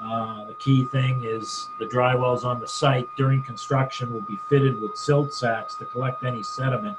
Uh, 0.00 0.44
the 0.44 0.54
key 0.54 0.84
thing 0.84 1.22
is 1.24 1.68
the 1.78 1.86
dry 1.86 2.14
wells 2.14 2.44
on 2.44 2.60
the 2.60 2.66
site 2.66 3.06
during 3.16 3.42
construction 3.42 4.12
will 4.12 4.22
be 4.22 4.38
fitted 4.48 4.80
with 4.80 4.96
silt 4.96 5.32
sacks 5.32 5.76
to 5.76 5.84
collect 5.84 6.24
any 6.24 6.42
sediment 6.42 6.96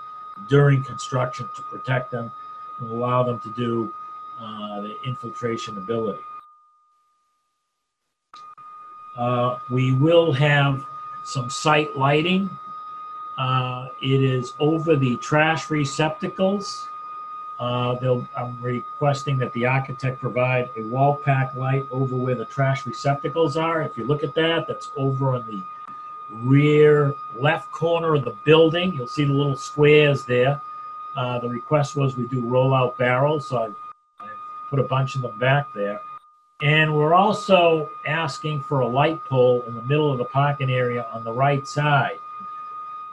during 0.49 0.81
construction 0.83 1.47
to 1.55 1.61
protect 1.63 2.11
them 2.11 2.31
and 2.79 2.89
allow 2.89 3.21
them 3.23 3.39
to 3.41 3.49
do 3.53 3.93
uh, 4.39 4.81
the 4.81 4.95
infiltration 5.05 5.77
ability. 5.77 6.19
Uh, 9.17 9.57
we 9.69 9.93
will 9.93 10.31
have 10.31 10.85
some 11.25 11.49
site 11.49 11.95
lighting. 11.97 12.49
Uh, 13.37 13.87
it 14.01 14.23
is 14.23 14.53
over 14.59 14.95
the 14.95 15.17
trash 15.17 15.69
receptacles. 15.69 16.87
Uh, 17.57 17.95
they'll, 17.95 18.27
I'm 18.35 18.61
requesting 18.61 19.37
that 19.37 19.53
the 19.53 19.65
architect 19.65 20.19
provide 20.19 20.69
a 20.75 20.81
wall 20.83 21.15
pack 21.15 21.55
light 21.55 21.85
over 21.89 22.15
where 22.15 22.35
the 22.35 22.45
trash 22.45 22.85
receptacles 22.85 23.55
are. 23.55 23.81
If 23.81 23.97
you 23.97 24.03
look 24.03 24.23
at 24.23 24.35
that, 24.35 24.67
that's 24.67 24.91
over 24.97 25.35
on 25.35 25.45
the 25.47 25.63
rear 26.31 27.13
left 27.39 27.71
corner 27.71 28.15
of 28.15 28.25
the 28.25 28.35
building. 28.43 28.93
You'll 28.93 29.07
see 29.07 29.23
the 29.23 29.33
little 29.33 29.55
squares 29.55 30.25
there. 30.25 30.59
Uh, 31.15 31.39
the 31.39 31.47
request 31.47 31.95
was 31.95 32.17
we 32.17 32.27
do 32.27 32.41
roll-out 32.41 32.97
barrels, 32.97 33.47
so 33.47 33.57
I, 34.19 34.25
I 34.25 34.29
put 34.69 34.79
a 34.79 34.83
bunch 34.83 35.15
of 35.15 35.21
them 35.21 35.39
back 35.39 35.67
there. 35.73 36.01
And 36.61 36.93
we're 36.93 37.13
also 37.13 37.89
asking 38.05 38.63
for 38.63 38.81
a 38.81 38.87
light 38.87 39.23
pole 39.23 39.63
in 39.67 39.75
the 39.75 39.81
middle 39.83 40.11
of 40.11 40.17
the 40.17 40.25
parking 40.25 40.69
area 40.69 41.05
on 41.13 41.23
the 41.23 41.31
right 41.31 41.65
side. 41.65 42.17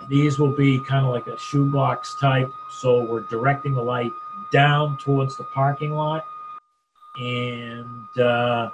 These 0.08 0.40
will 0.40 0.50
be 0.50 0.80
kind 0.80 1.06
of 1.06 1.12
like 1.12 1.28
a 1.28 1.38
shoebox 1.38 2.16
type, 2.16 2.50
so 2.70 3.04
we're 3.04 3.20
directing 3.20 3.74
the 3.74 3.82
light 3.82 4.12
down 4.50 4.96
towards 4.98 5.36
the 5.36 5.44
parking 5.44 5.92
lot 5.92 6.24
and 7.18 8.18
uh, 8.18 8.70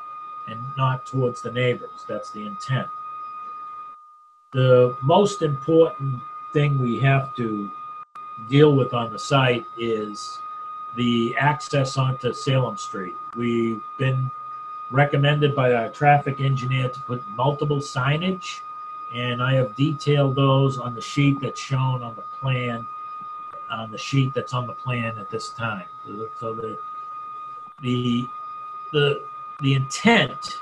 and 0.48 0.60
not 0.76 1.06
towards 1.06 1.42
the 1.42 1.52
neighbors. 1.52 2.04
That's 2.08 2.30
the 2.30 2.46
intent. 2.46 2.88
The 4.52 4.96
most 5.02 5.42
important 5.42 6.20
thing 6.52 6.78
we 6.78 6.98
have 7.00 7.34
to 7.36 7.70
deal 8.48 8.74
with 8.74 8.94
on 8.94 9.12
the 9.12 9.18
site 9.18 9.64
is 9.78 10.38
the 10.96 11.34
access 11.36 11.98
onto 11.98 12.32
Salem 12.32 12.78
Street. 12.78 13.12
We've 13.36 13.82
been 13.98 14.30
recommended 14.90 15.54
by 15.54 15.74
our 15.74 15.90
traffic 15.90 16.40
engineer 16.40 16.88
to 16.88 17.00
put 17.00 17.22
multiple 17.28 17.78
signage, 17.78 18.60
and 19.14 19.42
I 19.42 19.54
have 19.54 19.76
detailed 19.76 20.34
those 20.34 20.78
on 20.78 20.94
the 20.94 21.02
sheet 21.02 21.40
that's 21.42 21.60
shown 21.60 22.02
on 22.02 22.16
the 22.16 22.24
plan, 22.40 22.86
on 23.70 23.90
the 23.90 23.98
sheet 23.98 24.32
that's 24.34 24.54
on 24.54 24.66
the 24.66 24.72
plan 24.72 25.18
at 25.18 25.30
this 25.30 25.50
time. 25.50 25.86
So 26.40 26.54
the 26.54 26.78
the 27.82 28.26
the 28.92 29.22
the 29.60 29.74
intent 29.74 30.58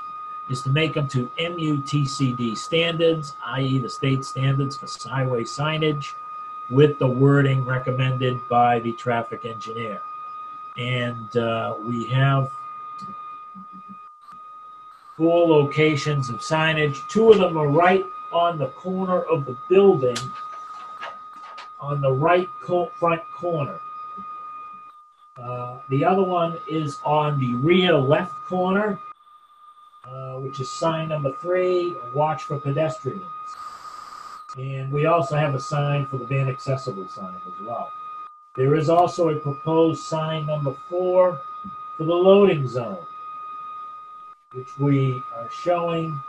is 0.49 0.61
to 0.61 0.69
make 0.69 0.93
them 0.93 1.07
to 1.09 1.29
MUTCD 1.39 2.57
standards, 2.57 3.33
i.e., 3.47 3.79
the 3.79 3.89
state 3.89 4.23
standards 4.23 4.77
for 4.77 4.87
highway 5.09 5.43
signage, 5.43 6.13
with 6.69 6.97
the 6.99 7.07
wording 7.07 7.65
recommended 7.65 8.37
by 8.49 8.79
the 8.79 8.93
traffic 8.93 9.45
engineer. 9.45 10.01
And 10.77 11.35
uh, 11.35 11.75
we 11.85 12.05
have 12.05 12.49
four 15.17 15.47
locations 15.47 16.29
of 16.29 16.37
signage. 16.37 16.97
Two 17.09 17.31
of 17.31 17.39
them 17.39 17.57
are 17.57 17.67
right 17.67 18.05
on 18.31 18.57
the 18.57 18.67
corner 18.67 19.21
of 19.23 19.45
the 19.45 19.57
building, 19.69 20.17
on 21.79 22.01
the 22.01 22.11
right 22.11 22.47
co- 22.63 22.91
front 22.99 23.21
corner. 23.35 23.79
Uh, 25.41 25.77
the 25.89 26.03
other 26.03 26.23
one 26.23 26.57
is 26.69 26.97
on 27.05 27.39
the 27.39 27.53
rear 27.55 27.95
left 27.95 28.33
corner, 28.47 28.99
uh, 30.05 30.35
which 30.39 30.59
is 30.59 30.71
sign 30.71 31.09
number 31.09 31.31
three, 31.41 31.93
watch 32.15 32.43
for 32.43 32.59
pedestrians. 32.59 33.23
And 34.57 34.91
we 34.91 35.05
also 35.05 35.35
have 35.35 35.53
a 35.53 35.59
sign 35.59 36.07
for 36.07 36.17
the 36.17 36.25
van 36.25 36.49
accessible 36.49 37.07
sign 37.09 37.35
as 37.35 37.65
well. 37.65 37.91
There 38.55 38.75
is 38.75 38.89
also 38.89 39.29
a 39.29 39.35
proposed 39.35 40.01
sign 40.01 40.47
number 40.47 40.75
four 40.89 41.39
for 41.97 42.03
the 42.03 42.15
loading 42.15 42.67
zone 42.67 43.05
which 44.53 44.77
we 44.79 45.21
are 45.35 45.49
showing 45.51 46.19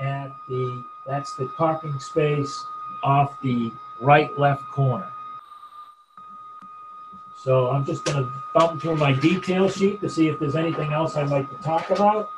at 0.00 0.30
the, 0.48 0.82
that's 1.06 1.34
the 1.34 1.46
parking 1.46 1.98
space 1.98 2.64
off 3.02 3.38
the 3.42 3.72
right 4.00 4.36
left 4.38 4.62
corner. 4.72 5.10
So 7.42 7.70
I'm 7.70 7.84
just 7.84 8.04
going 8.04 8.24
to 8.24 8.32
thumb 8.52 8.80
through 8.80 8.96
my 8.96 9.12
detail 9.12 9.68
sheet 9.68 10.00
to 10.00 10.08
see 10.08 10.28
if 10.28 10.38
there's 10.38 10.56
anything 10.56 10.92
else 10.92 11.16
I'd 11.16 11.30
like 11.30 11.48
to 11.50 11.62
talk 11.62 11.90
about. 11.90 12.30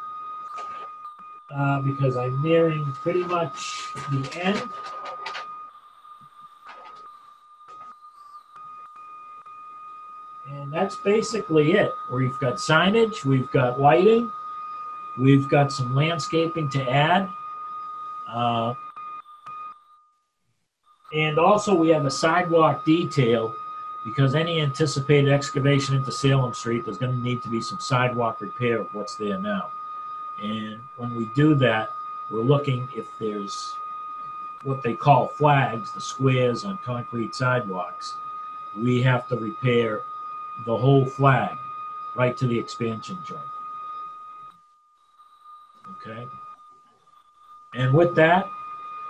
Uh, 1.52 1.80
because 1.80 2.16
I'm 2.16 2.40
nearing 2.42 2.84
pretty 3.02 3.24
much 3.24 3.92
the 4.12 4.40
end. 4.40 4.62
And 10.48 10.72
that's 10.72 10.94
basically 10.96 11.72
it. 11.72 11.92
We've 12.12 12.38
got 12.38 12.54
signage, 12.54 13.24
we've 13.24 13.50
got 13.50 13.80
lighting, 13.80 14.30
we've 15.18 15.48
got 15.48 15.72
some 15.72 15.94
landscaping 15.94 16.68
to 16.70 16.88
add. 16.88 17.28
Uh, 18.28 18.74
and 21.12 21.38
also 21.38 21.74
we 21.74 21.88
have 21.88 22.06
a 22.06 22.10
sidewalk 22.10 22.84
detail 22.84 23.54
because 24.04 24.34
any 24.34 24.60
anticipated 24.60 25.30
excavation 25.30 25.96
into 25.96 26.12
Salem 26.12 26.54
Street, 26.54 26.84
there's 26.84 26.98
going 26.98 27.12
to 27.12 27.22
need 27.22 27.42
to 27.42 27.48
be 27.48 27.60
some 27.60 27.80
sidewalk 27.80 28.40
repair 28.40 28.80
of 28.80 28.94
what's 28.94 29.16
there 29.16 29.38
now. 29.38 29.70
And 30.42 30.80
when 30.96 31.14
we 31.14 31.26
do 31.34 31.54
that, 31.56 31.90
we're 32.30 32.42
looking 32.42 32.88
if 32.96 33.06
there's 33.18 33.74
what 34.62 34.82
they 34.82 34.94
call 34.94 35.28
flags, 35.28 35.92
the 35.92 36.00
squares 36.00 36.64
on 36.64 36.78
concrete 36.84 37.34
sidewalks. 37.34 38.14
We 38.76 39.02
have 39.02 39.26
to 39.28 39.36
repair 39.36 40.02
the 40.64 40.76
whole 40.76 41.04
flag 41.04 41.56
right 42.16 42.36
to 42.36 42.46
the 42.46 42.58
expansion 42.58 43.18
joint. 43.26 43.40
Okay. 45.96 46.26
And 47.74 47.92
with 47.92 48.14
that, 48.14 48.48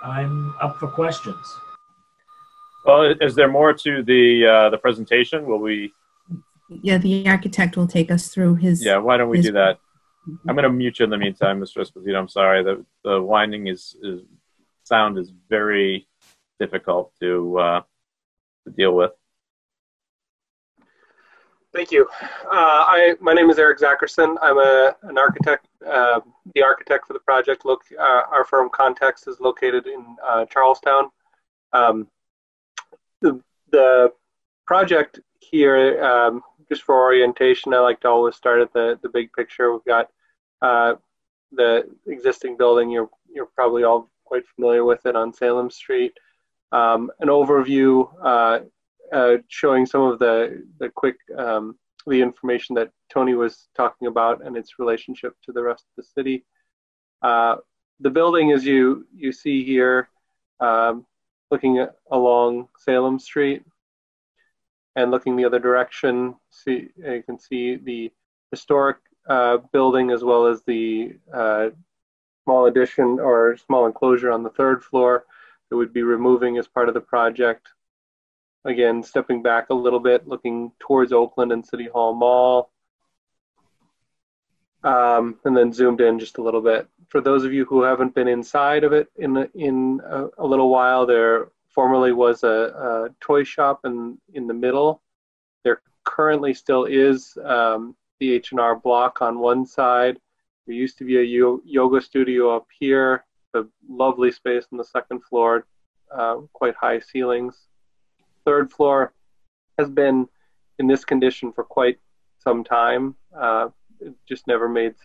I'm 0.03 0.53
up 0.59 0.77
for 0.77 0.87
questions. 0.87 1.59
Well, 2.85 3.13
is 3.21 3.35
there 3.35 3.47
more 3.47 3.73
to 3.73 4.03
the 4.03 4.45
uh, 4.45 4.69
the 4.69 4.77
presentation? 4.77 5.45
Will 5.45 5.59
we? 5.59 5.93
Yeah, 6.69 6.97
the 6.97 7.27
architect 7.27 7.77
will 7.77 7.87
take 7.87 8.09
us 8.09 8.29
through 8.29 8.55
his. 8.55 8.83
Yeah, 8.83 8.97
why 8.97 9.17
don't 9.17 9.29
we 9.29 9.37
his- 9.37 9.47
do 9.47 9.53
that? 9.53 9.77
I'm 10.47 10.55
going 10.55 10.63
to 10.63 10.69
mute 10.69 10.99
you 10.99 11.03
in 11.03 11.09
the 11.09 11.17
meantime, 11.17 11.59
Mr. 11.59 11.77
Esposito. 11.83 12.15
I'm 12.15 12.27
sorry. 12.29 12.63
The 12.63 12.85
the 13.03 13.21
winding 13.21 13.67
is, 13.67 13.95
is 14.03 14.21
sound 14.83 15.17
is 15.17 15.31
very 15.49 16.07
difficult 16.59 17.11
to 17.19 17.57
uh, 17.59 17.81
to 18.65 18.71
deal 18.71 18.93
with. 18.95 19.11
Thank 21.73 21.91
you. 21.91 22.07
Uh, 22.21 22.47
I 22.51 23.15
my 23.19 23.33
name 23.33 23.49
is 23.49 23.57
Eric 23.57 23.79
Zacherson. 23.79 24.37
I'm 24.41 24.57
a 24.57 24.95
an 25.03 25.17
architect, 25.17 25.67
uh, 25.87 26.19
the 26.53 26.61
architect 26.61 27.07
for 27.07 27.13
the 27.13 27.19
project. 27.19 27.65
Look, 27.65 27.81
uh, 27.99 28.21
our 28.31 28.43
firm 28.45 28.69
Context 28.69 29.27
is 29.27 29.39
located 29.39 29.87
in 29.87 30.15
uh, 30.27 30.45
Charlestown. 30.45 31.09
Um, 31.73 32.07
the 33.21 33.41
the 33.71 34.11
project 34.65 35.19
here, 35.39 36.03
um, 36.03 36.41
just 36.69 36.83
for 36.83 36.95
orientation, 36.95 37.73
I 37.73 37.79
like 37.79 38.01
to 38.01 38.09
always 38.09 38.35
start 38.35 38.61
at 38.61 38.73
the 38.73 38.99
the 39.01 39.09
big 39.09 39.31
picture. 39.33 39.71
We've 39.71 39.85
got 39.85 40.09
uh, 40.61 40.95
the 41.51 41.89
existing 42.07 42.57
building. 42.57 42.89
You're 42.89 43.09
you're 43.33 43.49
probably 43.55 43.83
all 43.83 44.09
quite 44.25 44.47
familiar 44.55 44.85
with 44.85 45.05
it 45.05 45.15
on 45.15 45.33
Salem 45.33 45.69
Street. 45.69 46.13
Um, 46.71 47.11
an 47.19 47.27
overview 47.27 48.09
uh, 48.23 48.59
uh, 49.11 49.37
showing 49.47 49.85
some 49.85 50.01
of 50.01 50.19
the 50.19 50.65
the 50.79 50.89
quick 50.89 51.17
um, 51.37 51.77
the 52.07 52.21
information 52.21 52.75
that 52.75 52.91
Tony 53.09 53.35
was 53.35 53.67
talking 53.75 54.07
about 54.07 54.45
and 54.45 54.57
its 54.57 54.79
relationship 54.79 55.35
to 55.43 55.51
the 55.51 55.61
rest 55.61 55.85
of 55.85 56.03
the 56.03 56.09
city. 56.15 56.45
Uh, 57.21 57.57
the 57.99 58.09
building, 58.09 58.51
as 58.51 58.65
you 58.65 59.05
you 59.13 59.31
see 59.31 59.63
here, 59.63 60.09
um, 60.59 61.05
looking 61.51 61.85
along 62.09 62.69
Salem 62.79 63.19
Street 63.19 63.63
and 64.95 65.11
looking 65.11 65.35
the 65.35 65.45
other 65.45 65.59
direction, 65.59 66.35
see 66.49 66.87
you 66.97 67.23
can 67.25 67.37
see 67.37 67.75
the 67.75 68.11
historic 68.49 68.97
uh, 69.29 69.57
building 69.71 70.11
as 70.11 70.23
well 70.23 70.47
as 70.47 70.63
the 70.63 71.13
uh, 71.33 71.69
small 72.43 72.65
addition 72.65 73.19
or 73.19 73.57
small 73.57 73.85
enclosure 73.85 74.31
on 74.31 74.43
the 74.43 74.49
third 74.49 74.83
floor 74.83 75.25
that 75.69 75.77
would 75.77 75.93
be 75.93 76.03
removing 76.03 76.57
as 76.57 76.67
part 76.67 76.87
of 76.87 76.93
the 76.93 77.01
project. 77.01 77.67
Again, 78.65 79.01
stepping 79.03 79.41
back 79.41 79.69
a 79.69 79.73
little 79.73 79.99
bit, 79.99 80.27
looking 80.27 80.71
towards 80.79 81.13
Oakland 81.13 81.51
and 81.51 81.65
City 81.65 81.87
Hall 81.87 82.13
Mall. 82.13 82.71
Um, 84.83 85.39
and 85.45 85.55
then 85.55 85.71
zoomed 85.71 86.01
in 86.01 86.19
just 86.19 86.37
a 86.39 86.41
little 86.41 86.61
bit. 86.61 86.87
For 87.11 87.19
those 87.19 87.43
of 87.43 87.51
you 87.51 87.65
who 87.65 87.81
haven't 87.81 88.15
been 88.15 88.29
inside 88.29 88.85
of 88.85 88.93
it 88.93 89.09
in 89.17 89.35
in 89.53 89.99
a, 90.09 90.27
a 90.37 90.47
little 90.47 90.69
while, 90.69 91.05
there 91.05 91.49
formerly 91.67 92.13
was 92.13 92.43
a, 92.43 92.47
a 92.47 93.09
toy 93.19 93.43
shop 93.43 93.81
in 93.83 94.17
in 94.33 94.47
the 94.47 94.53
middle. 94.53 95.01
There 95.65 95.81
currently 96.05 96.53
still 96.53 96.85
is 96.85 97.37
um, 97.43 97.97
the 98.21 98.31
H&R 98.31 98.77
block 98.77 99.21
on 99.21 99.39
one 99.39 99.65
side. 99.65 100.19
There 100.65 100.75
used 100.75 100.97
to 100.99 101.03
be 101.03 101.17
a 101.17 101.23
yo- 101.23 101.61
yoga 101.65 101.99
studio 102.01 102.55
up 102.55 102.67
here, 102.79 103.25
a 103.53 103.63
lovely 103.89 104.31
space 104.31 104.65
on 104.71 104.77
the 104.77 104.85
second 104.85 105.21
floor, 105.25 105.65
uh, 106.15 106.37
quite 106.53 106.75
high 106.75 106.99
ceilings. 106.99 107.67
Third 108.45 108.71
floor 108.71 109.13
has 109.77 109.89
been 109.89 110.29
in 110.79 110.87
this 110.87 111.03
condition 111.03 111.51
for 111.51 111.65
quite 111.65 111.99
some 112.39 112.63
time. 112.63 113.15
Uh, 113.37 113.67
it 113.99 114.13
just 114.25 114.47
never 114.47 114.69
made 114.69 114.95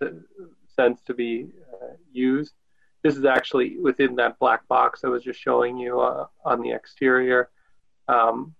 sense 0.76 1.00
to 1.06 1.14
be 1.14 1.48
uh, 1.72 1.94
used. 2.12 2.54
This 3.02 3.16
is 3.16 3.24
actually 3.24 3.78
within 3.78 4.16
that 4.16 4.38
black 4.38 4.66
box 4.68 5.02
I 5.04 5.08
was 5.08 5.22
just 5.22 5.40
showing 5.40 5.78
you 5.78 6.00
uh, 6.00 6.26
on 6.44 6.60
the 6.60 6.72
exterior. 6.72 7.50
Um, 8.08 8.54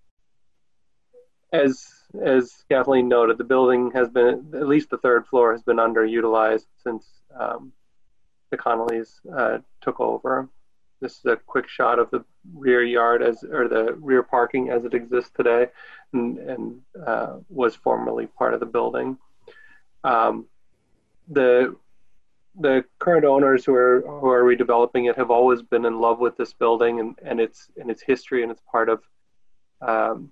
as 1.52 1.86
as 2.22 2.64
Kathleen 2.68 3.09
noted, 3.09 3.38
the 3.38 3.44
building 3.44 3.90
has 3.93 4.09
been 4.09 4.52
at 4.55 4.68
least 4.68 4.90
the 4.90 4.98
third 4.98 5.26
floor 5.26 5.52
has 5.52 5.62
been 5.62 5.76
underutilized 5.76 6.66
since 6.82 7.06
um, 7.38 7.72
the 8.51 8.56
Connollys 8.56 9.20
uh, 9.36 9.59
took 9.80 10.01
over. 10.01 10.48
This 11.01 11.18
is 11.18 11.24
a 11.26 11.36
quick 11.36 11.68
shot 11.68 11.98
of 11.98 12.10
the 12.10 12.24
rear 12.55 12.82
yard 12.82 13.22
as 13.22 13.44
or 13.44 13.68
the 13.68 13.94
rear 13.94 14.22
parking 14.22 14.70
as 14.70 14.84
it 14.84 14.94
exists 14.94 15.30
today, 15.36 15.68
and, 16.12 16.38
and 16.38 16.80
uh, 17.06 17.36
was 17.51 17.74
formerly 17.74 18.26
part 18.26 18.55
of 18.55 18.60
the 18.60 18.66
building. 18.66 19.18
Um, 20.05 20.47
the 21.28 21.76
the 22.59 22.85
current 22.99 23.24
owners 23.24 23.65
who 23.65 23.74
are 23.74 24.01
who 24.01 24.28
are 24.28 24.43
redeveloping 24.43 25.11
it 25.11 25.16
have 25.16 25.31
always 25.31 25.62
been 25.62 25.85
in 25.85 26.01
love 26.01 26.19
with 26.19 26.37
this 26.37 26.53
building 26.53 27.01
and, 27.01 27.19
and 27.23 27.41
its 27.41 27.69
and 27.77 27.91
its 27.91 28.03
history 28.03 28.43
and 28.43 28.51
it's 28.51 28.62
part 28.70 28.89
of 28.89 29.03
um, 29.83 30.31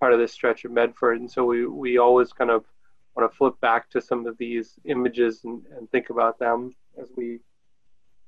part 0.00 0.12
of 0.12 0.18
this 0.18 0.32
stretch 0.32 0.64
of 0.64 0.72
Medford 0.72 1.20
and 1.20 1.30
so 1.30 1.44
we 1.44 1.66
we 1.66 1.98
always 1.98 2.32
kind 2.32 2.50
of 2.50 2.64
want 3.14 3.30
to 3.30 3.36
flip 3.36 3.60
back 3.60 3.90
to 3.90 4.00
some 4.00 4.26
of 4.26 4.36
these 4.38 4.78
images 4.84 5.42
and, 5.44 5.62
and 5.76 5.90
think 5.90 6.10
about 6.10 6.38
them 6.38 6.74
as 7.00 7.08
we 7.16 7.40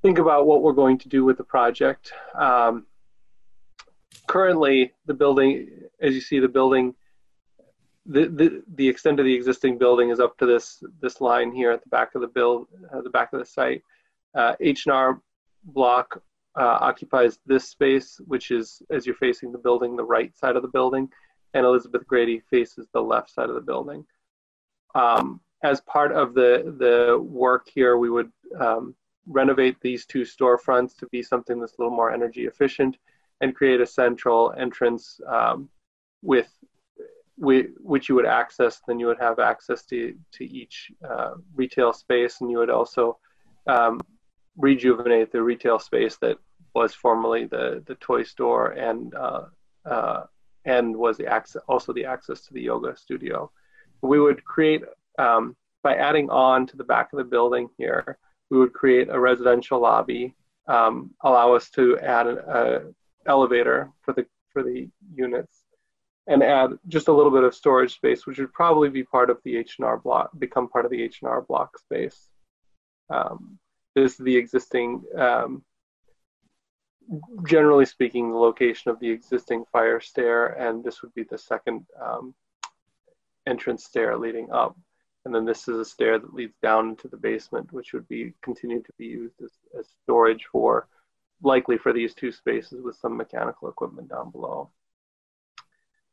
think 0.03 0.19
about 0.19 0.47
what 0.47 0.63
we're 0.63 0.73
going 0.73 0.99
to 0.99 1.09
do 1.09 1.25
with 1.25 1.37
the 1.37 1.45
project. 1.45 2.13
Um, 2.35 2.87
currently, 4.27 4.93
the 5.07 5.15
building, 5.15 5.69
as 6.01 6.15
you 6.15 6.21
see, 6.21 6.41
the 6.41 6.49
building 6.49 6.95
the, 8.07 8.27
the 8.27 8.63
the 8.75 8.89
extent 8.89 9.21
of 9.21 9.27
the 9.27 9.35
existing 9.35 9.79
building 9.79 10.11
is 10.11 10.21
up 10.21 10.37
to 10.39 10.47
this 10.47 10.83
this 11.01 11.21
line 11.21 11.53
here 11.53 11.71
at 11.71 11.83
the 11.83 11.89
back 11.89 12.15
of 12.15 12.21
the 12.21 12.27
build 12.27 12.67
uh, 12.93 13.01
the 13.01 13.11
back 13.11 13.33
of 13.33 13.39
the 13.39 13.45
site. 13.45 13.83
Uh, 14.35 14.55
h&r 14.61 15.21
block 15.65 16.23
uh, 16.59 16.79
occupies 16.81 17.39
this 17.47 17.69
space 17.69 18.21
which 18.27 18.51
is 18.51 18.83
as 18.91 19.07
you're 19.07 19.15
facing 19.15 19.53
the 19.53 19.59
building 19.59 19.95
the 19.95 20.05
right 20.05 20.37
side 20.37 20.57
of 20.57 20.63
the 20.63 20.69
building 20.69 21.09
and 21.55 21.65
elizabeth 21.65 22.07
grady 22.07 22.41
faces 22.51 22.89
the 22.93 23.01
left 23.01 23.31
side 23.31 23.49
of 23.49 23.55
the 23.55 23.61
building. 23.61 24.05
Um, 24.95 25.41
as 25.63 25.81
part 25.83 26.13
of 26.13 26.35
the 26.35 26.75
the 26.79 27.19
work 27.21 27.69
here 27.73 27.99
we 27.99 28.11
would 28.11 28.33
um, 28.59 28.97
renovate 29.27 29.81
these 29.81 30.07
two 30.07 30.23
storefronts 30.23 30.97
to 30.97 31.07
be 31.07 31.23
something 31.23 31.61
that's 31.61 31.79
a 31.79 31.81
little 31.81 31.97
more 31.97 32.11
energy 32.11 32.47
efficient 32.47 32.97
and 33.41 33.55
create 33.55 33.81
a 33.81 33.87
central 33.87 34.53
entrance 34.59 35.21
um, 35.29 35.69
with 36.23 36.49
which 37.43 38.09
you 38.09 38.15
would 38.15 38.27
access, 38.27 38.81
then 38.87 39.01
you 39.01 39.07
would 39.07 39.19
have 39.19 39.41
access 39.41 39.85
to, 39.87 40.15
to 40.33 40.45
each 40.45 40.93
uh, 41.09 41.33
retail 41.55 41.93
space, 41.93 42.41
and 42.41 42.51
you 42.51 42.59
would 42.59 42.71
also 42.71 43.19
um, 43.67 44.01
rejuvenate 44.57 45.33
the 45.33 45.43
retail 45.43 45.79
space 45.81 46.17
that 46.19 46.39
was 46.75 46.95
formerly 46.95 47.47
the, 47.47 47.83
the 47.87 47.97
toy 47.97 48.23
store 48.23 48.69
and 48.73 49.15
uh, 49.15 49.43
uh, 49.85 50.23
and 50.65 50.97
was 50.97 51.17
the 51.17 51.27
access, 51.27 51.61
also 51.69 51.93
the 51.93 52.05
access 52.05 52.43
to 52.43 52.55
the 52.55 52.63
yoga 52.63 52.97
studio. 52.97 53.51
We 54.03 54.21
would 54.21 54.45
create 54.45 54.83
um, 55.19 55.57
by 55.83 55.97
adding 55.97 56.31
on 56.31 56.69
to 56.69 56.77
the 56.77 56.85
back 56.85 57.13
of 57.13 57.17
the 57.17 57.25
building 57.25 57.69
here, 57.77 58.19
we 58.51 58.59
would 58.59 58.73
create 58.73 59.09
a 59.11 59.19
residential 59.19 59.81
lobby, 59.81 60.37
um, 60.69 61.11
allow 61.23 61.55
us 61.55 61.71
to 61.71 61.99
add 61.99 62.29
an 62.29 62.95
elevator 63.27 63.91
for 64.03 64.13
the 64.13 64.25
for 64.53 64.63
the 64.63 64.89
units 65.13 65.62
and 66.27 66.43
add 66.43 66.71
just 66.89 67.09
a 67.09 67.13
little 67.13 67.33
bit 67.33 67.45
of 67.45 67.55
storage 67.55 67.95
space, 67.95 68.27
which 68.27 68.39
would 68.39 68.53
probably 68.53 68.89
be 68.89 69.03
part 69.03 69.31
of 69.31 69.39
the 69.45 69.57
H&R 69.57 69.99
block, 69.99 70.31
become 70.39 70.69
part 70.69 70.85
of 70.85 70.91
the 70.91 71.03
H&R 71.03 71.43
block 71.43 71.79
space. 71.79 72.29
Um, 73.11 73.59
this 73.95 74.13
is 74.13 74.19
the 74.19 74.37
existing, 74.37 75.03
um, 75.19 75.65
generally 77.47 77.85
speaking, 77.85 78.31
the 78.31 78.39
location 78.39 78.91
of 78.91 79.01
the 79.01 79.11
existing 79.11 79.65
fire 79.73 80.01
stair, 80.01 80.47
and 80.47 80.85
this 80.85 81.03
would 81.03 81.13
be 81.15 81.25
the 81.25 81.39
second 81.39 81.85
um, 82.01 82.35
entrance 83.47 83.85
stair 83.85 84.17
leading 84.17 84.51
up. 84.53 84.77
And 85.25 85.35
then 85.35 85.45
this 85.45 85.69
is 85.69 85.79
a 85.79 85.85
stair 85.85 86.19
that 86.19 86.35
leads 86.35 86.57
down 86.63 86.91
into 86.91 87.09
the 87.09 87.17
basement, 87.17 87.73
which 87.73 87.93
would 87.93 88.09
be 88.09 88.33
continue 88.43 88.83
to 88.83 88.93
be 88.99 89.07
used 89.07 89.41
as, 89.43 89.53
as 89.79 89.87
storage 90.03 90.47
for 90.51 90.89
likely 91.43 91.77
for 91.77 91.93
these 91.93 92.15
two 92.15 92.33
spaces 92.33 92.83
with 92.83 92.97
some 92.97 93.17
mechanical 93.17 93.69
equipment 93.69 94.09
down 94.09 94.31
below. 94.31 94.71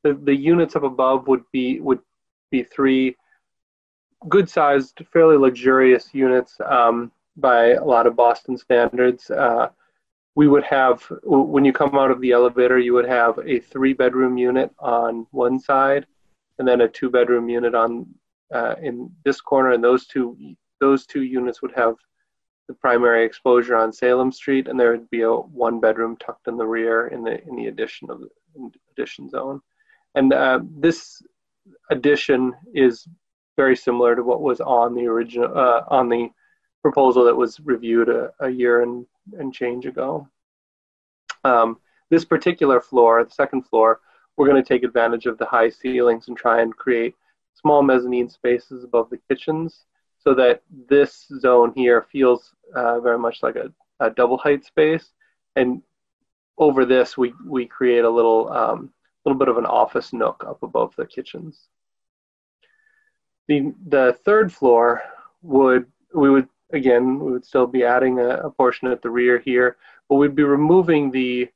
The, 0.04 0.14
the 0.14 0.36
units 0.36 0.76
up 0.76 0.84
above 0.84 1.28
would 1.28 1.44
be 1.52 1.80
would 1.80 2.00
be 2.52 2.64
three 2.64 3.16
good 4.28 4.50
sized, 4.50 5.02
fairly 5.12 5.38
luxurious 5.38 6.10
units 6.14 6.58
um, 6.66 7.12
by 7.38 7.74
a 7.74 7.84
lot 7.84 8.08
of 8.08 8.16
Boston 8.16 8.58
standards. 8.58 9.30
Uh, 9.30 9.70
we 10.36 10.48
would 10.48 10.64
have, 10.64 11.04
when 11.24 11.66
you 11.66 11.74
come 11.74 11.96
out 11.98 12.12
of 12.12 12.22
the 12.22 12.32
elevator, 12.32 12.80
you 12.80 12.94
would 12.94 13.08
have 13.08 13.40
a 13.46 13.60
three 13.60 13.94
bedroom 13.94 14.38
unit 14.38 14.72
on 14.80 15.26
one 15.32 15.60
side 15.60 16.06
and 16.58 16.68
then 16.68 16.82
a 16.82 16.88
two 16.88 17.10
bedroom 17.10 17.50
unit 17.50 17.74
on 17.74 18.06
uh, 18.54 18.76
in 18.82 19.12
this 19.24 19.42
corner. 19.42 19.72
And 19.72 19.84
those 19.84 20.06
two, 20.06 20.38
those 20.80 21.06
two 21.06 21.24
units 21.24 21.62
would 21.62 21.74
have 21.76 21.96
the 22.68 22.74
primary 22.74 23.26
exposure 23.26 23.76
on 23.76 23.92
Salem 23.92 24.32
Street, 24.32 24.68
and 24.68 24.80
there 24.80 24.92
would 24.92 25.10
be 25.10 25.22
a 25.22 25.32
one 25.32 25.80
bedroom 25.80 26.16
tucked 26.18 26.48
in 26.48 26.56
the 26.56 26.66
rear 26.66 27.08
in 27.08 27.24
the 27.24 27.44
in 27.48 27.56
the 27.56 27.68
addition 27.68 28.10
of 28.12 28.20
the 28.20 28.30
addition 28.92 29.30
zone. 29.30 29.62
And 30.16 30.34
uh, 30.34 30.60
this 30.78 31.22
addition 31.90 32.54
is 32.74 33.08
very 33.58 33.76
similar 33.76 34.16
to 34.16 34.24
what 34.24 34.42
was 34.42 34.62
on 34.62 34.96
the 34.96 35.06
original 35.06 35.56
uh, 35.58 35.84
on 35.90 36.10
the 36.10 36.30
proposal 36.82 37.26
that 37.26 37.36
was 37.36 37.60
reviewed 37.60 38.10
a, 38.10 38.32
a 38.40 38.50
year 38.50 38.84
and, 38.84 39.06
and 39.38 39.54
change 39.54 39.86
ago. 39.86 40.28
Um, 41.44 41.78
this 42.10 42.26
particular 42.26 42.82
floor, 42.82 43.24
the 43.24 43.32
second 43.32 43.64
floor, 43.64 44.00
we're 44.36 44.48
going 44.48 44.62
to 44.62 44.68
take 44.68 44.84
advantage 44.84 45.26
of 45.26 45.38
the 45.38 45.46
high 45.46 45.70
ceilings 45.70 46.28
and 46.28 46.38
try 46.38 46.62
and 46.62 46.76
create 46.76 47.16
small 47.54 47.84
mezzanine 47.84 48.30
spaces 48.30 48.84
above 48.84 49.10
the 49.10 49.20
kitchens 49.30 49.86
so 50.18 50.34
that 50.34 50.62
this 50.90 51.28
zone 51.40 51.74
here 51.76 52.06
feels 52.12 52.54
uh, 52.76 53.00
very 53.00 53.18
much 53.18 53.44
like 53.44 53.56
a, 53.56 53.72
a, 54.00 54.10
double 54.10 54.38
height 54.38 54.64
space. 54.66 55.12
And 55.56 55.82
over 56.58 56.86
this, 56.86 57.18
we, 57.18 57.34
we 57.46 57.66
create 57.66 58.06
a 58.06 58.10
little, 58.10 58.50
um, 58.52 58.92
little 59.26 59.38
bit 59.38 59.48
of 59.50 59.58
an 59.58 59.66
office 59.66 60.14
nook 60.14 60.44
up 60.48 60.64
above 60.64 60.96
the 60.96 61.06
kitchens. 61.06 61.68
The, 63.48 63.74
the 63.88 64.18
third 64.26 64.54
floor 64.54 65.02
would, 65.42 65.86
we 66.14 66.30
would, 66.30 66.48
again, 66.72 67.20
we 67.20 67.32
would 67.32 67.46
still 67.46 67.68
be 67.68 67.84
adding 67.84 68.20
a, 68.20 68.30
a 68.30 68.52
portion 68.52 68.88
at 68.90 69.02
the 69.02 69.10
rear 69.10 69.40
here, 69.40 69.78
but 70.08 70.16
we'd 70.16 70.36
be 70.36 70.44
removing 70.44 71.12
the 71.12 71.50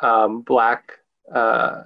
um, 0.00 0.42
black 0.42 0.98
uh, 1.32 1.84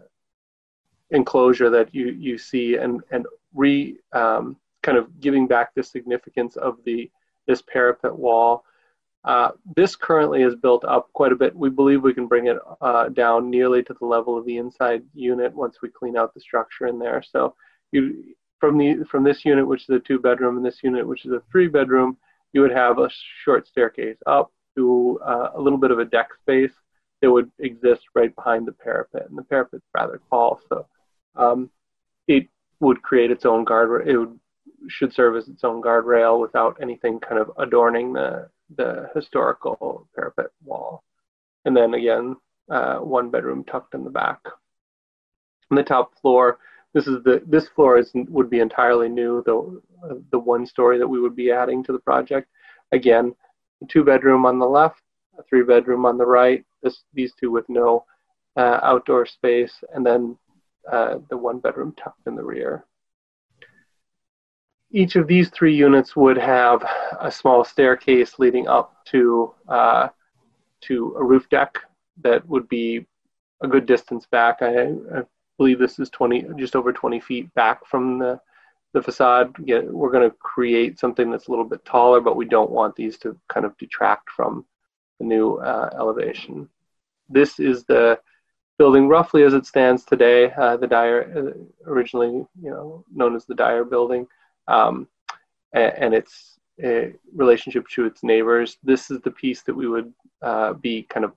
enclosure 1.10 1.70
that 1.70 1.94
you, 1.94 2.06
you 2.06 2.38
see 2.38 2.76
and, 2.76 3.02
and 3.10 3.26
re, 3.54 3.96
um, 4.12 4.56
kind 4.82 4.98
of 4.98 5.20
giving 5.20 5.46
back 5.46 5.74
the 5.74 5.82
significance 5.82 6.56
of 6.56 6.78
the, 6.84 7.10
this 7.46 7.62
parapet 7.62 8.16
wall. 8.16 8.64
Uh, 9.26 9.50
this 9.74 9.96
currently 9.96 10.42
is 10.42 10.54
built 10.54 10.84
up 10.84 11.12
quite 11.12 11.32
a 11.32 11.36
bit. 11.36 11.54
We 11.54 11.68
believe 11.68 12.02
we 12.02 12.14
can 12.14 12.28
bring 12.28 12.46
it 12.46 12.58
uh, 12.80 13.08
down 13.08 13.50
nearly 13.50 13.82
to 13.82 13.96
the 13.98 14.06
level 14.06 14.38
of 14.38 14.46
the 14.46 14.56
inside 14.58 15.02
unit 15.14 15.52
once 15.52 15.78
we 15.82 15.88
clean 15.88 16.16
out 16.16 16.32
the 16.32 16.40
structure 16.40 16.86
in 16.86 17.00
there. 17.00 17.24
So 17.28 17.56
you, 17.90 18.36
from 18.60 18.78
the 18.78 19.04
from 19.10 19.24
this 19.24 19.44
unit, 19.44 19.66
which 19.66 19.82
is 19.82 19.90
a 19.90 19.98
two 19.98 20.20
bedroom, 20.20 20.56
and 20.56 20.64
this 20.64 20.78
unit, 20.82 21.06
which 21.06 21.26
is 21.26 21.32
a 21.32 21.42
three 21.50 21.66
bedroom, 21.66 22.16
you 22.52 22.60
would 22.60 22.70
have 22.70 22.98
a 22.98 23.10
short 23.44 23.66
staircase 23.66 24.16
up 24.26 24.52
to 24.76 25.18
uh, 25.24 25.50
a 25.54 25.60
little 25.60 25.78
bit 25.78 25.90
of 25.90 25.98
a 25.98 26.04
deck 26.04 26.28
space 26.40 26.72
that 27.20 27.30
would 27.30 27.50
exist 27.58 28.02
right 28.14 28.34
behind 28.36 28.66
the 28.66 28.72
parapet, 28.72 29.28
and 29.28 29.36
the 29.36 29.42
parapet's 29.42 29.84
rather 29.92 30.20
tall, 30.30 30.60
so 30.68 30.86
um, 31.34 31.68
it 32.28 32.46
would 32.78 33.02
create 33.02 33.32
its 33.32 33.44
own 33.44 33.64
guard. 33.64 34.06
It 34.06 34.16
would 34.16 34.38
should 34.88 35.12
serve 35.12 35.34
as 35.36 35.48
its 35.48 35.64
own 35.64 35.82
guardrail 35.82 36.40
without 36.40 36.76
anything 36.80 37.18
kind 37.18 37.40
of 37.40 37.50
adorning 37.58 38.12
the 38.12 38.48
the 38.74 39.08
historical 39.14 40.08
parapet 40.14 40.46
wall. 40.64 41.02
And 41.64 41.76
then 41.76 41.94
again, 41.94 42.36
uh, 42.70 42.96
one 42.98 43.30
bedroom 43.30 43.64
tucked 43.64 43.94
in 43.94 44.04
the 44.04 44.10
back. 44.10 44.40
On 45.70 45.76
the 45.76 45.82
top 45.82 46.18
floor, 46.20 46.58
this 46.94 47.06
is 47.06 47.22
the 47.24 47.42
this 47.46 47.68
floor 47.68 47.98
is 47.98 48.10
would 48.14 48.48
be 48.48 48.60
entirely 48.60 49.08
new. 49.08 49.42
The 49.44 49.82
the 50.30 50.38
one 50.38 50.66
story 50.66 50.98
that 50.98 51.06
we 51.06 51.20
would 51.20 51.36
be 51.36 51.50
adding 51.50 51.84
to 51.84 51.92
the 51.92 51.98
project. 51.98 52.48
Again, 52.92 53.34
two 53.88 54.04
bedroom 54.04 54.46
on 54.46 54.58
the 54.58 54.66
left, 54.66 55.02
a 55.38 55.42
three 55.42 55.62
bedroom 55.62 56.06
on 56.06 56.18
the 56.18 56.26
right. 56.26 56.64
This 56.82 57.02
these 57.12 57.32
two 57.38 57.50
with 57.50 57.68
no 57.68 58.04
uh, 58.56 58.80
outdoor 58.82 59.26
space, 59.26 59.72
and 59.92 60.06
then 60.06 60.38
uh, 60.90 61.18
the 61.28 61.36
one 61.36 61.58
bedroom 61.58 61.94
tucked 62.02 62.26
in 62.26 62.36
the 62.36 62.44
rear. 62.44 62.84
Each 64.96 65.14
of 65.16 65.26
these 65.26 65.50
three 65.50 65.76
units 65.76 66.16
would 66.16 66.38
have 66.38 66.82
a 67.20 67.30
small 67.30 67.64
staircase 67.64 68.38
leading 68.38 68.66
up 68.66 69.04
to 69.12 69.52
uh, 69.68 70.08
to 70.84 71.14
a 71.18 71.22
roof 71.22 71.46
deck 71.50 71.78
that 72.22 72.48
would 72.48 72.66
be 72.66 73.06
a 73.60 73.68
good 73.68 73.84
distance 73.84 74.24
back. 74.24 74.62
I, 74.62 74.92
I 75.14 75.22
believe 75.58 75.78
this 75.78 75.98
is 75.98 76.08
20, 76.08 76.46
just 76.56 76.74
over 76.74 76.94
20 76.94 77.20
feet 77.20 77.52
back 77.52 77.84
from 77.84 78.18
the, 78.18 78.40
the 78.94 79.02
facade. 79.02 79.54
Get, 79.66 79.84
we're 79.92 80.10
going 80.10 80.30
to 80.30 80.36
create 80.38 80.98
something 80.98 81.30
that's 81.30 81.48
a 81.48 81.50
little 81.50 81.66
bit 81.66 81.84
taller, 81.84 82.22
but 82.22 82.36
we 82.36 82.46
don't 82.46 82.70
want 82.70 82.96
these 82.96 83.18
to 83.18 83.38
kind 83.48 83.66
of 83.66 83.76
detract 83.76 84.30
from 84.30 84.64
the 85.18 85.26
new 85.26 85.56
uh, 85.56 85.90
elevation. 85.92 86.70
This 87.28 87.60
is 87.60 87.84
the 87.84 88.18
building 88.78 89.08
roughly 89.08 89.42
as 89.42 89.52
it 89.52 89.66
stands 89.66 90.06
today. 90.06 90.52
Uh, 90.52 90.78
the 90.78 90.86
Dyer, 90.86 91.20
uh, 91.36 91.90
originally 91.90 92.46
you 92.62 92.70
know 92.70 93.04
known 93.14 93.36
as 93.36 93.44
the 93.44 93.54
Dyer 93.54 93.84
Building, 93.84 94.26
um, 94.68 95.08
and, 95.72 95.92
and, 95.96 96.14
its 96.14 96.58
uh, 96.84 97.08
relationship 97.34 97.86
to 97.88 98.04
its 98.04 98.22
neighbors. 98.22 98.78
This 98.82 99.10
is 99.10 99.20
the 99.20 99.30
piece 99.30 99.62
that 99.62 99.74
we 99.74 99.88
would 99.88 100.12
uh, 100.42 100.74
be 100.74 101.02
kind 101.04 101.24
of 101.24 101.32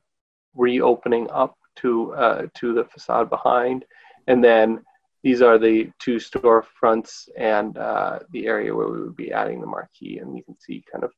reopening 0.55 1.29
up 1.31 1.57
to 1.77 2.13
uh, 2.13 2.47
to 2.55 2.73
the 2.73 2.83
facade 2.83 3.29
behind 3.29 3.85
and 4.29 4.43
then 4.43 4.81
these 5.23 5.41
are 5.41 5.57
the 5.57 5.91
two 5.99 6.15
storefronts 6.15 7.27
and 7.35 7.77
uh, 7.77 8.19
the 8.31 8.45
area 8.45 8.73
where 8.73 8.87
we 8.87 9.01
would 9.01 9.15
be 9.15 9.33
adding 9.33 9.59
the 9.59 9.67
marquee. 9.67 10.19
And 10.19 10.37
you 10.37 10.43
can 10.43 10.57
see 10.57 10.83
kind 10.89 11.03
of 11.03 11.11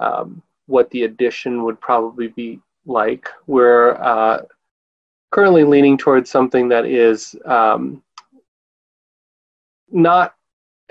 um, 0.00 0.42
what 0.66 0.90
the 0.90 1.04
addition 1.04 1.62
would 1.62 1.80
probably 1.80 2.28
be 2.28 2.60
like. 2.84 3.28
We're 3.46 3.94
uh, 3.94 4.42
currently 5.30 5.64
leaning 5.64 5.96
towards 5.96 6.28
something 6.28 6.68
that 6.68 6.84
is 6.84 7.34
um, 7.46 8.02
not 9.90 10.34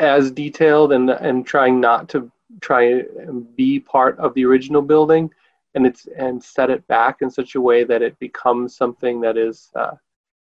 as 0.03 0.31
detailed 0.31 0.93
and, 0.93 1.09
and 1.09 1.45
trying 1.45 1.79
not 1.79 2.09
to 2.09 2.31
try 2.61 2.83
and 2.83 3.55
be 3.55 3.79
part 3.79 4.17
of 4.19 4.33
the 4.33 4.45
original 4.45 4.81
building 4.81 5.29
and 5.75 5.85
it's 5.85 6.07
and 6.17 6.43
set 6.43 6.69
it 6.69 6.85
back 6.87 7.21
in 7.21 7.29
such 7.29 7.55
a 7.55 7.61
way 7.61 7.83
that 7.83 8.01
it 8.01 8.17
becomes 8.19 8.75
something 8.75 9.19
that 9.21 9.37
is 9.37 9.71
uh, 9.75 9.95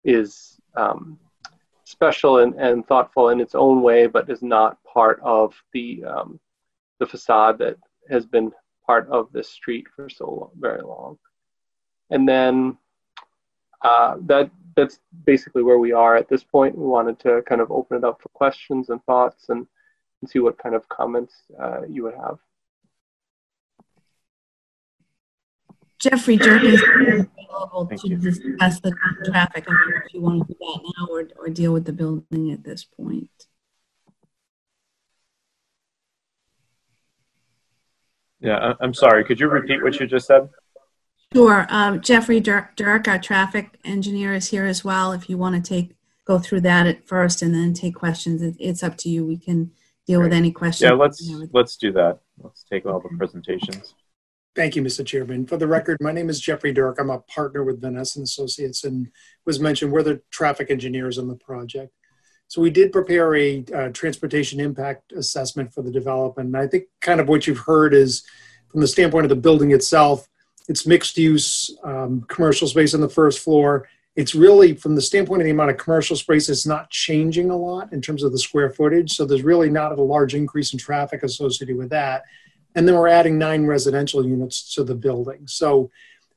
is 0.04 0.60
um, 0.74 1.18
special 1.84 2.38
and, 2.38 2.54
and 2.54 2.86
thoughtful 2.86 3.28
in 3.28 3.40
its 3.40 3.54
own 3.54 3.82
way, 3.82 4.06
but 4.06 4.28
is 4.28 4.42
not 4.42 4.82
part 4.84 5.20
of 5.22 5.54
the 5.72 6.04
um, 6.04 6.40
the 6.98 7.06
facade 7.06 7.58
that 7.58 7.76
has 8.08 8.26
been 8.26 8.50
part 8.86 9.08
of 9.08 9.32
this 9.32 9.48
street 9.48 9.86
for 9.94 10.08
so 10.08 10.28
long, 10.28 10.50
very 10.58 10.82
long. 10.82 11.18
And 12.10 12.28
then 12.28 12.76
uh, 13.84 14.16
that 14.22 14.50
that's 14.76 14.98
basically 15.24 15.62
where 15.62 15.78
we 15.78 15.92
are 15.92 16.16
at 16.16 16.28
this 16.28 16.42
point. 16.42 16.76
We 16.76 16.86
wanted 16.86 17.18
to 17.20 17.42
kind 17.42 17.60
of 17.60 17.70
open 17.70 17.98
it 17.98 18.04
up 18.04 18.22
for 18.22 18.28
questions 18.30 18.88
and 18.88 19.02
thoughts 19.04 19.48
and, 19.48 19.66
and 20.20 20.30
see 20.30 20.38
what 20.38 20.59
kind 20.59 20.74
of 20.74 20.88
comments 20.88 21.34
uh, 21.60 21.82
you 21.88 22.04
would 22.04 22.14
have. 22.14 22.38
Jeffrey 25.98 26.36
Jerkins 26.36 26.80
is 26.80 26.82
available 26.82 27.86
Thank 27.86 28.02
to 28.02 28.09
you. 28.09 28.16
discuss 28.16 28.80
the 28.80 28.92
traffic. 29.24 29.64
I 29.68 29.70
don't 29.70 29.90
know 29.90 30.00
if 30.04 30.14
you 30.14 30.20
want 30.20 30.48
to 30.48 30.52
do 30.52 30.59
that 30.59 30.92
now 30.98 31.06
or, 31.09 31.28
or 31.38 31.48
deal 31.48 31.72
with 31.72 31.84
the 31.84 31.92
building 31.92 32.50
at 32.50 32.64
this 32.64 32.82
point. 32.82 33.30
Yeah, 38.40 38.72
I'm 38.80 38.92
sorry. 38.92 39.24
Could 39.24 39.38
you 39.38 39.48
repeat 39.48 39.80
what 39.84 40.00
you 40.00 40.06
just 40.09 40.26
said? 40.26 40.48
Sure. 41.32 41.66
Um, 41.70 42.00
Jeffrey 42.00 42.40
Dirk, 42.40 42.76
Dirk, 42.76 43.09
our 43.09 43.18
traffic 43.18 43.78
engineer, 43.84 44.34
is 44.34 44.48
here 44.48 44.66
as 44.66 44.84
well. 44.84 45.12
If 45.12 45.30
you 45.30 45.38
want 45.38 45.62
to 45.62 45.68
take 45.68 45.96
go 46.24 46.38
through 46.38 46.60
that 46.60 46.86
at 46.86 47.06
first 47.06 47.42
and 47.42 47.54
then 47.54 47.74
take 47.74 47.94
questions, 47.94 48.42
it, 48.42 48.54
it's 48.59 48.82
up 48.82 48.96
to 48.98 49.09
you. 49.09 49.24
We 49.24 49.36
can 49.38 49.72
deal 50.06 50.20
Great. 50.20 50.28
with 50.28 50.36
any 50.36 50.52
questions. 50.52 50.90
Yeah, 50.90 50.96
let's 50.96 51.30
let's 51.52 51.76
do 51.76 51.92
that. 51.92 52.20
Let's 52.38 52.64
take 52.64 52.86
all 52.86 53.00
the 53.00 53.16
presentations. 53.16 53.94
Thank 54.54 54.76
you, 54.76 54.82
Mr. 54.82 55.04
Chairman. 55.04 55.46
For 55.46 55.56
the 55.56 55.66
record, 55.66 55.96
my 56.00 56.12
name 56.12 56.28
is 56.28 56.38
Jeffrey 56.38 56.72
Dirk. 56.72 56.98
I'm 57.00 57.09
a 57.09 57.20
partner 57.20 57.64
with 57.64 57.80
Vanasse 57.80 58.16
and 58.16 58.24
Associates, 58.24 58.84
and 58.84 59.09
was 59.46 59.59
mentioned 59.59 59.92
we're 59.92 60.02
the 60.02 60.20
traffic 60.30 60.70
engineers 60.70 61.18
on 61.18 61.28
the 61.28 61.36
project. 61.36 61.92
So 62.48 62.60
we 62.60 62.68
did 62.68 62.92
prepare 62.92 63.34
a 63.34 63.64
uh, 63.74 63.88
transportation 63.90 64.60
impact 64.60 65.12
assessment 65.12 65.72
for 65.72 65.80
the 65.80 65.90
development. 65.90 66.48
And 66.48 66.56
I 66.59 66.66
think 66.66 66.84
kind 67.00 67.18
of 67.18 67.26
what 67.26 67.46
you've 67.46 67.60
heard 67.60 67.94
is, 67.94 68.24
from 68.68 68.82
the 68.82 68.86
standpoint 68.86 69.24
of 69.24 69.30
the 69.30 69.36
building 69.36 69.70
itself, 69.70 70.28
it's 70.68 70.86
mixed 70.86 71.18
use, 71.18 71.76
um, 71.82 72.22
commercial 72.28 72.68
space 72.68 72.94
on 72.94 73.01
the 73.01 73.09
first 73.09 73.40
floor, 73.40 73.89
it's 74.14 74.34
really 74.34 74.74
from 74.74 74.94
the 74.94 75.01
standpoint 75.01 75.40
of 75.40 75.47
the 75.47 75.51
amount 75.51 75.70
of 75.70 75.78
commercial 75.78 76.16
space, 76.16 76.48
it's 76.48 76.66
not 76.66 76.90
changing 76.90 77.51
a 77.51 77.56
lot 77.56 77.93
in 77.93 78.02
terms 78.02 78.22
of 78.22 78.32
the 78.32 78.39
square 78.39 78.70
footage. 78.70 79.12
So 79.12 79.24
there's 79.24 79.43
really 79.43 79.70
not 79.70 79.98
a 79.98 80.02
large 80.02 80.34
increase 80.34 80.72
in 80.72 80.78
traffic 80.78 81.22
associated 81.22 81.76
with 81.76 81.90
that. 81.90 82.24
And 82.74 82.86
then 82.86 82.94
we're 82.94 83.09
adding 83.09 83.39
nine 83.39 83.64
residential 83.66 84.26
units 84.26 84.74
to 84.74 84.84
the 84.84 84.94
building. 84.94 85.47
So 85.47 85.90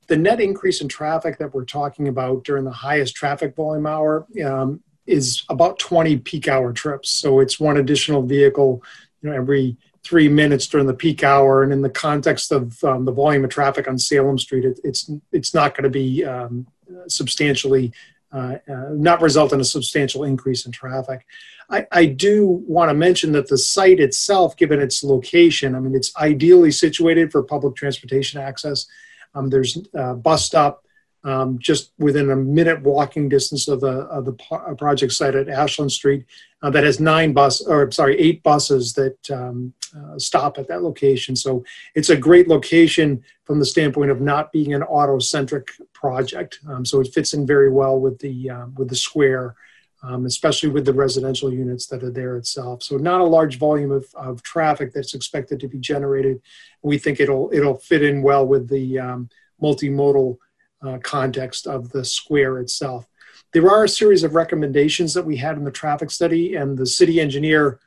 the 0.07 0.17
net 0.17 0.39
increase 0.39 0.81
in 0.81 0.87
traffic 0.87 1.37
that 1.39 1.53
we're 1.53 1.65
talking 1.65 2.07
about 2.07 2.43
during 2.43 2.63
the 2.63 2.71
highest 2.71 3.15
traffic 3.15 3.55
volume 3.55 3.87
hour 3.87 4.25
um, 4.45 4.81
is 5.05 5.43
about 5.49 5.79
20 5.79 6.17
peak 6.17 6.47
hour 6.47 6.71
trips. 6.71 7.09
So 7.09 7.39
it's 7.39 7.59
one 7.59 7.77
additional 7.77 8.21
vehicle, 8.21 8.83
you 9.21 9.29
know, 9.29 9.35
every 9.35 9.77
three 10.05 10.29
minutes 10.29 10.67
during 10.67 10.87
the 10.87 10.93
peak 10.93 11.23
hour. 11.23 11.63
And 11.63 11.73
in 11.73 11.81
the 11.81 11.89
context 11.89 12.51
of 12.51 12.83
um, 12.83 13.05
the 13.05 13.11
volume 13.11 13.43
of 13.43 13.49
traffic 13.49 13.87
on 13.87 13.97
Salem 13.97 14.37
Street, 14.37 14.65
it, 14.65 14.79
it's 14.83 15.09
it's 15.31 15.53
not 15.53 15.73
going 15.75 15.83
to 15.83 15.89
be 15.89 16.23
um, 16.23 16.67
substantially 17.07 17.91
uh, 18.31 18.57
uh, 18.69 18.89
not 18.91 19.21
result 19.21 19.53
in 19.53 19.61
a 19.61 19.63
substantial 19.63 20.23
increase 20.23 20.65
in 20.65 20.71
traffic. 20.71 21.25
I, 21.69 21.87
I 21.91 22.05
do 22.05 22.63
want 22.67 22.89
to 22.89 22.93
mention 22.93 23.31
that 23.31 23.47
the 23.47 23.57
site 23.57 23.99
itself, 23.99 24.57
given 24.57 24.79
its 24.79 25.03
location, 25.03 25.73
I 25.73 25.79
mean, 25.79 25.95
it's 25.95 26.15
ideally 26.17 26.71
situated 26.71 27.31
for 27.31 27.41
public 27.43 27.75
transportation 27.75 28.39
access. 28.39 28.87
Um, 29.33 29.49
there's 29.49 29.77
a 29.93 30.15
bus 30.15 30.45
stop 30.45 30.84
um, 31.25 31.57
just 31.57 31.91
within 31.97 32.29
a 32.29 32.35
minute 32.35 32.81
walking 32.83 33.27
distance 33.27 33.67
of 33.67 33.81
the 33.81 33.87
of 33.87 34.25
the 34.25 34.33
project 34.77 35.11
site 35.11 35.35
at 35.35 35.49
Ashland 35.49 35.91
Street 35.91 36.23
uh, 36.61 36.69
that 36.69 36.83
has 36.83 36.99
nine 36.99 37.33
bus 37.33 37.61
or 37.61 37.91
sorry 37.91 38.17
eight 38.17 38.43
buses 38.43 38.93
that 38.93 39.17
um, 39.31 39.73
uh, 39.97 40.19
stop 40.19 40.59
at 40.59 40.67
that 40.67 40.83
location. 40.83 41.35
So 41.35 41.65
it's 41.95 42.11
a 42.11 42.15
great 42.15 42.47
location 42.47 43.23
from 43.43 43.59
the 43.59 43.65
standpoint 43.65 44.11
of 44.11 44.21
not 44.21 44.51
being 44.51 44.73
an 44.75 44.83
auto 44.83 45.17
centric 45.19 45.71
project. 45.93 46.59
Um, 46.67 46.85
so 46.85 47.01
it 47.01 47.13
fits 47.13 47.33
in 47.33 47.47
very 47.47 47.71
well 47.71 47.99
with 47.99 48.19
the 48.19 48.49
uh, 48.51 48.65
with 48.77 48.89
the 48.89 48.95
square. 48.95 49.55
Um, 50.03 50.27
especially 50.27 50.69
with 50.69 50.85
the 50.85 50.93
residential 50.93 51.51
units 51.51 51.87
that 51.87 52.03
are 52.03 52.11
there 52.11 52.37
itself. 52.37 52.83
So 52.83 52.97
not 52.97 53.21
a 53.21 53.23
large 53.23 53.57
volume 53.57 53.91
of, 53.91 54.05
of 54.13 54.43
traffic 54.43 54.93
that's 54.93 55.15
expected 55.15 55.59
to 55.61 55.67
be 55.67 55.79
generated. 55.79 56.43
We 56.83 56.99
think 56.99 57.19
it'll 57.19 57.49
it'll 57.51 57.79
fit 57.79 58.03
in 58.03 58.21
well 58.21 58.45
with 58.45 58.69
the 58.69 58.99
um, 58.99 59.29
multimodal 59.59 60.37
uh, 60.81 60.97
context 61.03 61.67
of 61.67 61.91
the 61.91 62.03
square 62.03 62.59
itself. 62.59 63.07
There 63.53 63.69
are 63.69 63.85
a 63.85 63.89
series 63.89 64.23
of 64.23 64.35
recommendations 64.35 65.13
that 65.13 65.25
we 65.25 65.37
had 65.37 65.57
in 65.57 65.63
the 65.63 65.71
traffic 65.71 66.11
study, 66.11 66.55
and 66.55 66.77
the 66.77 66.85
city 66.85 67.21
engineer 67.21 67.79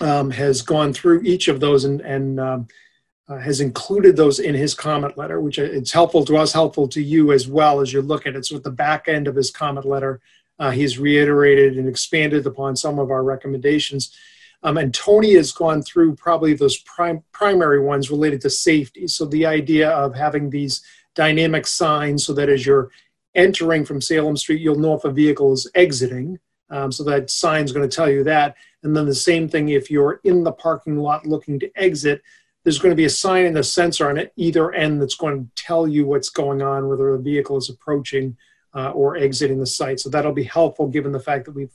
um, 0.00 0.30
has 0.30 0.62
gone 0.62 0.92
through 0.92 1.22
each 1.22 1.48
of 1.48 1.60
those 1.60 1.84
and, 1.84 2.00
and 2.00 2.40
um, 2.40 2.68
uh, 3.28 3.38
has 3.38 3.60
included 3.60 4.16
those 4.16 4.38
in 4.38 4.54
his 4.54 4.74
comment 4.74 5.16
letter, 5.16 5.40
which 5.40 5.58
it's 5.58 5.92
helpful 5.92 6.24
to 6.26 6.36
us, 6.36 6.52
helpful 6.52 6.86
to 6.88 7.02
you 7.02 7.32
as 7.32 7.48
well 7.48 7.80
as 7.80 7.92
you 7.92 8.02
look 8.02 8.26
at 8.26 8.36
it. 8.36 8.44
So 8.44 8.56
at 8.56 8.64
the 8.64 8.70
back 8.70 9.08
end 9.08 9.26
of 9.28 9.36
his 9.36 9.50
comment 9.50 9.86
letter, 9.86 10.20
uh, 10.58 10.70
he's 10.70 10.98
reiterated 10.98 11.78
and 11.78 11.88
expanded 11.88 12.46
upon 12.46 12.76
some 12.76 12.98
of 12.98 13.10
our 13.10 13.24
recommendations. 13.24 14.14
Um, 14.62 14.78
and 14.78 14.94
Tony 14.94 15.34
has 15.34 15.52
gone 15.52 15.82
through 15.82 16.16
probably 16.16 16.54
those 16.54 16.78
prim- 16.78 17.24
primary 17.32 17.80
ones 17.80 18.10
related 18.10 18.40
to 18.42 18.50
safety. 18.50 19.06
So 19.06 19.26
the 19.26 19.46
idea 19.46 19.90
of 19.90 20.14
having 20.14 20.50
these 20.50 20.82
dynamic 21.14 21.66
signs 21.66 22.24
so 22.24 22.32
that 22.34 22.48
as 22.48 22.66
you're 22.66 22.90
entering 23.34 23.84
from 23.84 24.00
Salem 24.00 24.36
Street, 24.36 24.60
you'll 24.60 24.78
know 24.78 24.94
if 24.94 25.04
a 25.04 25.10
vehicle 25.10 25.52
is 25.52 25.70
exiting. 25.74 26.38
Um, 26.70 26.90
so 26.90 27.04
that 27.04 27.30
sign's 27.30 27.72
going 27.72 27.88
to 27.88 27.94
tell 27.94 28.10
you 28.10 28.24
that. 28.24 28.56
And 28.82 28.96
then 28.96 29.06
the 29.06 29.14
same 29.14 29.48
thing 29.48 29.68
if 29.68 29.90
you're 29.90 30.20
in 30.24 30.44
the 30.44 30.52
parking 30.52 30.98
lot 30.98 31.26
looking 31.26 31.58
to 31.60 31.70
exit, 31.76 32.22
there's 32.62 32.78
going 32.78 32.90
to 32.90 32.96
be 32.96 33.04
a 33.04 33.10
sign 33.10 33.46
and 33.46 33.58
a 33.58 33.62
sensor 33.62 34.08
on 34.08 34.16
it 34.16 34.32
either 34.36 34.72
end 34.72 35.00
that's 35.00 35.14
going 35.14 35.44
to 35.44 35.62
tell 35.62 35.86
you 35.86 36.06
what's 36.06 36.30
going 36.30 36.62
on, 36.62 36.88
whether 36.88 37.10
a 37.10 37.18
vehicle 37.18 37.58
is 37.58 37.68
approaching 37.68 38.36
uh, 38.74 38.90
or 38.90 39.16
exiting 39.16 39.60
the 39.60 39.66
site. 39.66 40.00
So 40.00 40.08
that'll 40.08 40.32
be 40.32 40.44
helpful 40.44 40.88
given 40.88 41.12
the 41.12 41.20
fact 41.20 41.44
that 41.44 41.54
we 41.54 41.68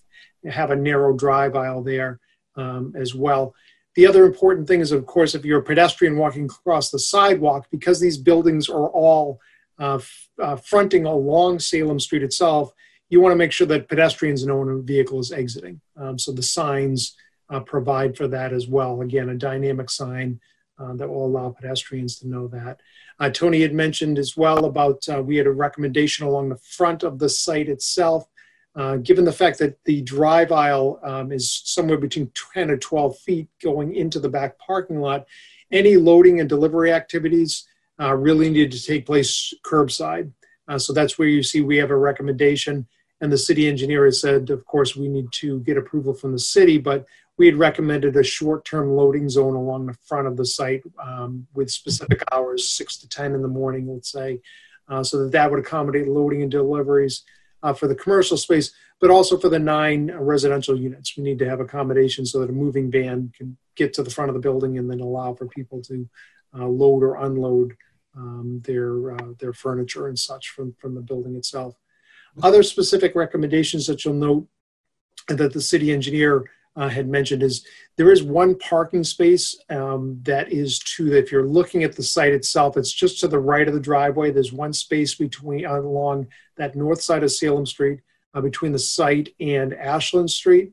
have 0.50 0.72
a 0.72 0.76
narrow 0.76 1.14
drive 1.14 1.56
aisle 1.56 1.84
there 1.84 2.20
um, 2.56 2.94
as 2.98 3.14
well. 3.14 3.54
The 3.96 4.08
other 4.08 4.26
important 4.26 4.68
thing 4.68 4.82
is, 4.82 4.92
of 4.92 5.06
course, 5.06 5.36
if 5.36 5.44
you're 5.44 5.60
a 5.60 5.64
pedestrian 5.64 6.18
walking 6.18 6.46
across 6.46 6.92
the 6.92 7.00
sidewalk, 7.00 7.68
because 7.72 8.00
these 8.00 8.18
buildings 8.18 8.70
are 8.70 8.88
all 8.90 9.40
uh, 9.80 9.96
f- 9.96 10.30
uh, 10.42 10.56
fronting 10.56 11.06
along 11.06 11.60
Salem 11.60 12.00
Street 12.00 12.24
itself, 12.24 12.72
you 13.10 13.20
want 13.20 13.32
to 13.32 13.38
make 13.38 13.52
sure 13.52 13.68
that 13.68 13.90
pedestrians 13.90 14.46
know 14.46 14.58
when 14.58 14.70
a 14.70 14.82
vehicle 14.82 15.20
is 15.20 15.32
exiting. 15.32 15.82
Um, 15.98 16.20
so 16.20 16.32
the 16.32 16.44
signs 16.44 17.16
uh, 17.50 17.60
provide 17.60 18.16
for 18.16 18.28
that 18.28 18.54
as 18.54 18.68
well. 18.68 19.02
Again, 19.02 19.30
a 19.30 19.36
dynamic 19.36 19.90
sign 19.90 20.40
uh, 20.78 20.94
that 20.94 21.10
will 21.10 21.26
allow 21.26 21.50
pedestrians 21.50 22.20
to 22.20 22.28
know 22.28 22.48
that. 22.48 22.80
Uh, 23.20 23.30
Tony 23.30 23.62
had 23.62 23.74
mentioned 23.74 24.18
as 24.18 24.38
well 24.38 24.66
about 24.66 25.08
uh, 25.10 25.22
we 25.22 25.36
had 25.36 25.48
a 25.48 25.52
recommendation 25.52 26.26
along 26.26 26.50
the 26.50 26.58
front 26.58 27.04
of 27.04 27.20
the 27.20 27.28
site 27.28 27.68
itself 27.68 28.26
uh, 28.76 28.98
given 28.98 29.26
the 29.26 29.32
fact 29.32 29.60
that 29.60 29.78
the 29.86 30.02
drive 30.02 30.52
aisle 30.52 31.00
um, 31.04 31.32
is 31.32 31.62
somewhere 31.66 31.98
between 31.98 32.32
10 32.54 32.70
or 32.70 32.78
12 32.78 33.18
feet 33.20 33.48
going 33.62 33.96
into 33.96 34.20
the 34.20 34.30
back 34.30 34.58
parking 34.60 35.00
lot, 35.00 35.26
any 35.72 35.98
loading 35.98 36.40
and 36.40 36.50
delivery 36.50 36.92
activities 36.92 37.68
uh, 38.00 38.16
really 38.16 38.50
need 38.50 38.72
to 38.72 38.84
take 38.84 39.06
place 39.06 39.54
curbside. 39.66 40.32
Uh, 40.68 40.78
so 40.78 40.94
that's 40.94 41.18
where 41.18 41.28
you 41.28 41.44
see 41.44 41.62
we 41.62 41.78
have 41.78 41.90
a 41.90 41.98
recommendation. 41.98 42.88
And 43.22 43.32
the 43.32 43.38
city 43.38 43.68
engineer 43.68 44.06
has 44.06 44.22
said, 44.22 44.50
of 44.50 44.64
course, 44.66 44.96
we 44.96 45.10
need 45.10 45.32
to 45.34 45.60
get 45.62 45.78
approval 45.78 46.14
from 46.14 46.32
the 46.32 46.40
city, 46.40 46.78
but 46.78 47.06
we 47.38 47.48
had 47.48 47.56
recommended 47.56 48.16
a 48.16 48.24
short-term 48.24 48.92
loading 48.96 49.30
zone 49.30 49.56
along 49.56 49.88
the 49.88 49.98
front 50.06 50.28
of 50.28 50.38
the 50.38 50.46
site 50.46 50.84
um, 51.02 51.48
with 51.54 51.72
specific 51.72 52.22
hours, 52.32 52.70
6 52.70 52.98
to 52.98 53.10
10 53.10 53.34
in 53.34 53.42
the 53.42 53.48
morning, 53.48 53.88
let's 53.88 54.12
say, 54.12 54.40
uh, 54.88 55.04
so 55.04 55.24
that 55.24 55.32
that 55.32 55.50
would 55.50 55.60
accommodate 55.60 56.08
loading 56.08 56.44
and 56.44 56.52
deliveries 56.52 57.24
uh, 57.64 57.74
for 57.74 57.88
the 57.88 57.96
commercial 57.96 58.38
space, 58.38 58.72
but 59.02 59.10
also 59.10 59.38
for 59.38 59.50
the 59.50 59.60
nine 59.60 60.12
residential 60.12 60.78
units. 60.78 61.18
We 61.18 61.24
need 61.24 61.40
to 61.40 61.50
have 61.50 61.60
accommodations 61.60 62.32
so 62.32 62.40
that 62.40 62.50
a 62.50 62.54
moving 62.54 62.92
van 62.92 63.32
can 63.36 63.58
get 63.76 63.94
to 63.94 64.04
the 64.04 64.10
front 64.10 64.30
of 64.30 64.36
the 64.36 64.42
building 64.42 64.78
and 64.78 64.90
then 64.90 65.00
allow 65.00 65.34
for 65.34 65.48
people 65.48 65.82
to 65.84 66.08
uh, 66.58 66.66
load 66.66 67.04
or 67.04 67.16
unload 67.18 67.76
um, 68.16 68.62
their 68.66 69.12
uh, 69.14 69.34
their 69.40 69.54
furniture 69.54 70.08
and 70.08 70.18
such 70.18 70.50
from 70.50 70.74
from 70.80 70.96
the 70.96 71.02
building 71.02 71.36
itself. 71.36 71.76
Other 72.42 72.64
specific 72.64 73.16
recommendations 73.16 73.88
that 73.88 74.04
you'll 74.04 74.14
note 74.14 74.48
that 75.28 75.54
the 75.54 75.62
city 75.62 75.92
engineer 75.92 76.46
uh, 76.76 76.88
had 76.88 77.08
mentioned 77.08 77.44
is 77.44 77.66
there 77.98 78.12
is 78.12 78.24
one 78.24 78.58
parking 78.58 79.04
space 79.04 79.58
um, 79.70 80.20
that 80.24 80.52
is 80.52 80.80
to 80.80 81.14
if 81.14 81.32
you're 81.32 81.48
looking 81.48 81.84
at 81.84 81.96
the 81.96 82.04
site 82.04 82.34
itself 82.34 82.78
it's 82.78 82.94
just 82.94 83.20
to 83.20 83.28
the 83.28 83.40
right 83.40 83.68
of 83.68 83.74
the 83.74 83.80
driveway. 83.80 84.32
There's 84.32 84.54
one 84.54 84.74
space 84.74 85.16
between 85.16 85.66
along 85.66 86.28
that 86.58 86.76
north 86.76 87.02
side 87.02 87.24
of 87.24 87.32
salem 87.32 87.66
street 87.66 88.00
uh, 88.34 88.42
between 88.42 88.72
the 88.72 88.80
site 88.80 89.30
and 89.40 89.74
ashland 89.74 90.32
street. 90.32 90.72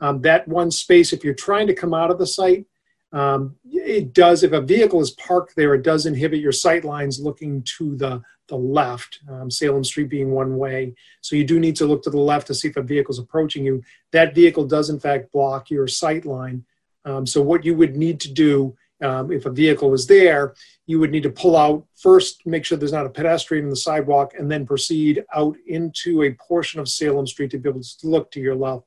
Um, 0.00 0.20
that 0.22 0.48
one 0.48 0.70
space 0.70 1.12
if 1.12 1.22
you're 1.22 1.34
trying 1.34 1.66
to 1.68 1.74
come 1.74 1.94
out 1.94 2.10
of 2.10 2.18
the 2.18 2.26
site 2.26 2.66
um, 3.12 3.54
it 3.64 4.12
does 4.12 4.42
if 4.42 4.52
a 4.52 4.60
vehicle 4.60 5.00
is 5.00 5.12
parked 5.12 5.54
there 5.54 5.74
it 5.74 5.82
does 5.82 6.04
inhibit 6.04 6.40
your 6.40 6.52
sight 6.52 6.84
lines 6.84 7.20
looking 7.20 7.62
to 7.78 7.96
the 7.96 8.20
the 8.48 8.56
left, 8.56 9.20
um, 9.28 9.50
Salem 9.50 9.84
Street 9.84 10.08
being 10.08 10.30
one 10.30 10.56
way. 10.56 10.94
So 11.20 11.36
you 11.36 11.44
do 11.44 11.58
need 11.58 11.76
to 11.76 11.86
look 11.86 12.02
to 12.02 12.10
the 12.10 12.20
left 12.20 12.46
to 12.48 12.54
see 12.54 12.68
if 12.68 12.76
a 12.76 12.82
vehicle 12.82 13.12
is 13.12 13.18
approaching 13.18 13.64
you. 13.64 13.82
That 14.12 14.34
vehicle 14.34 14.66
does, 14.66 14.90
in 14.90 15.00
fact, 15.00 15.32
block 15.32 15.70
your 15.70 15.88
sight 15.88 16.24
line. 16.26 16.64
Um, 17.04 17.26
so 17.26 17.42
what 17.42 17.64
you 17.64 17.74
would 17.74 17.96
need 17.96 18.20
to 18.20 18.32
do 18.32 18.76
um, 19.02 19.32
if 19.32 19.44
a 19.44 19.50
vehicle 19.50 19.90
was 19.90 20.06
there, 20.06 20.54
you 20.86 20.98
would 20.98 21.10
need 21.10 21.24
to 21.24 21.30
pull 21.30 21.56
out 21.56 21.84
first, 21.96 22.46
make 22.46 22.64
sure 22.64 22.78
there's 22.78 22.92
not 22.92 23.06
a 23.06 23.10
pedestrian 23.10 23.64
in 23.64 23.70
the 23.70 23.76
sidewalk, 23.76 24.32
and 24.38 24.50
then 24.50 24.66
proceed 24.66 25.24
out 25.34 25.56
into 25.66 26.22
a 26.22 26.32
portion 26.34 26.80
of 26.80 26.88
Salem 26.88 27.26
Street 27.26 27.50
to 27.50 27.58
be 27.58 27.68
able 27.68 27.82
to 27.82 27.96
look 28.04 28.30
to 28.30 28.40
your 28.40 28.54
left. 28.54 28.86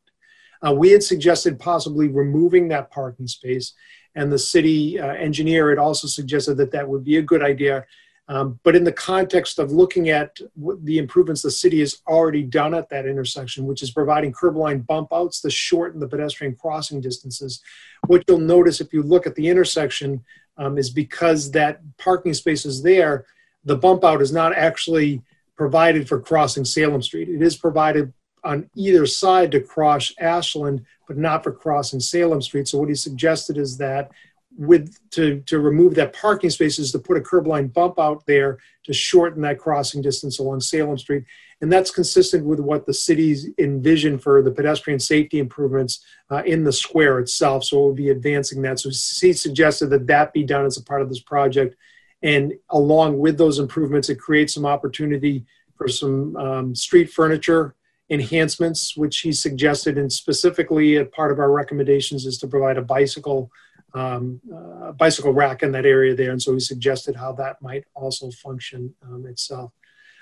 Uh, 0.66 0.74
we 0.74 0.92
had 0.92 1.04
suggested 1.04 1.60
possibly 1.60 2.08
removing 2.08 2.68
that 2.68 2.90
parking 2.90 3.28
space, 3.28 3.74
and 4.16 4.32
the 4.32 4.40
city 4.40 5.00
uh, 5.00 5.14
engineer 5.14 5.70
had 5.70 5.78
also 5.78 6.08
suggested 6.08 6.56
that 6.56 6.72
that 6.72 6.88
would 6.88 7.04
be 7.04 7.18
a 7.18 7.22
good 7.22 7.44
idea 7.44 7.86
um, 8.30 8.60
but 8.64 8.76
in 8.76 8.84
the 8.84 8.92
context 8.92 9.58
of 9.58 9.72
looking 9.72 10.10
at 10.10 10.40
the 10.84 10.98
improvements 10.98 11.42
the 11.42 11.52
city 11.52 11.80
has 11.80 12.02
already 12.08 12.44
done 12.44 12.74
at 12.74 12.90
that 12.90 13.06
intersection, 13.06 13.66
which 13.66 13.82
is 13.82 13.92
providing 13.92 14.34
curb 14.34 14.58
line 14.58 14.80
bump 14.80 15.10
outs 15.14 15.40
to 15.42 15.50
shorten 15.50 16.00
the 16.00 16.08
pedestrian 16.08 16.56
crossing 16.56 17.00
distances, 17.00 17.62
what 18.08 18.24
you'll 18.28 18.40
notice 18.40 18.82
if 18.82 18.92
you 18.92 19.02
look 19.02 19.26
at 19.26 19.36
the 19.36 19.48
intersection 19.48 20.24
um, 20.58 20.78
is 20.78 20.90
because 20.90 21.52
that 21.52 21.80
parking 21.98 22.34
space 22.34 22.66
is 22.66 22.84
there, 22.84 23.26
the 23.64 23.78
bump 23.78 24.04
out 24.04 24.22
is 24.22 24.32
not 24.32 24.54
actually 24.54 25.22
provided 25.56 26.08
for 26.08 26.20
crossing 26.20 26.66
Salem 26.66 27.02
Street. 27.02 27.30
It 27.30 27.42
is 27.42 27.56
provided 27.56 28.14
on 28.44 28.70
either 28.76 29.06
side 29.06 29.52
to 29.52 29.60
cross 29.60 30.14
Ashland, 30.20 30.86
but 31.08 31.18
not 31.18 31.44
for 31.44 31.52
crossing 31.52 32.00
Salem 32.00 32.42
Street. 32.42 32.68
So 32.68 32.78
what 32.78 32.90
he 32.90 32.96
suggested 32.96 33.58
is 33.58 33.78
that 33.78 34.12
with 34.58 34.98
to 35.12 35.42
to 35.42 35.60
remove 35.60 35.96
that 35.96 36.14
parking 36.14 36.50
spaces 36.50 36.92
to 36.92 37.00
put 37.00 37.18
a 37.18 37.22
curb 37.22 37.46
line 37.46 37.68
bump 37.68 38.00
out 38.00 38.26
there 38.26 38.58
to 38.84 38.94
shorten 38.94 39.42
that 39.44 39.60
crossing 39.60 40.02
distance 40.02 40.40
along 40.40 40.60
Salem 40.60 40.98
Street. 40.98 41.24
And 41.62 41.72
that's 41.72 41.92
consistent 41.92 42.46
with 42.46 42.60
what 42.60 42.86
the 42.86 42.94
city's 42.94 43.50
envisioned 43.58 44.22
for 44.22 44.42
the 44.42 44.52
pedestrian 44.52 45.00
safety 45.00 45.40
improvements 45.40 46.06
uh, 46.30 46.44
in 46.46 46.64
the 46.64 46.72
square 46.72 47.20
itself. 47.20 47.64
So 47.64 47.80
we'll 47.80 47.94
be 47.94 48.10
advancing 48.10 48.62
that. 48.64 48.80
So 48.80 48.90
he 48.90 49.34
suggested 49.34 49.88
that 49.88 50.08
that 50.08 50.34
be 50.34 50.44
done 50.44 50.66
as 50.66 50.78
a 50.78 50.84
part 50.84 51.02
of 51.02 51.10
this 51.10 51.20
project. 51.20 51.76
And 52.22 52.54
along 52.70 53.18
with 53.20 53.38
those 53.38 53.60
improvements, 53.60 54.10
it 54.10 54.20
creates 54.20 54.54
some 54.54 54.66
opportunity 54.66 55.46
for 55.76 55.88
some 55.88 56.36
um, 56.36 56.76
street 56.76 57.12
furniture 57.12 57.76
enhancements, 58.10 58.96
which 58.96 59.20
he 59.20 59.32
suggested, 59.32 59.98
and 59.98 60.12
specifically 60.12 60.96
a 60.96 61.06
part 61.06 61.32
of 61.32 61.40
our 61.40 61.52
recommendations 61.52 62.26
is 62.26 62.38
to 62.38 62.48
provide 62.48 62.78
a 62.78 62.82
bicycle 62.82 63.52
um, 63.94 64.42
uh, 64.54 64.92
bicycle 64.94 65.34
rack 65.34 65.64
in 65.64 65.72
that 65.72 65.86
area 65.86 66.16
there, 66.16 66.32
and 66.32 66.42
so 66.42 66.54
he 66.54 66.60
suggested 66.60 67.16
how 67.16 67.32
that 67.34 67.62
might 67.62 67.86
also 67.96 68.30
function 68.32 68.94
um, 69.04 69.26
itself. 69.26 69.72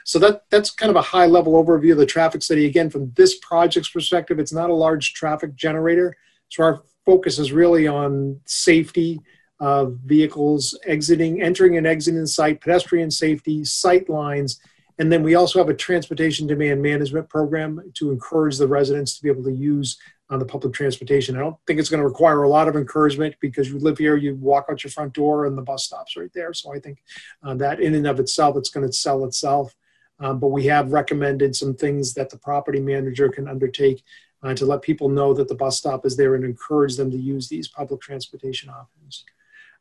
So 0.03 0.19
that 0.19 0.43
that's 0.49 0.69
kind 0.69 0.89
of 0.89 0.95
a 0.95 1.01
high 1.01 1.25
level 1.25 1.53
overview 1.53 1.93
of 1.93 1.97
the 1.97 2.05
traffic 2.05 2.43
study. 2.43 2.65
Again, 2.65 2.89
from 2.89 3.11
this 3.15 3.37
project's 3.39 3.89
perspective, 3.89 4.39
it's 4.39 4.53
not 4.53 4.69
a 4.69 4.73
large 4.73 5.13
traffic 5.13 5.55
generator, 5.55 6.15
so 6.49 6.63
our 6.63 6.83
focus 7.05 7.39
is 7.39 7.51
really 7.51 7.87
on 7.87 8.39
safety 8.45 9.19
of 9.59 9.97
vehicles 10.05 10.77
exiting, 10.85 11.41
entering 11.41 11.77
and 11.77 11.87
exiting 11.87 12.21
the 12.21 12.27
site, 12.27 12.59
pedestrian 12.61 13.09
safety, 13.09 13.63
sight 13.63 14.09
lines, 14.09 14.59
and 14.97 15.11
then 15.11 15.23
we 15.23 15.35
also 15.35 15.59
have 15.59 15.69
a 15.69 15.73
transportation 15.73 16.47
demand 16.47 16.81
management 16.81 17.29
program 17.29 17.81
to 17.95 18.11
encourage 18.11 18.57
the 18.57 18.67
residents 18.67 19.15
to 19.15 19.23
be 19.23 19.29
able 19.29 19.43
to 19.43 19.51
use 19.51 19.97
on 20.29 20.39
the 20.39 20.45
public 20.45 20.73
transportation. 20.73 21.35
I 21.35 21.39
don't 21.39 21.57
think 21.67 21.79
it's 21.79 21.89
going 21.89 22.01
to 22.01 22.07
require 22.07 22.43
a 22.43 22.49
lot 22.49 22.67
of 22.67 22.75
encouragement 22.75 23.35
because 23.39 23.69
you 23.69 23.77
live 23.77 23.97
here, 23.97 24.15
you 24.15 24.35
walk 24.35 24.65
out 24.69 24.83
your 24.83 24.91
front 24.91 25.13
door, 25.13 25.45
and 25.45 25.57
the 25.57 25.61
bus 25.61 25.85
stops 25.85 26.17
right 26.17 26.31
there. 26.33 26.53
So 26.53 26.73
I 26.73 26.79
think 26.79 27.03
uh, 27.43 27.53
that 27.55 27.79
in 27.79 27.93
and 27.93 28.07
of 28.07 28.19
itself, 28.19 28.57
it's 28.57 28.69
going 28.69 28.87
to 28.87 28.93
sell 28.93 29.23
itself. 29.25 29.75
Um, 30.19 30.39
but 30.39 30.47
we 30.47 30.65
have 30.65 30.93
recommended 30.93 31.55
some 31.55 31.75
things 31.75 32.13
that 32.13 32.29
the 32.29 32.37
property 32.37 32.79
manager 32.79 33.29
can 33.29 33.47
undertake 33.47 34.01
uh, 34.41 34.53
to 34.53 34.65
let 34.65 34.81
people 34.81 35.09
know 35.09 35.33
that 35.33 35.47
the 35.47 35.55
bus 35.55 35.77
stop 35.77 36.05
is 36.05 36.15
there 36.15 36.35
and 36.35 36.45
encourage 36.45 36.95
them 36.95 37.11
to 37.11 37.17
use 37.17 37.49
these 37.49 37.67
public 37.67 38.01
transportation 38.01 38.69
options. 38.69 39.25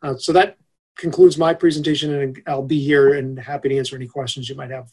Uh, 0.02 0.16
so 0.16 0.32
that 0.32 0.56
concludes 0.96 1.38
my 1.38 1.54
presentation, 1.54 2.12
and 2.12 2.42
I'll 2.46 2.62
be 2.62 2.80
here 2.80 3.14
and 3.14 3.38
happy 3.38 3.68
to 3.70 3.78
answer 3.78 3.96
any 3.96 4.06
questions 4.06 4.48
you 4.48 4.54
might 4.54 4.70
have. 4.70 4.90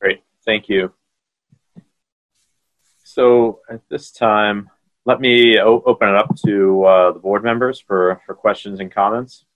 Great, 0.00 0.22
thank 0.44 0.68
you. 0.68 0.92
So 3.16 3.60
at 3.70 3.80
this 3.88 4.10
time, 4.10 4.68
let 5.06 5.22
me 5.22 5.58
open 5.58 6.10
it 6.10 6.16
up 6.16 6.36
to 6.44 6.84
uh, 6.84 7.12
the 7.12 7.18
board 7.18 7.42
members 7.42 7.80
for, 7.80 8.20
for 8.26 8.34
questions 8.34 8.78
and 8.78 8.92
comments. 8.92 9.46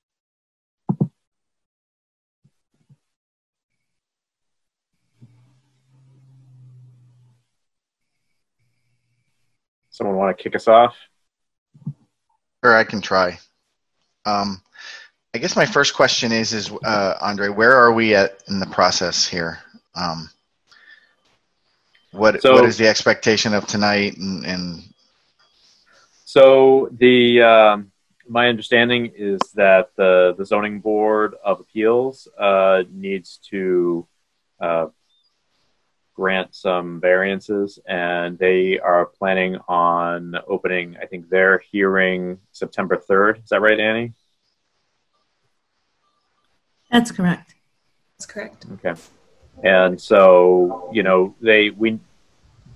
Someone 9.91 10.17
want 10.17 10.35
to 10.35 10.43
kick 10.43 10.57
us 10.57 10.67
off? 10.67 10.97
Sure, 12.65 12.75
I 12.75 12.85
can 12.85 13.03
try. 13.03 13.39
Um, 14.25 14.63
I 15.35 15.39
guess 15.39 15.55
my 15.55 15.67
first 15.67 15.93
question 15.93 16.33
is, 16.33 16.55
is 16.55 16.73
uh, 16.83 17.19
Andre, 17.21 17.51
where 17.51 17.77
are 17.77 17.93
we 17.93 18.15
at 18.15 18.43
in 18.49 18.59
the 18.59 18.65
process 18.69 19.27
here? 19.27 19.59
Um, 19.95 20.31
what 22.13 22.43
so, 22.43 22.55
what 22.55 22.65
is 22.65 22.77
the 22.77 22.89
expectation 22.89 23.55
of 23.55 23.67
tonight? 23.67 24.17
And, 24.17 24.45
and 24.45 24.83
so 26.25 26.89
the 26.93 27.43
um, 27.43 27.93
my 28.29 28.49
understanding 28.49 29.13
is 29.17 29.41
that 29.55 29.91
the 29.97 30.35
the 30.37 30.45
zoning 30.45 30.81
board 30.81 31.35
of 31.45 31.61
appeals 31.61 32.29
uh, 32.39 32.83
needs 32.91 33.39
to 33.51 34.07
uh, 34.61 34.87
grant 36.15 36.55
some 36.55 37.01
variances, 37.01 37.79
and 37.87 38.39
they 38.39 38.79
are 38.79 39.07
planning 39.07 39.57
on 39.69 40.37
opening. 40.47 40.97
I 41.01 41.07
think 41.07 41.29
their 41.29 41.59
hearing 41.59 42.39
September 42.53 42.97
third. 42.97 43.39
Is 43.39 43.49
that 43.51 43.61
right, 43.61 43.81
Annie? 43.81 44.13
That's 46.91 47.13
correct. 47.13 47.55
That's 48.17 48.27
correct. 48.27 48.67
Okay. 48.75 49.01
And 49.63 50.01
so, 50.01 50.89
you 50.93 51.03
know, 51.03 51.35
they 51.41 51.71
we 51.71 52.01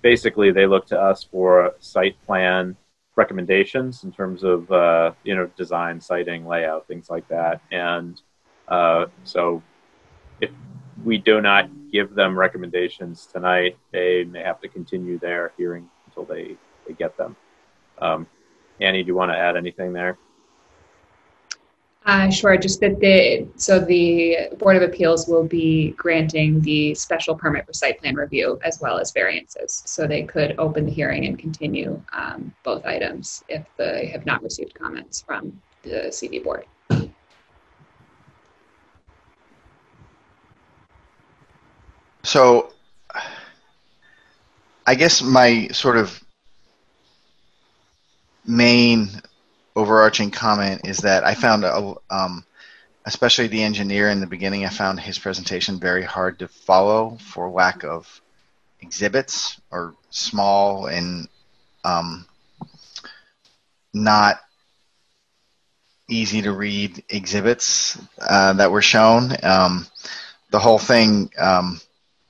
basically 0.02 0.52
they 0.52 0.66
look 0.66 0.86
to 0.88 1.00
us 1.00 1.24
for 1.24 1.74
site 1.80 2.16
plan 2.26 2.76
recommendations 3.16 4.04
in 4.04 4.12
terms 4.12 4.42
of 4.42 4.70
uh, 4.70 5.12
you 5.24 5.34
know 5.34 5.46
design, 5.56 6.00
siting, 6.00 6.46
layout, 6.46 6.86
things 6.86 7.08
like 7.10 7.26
that. 7.28 7.60
And 7.70 8.20
uh, 8.68 9.06
so, 9.24 9.62
if 10.40 10.50
we 11.04 11.18
do 11.18 11.40
not 11.40 11.70
give 11.90 12.14
them 12.14 12.38
recommendations 12.38 13.26
tonight, 13.26 13.76
they 13.92 14.24
may 14.24 14.42
have 14.42 14.60
to 14.60 14.68
continue 14.68 15.18
their 15.18 15.52
hearing 15.56 15.88
until 16.06 16.24
they, 16.24 16.56
they 16.86 16.94
get 16.94 17.16
them. 17.16 17.36
Um, 17.98 18.26
Annie, 18.80 19.02
do 19.02 19.08
you 19.08 19.14
want 19.14 19.30
to 19.30 19.36
add 19.36 19.56
anything 19.56 19.92
there? 19.92 20.18
Uh, 22.06 22.28
sure. 22.28 22.56
Just 22.58 22.80
that 22.80 23.00
the 23.00 23.48
so 23.56 23.80
the 23.80 24.48
Board 24.58 24.76
of 24.76 24.82
Appeals 24.82 25.26
will 25.26 25.44
be 25.44 25.92
granting 25.92 26.60
the 26.60 26.94
special 26.94 27.34
permit 27.34 27.64
for 27.66 27.72
site 27.72 27.98
plan 27.98 28.14
review 28.14 28.58
as 28.62 28.78
well 28.80 28.98
as 28.98 29.10
variances, 29.10 29.82
so 29.86 30.06
they 30.06 30.22
could 30.22 30.54
open 30.58 30.84
the 30.84 30.92
hearing 30.92 31.24
and 31.24 31.38
continue 31.38 32.00
um, 32.12 32.54
both 32.62 32.84
items 32.84 33.42
if 33.48 33.64
they 33.78 34.06
have 34.12 34.26
not 34.26 34.42
received 34.42 34.74
comments 34.74 35.22
from 35.22 35.58
the 35.82 36.12
CD 36.12 36.40
board. 36.40 36.66
So 42.22 42.72
I 44.86 44.94
guess 44.94 45.22
my 45.22 45.68
sort 45.68 45.96
of 45.96 46.22
main 48.44 49.08
overarching 49.76 50.30
comment 50.30 50.82
is 50.84 50.98
that 50.98 51.24
I 51.24 51.34
found, 51.34 51.64
a, 51.64 51.94
um, 52.10 52.44
especially 53.04 53.48
the 53.48 53.62
engineer 53.62 54.08
in 54.08 54.20
the 54.20 54.26
beginning, 54.26 54.64
I 54.64 54.68
found 54.68 55.00
his 55.00 55.18
presentation 55.18 55.80
very 55.80 56.04
hard 56.04 56.38
to 56.38 56.48
follow 56.48 57.18
for 57.20 57.50
lack 57.50 57.84
of 57.84 58.20
exhibits 58.80 59.60
or 59.70 59.94
small 60.10 60.86
and 60.86 61.28
um, 61.84 62.26
not 63.92 64.40
easy 66.08 66.42
to 66.42 66.52
read 66.52 67.02
exhibits 67.08 67.98
uh, 68.20 68.52
that 68.54 68.70
were 68.70 68.82
shown. 68.82 69.32
Um, 69.42 69.86
the 70.50 70.58
whole 70.58 70.78
thing 70.78 71.30
um, 71.38 71.80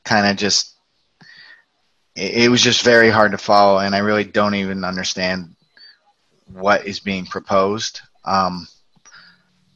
kind 0.04 0.26
of 0.26 0.36
just 0.36 0.74
it, 2.14 2.44
it 2.44 2.48
was 2.48 2.62
just 2.62 2.84
very 2.84 3.10
hard 3.10 3.32
to 3.32 3.38
follow, 3.38 3.78
and 3.78 3.94
I 3.94 3.98
really 3.98 4.24
don't 4.24 4.54
even 4.54 4.84
understand 4.84 5.54
what 6.46 6.86
is 6.86 7.00
being 7.00 7.26
proposed. 7.26 8.00
Um, 8.24 8.66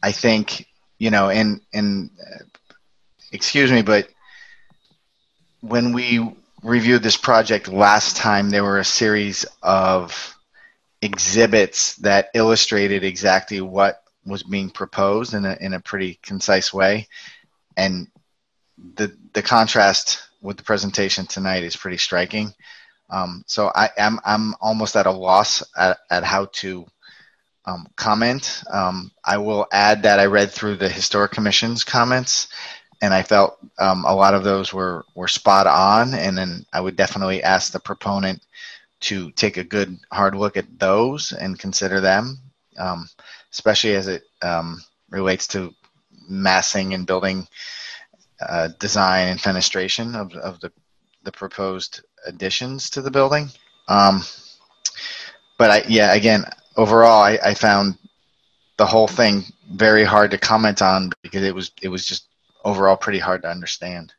I 0.02 0.12
think 0.12 0.66
you 0.98 1.10
know, 1.10 1.30
and 1.30 1.60
and 1.72 2.10
uh, 2.20 2.44
excuse 3.32 3.70
me, 3.70 3.82
but 3.82 4.08
when 5.60 5.92
we 5.92 6.34
reviewed 6.62 7.02
this 7.02 7.16
project 7.16 7.68
last 7.68 8.16
time, 8.16 8.50
there 8.50 8.64
were 8.64 8.78
a 8.78 8.84
series 8.84 9.44
of 9.62 10.36
exhibits 11.00 11.94
that 11.96 12.30
illustrated 12.34 13.04
exactly 13.04 13.60
what 13.60 14.02
was 14.26 14.42
being 14.42 14.70
proposed 14.70 15.34
in 15.34 15.44
a 15.44 15.56
in 15.60 15.74
a 15.74 15.80
pretty 15.80 16.18
concise 16.22 16.72
way, 16.72 17.08
and 17.76 18.08
the 18.94 19.16
the 19.32 19.42
contrast 19.42 20.22
with 20.40 20.56
the 20.56 20.62
presentation 20.62 21.26
tonight 21.26 21.64
is 21.64 21.76
pretty 21.76 21.96
striking. 21.96 22.52
Um, 23.10 23.42
so 23.46 23.70
I 23.74 23.90
am 23.96 24.20
I'm 24.24 24.54
almost 24.60 24.96
at 24.96 25.06
a 25.06 25.10
loss 25.10 25.62
at, 25.76 25.98
at 26.10 26.24
how 26.24 26.46
to 26.52 26.86
um, 27.64 27.86
comment. 27.96 28.62
Um, 28.70 29.10
I 29.24 29.38
will 29.38 29.66
add 29.72 30.02
that 30.02 30.18
I 30.20 30.26
read 30.26 30.50
through 30.50 30.76
the 30.76 30.88
historic 30.88 31.32
commission's 31.32 31.84
comments, 31.84 32.48
and 33.02 33.12
I 33.12 33.22
felt 33.22 33.58
um, 33.78 34.04
a 34.04 34.14
lot 34.14 34.34
of 34.34 34.44
those 34.44 34.72
were 34.72 35.04
were 35.14 35.28
spot 35.28 35.66
on. 35.66 36.14
And 36.14 36.36
then 36.36 36.66
I 36.72 36.80
would 36.80 36.96
definitely 36.96 37.42
ask 37.42 37.72
the 37.72 37.80
proponent 37.80 38.42
to 39.00 39.30
take 39.32 39.56
a 39.56 39.64
good 39.64 39.96
hard 40.12 40.34
look 40.34 40.56
at 40.56 40.78
those 40.78 41.32
and 41.32 41.58
consider 41.58 42.00
them, 42.00 42.38
um, 42.78 43.08
especially 43.52 43.94
as 43.94 44.08
it 44.08 44.24
um, 44.42 44.82
relates 45.10 45.46
to 45.48 45.72
massing 46.28 46.94
and 46.94 47.06
building 47.06 47.46
uh, 48.40 48.68
design 48.78 49.28
and 49.28 49.40
fenestration 49.40 50.14
of, 50.14 50.32
of 50.36 50.60
the, 50.60 50.72
the 51.28 51.32
proposed 51.32 52.00
additions 52.26 52.88
to 52.88 53.02
the 53.02 53.10
building. 53.10 53.50
Um, 53.86 54.22
but 55.58 55.70
I, 55.70 55.82
yeah, 55.86 56.14
again, 56.14 56.42
overall, 56.74 57.20
I, 57.20 57.38
I 57.44 57.52
found 57.52 57.98
the 58.78 58.86
whole 58.86 59.08
thing 59.08 59.44
very 59.72 60.04
hard 60.04 60.30
to 60.30 60.38
comment 60.38 60.80
on 60.80 61.10
because 61.20 61.42
it 61.42 61.54
was 61.54 61.70
it 61.82 61.88
was 61.88 62.06
just 62.06 62.28
overall 62.64 62.96
pretty 62.96 63.18
hard 63.18 63.42
to 63.42 63.50
understand. 63.50 64.14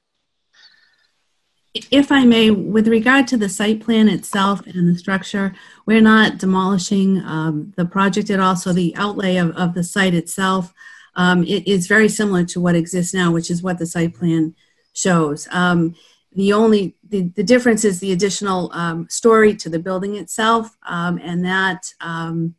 If 1.90 2.12
I 2.12 2.26
may, 2.26 2.52
with 2.52 2.88
regard 2.88 3.28
to 3.30 3.38
the 3.38 3.50
site 3.50 3.80
plan 3.82 4.08
itself 4.08 4.66
and 4.68 4.88
the 4.88 5.00
structure, 5.00 5.56
we're 5.88 6.02
not 6.02 6.38
demolishing 6.38 7.24
um, 7.24 7.74
the 7.76 7.86
project 7.86 8.30
at 8.30 8.40
all. 8.40 8.56
So 8.56 8.72
the 8.72 8.96
outlay 8.96 9.38
of, 9.38 9.50
of 9.52 9.74
the 9.74 9.84
site 9.84 10.14
itself 10.14 10.74
um, 11.16 11.44
it 11.44 11.68
is 11.68 11.88
very 11.88 12.10
similar 12.10 12.46
to 12.46 12.62
what 12.62 12.76
exists 12.76 13.16
now, 13.16 13.32
which 13.32 13.50
is 13.50 13.64
what 13.64 13.80
the 13.80 13.88
site 13.88 14.14
plan 14.14 14.56
shows. 14.94 15.48
Um, 15.52 15.96
the 16.32 16.54
only 16.54 16.96
the, 17.10 17.24
the 17.36 17.44
difference 17.44 17.84
is 17.84 18.00
the 18.00 18.12
additional 18.12 18.72
um, 18.74 19.08
story 19.10 19.56
to 19.56 19.70
the 19.70 19.80
building 19.80 20.16
itself, 20.16 20.78
um, 20.88 21.20
and 21.24 21.44
that 21.44 21.94
um, 22.02 22.56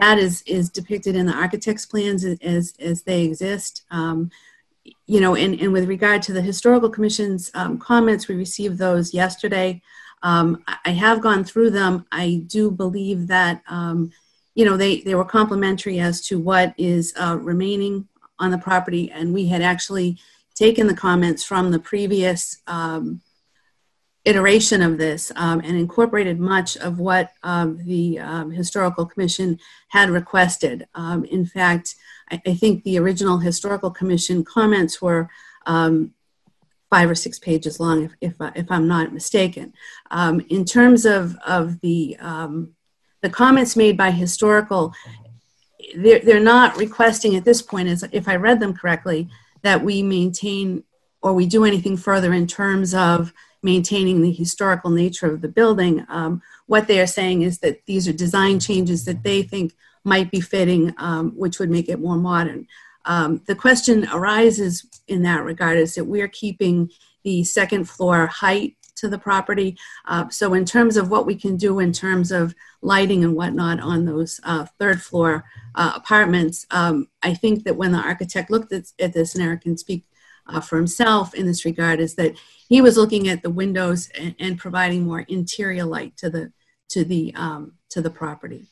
that 0.00 0.18
is 0.18 0.42
is 0.46 0.70
depicted 0.70 1.16
in 1.16 1.26
the 1.26 1.34
architect's 1.34 1.86
plans 1.86 2.24
as 2.24 2.74
as 2.78 3.02
they 3.02 3.24
exist. 3.24 3.84
Um, 3.90 4.30
you 5.06 5.20
know, 5.20 5.34
and, 5.34 5.58
and 5.60 5.72
with 5.72 5.88
regard 5.88 6.22
to 6.22 6.32
the 6.32 6.42
historical 6.42 6.90
commission's 6.90 7.50
um, 7.54 7.78
comments, 7.78 8.28
we 8.28 8.34
received 8.34 8.78
those 8.78 9.14
yesterday. 9.14 9.82
I, 10.22 10.90
have 10.90 11.20
gone 11.20 11.44
through 11.44 11.70
them. 11.70 12.06
I 12.10 12.44
do 12.46 12.70
believe 12.70 13.26
that 13.26 13.62
you 14.54 14.64
know 14.64 14.76
they 14.76 15.00
they 15.00 15.14
were 15.14 15.24
complimentary 15.24 15.98
as 15.98 16.20
to 16.28 16.38
what 16.38 16.74
is 16.78 17.12
uh, 17.18 17.36
remaining 17.40 18.08
on 18.38 18.50
the 18.50 18.58
property, 18.58 19.10
and 19.10 19.34
we 19.34 19.46
had 19.46 19.62
actually 19.62 20.18
taken 20.54 20.86
the 20.86 20.94
comments 20.94 21.44
from 21.44 21.70
the 21.70 21.78
previous 21.78 22.58
um, 22.66 23.20
iteration 24.24 24.80
of 24.80 24.96
this 24.96 25.30
um, 25.36 25.60
and 25.60 25.76
incorporated 25.76 26.40
much 26.40 26.76
of 26.78 26.98
what 26.98 27.32
um, 27.42 27.78
the 27.84 28.18
um, 28.18 28.50
Historical 28.50 29.04
Commission 29.04 29.58
had 29.88 30.10
requested. 30.10 30.86
Um, 30.94 31.24
in 31.24 31.44
fact, 31.44 31.96
I, 32.30 32.40
I, 32.46 32.54
think 32.54 32.84
the 32.84 32.98
original 32.98 33.38
Historical 33.38 33.90
Commission 33.90 34.44
comments 34.44 35.02
were 35.02 35.28
um, 35.66 36.14
five 36.88 37.10
or 37.10 37.14
six 37.14 37.38
pages 37.38 37.80
long, 37.80 38.04
if, 38.04 38.12
if, 38.20 38.40
uh, 38.40 38.52
if 38.54 38.70
I'm 38.70 38.88
not 38.88 39.12
mistaken. 39.12 39.74
Um, 40.10 40.40
in 40.48 40.64
terms 40.64 41.04
of, 41.04 41.36
of 41.46 41.80
the, 41.80 42.16
the 43.20 43.30
comments 43.30 43.76
made 43.76 43.96
by 43.96 44.10
Historical, 44.10 44.94
they're, 45.96 46.20
they're 46.20 46.40
not 46.40 46.76
requesting 46.76 47.36
at 47.36 47.44
this 47.44 47.60
point, 47.60 47.88
as 47.88 48.04
if 48.12 48.28
I 48.28 48.36
read 48.36 48.60
them 48.60 48.74
correctly, 48.74 49.28
that 49.64 49.82
we 49.82 50.02
maintain 50.02 50.84
or 51.22 51.32
we 51.32 51.46
do 51.46 51.64
anything 51.64 51.96
further 51.96 52.32
in 52.32 52.46
terms 52.46 52.94
of 52.94 53.32
maintaining 53.62 54.20
the 54.20 54.30
historical 54.30 54.90
nature 54.90 55.26
of 55.26 55.40
the 55.40 55.48
building. 55.48 56.04
Um, 56.08 56.42
what 56.66 56.86
they 56.86 57.00
are 57.00 57.06
saying 57.06 57.42
is 57.42 57.58
that 57.60 57.84
these 57.86 58.06
are 58.06 58.12
design 58.12 58.60
changes 58.60 59.06
that 59.06 59.22
they 59.24 59.42
think 59.42 59.74
might 60.04 60.30
be 60.30 60.40
fitting, 60.40 60.94
um, 60.98 61.32
which 61.32 61.58
would 61.58 61.70
make 61.70 61.88
it 61.88 61.98
more 61.98 62.16
modern. 62.16 62.68
Um, 63.06 63.42
the 63.46 63.54
question 63.54 64.06
arises 64.12 64.86
in 65.08 65.22
that 65.22 65.44
regard 65.44 65.78
is 65.78 65.94
that 65.94 66.04
we're 66.04 66.28
keeping 66.28 66.90
the 67.22 67.42
second 67.42 67.88
floor 67.88 68.26
height 68.26 68.76
to 68.96 69.08
the 69.08 69.18
property. 69.18 69.76
Uh, 70.06 70.28
so 70.28 70.54
in 70.54 70.64
terms 70.64 70.96
of 70.96 71.10
what 71.10 71.26
we 71.26 71.34
can 71.34 71.56
do 71.56 71.80
in 71.80 71.92
terms 71.92 72.30
of 72.30 72.54
lighting 72.82 73.24
and 73.24 73.34
whatnot 73.34 73.80
on 73.80 74.04
those 74.04 74.40
uh, 74.44 74.66
third 74.78 75.02
floor 75.02 75.44
uh, 75.74 75.92
apartments, 75.94 76.66
um, 76.70 77.08
I 77.22 77.34
think 77.34 77.64
that 77.64 77.76
when 77.76 77.92
the 77.92 77.98
architect 77.98 78.50
looked 78.50 78.72
at, 78.72 78.84
at 78.98 79.12
this, 79.12 79.34
and 79.34 79.44
Eric 79.44 79.62
can 79.62 79.76
speak 79.76 80.04
uh, 80.46 80.60
for 80.60 80.76
himself 80.76 81.34
in 81.34 81.46
this 81.46 81.64
regard 81.64 82.00
is 82.00 82.14
that 82.16 82.34
he 82.68 82.80
was 82.80 82.96
looking 82.96 83.28
at 83.28 83.42
the 83.42 83.50
windows 83.50 84.10
and, 84.18 84.34
and 84.38 84.58
providing 84.58 85.04
more 85.04 85.20
interior 85.20 85.84
light 85.84 86.16
to 86.18 86.30
the 86.30 86.52
to 86.88 87.04
the 87.04 87.32
um, 87.34 87.72
to 87.90 88.00
the 88.00 88.10
property. 88.10 88.66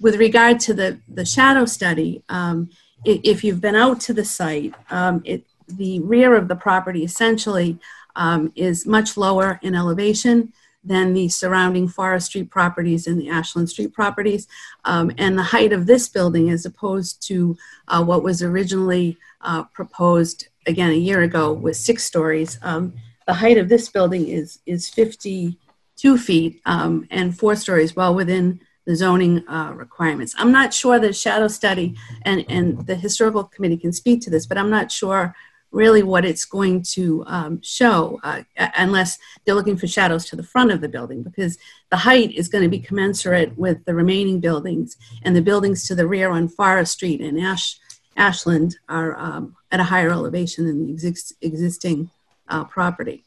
With 0.00 0.16
regard 0.16 0.58
to 0.60 0.74
the 0.74 1.00
the 1.08 1.24
shadow 1.24 1.64
study, 1.64 2.24
um, 2.28 2.70
if 3.04 3.42
you've 3.44 3.60
been 3.60 3.76
out 3.76 4.00
to 4.00 4.12
the 4.12 4.24
site, 4.24 4.74
um, 4.90 5.22
it, 5.24 5.44
the 5.68 6.00
rear 6.00 6.36
of 6.36 6.48
the 6.48 6.56
property 6.56 7.04
essentially 7.04 7.78
um, 8.16 8.52
is 8.54 8.86
much 8.86 9.16
lower 9.16 9.58
in 9.62 9.74
elevation 9.74 10.52
than 10.84 11.14
the 11.14 11.28
surrounding 11.28 11.86
Forest 11.88 12.26
Street 12.26 12.50
properties 12.50 13.06
and 13.06 13.20
the 13.20 13.28
Ashland 13.28 13.70
Street 13.70 13.92
properties. 13.92 14.48
Um, 14.84 15.12
and 15.18 15.38
the 15.38 15.42
height 15.42 15.72
of 15.72 15.86
this 15.86 16.08
building, 16.08 16.50
as 16.50 16.66
opposed 16.66 17.26
to 17.28 17.56
uh, 17.88 18.02
what 18.02 18.22
was 18.22 18.42
originally 18.42 19.16
uh, 19.40 19.64
proposed 19.64 20.48
again 20.66 20.90
a 20.90 20.94
year 20.94 21.22
ago 21.22 21.52
was 21.52 21.78
six 21.78 22.04
stories. 22.04 22.58
Um, 22.62 22.94
the 23.26 23.34
height 23.34 23.58
of 23.58 23.68
this 23.68 23.88
building 23.88 24.28
is 24.28 24.58
is 24.66 24.88
52 24.88 26.18
feet 26.18 26.60
um, 26.66 27.06
and 27.10 27.36
four 27.36 27.54
stories, 27.56 27.94
well 27.94 28.14
within 28.14 28.60
the 28.84 28.96
zoning 28.96 29.46
uh, 29.48 29.72
requirements. 29.76 30.34
I'm 30.36 30.50
not 30.50 30.74
sure 30.74 30.98
the 30.98 31.12
shadow 31.12 31.48
study 31.48 31.96
and 32.22 32.44
and 32.48 32.84
the 32.86 32.96
historical 32.96 33.44
committee 33.44 33.76
can 33.76 33.92
speak 33.92 34.20
to 34.22 34.30
this, 34.30 34.46
but 34.46 34.58
I'm 34.58 34.70
not 34.70 34.90
sure 34.90 35.34
really 35.72 36.02
what 36.02 36.24
it's 36.24 36.44
going 36.44 36.82
to 36.82 37.24
um, 37.26 37.60
show 37.62 38.20
uh, 38.22 38.42
unless 38.76 39.18
they're 39.44 39.54
looking 39.54 39.76
for 39.76 39.86
shadows 39.86 40.26
to 40.26 40.36
the 40.36 40.42
front 40.42 40.70
of 40.70 40.80
the 40.80 40.88
building 40.88 41.22
because 41.22 41.58
the 41.90 41.96
height 41.96 42.30
is 42.32 42.48
going 42.48 42.62
to 42.62 42.68
be 42.68 42.78
commensurate 42.78 43.56
with 43.56 43.84
the 43.86 43.94
remaining 43.94 44.38
buildings 44.38 44.96
and 45.22 45.34
the 45.34 45.42
buildings 45.42 45.86
to 45.88 45.94
the 45.94 46.06
rear 46.06 46.30
on 46.30 46.48
Forest 46.48 46.92
Street 46.92 47.20
and 47.20 47.40
Ash 47.40 47.78
Ashland 48.16 48.76
are 48.90 49.16
um, 49.16 49.56
at 49.70 49.80
a 49.80 49.84
higher 49.84 50.10
elevation 50.10 50.66
than 50.66 50.84
the 50.84 50.92
exist, 50.92 51.32
existing 51.40 52.10
uh, 52.48 52.64
property. 52.64 53.24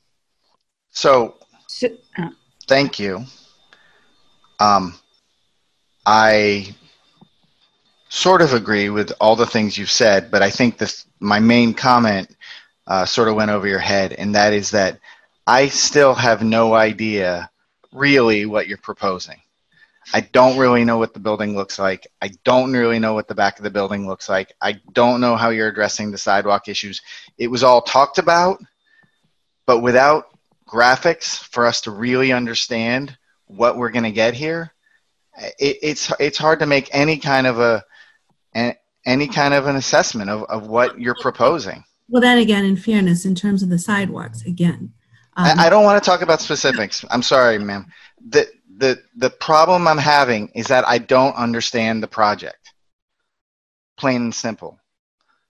So, 0.92 1.36
thank 2.68 3.00
you. 3.00 3.26
Um, 4.60 4.94
I 6.06 6.76
sort 8.10 8.42
of 8.42 8.54
agree 8.54 8.90
with 8.90 9.12
all 9.20 9.36
the 9.36 9.46
things 9.46 9.78
you've 9.78 9.90
said, 9.90 10.30
but 10.32 10.42
I 10.42 10.50
think 10.50 10.78
this 10.78 11.06
my 11.20 11.40
main 11.40 11.74
comment 11.74 12.35
uh, 12.88 13.06
sort 13.06 13.28
of 13.28 13.36
went 13.36 13.52
over 13.52 13.68
your 13.68 13.80
head, 13.80 14.14
and 14.14 14.36
that 14.36 14.54
is 14.54 14.72
that 14.72 15.00
I 15.48 15.68
still 15.68 16.14
have 16.14 16.44
no 16.44 16.74
idea 16.74 17.50
really 17.92 18.46
what 18.46 18.68
you're 18.68 18.78
proposing. 18.78 19.42
I 20.14 20.22
don't 20.22 20.58
really 20.58 20.86
know 20.86 20.98
what 20.98 21.14
the 21.14 21.20
building 21.20 21.56
looks 21.56 21.80
like. 21.80 22.06
I 22.22 22.30
don't 22.44 22.72
really 22.72 23.00
know 23.00 23.14
what 23.14 23.28
the 23.28 23.36
back 23.36 23.58
of 23.58 23.64
the 23.64 23.72
building 23.72 24.08
looks 24.08 24.30
like. 24.30 24.54
I 24.62 24.80
don't 24.94 25.20
know 25.20 25.36
how 25.36 25.50
you're 25.50 25.68
addressing 25.68 26.12
the 26.12 26.18
sidewalk 26.18 26.68
issues. 26.68 27.02
It 27.38 27.48
was 27.48 27.64
all 27.64 27.82
talked 27.82 28.20
about, 28.20 28.60
but 29.66 29.80
without 29.80 30.26
graphics 30.68 31.40
for 31.40 31.66
us 31.66 31.82
to 31.82 31.92
really 31.92 32.32
understand 32.32 33.18
what 33.48 33.78
we're 33.78 33.90
going 33.90 34.04
to 34.04 34.12
get 34.12 34.36
here, 34.36 34.72
it, 35.60 35.78
it's 35.82 36.12
it's 36.20 36.38
hard 36.38 36.60
to 36.60 36.66
make 36.66 36.90
any 36.94 37.18
kind 37.18 37.48
of 37.48 37.60
a 37.60 37.84
any 39.06 39.28
kind 39.28 39.54
of 39.54 39.68
an 39.68 39.76
assessment 39.76 40.30
of, 40.30 40.44
of 40.44 40.68
what 40.68 41.00
you're 41.00 41.16
proposing. 41.20 41.84
Well, 42.08 42.22
then 42.22 42.38
again, 42.38 42.66
in 42.66 42.78
fairness, 42.78 43.26
in 43.26 43.36
terms 43.36 43.64
of 43.64 43.70
the 43.70 43.80
sidewalks, 43.80 44.44
again. 44.46 44.94
Um, 45.38 45.60
I, 45.60 45.66
I, 45.66 45.70
don't 45.70 45.84
want 45.84 46.02
to 46.02 46.08
talk 46.08 46.22
about 46.22 46.40
specifics. 46.40 47.04
I'm 47.10 47.24
sorry, 47.24 47.58
ma'am. 47.58 47.88
The, 48.30 48.48
the 48.78 49.02
the 49.18 49.30
problem 49.30 49.88
I'm 49.88 49.98
having 49.98 50.50
is 50.50 50.68
that 50.68 50.88
I 50.88 50.98
don't 50.98 51.36
understand 51.36 52.02
the 52.02 52.08
project. 52.08 52.74
Plain 53.98 54.22
and 54.24 54.36
simple. 54.36 54.80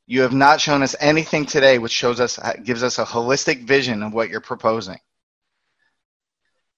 You 0.08 0.22
have 0.22 0.34
not 0.34 0.62
shown 0.62 0.84
us 0.84 0.96
anything 1.00 1.46
today 1.46 1.80
which 1.80 1.92
shows 1.92 2.20
us 2.20 2.40
gives 2.64 2.84
us 2.84 3.00
a 3.00 3.06
holistic 3.06 3.64
vision 3.64 4.04
of 4.04 4.14
what 4.14 4.30
you're 4.30 4.42
proposing. 4.42 5.00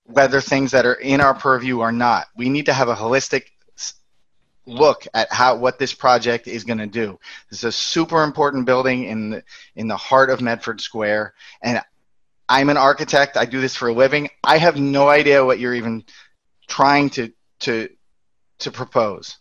Whether 0.06 0.40
things 0.40 0.72
that 0.72 0.86
are 0.86 0.94
in 0.94 1.20
our 1.20 1.34
purview 1.34 1.80
or 1.80 1.92
not, 1.92 2.28
we 2.38 2.50
need 2.50 2.68
to 2.68 2.74
have 2.74 2.88
a 2.88 2.96
holistic 2.96 3.44
look 4.68 5.08
at 5.14 5.32
how 5.32 5.56
what 5.56 5.80
this 5.80 5.94
project 5.94 6.48
is 6.48 6.64
going 6.64 6.78
to 6.78 6.88
do. 6.88 7.20
This 7.50 7.60
is 7.60 7.66
a 7.66 7.72
super 7.72 8.24
important 8.24 8.66
building 8.66 9.06
in 9.06 9.30
the, 9.32 9.44
in 9.76 9.88
the 9.88 9.98
heart 9.98 10.30
of 10.30 10.42
Medford 10.42 10.82
Square, 10.82 11.34
and 11.62 11.82
I'm 12.50 12.70
an 12.70 12.78
architect. 12.78 13.38
I 13.38 13.46
do 13.46 13.62
this 13.62 13.76
for 13.76 13.90
a 13.90 13.94
living. 13.94 14.30
I 14.44 14.58
have 14.58 14.78
no 14.78 15.10
idea 15.10 15.44
what 15.44 15.60
you're 15.60 15.74
even 15.74 16.04
trying 16.68 17.10
to 17.12 17.32
to 17.62 17.90
to 18.60 18.72
propose. 18.72 19.38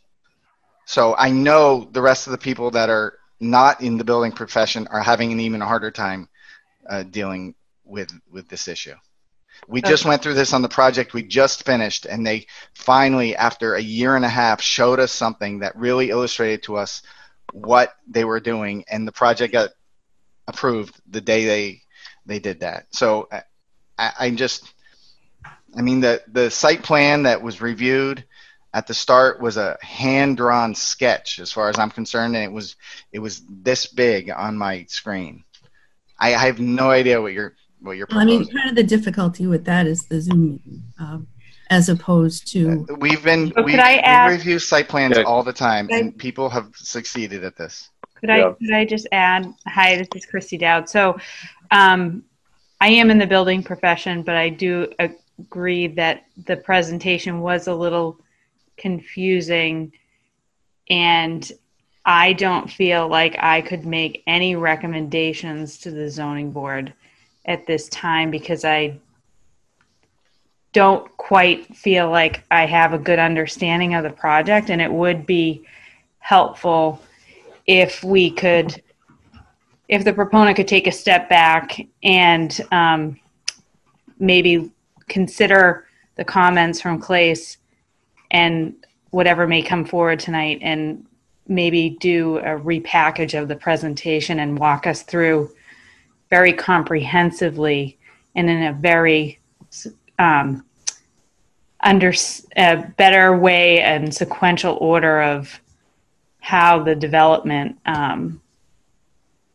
So 0.87 1.15
I 1.17 1.31
know 1.31 1.89
the 1.91 2.03
rest 2.03 2.27
of 2.27 2.31
the 2.31 2.39
people 2.39 2.71
that 2.73 2.89
are 2.89 3.19
not 3.41 3.83
in 3.83 3.99
the 3.99 4.05
building 4.05 4.33
profession 4.33 4.87
are 4.89 5.03
having 5.03 5.33
an 5.33 5.41
even 5.41 5.61
harder 5.61 5.91
time 5.91 6.29
uh, 6.89 7.03
dealing 7.03 7.55
with 7.85 8.11
with 8.31 8.49
this 8.49 8.69
issue. 8.69 8.95
We 9.69 9.83
oh. 9.83 9.89
just 9.89 10.05
went 10.05 10.23
through 10.23 10.35
this 10.35 10.53
on 10.53 10.63
the 10.63 10.69
project 10.69 11.15
we 11.15 11.23
just 11.23 11.65
finished, 11.65 12.07
and 12.07 12.27
they 12.27 12.47
finally, 12.75 13.37
after 13.37 13.75
a 13.75 13.83
year 13.83 14.17
and 14.17 14.25
a 14.25 14.29
half, 14.29 14.63
showed 14.63 15.01
us 15.01 15.13
something 15.13 15.61
that 15.61 15.77
really 15.77 16.11
illustrated 16.11 16.63
to 16.65 16.77
us 16.77 17.03
what 17.53 17.95
they 18.09 18.25
were 18.25 18.41
doing, 18.41 18.85
and 18.89 19.07
the 19.07 19.13
project 19.13 19.53
got 19.53 19.71
approved 20.47 20.95
the 21.09 21.21
day 21.21 21.45
they 21.45 21.83
they 22.27 22.39
did 22.39 22.61
that. 22.61 22.87
So 22.91 23.29
I, 23.99 24.13
I 24.19 24.31
just 24.31 24.73
I 25.77 25.83
mean, 25.83 26.01
the, 26.01 26.23
the 26.29 26.51
site 26.51 26.83
plan 26.83 27.25
that 27.25 27.43
was 27.43 27.61
reviewed 27.61 28.25
at 28.73 28.87
the 28.87 28.95
start 28.95 29.41
was 29.41 29.57
a 29.57 29.77
hand 29.83 30.39
drawn 30.39 30.75
sketch, 30.75 31.39
as 31.39 31.53
far 31.53 31.69
as 31.69 31.79
I'm 31.79 31.91
concerned, 31.91 32.35
and 32.35 32.45
it 32.45 32.53
was 32.53 32.77
it 33.13 33.19
was 33.19 33.43
this 33.49 33.87
big 33.87 34.31
on 34.31 34.57
my 34.57 34.87
screen. 34.89 35.45
I, 36.19 36.35
I 36.35 36.47
have 36.47 36.61
no 36.61 36.91
idea 36.91 37.21
what 37.21 37.33
you're 37.35 37.55
what 37.81 37.97
you're. 37.97 38.07
Proposing. 38.07 38.29
I 38.29 38.39
mean, 38.39 38.49
part 38.49 38.69
of 38.69 38.77
the 38.77 38.83
difficulty 38.83 39.47
with 39.47 39.65
that 39.65 39.87
is 39.87 40.07
the 40.07 40.21
zoom, 40.21 40.61
um, 40.99 41.27
as 41.71 41.89
opposed 41.89 42.51
to. 42.53 42.87
Uh, 42.91 42.95
we've 42.97 43.23
been 43.23 43.53
so 43.55 43.63
we, 43.63 43.75
add, 43.75 44.29
we 44.29 44.37
review 44.37 44.59
site 44.59 44.89
plans 44.89 45.17
yeah. 45.17 45.25
all 45.25 45.43
the 45.43 45.53
time, 45.53 45.89
I, 45.93 45.99
and 45.99 46.19
people 46.19 46.49
have 46.51 46.71
succeeded 46.77 47.45
at 47.45 47.57
this. 47.57 47.91
Could 48.17 48.31
I 48.31 48.53
could 48.53 48.73
I 48.73 48.85
just 48.85 49.07
add? 49.13 49.53
Hi, 49.67 49.97
this 49.97 50.09
is 50.15 50.27
Christy 50.27 50.59
Dowd. 50.59 50.89
So, 50.89 51.19
um, 51.71 52.25
I 52.81 52.89
am 52.89 53.11
in 53.11 53.19
the 53.19 53.27
building 53.27 53.63
profession, 53.63 54.23
but 54.23 54.37
I 54.37 54.49
do 54.51 54.93
agree 54.99 55.87
that 55.89 56.25
the 56.47 56.57
presentation 56.57 57.41
was 57.41 57.67
a 57.67 57.75
little 57.75 58.21
confusing 58.77 59.93
and 60.89 61.51
I 62.05 62.35
don't 62.35 62.71
feel 62.71 63.09
like 63.09 63.37
I 63.41 63.61
could 63.63 63.85
make 63.85 64.23
any 64.27 64.55
recommendations 64.55 65.79
to 65.79 65.91
the 65.91 66.09
zoning 66.09 66.53
board 66.53 66.95
at 67.47 67.67
this 67.67 67.89
time 67.89 68.31
because 68.31 68.65
I 68.65 68.99
don't 70.73 71.17
quite 71.17 71.75
feel 71.75 72.11
like 72.11 72.45
I 72.51 72.67
have 72.67 72.93
a 72.93 72.99
good 72.99 73.19
understanding 73.19 73.95
of 73.95 74.03
the 74.03 74.11
project, 74.11 74.69
and 74.69 74.83
it 74.83 74.93
would 74.93 75.25
be 75.25 75.65
helpful 76.19 77.01
if 77.67 78.05
we 78.05 78.31
could, 78.31 78.83
if 79.89 80.05
the 80.05 80.13
proponent 80.13 80.57
could 80.57 80.69
take 80.69 80.87
a 80.87 80.93
step 80.93 81.29
back 81.31 81.81
and 82.03 82.61
um, 82.73 83.19
maybe 84.19 84.71
consider 85.09 85.87
the 86.17 86.25
comments 86.25 86.81
from 86.81 87.01
Clace 87.01 87.59
and 88.31 88.75
whatever 89.11 89.47
may 89.47 89.63
come 89.63 89.85
forward 89.85 90.21
tonight 90.21 90.59
and 90.63 91.07
maybe 91.49 91.97
do 92.01 92.39
a 92.39 92.59
repackage 92.59 93.41
of 93.41 93.49
the 93.49 93.57
presentation 93.57 94.41
and 94.41 94.59
walk 94.59 94.87
us 94.87 95.03
through 95.03 95.51
very 96.31 96.53
comprehensively 96.53 97.97
and 98.35 98.51
in 98.51 98.63
a 98.65 98.73
very 98.73 99.39
um, 100.19 100.65
under 101.81 102.13
a 102.57 102.77
better 102.97 103.37
way 103.37 103.81
and 103.81 104.15
sequential 104.15 104.77
order 104.81 105.23
of 105.23 105.61
how 106.41 106.83
the 106.83 106.95
development 106.95 107.79
um, 107.87 108.41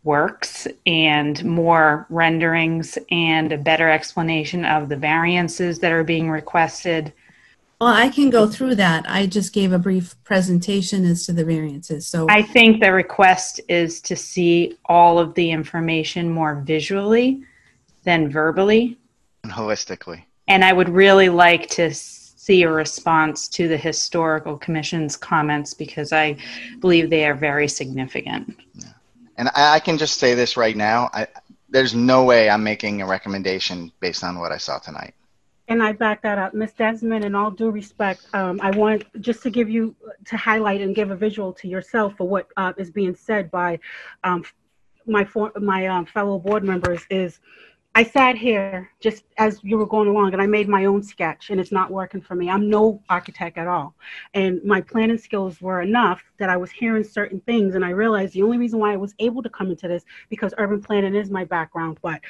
works 0.04 0.68
and 0.86 1.44
more 1.46 2.06
renderings 2.10 2.98
and 3.12 3.52
a 3.52 3.58
better 3.58 3.90
explanation 3.90 4.66
of 4.66 4.90
the 4.90 4.96
variances 4.96 5.80
that 5.80 5.92
are 5.92 6.04
being 6.04 6.30
requested. 6.30 7.14
Well, 7.82 7.92
I 7.92 8.10
can 8.10 8.30
go 8.30 8.46
through 8.46 8.76
that. 8.76 9.10
I 9.10 9.26
just 9.26 9.54
gave 9.54 9.74
a 9.74 9.80
brief 9.80 10.14
presentation 10.24 11.04
as 11.04 11.26
to 11.26 11.34
the 11.34 11.44
variances. 11.44 12.06
So 12.06 12.28
I 12.30 12.44
think 12.44 12.80
the 12.80 12.94
request 12.94 13.60
is 13.68 14.00
to 14.02 14.16
see 14.16 14.78
all 14.86 15.18
of 15.18 15.34
the 15.34 15.50
information 15.50 16.30
more 16.30 16.62
visually 16.64 17.42
than 18.04 18.30
verbally. 18.30 19.00
And 19.44 19.52
holistically. 19.52 20.24
And 20.48 20.64
I 20.64 20.74
would 20.74 20.90
really 20.90 21.30
like 21.30 21.70
to 21.70 21.92
see 21.92 22.62
a 22.62 22.70
response 22.70 23.48
to 23.48 23.68
the 23.68 23.78
historical 23.78 24.60
commission's 24.60 25.18
comments 25.18 25.74
because 25.74 26.14
I 26.14 26.38
believe 26.82 27.10
they 27.10 27.26
are 27.26 27.34
very 27.34 27.68
significant. 27.68 28.60
Yeah. 28.76 28.90
And 29.38 29.50
I, 29.56 29.78
I, 29.78 29.80
can 29.80 29.98
just 29.98 30.20
say 30.20 30.36
this 30.36 30.56
right 30.56 30.78
now. 30.78 31.10
I, 31.16 31.26
there's 31.70 31.96
no 31.96 32.26
way 32.26 32.48
I'm 32.48 32.64
making 32.64 33.02
a 33.02 33.08
recommendation 33.08 33.92
based 34.02 34.24
on 34.24 34.38
what 34.38 34.52
I 34.52 34.58
saw 34.58 34.78
tonight. 34.78 35.16
And 35.72 35.82
I 35.82 35.94
back 35.94 36.22
that 36.24 36.38
up. 36.38 36.54
Ms. 36.54 36.74
Desmond, 36.74 37.24
in 37.24 37.34
all 37.34 37.50
due 37.50 37.70
respect, 37.70 38.28
um, 38.34 38.60
I 38.62 38.72
want 38.72 39.06
just 39.22 39.42
to 39.44 39.50
give 39.50 39.70
you, 39.70 39.96
to 40.26 40.36
highlight 40.36 40.82
and 40.82 40.94
give 40.94 41.12
a 41.12 41.16
visual 41.16 41.54
to 41.54 41.68
yourself 41.70 42.14
for 42.18 42.28
what 42.28 42.50
uh, 42.58 42.74
is 42.76 42.92
being 42.92 43.16
said 43.16 43.50
by 43.50 43.80
um, 44.26 44.44
my, 45.08 45.24
for, 45.24 45.50
my 45.56 45.88
um, 45.88 46.06
fellow 46.06 46.40
board 46.40 46.66
members 46.66 47.06
is 47.10 47.40
I 47.94 48.04
sat 48.04 48.38
here 48.38 48.90
just 49.02 49.26
as 49.38 49.60
you 49.64 49.78
were 49.78 49.86
going 49.86 50.08
along 50.08 50.32
and 50.32 50.42
I 50.42 50.46
made 50.46 50.70
my 50.70 50.86
own 50.86 51.04
sketch 51.04 51.50
and 51.50 51.60
it's 51.60 51.74
not 51.74 51.92
working 51.92 52.22
for 52.22 52.36
me. 52.36 52.50
I'm 52.50 52.70
no 52.70 53.04
architect 53.10 53.58
at 53.58 53.68
all. 53.68 53.96
And 54.34 54.64
my 54.64 54.80
planning 54.80 55.18
skills 55.18 55.62
were 55.62 55.82
enough 55.82 56.24
that 56.38 56.50
I 56.50 56.56
was 56.56 56.72
hearing 56.72 57.04
certain 57.04 57.42
things 57.42 57.76
and 57.76 57.84
I 57.84 57.90
realized 57.90 58.34
the 58.34 58.44
only 58.44 58.58
reason 58.58 58.80
why 58.80 58.94
I 58.94 58.98
was 58.98 59.14
able 59.20 59.44
to 59.44 59.50
come 59.50 59.72
into 59.72 59.90
this 59.90 60.06
because 60.30 60.54
urban 60.58 60.82
planning 60.82 61.16
is 61.16 61.30
my 61.30 61.44
background, 61.44 61.98
but 62.02 62.22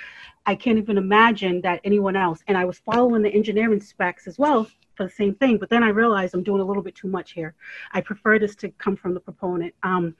I 0.47 0.55
can't 0.55 0.79
even 0.79 0.97
imagine 0.97 1.61
that 1.61 1.81
anyone 1.83 2.15
else. 2.15 2.43
And 2.47 2.57
I 2.57 2.65
was 2.65 2.79
following 2.79 3.21
the 3.21 3.29
engineering 3.29 3.81
specs 3.81 4.25
as 4.25 4.39
well 4.39 4.67
for 4.95 5.03
the 5.03 5.11
same 5.11 5.35
thing, 5.35 5.57
but 5.57 5.69
then 5.69 5.83
I 5.83 5.89
realized 5.89 6.33
I'm 6.33 6.41
doing 6.41 6.61
a 6.61 6.65
little 6.65 6.83
bit 6.83 6.95
too 6.95 7.07
much 7.07 7.33
here. 7.33 7.53
I 7.91 8.01
prefer 8.01 8.39
this 8.39 8.55
to 8.57 8.69
come 8.69 8.95
from 8.95 9.13
the 9.13 9.19
proponent. 9.19 9.75
Um, 9.83 10.15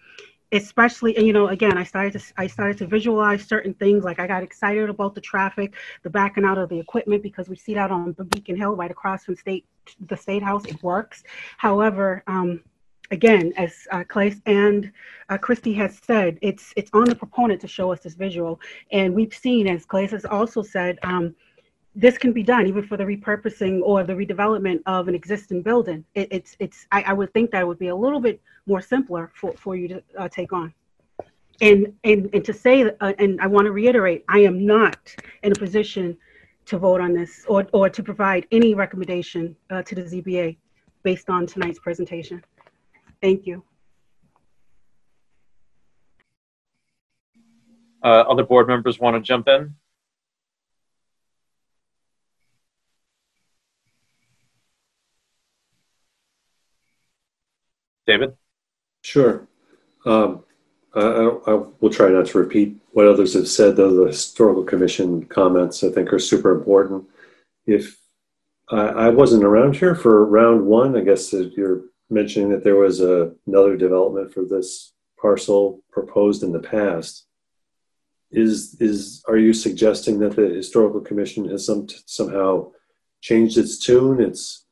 especially 0.52 1.18
you 1.24 1.34
know 1.34 1.48
again 1.48 1.78
i 1.78 1.84
started 1.84 2.14
to 2.14 2.34
i 2.38 2.46
started 2.46 2.78
to 2.78 2.86
visualize 2.86 3.44
certain 3.44 3.74
things 3.76 4.04
like 4.04 4.20
i 4.20 4.28
got 4.28 4.44
excited 4.44 4.90
about 4.90 5.16
the 5.16 5.22
traffic 5.22 5.74
the 6.04 6.10
backing 6.10 6.44
out 6.44 6.58
of 6.58 6.68
the 6.70 6.80
equipment 6.80 7.24
because 7.24 7.48
we 7.48 7.56
see 7.56 7.74
that 7.74 7.92
on 7.92 8.14
beacon 8.30 8.56
hill 8.56 8.76
right 8.76 8.92
across 8.92 9.24
from 9.24 9.36
state 9.36 9.66
the 10.08 10.18
state 10.18 10.44
house 10.44 10.66
it 10.66 10.82
works. 10.84 11.24
However 11.58 12.24
um, 12.28 12.64
again 13.10 13.52
as 13.58 13.88
uh, 13.92 14.04
clay 14.08 14.34
and 14.46 14.92
uh, 15.30 15.38
christy 15.38 15.74
has 15.74 16.00
said 16.04 16.38
it's 16.42 16.74
it's 16.78 16.90
on 16.94 17.04
the 17.06 17.16
proponent 17.16 17.60
to 17.62 17.68
show 17.68 17.92
us 17.92 18.02
this 18.02 18.16
visual. 18.16 18.60
And 18.92 19.14
we've 19.14 19.34
seen 19.34 19.68
as 19.68 19.86
clay 19.86 20.08
has 20.08 20.26
also 20.26 20.62
said 20.62 20.98
um, 21.04 21.36
this 21.96 22.18
can 22.18 22.32
be 22.32 22.44
done 22.44 22.68
even 22.68 22.84
for 22.88 22.96
the 22.96 23.04
repurposing 23.04 23.82
or 23.84 24.04
the 24.04 24.14
redevelopment 24.14 24.82
of 24.86 25.08
an 25.08 25.16
existing 25.16 25.62
building. 25.62 26.06
It, 26.16 26.28
it's 26.32 26.56
it's 26.60 26.88
I, 26.92 27.02
I, 27.04 27.14
would 27.14 27.34
think 27.34 27.52
that 27.52 27.68
would 27.68 27.80
be 27.80 27.88
a 27.88 27.96
little 27.96 28.22
bit 28.22 28.42
more 28.66 28.82
simpler 28.82 29.32
for, 29.36 29.54
for 29.54 29.76
you 29.76 29.88
to 29.90 30.04
uh, 30.18 30.30
take 30.30 30.54
on. 30.54 30.74
And 31.60 31.94
and 32.04 32.30
and 32.34 32.46
to 32.46 32.54
say 32.54 32.84
uh, 33.02 33.14
and 33.20 33.42
I 33.42 33.48
want 33.48 33.66
to 33.66 33.72
reiterate, 33.72 34.24
I 34.30 34.40
am 34.40 34.66
not 34.66 35.16
in 35.44 35.52
a 35.52 35.56
position 35.56 36.18
to 36.66 36.78
vote 36.78 37.02
on 37.02 37.14
this 37.14 37.46
or 37.48 37.68
or 37.74 37.90
to 37.90 38.02
provide 38.02 38.48
any 38.52 38.74
recommendation 38.74 39.56
uh, 39.70 39.82
to 39.84 39.96
the 39.96 40.04
ZBA 40.04 40.58
based 41.04 41.30
on 41.30 41.46
tonight's 41.46 41.80
presentation. 41.80 42.44
Thank 43.22 43.46
you. 43.46 43.64
Uh, 48.04 48.24
other 48.28 48.44
board 48.44 48.68
members 48.68 49.00
want 49.00 49.16
to 49.16 49.22
jump 49.22 49.48
in? 49.48 49.76
David? 58.12 58.34
Sure. 59.04 59.48
Um, 60.06 60.44
I, 60.94 61.02
I, 61.02 61.64
will 61.80 61.90
try 61.90 62.10
not 62.10 62.26
to 62.28 62.38
repeat 62.38 62.76
what 62.92 63.08
others 63.08 63.34
have 63.36 63.48
said, 63.48 63.76
though 63.76 63.94
the 63.94 64.08
historical 64.08 64.64
commission 64.64 65.26
comments 65.26 65.84
I 65.84 65.90
think 65.90 66.12
are 66.12 66.20
super 66.20 66.52
important. 66.52 67.06
If 67.66 67.98
I, 68.70 68.88
I 68.88 69.10
wasn't 69.10 69.46
around 69.46 69.78
here 69.78 69.96
for 69.96 70.26
round 70.26 70.66
one, 70.66 70.98
I 70.98 71.02
guess 71.02 71.32
you're 71.32 71.84
mentioning 72.10 72.50
that 72.50 72.64
there 72.64 72.76
was 72.76 73.00
a, 73.00 73.34
another 73.48 73.78
development 73.78 74.34
for 74.34 74.44
this 74.44 74.92
parcel 75.20 75.82
proposed 75.92 76.44
in 76.44 76.52
the 76.52 76.60
past. 76.60 77.26
Is 78.32 78.78
is 78.80 79.24
are 79.28 79.38
you 79.38 79.54
suggesting 79.54 80.20
that 80.20 80.36
the 80.36 80.48
historical 80.48 81.02
commission 81.02 81.50
has 81.50 81.66
some 81.66 81.88
somehow 82.06 82.72
changed 83.22 83.58
its 83.58 83.78
tune? 83.78 84.22
It's 84.22 84.66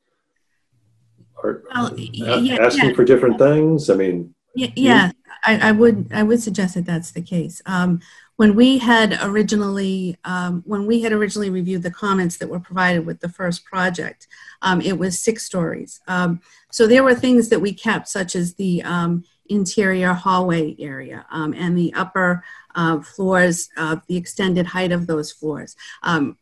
are 1.43 1.63
well, 1.73 1.93
yeah, 1.97 2.57
asking 2.61 2.89
yeah. 2.89 2.95
for 2.95 3.03
different 3.03 3.37
things? 3.37 3.89
I 3.89 3.95
mean, 3.95 4.33
yeah, 4.55 4.71
yeah 4.75 5.11
I, 5.45 5.69
I, 5.69 5.71
would 5.71 6.11
I 6.13 6.23
would 6.23 6.41
suggest 6.41 6.75
that 6.75 6.85
that's 6.85 7.11
the 7.11 7.21
case. 7.21 7.61
Um, 7.65 8.01
when 8.35 8.55
we 8.55 8.77
had 8.77 9.19
originally 9.21 10.17
um, 10.23 10.63
when 10.65 10.85
we 10.85 11.01
had 11.01 11.11
originally 11.11 11.49
reviewed 11.49 11.83
the 11.83 11.91
comments 11.91 12.37
that 12.37 12.47
were 12.47 12.59
provided 12.59 13.05
with 13.05 13.19
the 13.19 13.29
first 13.29 13.65
project, 13.65 14.27
um, 14.61 14.81
it 14.81 14.97
was 14.97 15.19
six 15.19 15.45
stories. 15.45 15.99
Um, 16.07 16.41
so 16.71 16.87
there 16.87 17.03
were 17.03 17.15
things 17.15 17.49
that 17.49 17.59
we 17.59 17.73
kept, 17.73 18.07
such 18.07 18.35
as 18.35 18.53
the 18.53 18.81
um, 18.83 19.25
interior 19.47 20.13
hallway 20.13 20.75
area 20.79 21.25
um, 21.31 21.53
and 21.53 21.77
the 21.77 21.93
upper 21.95 22.43
uh, 22.75 23.01
floors, 23.01 23.69
uh, 23.75 23.97
the 24.07 24.15
extended 24.15 24.67
height 24.67 24.93
of 24.93 25.07
those 25.07 25.31
floors, 25.33 25.75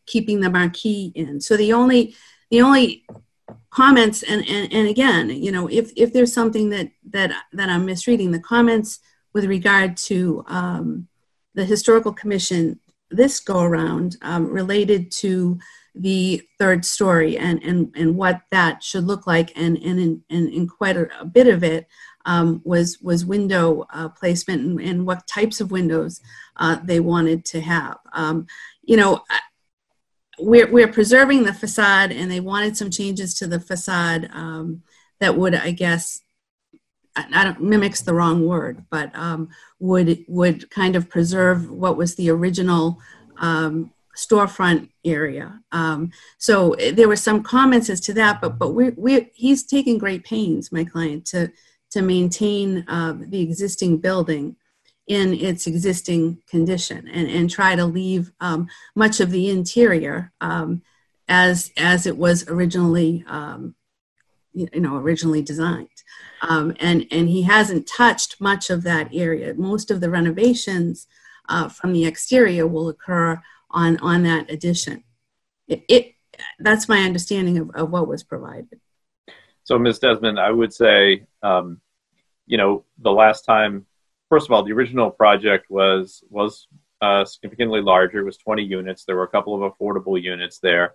keeping 0.06 0.40
the 0.40 0.50
marquee 0.50 1.10
in. 1.16 1.40
So 1.40 1.56
the 1.56 1.72
only 1.72 2.14
the 2.50 2.62
only 2.62 3.04
comments 3.70 4.22
and, 4.22 4.46
and 4.48 4.72
and 4.72 4.88
again 4.88 5.30
you 5.30 5.52
know 5.52 5.66
if 5.68 5.92
if 5.96 6.12
there's 6.12 6.32
something 6.32 6.70
that 6.70 6.90
that 7.08 7.30
that 7.52 7.68
i'm 7.68 7.84
misreading 7.84 8.30
the 8.30 8.40
comments 8.40 9.00
with 9.32 9.44
regard 9.44 9.96
to 9.96 10.42
um, 10.48 11.06
the 11.54 11.64
historical 11.64 12.12
commission 12.12 12.78
this 13.10 13.40
go 13.40 13.60
around 13.60 14.16
um, 14.22 14.46
related 14.46 15.10
to 15.10 15.58
the 15.94 16.42
third 16.58 16.84
story 16.84 17.36
and 17.36 17.62
and 17.62 17.92
and 17.96 18.16
what 18.16 18.42
that 18.50 18.82
should 18.82 19.04
look 19.04 19.26
like 19.26 19.52
and 19.56 19.76
and 19.78 19.98
in, 19.98 20.22
and 20.30 20.48
in 20.52 20.66
quite 20.66 20.96
a, 20.96 21.24
bit 21.24 21.48
of 21.48 21.64
it 21.64 21.86
um, 22.24 22.60
was 22.64 23.00
was 23.00 23.24
window 23.24 23.86
uh, 23.92 24.08
placement 24.08 24.62
and, 24.62 24.80
and, 24.80 25.06
what 25.06 25.26
types 25.26 25.60
of 25.60 25.70
windows 25.70 26.20
uh, 26.56 26.78
they 26.84 27.00
wanted 27.00 27.44
to 27.46 27.60
have. 27.60 27.98
Um, 28.12 28.46
you 28.82 28.96
know 28.96 29.22
we're, 30.38 30.70
we're 30.70 30.92
preserving 30.92 31.44
the 31.44 31.52
facade 31.52 32.12
and 32.12 32.30
they 32.30 32.40
wanted 32.40 32.76
some 32.76 32.90
changes 32.90 33.34
to 33.34 33.46
the 33.46 33.60
facade 33.60 34.28
um, 34.32 34.82
that 35.20 35.36
would, 35.36 35.54
I 35.54 35.72
guess, 35.72 36.20
I, 37.16 37.44
don't 37.44 37.60
mimics 37.60 38.02
the 38.02 38.14
wrong 38.14 38.46
word, 38.46 38.84
but 38.90 39.14
um, 39.16 39.48
would 39.80 40.24
would 40.28 40.70
kind 40.70 40.94
of 40.94 41.08
preserve 41.08 41.68
what 41.68 41.96
was 41.96 42.14
the 42.14 42.30
original 42.30 43.00
um, 43.38 43.90
storefront 44.16 44.88
area. 45.04 45.60
Um, 45.72 46.12
so 46.38 46.72
eh, 46.74 46.92
there 46.92 47.08
were 47.08 47.16
some 47.16 47.42
comments 47.42 47.90
as 47.90 48.00
to 48.02 48.14
that, 48.14 48.40
but 48.40 48.58
but 48.58 48.70
we 48.70 48.90
we 48.90 49.30
he's 49.34 49.64
taking 49.64 49.98
great 49.98 50.24
pains, 50.24 50.70
my 50.70 50.84
client, 50.84 51.26
to 51.26 51.50
to 51.90 52.02
maintain 52.02 52.84
uh, 52.88 53.16
the 53.18 53.40
existing 53.40 53.98
building 53.98 54.56
in 55.08 55.34
its 55.34 55.66
existing 55.66 56.40
condition 56.48 57.08
and, 57.08 57.28
and 57.28 57.50
try 57.50 57.74
to 57.74 57.84
leave 57.84 58.32
um, 58.40 58.68
much 58.94 59.20
of 59.20 59.30
the 59.30 59.50
interior 59.50 60.32
um, 60.40 60.82
as 61.28 61.72
as 61.76 62.06
it 62.06 62.16
was 62.16 62.48
originally 62.48 63.24
um, 63.26 63.74
you 64.52 64.68
know 64.74 64.96
originally 64.96 65.42
designed 65.42 65.88
um, 66.42 66.74
and 66.80 67.06
and 67.10 67.28
he 67.28 67.42
hasn't 67.42 67.86
touched 67.86 68.40
much 68.40 68.70
of 68.70 68.82
that 68.82 69.08
area 69.12 69.54
most 69.54 69.90
of 69.90 70.00
the 70.00 70.10
renovations 70.10 71.06
uh, 71.48 71.68
from 71.68 71.92
the 71.92 72.06
exterior 72.06 72.66
will 72.66 72.88
occur 72.88 73.40
on 73.70 73.96
on 73.98 74.22
that 74.22 74.50
addition 74.50 75.02
it, 75.66 75.84
it 75.88 76.14
that's 76.58 76.88
my 76.88 77.00
understanding 77.00 77.58
of, 77.58 77.70
of 77.70 77.90
what 77.90 78.08
was 78.08 78.22
provided. 78.22 78.80
So, 79.64 79.78
Ms. 79.78 79.98
Desmond, 79.98 80.40
I 80.40 80.50
would 80.50 80.72
say, 80.72 81.24
um, 81.42 81.80
you 82.46 82.56
know, 82.56 82.84
the 82.98 83.12
last 83.12 83.44
time, 83.44 83.86
first 84.28 84.46
of 84.46 84.52
all, 84.52 84.62
the 84.62 84.72
original 84.72 85.10
project 85.10 85.66
was 85.70 86.22
was 86.30 86.66
uh, 87.00 87.24
significantly 87.24 87.80
larger. 87.80 88.20
It 88.20 88.24
was 88.24 88.36
20 88.38 88.62
units. 88.62 89.04
There 89.04 89.16
were 89.16 89.24
a 89.24 89.28
couple 89.28 89.54
of 89.54 89.72
affordable 89.72 90.20
units 90.20 90.58
there. 90.58 90.94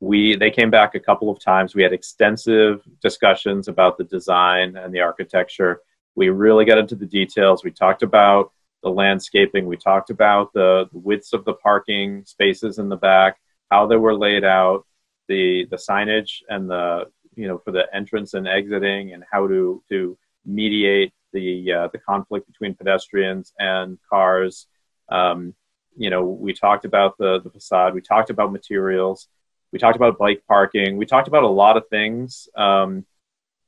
We 0.00 0.36
they 0.36 0.50
came 0.50 0.70
back 0.70 0.94
a 0.94 1.00
couple 1.00 1.30
of 1.30 1.40
times. 1.40 1.74
We 1.74 1.82
had 1.82 1.92
extensive 1.92 2.82
discussions 3.00 3.68
about 3.68 3.98
the 3.98 4.04
design 4.04 4.76
and 4.76 4.92
the 4.92 5.00
architecture. 5.00 5.80
We 6.14 6.28
really 6.28 6.64
got 6.64 6.78
into 6.78 6.96
the 6.96 7.06
details. 7.06 7.64
We 7.64 7.70
talked 7.70 8.02
about 8.02 8.52
the 8.82 8.90
landscaping. 8.90 9.66
We 9.66 9.76
talked 9.76 10.10
about 10.10 10.52
the, 10.52 10.88
the 10.92 10.98
widths 10.98 11.32
of 11.32 11.44
the 11.44 11.54
parking 11.54 12.24
spaces 12.24 12.78
in 12.78 12.88
the 12.88 12.96
back, 12.96 13.38
how 13.70 13.86
they 13.86 13.96
were 13.96 14.14
laid 14.14 14.44
out, 14.44 14.84
the 15.28 15.66
the 15.70 15.76
signage 15.76 16.42
and 16.48 16.68
the 16.68 17.04
you 17.36 17.46
know 17.46 17.58
for 17.58 17.70
the 17.70 17.84
entrance 17.94 18.34
and 18.34 18.48
exiting, 18.48 19.12
and 19.12 19.22
how 19.30 19.46
to 19.46 19.82
to 19.88 20.18
mediate 20.44 21.12
the 21.32 21.72
uh, 21.72 21.88
the 21.88 21.98
conflict 21.98 22.46
between 22.46 22.74
pedestrians 22.74 23.52
and 23.58 23.98
cars. 24.08 24.66
Um, 25.08 25.54
you 25.96 26.10
know, 26.10 26.24
we 26.24 26.52
talked 26.54 26.84
about 26.84 27.18
the 27.18 27.40
the 27.40 27.50
facade. 27.50 27.94
We 27.94 28.00
talked 28.00 28.30
about 28.30 28.52
materials. 28.52 29.28
We 29.72 29.78
talked 29.78 29.96
about 29.96 30.18
bike 30.18 30.42
parking. 30.46 30.96
We 30.96 31.06
talked 31.06 31.28
about 31.28 31.44
a 31.44 31.48
lot 31.48 31.76
of 31.76 31.88
things. 31.88 32.48
Um, 32.56 33.06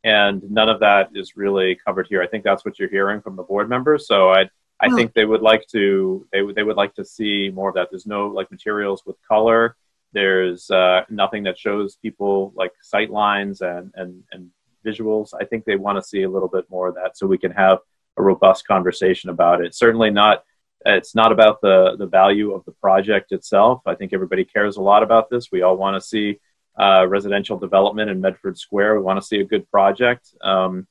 and 0.04 0.42
none 0.50 0.68
of 0.68 0.80
that 0.80 1.08
is 1.14 1.34
really 1.36 1.74
covered 1.76 2.06
here. 2.08 2.22
I 2.22 2.26
think 2.26 2.44
that's 2.44 2.64
what 2.64 2.78
you're 2.78 2.90
hearing 2.90 3.22
from 3.22 3.36
the 3.36 3.42
board 3.42 3.68
members. 3.68 4.06
So 4.06 4.30
I 4.30 4.42
I 4.80 4.88
Oh. 4.90 4.96
think 4.96 5.14
they 5.14 5.24
would 5.24 5.40
like 5.40 5.66
to 5.68 6.26
they 6.32 6.42
would 6.42 6.54
they 6.56 6.62
would 6.62 6.76
like 6.76 6.94
to 6.96 7.04
see 7.04 7.50
more 7.50 7.68
of 7.70 7.74
that. 7.76 7.88
There's 7.90 8.06
no 8.06 8.26
like 8.28 8.50
materials 8.50 9.04
with 9.06 9.16
color. 9.26 9.76
There's 10.12 10.70
uh, 10.70 11.04
nothing 11.08 11.42
that 11.44 11.58
shows 11.58 11.96
people 11.96 12.52
like 12.54 12.72
sight 12.82 13.10
lines 13.10 13.62
and 13.62 13.92
and 13.94 14.22
and 14.32 14.50
visuals. 14.84 15.30
I 15.38 15.44
think 15.44 15.64
they 15.64 15.76
want 15.76 15.98
to 15.98 16.08
see 16.08 16.22
a 16.22 16.30
little 16.30 16.48
bit 16.48 16.68
more 16.70 16.88
of 16.88 16.94
that 16.96 17.16
so 17.16 17.26
we 17.26 17.38
can 17.38 17.52
have 17.52 17.78
a 18.16 18.22
robust 18.22 18.66
conversation 18.66 19.30
about 19.30 19.64
it. 19.64 19.74
Certainly 19.74 20.10
not. 20.10 20.44
It's 20.86 21.14
not 21.14 21.32
about 21.32 21.60
the 21.62 21.96
the 21.98 22.06
value 22.06 22.52
of 22.52 22.64
the 22.64 22.72
project 22.72 23.32
itself. 23.32 23.82
I 23.86 23.94
think 23.94 24.12
everybody 24.12 24.44
cares 24.44 24.76
a 24.76 24.82
lot 24.82 25.02
about 25.02 25.30
this. 25.30 25.50
We 25.50 25.62
all 25.62 25.76
want 25.76 26.00
to 26.00 26.06
see 26.06 26.40
uh, 26.78 27.06
residential 27.08 27.58
development 27.58 28.10
in 28.10 28.20
Medford 28.20 28.58
Square. 28.58 28.96
We 28.96 29.02
want 29.02 29.20
to 29.20 29.26
see 29.26 29.40
a 29.40 29.44
good 29.44 29.70
project, 29.70 30.34
um, 30.42 30.86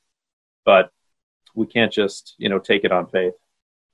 but 0.65 0.89
we 1.53 1.67
can't 1.67 1.91
just 1.91 2.33
you 2.37 2.49
know 2.49 2.59
take 2.59 2.83
it 2.83 2.91
on 2.91 3.07
faith. 3.07 3.33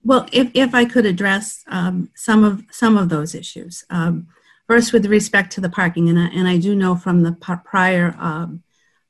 Well, 0.03 0.27
if, 0.31 0.49
if 0.53 0.73
I 0.73 0.85
could 0.85 1.05
address 1.05 1.63
um, 1.67 2.09
some 2.15 2.43
of 2.43 2.63
some 2.71 2.97
of 2.97 3.09
those 3.09 3.35
issues. 3.35 3.83
Um, 3.89 4.27
first, 4.67 4.93
with 4.93 5.05
respect 5.07 5.51
to 5.53 5.61
the 5.61 5.69
parking, 5.69 6.09
and 6.09 6.17
I, 6.17 6.27
and 6.27 6.47
I 6.47 6.57
do 6.57 6.75
know 6.75 6.95
from 6.95 7.23
the 7.23 7.33
prior 7.33 8.15
um, 8.19 8.63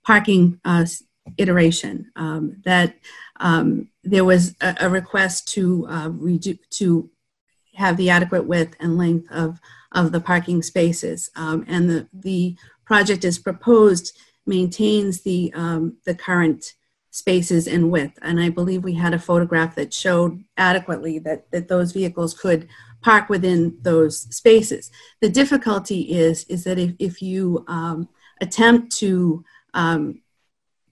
parking 0.10 0.60
uh, 0.66 0.84
iteration 1.38 2.12
um, 2.16 2.60
that 2.66 2.96
um, 3.40 3.88
there 4.04 4.26
was 4.26 4.56
a, 4.60 4.76
a 4.82 4.90
request 4.90 5.48
to 5.48 5.86
uh, 5.88 6.10
redu- 6.10 6.58
to 6.72 7.08
have 7.76 7.96
the 7.96 8.10
adequate 8.10 8.46
width 8.48 8.76
and 8.80 8.98
length 8.98 9.32
of 9.32 9.60
of 9.92 10.12
the 10.12 10.20
parking 10.20 10.64
spaces, 10.64 11.30
um, 11.36 11.64
and 11.68 11.88
the 11.88 12.08
the 12.12 12.58
project 12.86 13.24
as 13.24 13.38
proposed 13.38 14.18
maintains 14.48 15.22
the 15.22 15.54
um, 15.54 15.98
the 16.08 16.16
current 16.16 16.74
spaces 17.12 17.68
in 17.68 17.92
width. 17.92 18.18
And 18.24 18.40
I 18.40 18.50
believe 18.50 18.84
we 18.84 18.96
had 18.96 19.14
a 19.14 19.26
photograph 19.30 19.76
that 19.76 19.94
showed 19.94 20.44
adequately 20.58 21.20
that, 21.20 21.52
that 21.52 21.68
those 21.68 21.92
vehicles 21.92 22.34
could 22.34 22.68
park 23.02 23.30
within 23.30 23.78
those 23.82 24.22
spaces. 24.36 24.92
The 25.22 25.30
difficulty 25.30 26.02
is, 26.02 26.46
is 26.46 26.64
that 26.66 26.78
if, 26.78 26.92
if 27.00 27.22
you 27.22 27.66
um, 27.68 28.10
attempt 28.42 28.96
to, 28.98 29.44
um, 29.74 30.22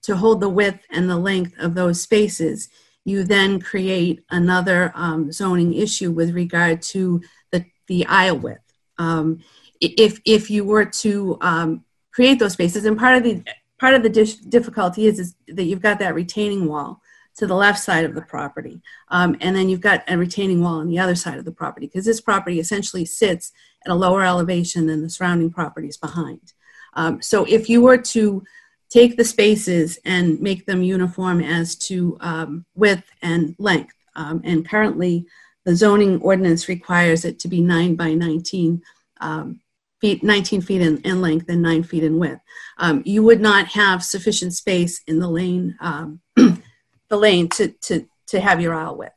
to 0.03 0.15
hold 0.15 0.41
the 0.41 0.49
width 0.49 0.79
and 0.89 1.09
the 1.09 1.17
length 1.17 1.53
of 1.59 1.75
those 1.75 2.01
spaces, 2.01 2.69
you 3.03 3.23
then 3.23 3.59
create 3.59 4.23
another 4.29 4.91
um, 4.95 5.31
zoning 5.31 5.73
issue 5.73 6.11
with 6.11 6.35
regard 6.35 6.81
to 6.81 7.21
the, 7.51 7.65
the 7.87 8.05
aisle 8.05 8.37
width. 8.37 8.73
Um, 8.97 9.43
if, 9.79 10.19
if 10.25 10.49
you 10.49 10.65
were 10.65 10.85
to 10.85 11.37
um, 11.41 11.85
create 12.11 12.39
those 12.39 12.53
spaces, 12.53 12.85
and 12.85 12.97
part 12.97 13.17
of 13.17 13.23
the 13.23 13.43
part 13.79 13.93
of 13.93 14.01
the 14.01 14.09
difficulty 14.09 15.05
is, 15.05 15.19
is 15.19 15.35
that 15.47 15.65
you've 15.65 15.81
got 15.81 15.99
that 15.99 16.15
retaining 16.15 16.67
wall 16.67 16.99
to 17.35 17.45
the 17.45 17.53
left 17.53 17.79
side 17.79 18.03
of 18.05 18.15
the 18.15 18.23
property, 18.23 18.81
um, 19.09 19.37
and 19.39 19.55
then 19.55 19.69
you've 19.69 19.81
got 19.81 20.03
a 20.07 20.17
retaining 20.17 20.61
wall 20.61 20.79
on 20.79 20.87
the 20.87 20.99
other 20.99 21.15
side 21.15 21.37
of 21.37 21.45
the 21.45 21.51
property 21.51 21.85
because 21.85 22.05
this 22.05 22.19
property 22.19 22.59
essentially 22.59 23.05
sits 23.05 23.51
at 23.85 23.91
a 23.91 23.95
lower 23.95 24.23
elevation 24.23 24.87
than 24.87 25.01
the 25.01 25.09
surrounding 25.09 25.51
properties 25.51 25.95
behind. 25.95 26.53
Um, 26.93 27.21
so 27.21 27.45
if 27.45 27.69
you 27.69 27.81
were 27.81 27.97
to 27.97 28.43
take 28.89 29.17
the 29.17 29.25
spaces 29.25 29.99
and 30.05 30.39
make 30.41 30.65
them 30.65 30.83
uniform 30.83 31.41
as 31.41 31.75
to 31.75 32.17
um, 32.21 32.65
width 32.75 33.09
and 33.21 33.55
length, 33.59 33.95
um, 34.15 34.41
and 34.43 34.67
currently 34.67 35.25
the 35.65 35.75
zoning 35.75 36.21
ordinance 36.21 36.69
requires 36.69 37.25
it 37.25 37.39
to 37.39 37.49
be 37.49 37.61
nine 37.61 37.95
by 37.95 38.13
19 38.13 38.81
um, 39.19 39.59
feet, 39.99 40.23
19 40.23 40.61
feet 40.61 40.81
in, 40.81 40.97
in 40.99 41.19
length 41.19 41.49
and 41.49 41.61
nine 41.61 41.83
feet 41.83 42.03
in 42.03 42.17
width. 42.17 42.39
Um, 42.77 43.03
you 43.05 43.21
would 43.23 43.41
not 43.41 43.67
have 43.67 44.01
sufficient 44.01 44.53
space 44.53 45.01
in 45.07 45.19
the 45.19 45.27
lane, 45.27 45.75
um, 45.81 46.21
the 46.35 47.17
lane 47.17 47.49
to, 47.49 47.67
to, 47.67 48.07
to 48.27 48.39
have 48.39 48.61
your 48.61 48.73
aisle 48.73 48.97
width. 48.97 49.13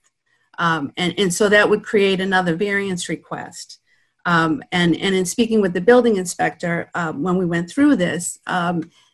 Um, 0.59 0.93
and, 0.97 1.15
and 1.19 1.33
so 1.33 1.49
that 1.49 1.71
would 1.71 1.85
create 1.85 2.21
another 2.21 2.57
variance 2.57 3.09
request. 3.09 3.79
And, 4.27 4.65
and 4.73 4.97
in 4.97 5.25
speaking 5.25 5.61
with 5.61 5.73
the 5.73 5.81
building 5.81 6.17
inspector, 6.17 6.91
when 6.95 7.39
we 7.39 7.47
went 7.47 7.71
through 7.71 7.97
this, 7.97 8.39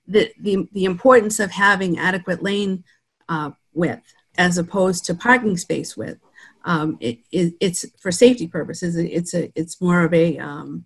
the, 0.07 0.33
the, 0.41 0.69
the 0.73 0.85
importance 0.85 1.41
of 1.41 1.51
having 1.51 1.99
adequate 1.99 2.43
lane 2.43 2.85
uh, 3.29 3.51
width 3.73 4.15
as 4.39 4.59
opposed 4.59 5.05
to 5.07 5.15
parking 5.15 5.57
space 5.57 5.97
width, 5.97 6.21
um, 6.65 6.99
it, 7.01 7.19
it, 7.31 7.55
it's 7.61 7.85
for 8.01 8.11
safety 8.11 8.47
purposes, 8.47 8.97
it's, 8.97 9.35
a, 9.35 9.53
it's 9.55 9.81
more 9.81 10.05
of 10.05 10.13
a, 10.13 10.39
um, 10.39 10.85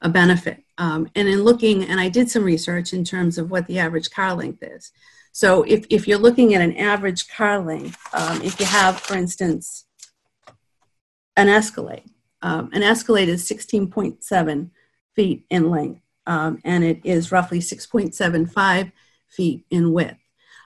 a 0.00 0.08
benefit. 0.08 0.62
Um, 0.78 1.08
and 1.14 1.28
in 1.28 1.42
looking, 1.42 1.84
and 1.84 2.00
I 2.00 2.08
did 2.08 2.30
some 2.30 2.44
research 2.44 2.92
in 2.92 3.04
terms 3.04 3.38
of 3.38 3.50
what 3.50 3.66
the 3.66 3.78
average 3.78 4.10
car 4.10 4.34
length 4.34 4.62
is. 4.62 4.92
So 5.32 5.64
if, 5.64 5.84
if 5.90 6.08
you're 6.08 6.18
looking 6.18 6.54
at 6.54 6.62
an 6.62 6.76
average 6.76 7.28
car 7.28 7.58
length, 7.58 7.98
um, 8.14 8.40
if 8.42 8.58
you 8.58 8.66
have, 8.66 9.00
for 9.00 9.16
instance, 9.16 9.84
an 11.36 11.48
Escalade, 11.48 12.10
um, 12.42 12.70
an 12.72 12.82
Escalade 12.82 13.28
is 13.28 13.46
16.7 13.48 14.70
feet 15.14 15.46
in 15.50 15.70
length, 15.70 16.00
um, 16.26 16.60
and 16.64 16.84
it 16.84 17.00
is 17.04 17.32
roughly 17.32 17.60
6.75 17.60 18.92
feet 19.28 19.64
in 19.70 19.92
width. 19.92 20.16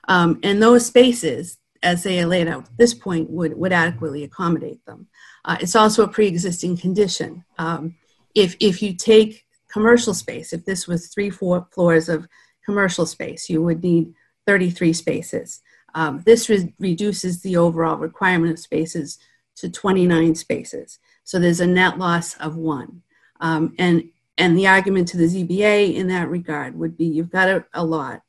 Um, 0.07 0.39
and 0.43 0.61
those 0.61 0.85
spaces, 0.85 1.57
as 1.83 2.03
they 2.03 2.19
are 2.19 2.25
laid 2.25 2.47
out 2.47 2.65
at 2.65 2.77
this 2.77 2.93
point, 2.93 3.29
would, 3.29 3.57
would 3.57 3.71
adequately 3.71 4.23
accommodate 4.23 4.83
them. 4.85 5.07
Uh, 5.45 5.57
it's 5.59 5.75
also 5.75 6.03
a 6.03 6.07
pre-existing 6.07 6.77
condition. 6.77 7.43
Um, 7.57 7.95
if, 8.35 8.55
if 8.59 8.81
you 8.81 8.95
take 8.95 9.45
commercial 9.71 10.13
space, 10.13 10.53
if 10.53 10.65
this 10.65 10.87
was 10.87 11.07
three, 11.07 11.29
four 11.29 11.67
floors 11.71 12.09
of 12.09 12.27
commercial 12.65 13.05
space, 13.05 13.49
you 13.49 13.61
would 13.61 13.83
need 13.83 14.13
33 14.47 14.93
spaces. 14.93 15.61
Um, 15.93 16.23
this 16.25 16.49
re- 16.49 16.73
reduces 16.79 17.41
the 17.41 17.57
overall 17.57 17.97
requirement 17.97 18.53
of 18.53 18.59
spaces 18.59 19.19
to 19.57 19.69
29 19.69 20.35
spaces. 20.35 20.99
So 21.23 21.39
there's 21.39 21.59
a 21.59 21.67
net 21.67 21.97
loss 21.97 22.35
of 22.35 22.55
one. 22.55 23.01
Um, 23.39 23.75
and, 23.77 24.09
and 24.41 24.57
the 24.57 24.65
argument 24.65 25.07
to 25.07 25.17
the 25.17 25.25
ZBA 25.25 25.93
in 25.93 26.07
that 26.07 26.27
regard 26.27 26.75
would 26.75 26.97
be 26.97 27.05
you've 27.05 27.29
got 27.29 27.47
a, 27.47 27.63
a 27.75 27.85
lot 27.85 28.23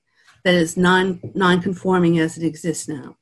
that 0.44 0.52
is 0.52 0.76
non, 0.76 1.20
non-conforming 1.34 2.18
as 2.18 2.36
it 2.36 2.44
exists 2.44 2.86
now. 2.86 3.16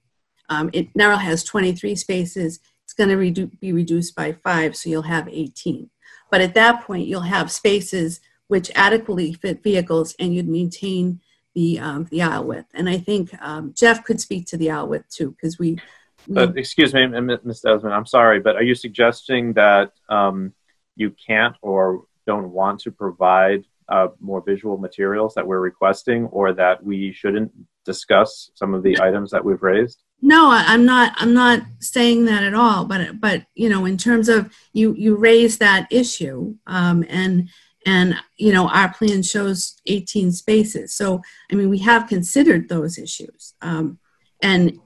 Um, 0.48 0.70
it 0.72 0.88
now 0.96 1.16
has 1.16 1.44
23 1.44 1.94
spaces. 1.94 2.58
It's 2.82 2.92
going 2.92 3.10
to 3.10 3.16
redu- 3.16 3.60
be 3.60 3.72
reduced 3.72 4.16
by 4.16 4.32
five, 4.32 4.74
so 4.74 4.90
you'll 4.90 5.02
have 5.02 5.28
18. 5.28 5.88
But 6.32 6.40
at 6.40 6.54
that 6.54 6.82
point, 6.82 7.06
you'll 7.06 7.20
have 7.20 7.52
spaces 7.52 8.20
which 8.48 8.72
adequately 8.74 9.34
fit 9.34 9.62
vehicles, 9.62 10.16
and 10.18 10.34
you'd 10.34 10.48
maintain 10.48 11.20
the 11.54 11.78
um, 11.78 12.08
the 12.10 12.22
aisle 12.22 12.44
width. 12.44 12.66
And 12.74 12.88
I 12.88 12.98
think 12.98 13.30
um, 13.40 13.72
Jeff 13.76 14.02
could 14.02 14.20
speak 14.20 14.46
to 14.46 14.56
the 14.56 14.72
aisle 14.72 14.88
width 14.88 15.08
too, 15.08 15.30
because 15.30 15.60
we. 15.60 15.78
But 16.26 16.58
excuse 16.58 16.92
me, 16.92 17.06
Ms. 17.06 17.60
Desmond, 17.60 17.94
I'm 17.94 18.06
sorry, 18.06 18.40
but 18.40 18.56
are 18.56 18.62
you 18.64 18.74
suggesting 18.74 19.52
that 19.52 19.92
um, 20.08 20.52
you 20.96 21.14
can't 21.26 21.56
or 21.62 22.04
don't 22.30 22.50
want 22.60 22.80
to 22.80 22.90
provide 23.04 23.62
uh, 23.88 24.08
more 24.20 24.40
visual 24.52 24.76
materials 24.78 25.34
that 25.34 25.46
we're 25.46 25.66
requesting, 25.72 26.26
or 26.26 26.52
that 26.52 26.76
we 26.90 27.12
shouldn't 27.12 27.50
discuss 27.84 28.50
some 28.54 28.72
of 28.74 28.82
the 28.82 28.94
items 29.08 29.30
that 29.32 29.44
we've 29.44 29.62
raised? 29.62 29.98
No, 30.22 30.50
I'm 30.50 30.84
not. 30.84 31.12
I'm 31.16 31.34
not 31.34 31.62
saying 31.80 32.26
that 32.26 32.42
at 32.44 32.54
all. 32.54 32.84
But 32.84 33.20
but 33.20 33.46
you 33.54 33.68
know, 33.68 33.84
in 33.86 33.96
terms 33.96 34.28
of 34.28 34.52
you 34.72 34.94
you 34.94 35.16
raise 35.16 35.58
that 35.58 35.88
issue, 35.90 36.54
um, 36.66 37.04
and 37.08 37.48
and 37.86 38.14
you 38.36 38.52
know, 38.52 38.68
our 38.68 38.92
plan 38.92 39.22
shows 39.22 39.76
18 39.86 40.32
spaces. 40.32 40.94
So 40.94 41.22
I 41.50 41.54
mean, 41.56 41.70
we 41.70 41.78
have 41.78 42.06
considered 42.14 42.68
those 42.68 42.98
issues, 42.98 43.54
um, 43.60 43.98
and 44.42 44.78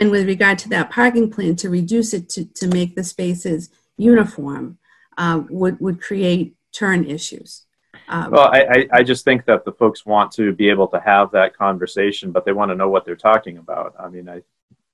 and 0.00 0.10
with 0.10 0.26
regard 0.26 0.58
to 0.60 0.68
that 0.70 0.90
parking 0.90 1.30
plan, 1.30 1.56
to 1.56 1.70
reduce 1.70 2.12
it 2.12 2.28
to 2.30 2.44
to 2.44 2.66
make 2.66 2.96
the 2.96 3.04
spaces 3.04 3.70
uniform 3.96 4.78
uh, 5.16 5.42
would 5.48 5.80
would 5.80 6.00
create 6.00 6.56
turn 6.72 7.04
issues. 7.04 7.66
Um, 8.08 8.30
Well, 8.30 8.50
I, 8.52 8.88
I, 8.92 9.02
just 9.02 9.24
think 9.24 9.44
that 9.44 9.64
the 9.64 9.72
folks 9.72 10.04
want 10.04 10.32
to 10.32 10.52
be 10.52 10.68
able 10.68 10.88
to 10.88 11.00
have 11.00 11.30
that 11.32 11.56
conversation, 11.56 12.32
but 12.32 12.44
they 12.44 12.52
want 12.52 12.70
to 12.70 12.74
know 12.74 12.88
what 12.88 13.04
they're 13.04 13.16
talking 13.16 13.58
about. 13.58 13.94
I 13.98 14.08
mean, 14.08 14.28
I, 14.28 14.42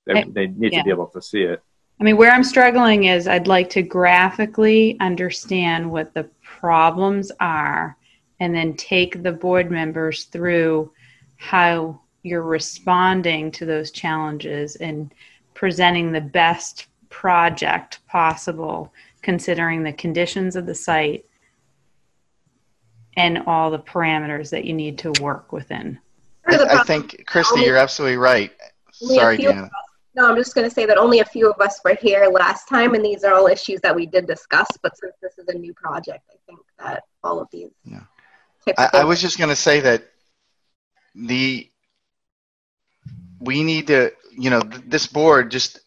they, 0.05 0.13
I- 0.13 0.25
they 0.27 0.47
need 0.47 0.73
yeah. 0.73 0.79
to 0.79 0.83
be 0.83 0.91
able 0.91 1.07
to 1.07 1.21
see 1.21 1.41
it. 1.41 1.61
I 1.99 2.03
mean, 2.05 2.15
where 2.15 2.31
I'm 2.31 2.45
struggling 2.45 3.05
is 3.05 3.27
I'd 3.27 3.47
like 3.47 3.69
to 3.71 3.81
graphically 3.81 4.97
understand 5.01 5.91
what 5.91 6.13
the 6.13 6.29
problems 6.41 7.29
are 7.41 7.97
and 8.39 8.55
then 8.55 8.75
take 8.75 9.21
the 9.21 9.33
board 9.33 9.69
members 9.69 10.25
through 10.25 10.93
how 11.35 11.99
you're 12.23 12.43
responding 12.43 13.51
to 13.51 13.65
those 13.65 13.91
challenges 13.91 14.77
and 14.77 15.13
presenting 15.53 16.11
the 16.11 16.21
best 16.21 16.87
project 17.09 17.99
possible 18.07 18.93
considering 19.21 19.83
the 19.83 19.93
conditions 19.93 20.55
of 20.55 20.65
the 20.65 20.75
site 20.75 21.25
and 23.19 23.43
all 23.47 23.69
the 23.69 23.79
parameters 23.79 24.49
that 24.49 24.63
you 24.63 24.73
need 24.73 24.97
to 24.97 25.11
work 25.21 25.51
within. 25.51 25.99
I, 26.47 26.79
I 26.79 26.83
think, 26.83 27.25
Christy, 27.27 27.61
you're 27.61 27.75
absolutely 27.75 28.15
right. 28.15 28.51
Sorry, 28.93 29.35
few 29.35 29.49
Deanna. 29.49 29.69
No, 30.15 30.29
I'm 30.29 30.37
just 30.37 30.55
going 30.55 30.67
to 30.67 30.73
say 30.73 30.85
that 30.85 30.97
only 30.97 31.19
a 31.19 31.25
few 31.25 31.51
of 31.51 31.59
us 31.59 31.81
were 31.83 31.97
here 32.01 32.25
last 32.27 32.67
time, 32.69 32.95
and 32.95 33.03
these 33.03 33.23
are 33.25 33.33
all 33.33 33.47
issues 33.47 33.81
that 33.81 33.93
we 33.93 34.05
did 34.05 34.25
discuss. 34.25 34.67
But 34.81 34.97
since 34.97 35.13
this 35.21 35.37
is 35.37 35.47
a 35.49 35.57
new 35.57 35.73
project, 35.73 36.23
I 36.31 36.37
think 36.47 36.59
that 36.79 37.03
all 37.21 37.39
of 37.41 37.49
these. 37.51 37.69
types 38.65 38.79
I, 38.79 39.01
I 39.01 39.03
was 39.03 39.21
just 39.21 39.37
going 39.37 39.49
to 39.49 39.55
say 39.55 39.81
that 39.81 40.03
the 41.13 41.69
we 43.39 43.63
need 43.63 43.87
to, 43.87 44.11
you 44.37 44.49
know, 44.49 44.61
th- 44.61 44.83
this 44.87 45.07
board 45.07 45.51
just 45.51 45.79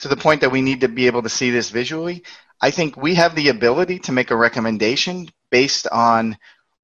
to 0.00 0.08
the 0.08 0.16
point 0.16 0.40
that 0.40 0.50
we 0.50 0.62
need 0.62 0.80
to 0.80 0.88
be 0.88 1.06
able 1.06 1.22
to 1.22 1.28
see 1.28 1.50
this 1.50 1.70
visually. 1.70 2.24
I 2.60 2.70
think 2.70 2.96
we 2.96 3.14
have 3.14 3.34
the 3.34 3.48
ability 3.48 4.00
to 4.00 4.12
make 4.12 4.30
a 4.30 4.36
recommendation 4.36 5.28
based 5.50 5.86
on 5.88 6.36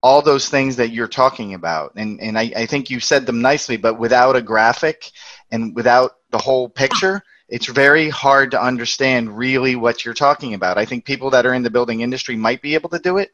all 0.06 0.22
those 0.22 0.48
things 0.48 0.76
that 0.76 0.90
you're 0.90 1.08
talking 1.08 1.54
about. 1.54 1.92
And, 1.96 2.20
and 2.20 2.38
I, 2.38 2.52
I 2.56 2.66
think 2.66 2.90
you 2.90 3.00
said 3.00 3.26
them 3.26 3.42
nicely, 3.42 3.76
but 3.76 3.98
without 3.98 4.36
a 4.36 4.40
graphic 4.40 5.10
and 5.50 5.74
without 5.74 6.12
the 6.30 6.38
whole 6.38 6.68
picture, 6.68 7.20
it's 7.48 7.66
very 7.66 8.08
hard 8.08 8.52
to 8.52 8.62
understand 8.62 9.36
really 9.36 9.74
what 9.74 10.04
you're 10.04 10.14
talking 10.14 10.54
about. 10.54 10.78
I 10.78 10.84
think 10.84 11.04
people 11.04 11.30
that 11.30 11.44
are 11.44 11.54
in 11.54 11.64
the 11.64 11.70
building 11.70 12.02
industry 12.02 12.36
might 12.36 12.62
be 12.62 12.74
able 12.74 12.88
to 12.90 13.00
do 13.00 13.18
it. 13.18 13.30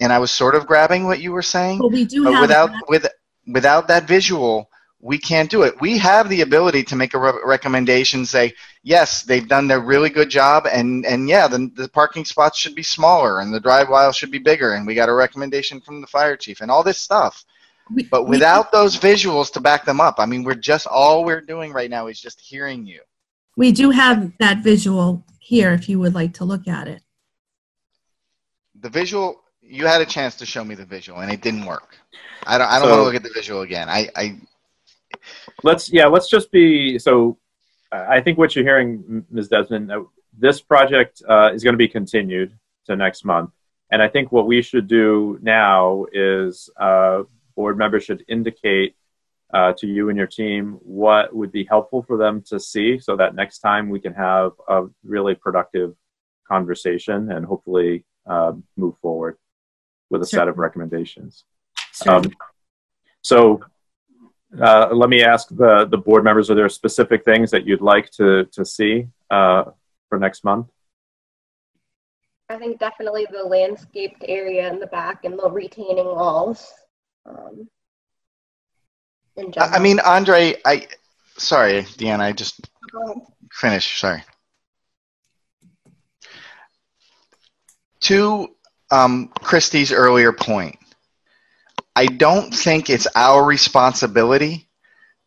And 0.00 0.10
I 0.10 0.18
was 0.18 0.30
sort 0.30 0.54
of 0.54 0.66
grabbing 0.66 1.04
what 1.04 1.20
you 1.20 1.30
were 1.30 1.42
saying. 1.42 1.80
Well, 1.80 1.90
we 1.90 2.06
do 2.06 2.24
but 2.24 2.40
without 2.40 2.70
that. 2.70 2.84
with 2.88 3.06
without 3.46 3.88
that 3.88 4.08
visual, 4.08 4.70
we 5.00 5.18
can't 5.18 5.50
do 5.50 5.62
it. 5.62 5.78
We 5.78 5.98
have 5.98 6.30
the 6.30 6.40
ability 6.40 6.84
to 6.84 6.96
make 6.96 7.12
a 7.12 7.18
re- 7.18 7.42
recommendation, 7.44 8.24
say, 8.24 8.54
yes, 8.82 9.22
they've 9.22 9.48
done 9.48 9.68
their 9.68 9.80
really 9.80 10.10
good 10.10 10.30
job, 10.30 10.66
and 10.70 11.04
and 11.06 11.28
yeah, 11.28 11.46
the, 11.48 11.70
the 11.74 11.88
parking 11.88 12.24
spots 12.24 12.58
should 12.58 12.74
be 12.74 12.82
smaller, 12.82 13.40
and 13.40 13.52
the 13.52 13.60
drive 13.60 13.90
aisle 13.90 14.12
should 14.12 14.30
be 14.30 14.38
bigger, 14.38 14.72
and 14.74 14.86
we 14.86 14.94
got 14.94 15.08
a 15.08 15.14
recommendation 15.14 15.80
from 15.80 16.00
the 16.00 16.06
fire 16.06 16.36
chief, 16.36 16.60
and 16.60 16.70
all 16.70 16.82
this 16.82 16.98
stuff. 16.98 17.44
But 18.10 18.26
without 18.26 18.70
those 18.70 18.98
visuals 18.98 19.50
to 19.52 19.60
back 19.60 19.86
them 19.86 19.98
up, 20.00 20.16
I 20.18 20.26
mean, 20.26 20.44
we're 20.44 20.54
just 20.54 20.86
all 20.86 21.24
we're 21.24 21.40
doing 21.40 21.72
right 21.72 21.88
now 21.88 22.06
is 22.08 22.20
just 22.20 22.38
hearing 22.40 22.86
you. 22.86 23.00
We 23.56 23.72
do 23.72 23.90
have 23.90 24.32
that 24.38 24.62
visual 24.62 25.24
here 25.40 25.72
if 25.72 25.88
you 25.88 25.98
would 25.98 26.14
like 26.14 26.34
to 26.34 26.44
look 26.44 26.68
at 26.68 26.86
it. 26.86 27.02
The 28.80 28.90
visual, 28.90 29.42
you 29.62 29.86
had 29.86 30.00
a 30.02 30.06
chance 30.06 30.36
to 30.36 30.46
show 30.46 30.62
me 30.64 30.74
the 30.74 30.84
visual, 30.84 31.20
and 31.20 31.32
it 31.32 31.40
didn't 31.40 31.64
work. 31.64 31.96
I 32.46 32.58
don't. 32.58 32.68
I 32.68 32.78
don't 32.78 32.88
So- 32.88 32.90
want 32.90 33.00
to 33.00 33.04
look 33.04 33.14
at 33.14 33.22
the 33.22 33.32
visual 33.34 33.62
again. 33.62 33.88
I, 33.88 34.08
I 34.14 34.38
let's 35.62 35.90
yeah 35.90 36.06
let's 36.06 36.28
just 36.28 36.52
be 36.52 36.98
so 36.98 37.38
i 37.90 38.20
think 38.20 38.38
what 38.38 38.54
you're 38.54 38.64
hearing 38.64 39.24
ms. 39.30 39.48
Desmond 39.48 39.90
this 40.36 40.60
project 40.60 41.22
uh, 41.28 41.50
is 41.52 41.64
going 41.64 41.74
to 41.74 41.78
be 41.78 41.88
continued 41.88 42.56
to 42.86 42.96
next 42.96 43.24
month. 43.24 43.50
And 43.90 44.02
i 44.02 44.08
think 44.08 44.32
what 44.32 44.46
we 44.46 44.62
should 44.62 44.86
do 44.86 45.38
now 45.42 46.06
is 46.12 46.70
uh, 46.78 47.22
board 47.56 47.78
members 47.78 48.04
should 48.04 48.24
indicate 48.28 48.94
uh, 49.52 49.72
to 49.78 49.86
you 49.86 50.10
and 50.10 50.18
your 50.18 50.26
team 50.26 50.78
what 50.82 51.34
would 51.34 51.50
be 51.50 51.64
helpful 51.64 52.02
for 52.02 52.18
them 52.18 52.42
to 52.42 52.60
see 52.60 52.98
so 52.98 53.16
that 53.16 53.34
next 53.34 53.60
time 53.60 53.88
we 53.88 53.98
can 53.98 54.12
have 54.12 54.52
a 54.68 54.84
really 55.04 55.34
productive 55.34 55.94
conversation 56.46 57.32
and 57.32 57.46
hopefully 57.46 58.04
uh, 58.26 58.52
move 58.76 58.94
forward 59.00 59.36
with 60.10 60.22
a 60.22 60.26
set 60.26 60.48
of 60.48 60.58
recommendations. 60.58 61.44
Um, 62.06 62.30
so 63.22 63.60
uh, 64.60 64.88
let 64.92 65.10
me 65.10 65.22
ask 65.22 65.48
the, 65.48 65.86
the 65.90 65.98
board 65.98 66.24
members, 66.24 66.50
are 66.50 66.54
there 66.54 66.68
specific 66.68 67.24
things 67.24 67.50
that 67.50 67.66
you'd 67.66 67.82
like 67.82 68.10
to, 68.12 68.44
to 68.46 68.64
see 68.64 69.06
uh, 69.30 69.64
for 70.08 70.18
next 70.18 70.44
month? 70.44 70.68
I 72.48 72.56
think 72.56 72.78
definitely 72.78 73.26
the 73.30 73.42
landscaped 73.42 74.24
area 74.26 74.72
in 74.72 74.80
the 74.80 74.86
back 74.86 75.24
and 75.24 75.38
the 75.38 75.50
retaining 75.50 76.06
walls. 76.06 76.72
Um, 77.26 77.68
in 79.36 79.46
I 79.46 79.50
general. 79.50 79.74
I 79.74 79.78
mean, 79.80 80.00
Andre, 80.00 80.54
I 80.64 80.86
sorry, 81.36 81.82
Deanna, 81.82 82.20
I 82.20 82.32
just 82.32 82.68
Go 82.90 83.02
ahead. 83.04 83.22
finish. 83.52 84.00
Sorry. 84.00 84.22
To 88.00 88.48
um, 88.90 89.28
Christy's 89.40 89.92
earlier 89.92 90.32
point, 90.32 90.78
I 91.98 92.06
don't 92.06 92.54
think 92.54 92.90
it's 92.90 93.08
our 93.16 93.44
responsibility 93.44 94.68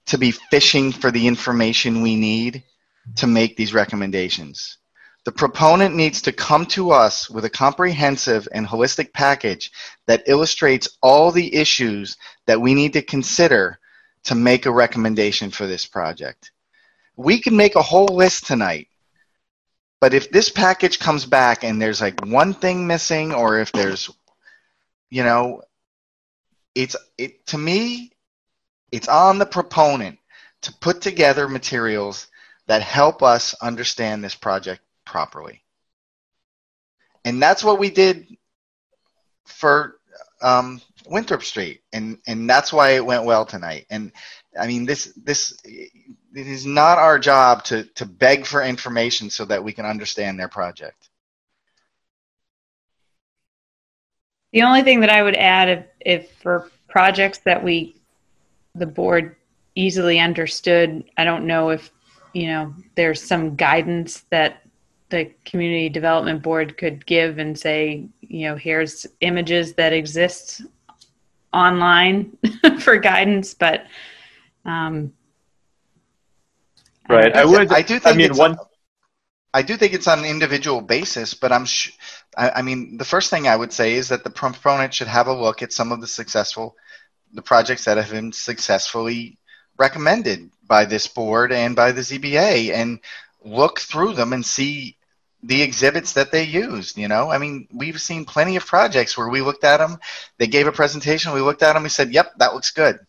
to 0.06 0.18
be 0.18 0.32
fishing 0.32 0.94
for 0.94 1.12
the 1.12 1.28
information 1.28 2.02
we 2.02 2.16
need 2.16 2.64
to 3.18 3.28
make 3.28 3.58
these 3.58 3.74
recommendations. 3.74 4.78
The 5.26 5.34
proponent 5.34 5.96
needs 5.96 6.22
to 6.22 6.32
come 6.32 6.66
to 6.68 6.92
us 6.92 7.30
with 7.30 7.44
a 7.44 7.50
comprehensive 7.50 8.48
and 8.54 8.66
holistic 8.66 9.12
package 9.12 9.70
that 10.08 10.24
illustrates 10.28 10.88
all 11.04 11.30
the 11.30 11.54
issues 11.54 12.16
that 12.48 12.62
we 12.62 12.74
need 12.74 12.94
to 12.94 13.02
consider 13.02 13.78
to 14.24 14.36
make 14.36 14.66
a 14.66 14.72
recommendation 14.72 15.52
for 15.52 15.68
this 15.68 15.86
project. 15.86 16.54
We 17.18 17.42
can 17.42 17.58
make 17.58 17.76
a 17.76 17.82
whole 17.82 18.16
list 18.16 18.48
tonight, 18.48 18.88
but 20.00 20.14
if 20.14 20.32
this 20.32 20.50
package 20.50 21.00
comes 21.00 21.26
back 21.26 21.66
and 21.66 21.82
there's 21.82 22.00
like 22.00 22.26
one 22.26 22.54
thing 22.54 22.88
missing, 22.88 23.34
or 23.34 23.60
if 23.60 23.74
there's, 23.74 24.10
you 25.10 25.26
know, 25.26 25.64
it's 26.76 26.96
it 27.18 27.46
to 27.48 27.58
me, 27.58 28.12
it's 28.92 29.08
on 29.08 29.40
the 29.40 29.46
proponent 29.46 30.20
to 30.62 30.74
put 30.74 31.02
together 31.02 31.48
materials 31.48 32.28
that 32.68 32.82
help 32.82 33.24
us 33.24 33.54
understand 33.62 34.24
this 34.24 34.36
project 34.36 34.82
properly. 35.06 35.64
And 37.26 37.42
that's 37.42 37.64
what 37.64 37.80
we 37.80 37.90
did 37.90 38.28
for 39.46 39.98
um, 40.42 40.82
Winthrop 41.06 41.44
Street, 41.44 41.82
and 41.94 42.18
and 42.28 42.50
that's 42.50 42.74
why 42.74 42.92
it 42.92 43.06
went 43.06 43.26
well 43.26 43.46
tonight. 43.46 43.86
And 43.90 44.12
I 44.60 44.68
mean, 44.68 44.86
this 44.86 45.14
this 45.16 45.58
it 45.64 45.92
is 46.34 46.66
not 46.66 46.98
our 46.98 47.20
job 47.20 47.64
to 47.66 47.84
to 47.96 48.06
beg 48.06 48.46
for 48.46 48.64
information 48.64 49.30
so 49.30 49.46
that 49.46 49.64
we 49.64 49.74
can 49.74 49.86
understand 49.86 50.40
their 50.40 50.48
project. 50.48 51.10
The 54.54 54.64
only 54.64 54.84
thing 54.84 55.00
that 55.02 55.10
I 55.10 55.24
would 55.24 55.36
add, 55.36 55.70
if, 55.70 55.86
if 56.02 56.32
for 56.42 56.70
projects 56.90 57.40
that 57.40 57.64
we, 57.64 57.96
the 58.76 58.86
board 58.86 59.36
easily 59.76 60.20
understood, 60.20 61.04
I 61.18 61.24
don't 61.24 61.48
know 61.48 61.70
if, 61.70 61.92
you 62.34 62.48
know, 62.48 62.74
there's 62.96 63.22
some 63.22 63.56
guidance 63.56 64.26
that 64.30 64.64
the 65.10 65.32
community 65.46 65.90
development 65.90 66.42
board 66.42 66.78
could 66.78 67.06
give 67.06 67.38
and 67.38 67.58
say, 67.58 68.08
you 68.22 68.48
know, 68.50 68.56
here's 68.56 69.06
images 69.22 69.74
that 69.74 69.94
exist 69.94 70.62
online 71.54 72.38
for 72.80 72.98
guidance, 72.98 73.54
but, 73.54 73.86
um, 74.66 75.14
Right. 77.10 77.36
I 77.36 77.46
would. 77.46 77.72
I 77.72 77.82
do 77.82 77.96
I 77.96 78.00
think 78.00 78.18
mean, 78.18 78.30
it's 78.30 78.40
one. 78.40 78.58
I 79.54 79.62
do 79.64 79.76
think 79.76 79.94
it's 79.94 80.08
on 80.08 80.20
an 80.20 80.26
individual 80.26 80.82
basis, 80.82 81.34
but 81.34 81.52
I'm. 81.52 81.66
Sh- 81.66 81.92
I, 82.38 82.50
I 82.58 82.62
mean, 82.62 82.98
the 82.98 83.06
first 83.06 83.30
thing 83.30 83.48
I 83.48 83.56
would 83.56 83.74
say 83.74 83.94
is 83.94 84.10
that 84.10 84.24
the 84.24 84.30
proponent 84.30 84.94
should 84.94 85.08
have 85.08 85.28
a 85.28 85.34
look 85.34 85.62
at 85.62 85.74
some 85.74 85.92
of 85.92 86.02
the 86.02 86.08
successful, 86.08 86.76
the 87.34 87.42
projects 87.42 87.86
that 87.86 87.98
have 87.98 88.12
been 88.12 88.32
successfully 88.32 89.38
recommended 89.78 90.52
by 90.68 90.86
this 90.86 91.08
board 91.08 91.52
and 91.52 91.76
by 91.76 91.92
the 91.92 92.02
ZBA, 92.02 92.72
and 92.74 93.00
look 93.44 93.80
through 93.80 94.14
them 94.14 94.34
and 94.34 94.46
see 94.46 94.98
the 95.44 95.62
exhibits 95.62 96.14
that 96.14 96.32
they 96.32 96.44
used. 96.44 96.98
You 96.98 97.08
know, 97.08 97.30
I 97.32 97.38
mean, 97.38 97.68
we've 97.74 98.00
seen 98.00 98.26
plenty 98.26 98.56
of 98.56 98.66
projects 98.66 99.18
where 99.18 99.30
we 99.30 99.42
looked 99.42 99.64
at 99.64 99.78
them, 99.78 99.98
they 100.38 100.48
gave 100.48 100.68
a 100.68 100.72
presentation, 100.72 101.34
we 101.34 101.42
looked 101.42 101.64
at 101.64 101.74
them, 101.74 101.84
we 101.84 101.90
said, 101.90 102.14
"Yep, 102.14 102.34
that 102.38 102.54
looks 102.54 102.72
good," 102.72 103.00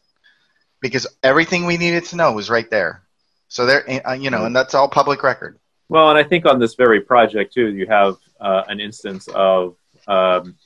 because 0.81 1.07
everything 1.23 1.67
we 1.67 1.77
needed 1.77 2.07
to 2.07 2.17
know 2.17 2.33
was 2.33 2.51
right 2.51 2.69
there. 2.71 3.03
So 3.49 3.67
there, 3.67 3.85
uh, 4.09 4.15
you 4.15 4.31
know, 4.31 4.47
and 4.47 4.57
that's 4.57 4.75
all 4.75 4.89
public 4.89 5.23
record. 5.23 5.59
Well, 5.93 6.09
and 6.09 6.19
I 6.19 6.23
think 6.23 6.47
on 6.47 6.59
this 6.59 6.75
very 6.75 7.03
project 7.03 7.53
too, 7.53 7.69
you 7.69 7.87
have 7.87 8.17
uh, 8.41 8.63
an 8.67 8.81
instance 8.81 9.29
of, 9.29 9.77
um, 10.09 10.57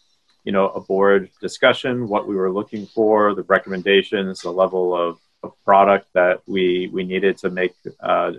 you 0.45 0.53
know, 0.53 0.69
a 0.69 0.81
board 0.81 1.31
discussion, 1.41 2.07
what 2.07 2.29
we 2.29 2.37
were 2.37 2.53
looking 2.53 2.87
for, 2.87 3.35
the 3.35 3.43
recommendations, 3.43 4.43
the 4.43 4.53
level 4.53 4.95
of, 4.95 5.19
of 5.43 5.53
product 5.65 6.07
that 6.13 6.43
we 6.47 6.91
we 6.93 7.03
needed 7.03 7.37
to 7.39 7.51
make 7.51 7.75
uh, 7.99 8.35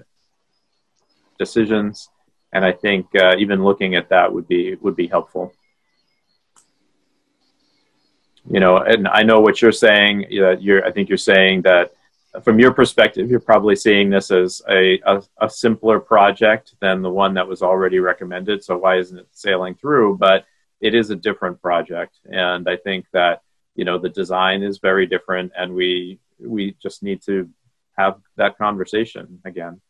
decisions, 1.38 2.07
and 2.53 2.64
I 2.64 2.72
think 2.72 3.07
uh, 3.15 3.35
even 3.38 3.65
looking 3.65 3.95
at 3.95 4.07
that 4.07 4.34
would 4.34 4.47
be 4.47 4.76
would 4.76 4.95
be 4.95 5.07
helpful. 5.07 5.51
you 8.49 8.61
know, 8.61 8.77
and 8.77 9.07
I 9.09 9.23
know 9.23 9.41
what 9.41 9.61
you're 9.61 9.72
saying. 9.72 10.27
You 10.30 10.41
know, 10.41 10.51
you're, 10.51 10.85
I 10.85 10.91
think 10.91 11.09
you're 11.09 11.18
saying 11.18 11.64
that 11.64 11.91
from 12.44 12.60
your 12.60 12.74
perspective, 12.74 13.30
you're 13.30 13.40
probably 13.40 13.76
seeing 13.76 14.10
this 14.10 14.32
as 14.32 14.62
a, 14.70 14.99
a, 15.06 15.22
a, 15.41 15.49
simpler 15.49 15.99
project 15.99 16.76
than 16.82 17.02
the 17.02 17.10
one 17.10 17.34
that 17.34 17.48
was 17.48 17.62
already 17.62 17.99
recommended. 17.99 18.64
So 18.64 18.78
why 18.78 18.98
isn't 18.98 19.18
it 19.18 19.28
sailing 19.32 19.76
through? 19.76 20.18
But 20.18 20.45
it 20.82 20.94
is 20.94 21.10
a 21.10 21.16
different 21.16 21.62
project, 21.62 22.20
and 22.26 22.70
I 22.70 22.78
think 22.78 23.06
that 23.14 23.41
you 23.76 23.86
know 23.86 23.98
the 23.98 24.10
design 24.10 24.62
is 24.62 24.78
very 24.78 25.08
different, 25.08 25.52
and 25.58 25.74
we 25.74 26.20
we 26.40 26.76
just 26.82 27.02
need 27.02 27.22
to 27.24 27.49
have 27.98 28.20
that 28.36 28.58
conversation 28.58 29.40
again. 29.45 29.82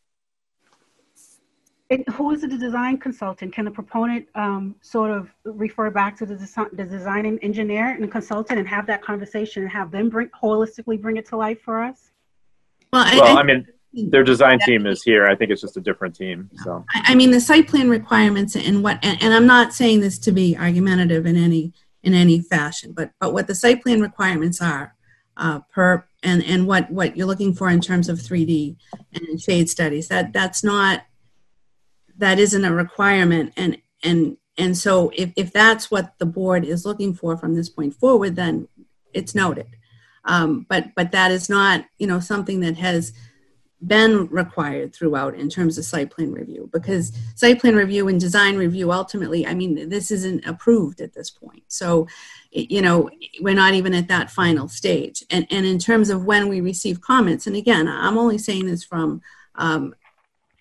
And 1.90 2.04
who 2.14 2.32
is 2.32 2.42
the 2.42 2.48
design 2.50 2.98
consultant? 2.98 3.54
Can 3.54 3.64
the 3.66 3.72
proponent 3.72 4.28
um, 4.36 4.76
sort 4.82 5.10
of 5.10 5.30
refer 5.46 5.90
back 5.90 6.18
to 6.18 6.26
the, 6.26 6.36
desi- 6.36 6.76
the 6.76 6.84
design 6.84 7.40
engineer 7.42 7.96
and 7.96 8.12
consultant 8.12 8.60
and 8.60 8.68
have 8.68 8.86
that 8.88 9.02
conversation 9.02 9.64
and 9.64 9.72
have 9.72 9.90
them 9.90 10.10
bring 10.10 10.30
holistically 10.30 11.02
bring 11.02 11.16
it 11.16 11.26
to 11.28 11.38
life 11.38 11.62
for 11.62 11.82
us? 11.82 12.07
Well, 12.92 13.04
I, 13.06 13.16
Well, 13.18 13.38
I- 13.38 13.42
I 13.42 13.44
mean, 13.44 13.68
their 13.94 14.24
design 14.24 14.60
team 14.60 14.86
is 14.86 15.02
here. 15.02 15.26
I 15.26 15.36
think 15.36 15.50
it's 15.50 15.62
just 15.62 15.78
a 15.78 15.82
different 15.82 16.16
team. 16.16 16.50
So 16.64 16.86
I 16.94 17.14
I 17.14 17.16
mean, 17.16 17.32
the 17.32 17.42
site 17.42 17.68
plan 17.68 17.90
requirements 17.90 18.56
and 18.56 18.84
what, 18.84 19.00
and, 19.02 19.22
and 19.24 19.34
I'm 19.34 19.48
not 19.48 19.74
saying 19.74 20.02
this 20.02 20.20
to 20.20 20.32
be 20.32 20.56
argumentative 20.56 21.26
in 21.26 21.36
any, 21.36 21.74
in 22.04 22.14
any 22.14 22.40
fashion, 22.42 22.92
but, 22.94 23.12
but 23.20 23.34
what 23.34 23.48
the 23.48 23.56
site 23.56 23.82
plan 23.82 24.02
requirements 24.02 24.62
are, 24.62 24.94
uh, 25.36 25.62
per, 25.72 26.06
and, 26.22 26.44
and 26.44 26.68
what, 26.68 26.92
what 26.92 27.18
you're 27.18 27.26
looking 27.28 27.56
for 27.56 27.70
in 27.70 27.82
terms 27.82 28.08
of 28.08 28.20
3D 28.20 28.76
and 29.14 29.42
shade 29.42 29.70
studies, 29.70 30.08
that, 30.10 30.32
that's 30.32 30.64
not, 30.64 31.04
that 32.18 32.38
isn't 32.40 32.66
a 32.66 32.74
requirement. 32.74 33.54
And, 33.58 33.78
and, 34.04 34.38
and 34.58 34.78
so 34.78 35.12
if, 35.16 35.32
if 35.36 35.52
that's 35.52 35.90
what 35.90 36.14
the 36.20 36.26
board 36.26 36.66
is 36.66 36.86
looking 36.86 37.14
for 37.16 37.36
from 37.38 37.56
this 37.56 37.70
point 37.70 37.96
forward, 37.96 38.36
then 38.36 38.68
it's 39.14 39.34
noted. 39.34 39.68
Um, 40.28 40.66
but, 40.70 40.94
but 40.96 41.12
that 41.12 41.32
is 41.32 41.50
not, 41.50 41.86
you 41.98 42.06
know, 42.06 42.20
something 42.20 42.60
that 42.60 42.78
has 42.78 43.14
been 43.86 44.28
required 44.30 44.94
throughout 44.94 45.36
in 45.36 45.50
terms 45.50 45.78
of 45.78 45.86
site 45.86 46.10
plan 46.10 46.32
review 46.32 46.68
because 46.74 47.12
site 47.36 47.62
plan 47.62 47.76
review 47.76 48.08
and 48.08 48.20
design 48.20 48.58
review 48.58 48.92
ultimately 48.92 49.46
i 49.46 49.54
mean 49.54 49.88
this 49.88 50.10
isn't 50.10 50.44
approved 50.48 51.00
at 51.00 51.14
this 51.14 51.30
point. 51.30 51.62
So 51.68 52.08
you 52.52 52.82
know 52.82 53.10
we're 53.40 53.54
not 53.54 53.76
even 53.76 53.94
at 53.94 54.08
that 54.08 54.32
final 54.32 54.68
stage. 54.68 55.24
And 55.30 55.46
and 55.52 55.64
in 55.66 55.78
terms 55.78 56.10
of 56.10 56.26
when 56.26 56.48
we 56.48 56.60
receive 56.60 57.02
comments 57.02 57.46
and 57.46 57.56
again 57.56 57.88
i'm 57.88 58.18
only 58.18 58.40
saying 58.40 58.66
this 58.66 58.84
from 58.84 59.22
um, 59.56 59.94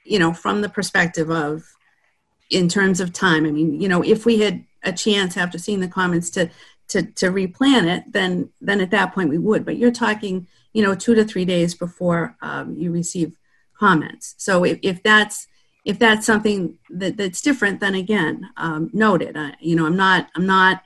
you 0.05 0.19
know 0.19 0.35
from 0.35 0.61
the 0.61 0.69
perspective 0.69 1.31
of 1.31 1.65
in 2.51 2.69
terms 2.69 3.01
of 3.01 3.13
time 3.13 3.47
i 3.47 3.51
mean 3.51 3.81
you 3.81 3.89
know 3.89 4.03
if 4.03 4.27
we 4.27 4.41
had 4.41 4.65
a 4.83 4.93
chance 4.93 5.37
after 5.37 5.59
seeing 5.59 5.81
the 5.81 5.89
comments 5.89 6.31
to 6.31 6.51
to 6.89 7.03
to 7.03 7.31
replan 7.31 7.87
it 7.87 8.05
then 8.13 8.51
then 8.61 8.81
at 8.81 8.91
that 8.91 9.13
point 9.15 9.29
we 9.29 9.39
would 9.39 9.65
but 9.65 9.77
you're 9.77 9.91
talking 9.91 10.47
you 10.73 10.83
know 10.83 10.95
two 10.95 11.15
to 11.15 11.25
three 11.25 11.45
days 11.45 11.75
before 11.75 12.37
um, 12.43 12.75
you 12.77 12.93
receive 12.93 13.37
comments. 13.79 14.35
So 14.39 14.65
if, 14.65 14.79
if 14.83 15.03
that's 15.03 15.47
if 15.85 15.99
that's 15.99 16.27
something 16.27 16.79
that, 16.91 17.17
that's 17.17 17.41
different 17.41 17.81
then 17.81 17.95
again 17.95 18.51
um, 18.57 18.91
noted. 18.93 19.37
I, 19.37 19.55
you 19.61 19.77
know 19.77 19.87
i'm 19.87 19.97
not 19.97 20.29
i'm 20.35 20.47
not 20.47 20.83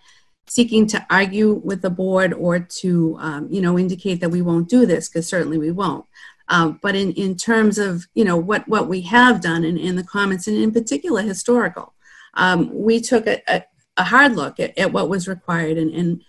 seeking 0.47 0.85
to 0.85 1.06
argue 1.10 1.60
with 1.64 1.81
the 1.81 1.90
board 1.90 2.32
or 2.35 2.59
to 2.59 3.16
um, 3.20 3.48
you 3.51 3.60
know 3.60 3.78
indicate 3.78 4.20
that 4.20 4.31
we 4.31 4.43
won't 4.43 4.68
do 4.68 4.86
this 4.86 5.09
because 5.09 5.28
certainly 5.28 5.59
we 5.59 5.70
won't. 5.70 6.05
Um, 6.48 6.81
but 6.82 6.97
in, 6.97 7.12
in 7.12 7.36
terms 7.36 7.78
of 7.78 8.06
you 8.14 8.24
know 8.24 8.36
what 8.36 8.66
what 8.68 8.89
we 8.89 9.02
have 9.02 9.40
done 9.40 9.64
in, 9.64 9.77
in 9.77 9.97
the 9.97 10.05
comments 10.05 10.47
and 10.47 10.56
in 10.56 10.72
particular 10.72 11.22
historical 11.22 11.94
um, 12.35 12.70
we 12.72 13.01
took 13.01 13.27
a, 13.27 13.43
a, 13.48 13.64
a 14.01 14.05
hard 14.05 14.35
look 14.35 14.59
at, 14.59 14.77
at 14.78 14.93
what 14.93 15.10
was 15.10 15.28
required 15.28 15.77
and, 15.77 15.93
and 15.94 16.22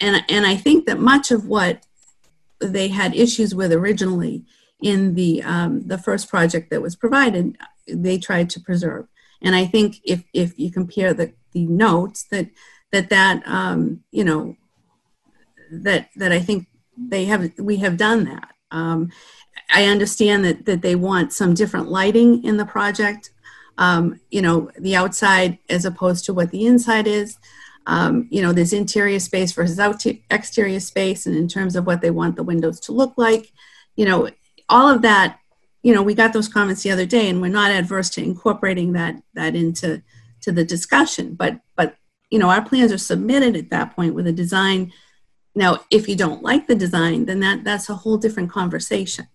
and 0.00 0.24
and 0.28 0.46
I 0.46 0.56
think 0.56 0.86
that 0.86 1.00
much 1.00 1.30
of 1.30 1.46
what 1.46 1.84
they 2.60 2.88
had 2.88 3.14
issues 3.14 3.54
with 3.54 3.72
originally 3.72 4.44
in 4.80 5.14
the 5.14 5.42
um, 5.42 5.86
the 5.86 5.98
first 5.98 6.28
project 6.28 6.70
that 6.70 6.82
was 6.82 6.94
provided, 6.94 7.56
they 7.88 8.18
tried 8.18 8.48
to 8.50 8.60
preserve. 8.60 9.06
And 9.42 9.54
I 9.56 9.66
think 9.66 9.96
if 10.04 10.24
if 10.32 10.58
you 10.58 10.70
compare 10.70 11.12
the 11.12 11.32
the 11.52 11.66
notes 11.66 12.24
that 12.30 12.48
that 12.92 13.10
that 13.10 13.42
um, 13.46 14.04
you 14.12 14.24
know 14.24 14.56
that 15.70 16.10
that 16.16 16.32
I 16.32 16.38
think 16.38 16.68
they 16.96 17.24
have 17.24 17.52
we 17.58 17.78
have 17.78 17.96
done 17.96 18.24
that. 18.24 18.50
Um, 18.70 19.10
I 19.72 19.86
understand 19.86 20.44
that 20.44 20.66
that 20.66 20.82
they 20.82 20.94
want 20.94 21.32
some 21.32 21.54
different 21.54 21.88
lighting 21.88 22.44
in 22.44 22.56
the 22.56 22.66
project. 22.66 23.30
Um, 23.78 24.20
you 24.30 24.42
know, 24.42 24.70
the 24.78 24.96
outside 24.96 25.58
as 25.68 25.84
opposed 25.84 26.24
to 26.26 26.34
what 26.34 26.50
the 26.50 26.66
inside 26.66 27.06
is. 27.06 27.38
Um, 27.86 28.28
you 28.30 28.40
know, 28.40 28.52
there's 28.52 28.72
interior 28.72 29.18
space 29.18 29.52
versus 29.52 29.78
out 29.78 30.04
exterior 30.30 30.80
space, 30.80 31.26
and 31.26 31.36
in 31.36 31.48
terms 31.48 31.76
of 31.76 31.86
what 31.86 32.00
they 32.00 32.10
want 32.10 32.36
the 32.36 32.42
windows 32.42 32.80
to 32.80 32.92
look 32.92 33.14
like, 33.16 33.52
you 33.96 34.04
know, 34.04 34.30
all 34.68 34.88
of 34.88 35.02
that. 35.02 35.38
You 35.82 35.92
know, 35.92 36.02
we 36.02 36.14
got 36.14 36.32
those 36.32 36.48
comments 36.48 36.82
the 36.82 36.92
other 36.92 37.04
day, 37.04 37.28
and 37.28 37.42
we're 37.42 37.48
not 37.48 37.70
adverse 37.70 38.08
to 38.10 38.22
incorporating 38.22 38.92
that 38.92 39.22
that 39.34 39.54
into 39.54 40.02
to 40.40 40.52
the 40.52 40.64
discussion. 40.64 41.34
But 41.34 41.60
but 41.76 41.96
you 42.30 42.38
know, 42.38 42.50
our 42.50 42.64
plans 42.64 42.92
are 42.92 42.98
submitted 42.98 43.56
at 43.56 43.70
that 43.70 43.94
point 43.94 44.14
with 44.14 44.26
a 44.26 44.32
design. 44.32 44.92
Now, 45.54 45.84
if 45.90 46.08
you 46.08 46.16
don't 46.16 46.42
like 46.42 46.66
the 46.66 46.74
design, 46.74 47.26
then 47.26 47.40
that 47.40 47.64
that's 47.64 47.88
a 47.88 47.94
whole 47.94 48.16
different 48.16 48.50
conversation 48.50 49.28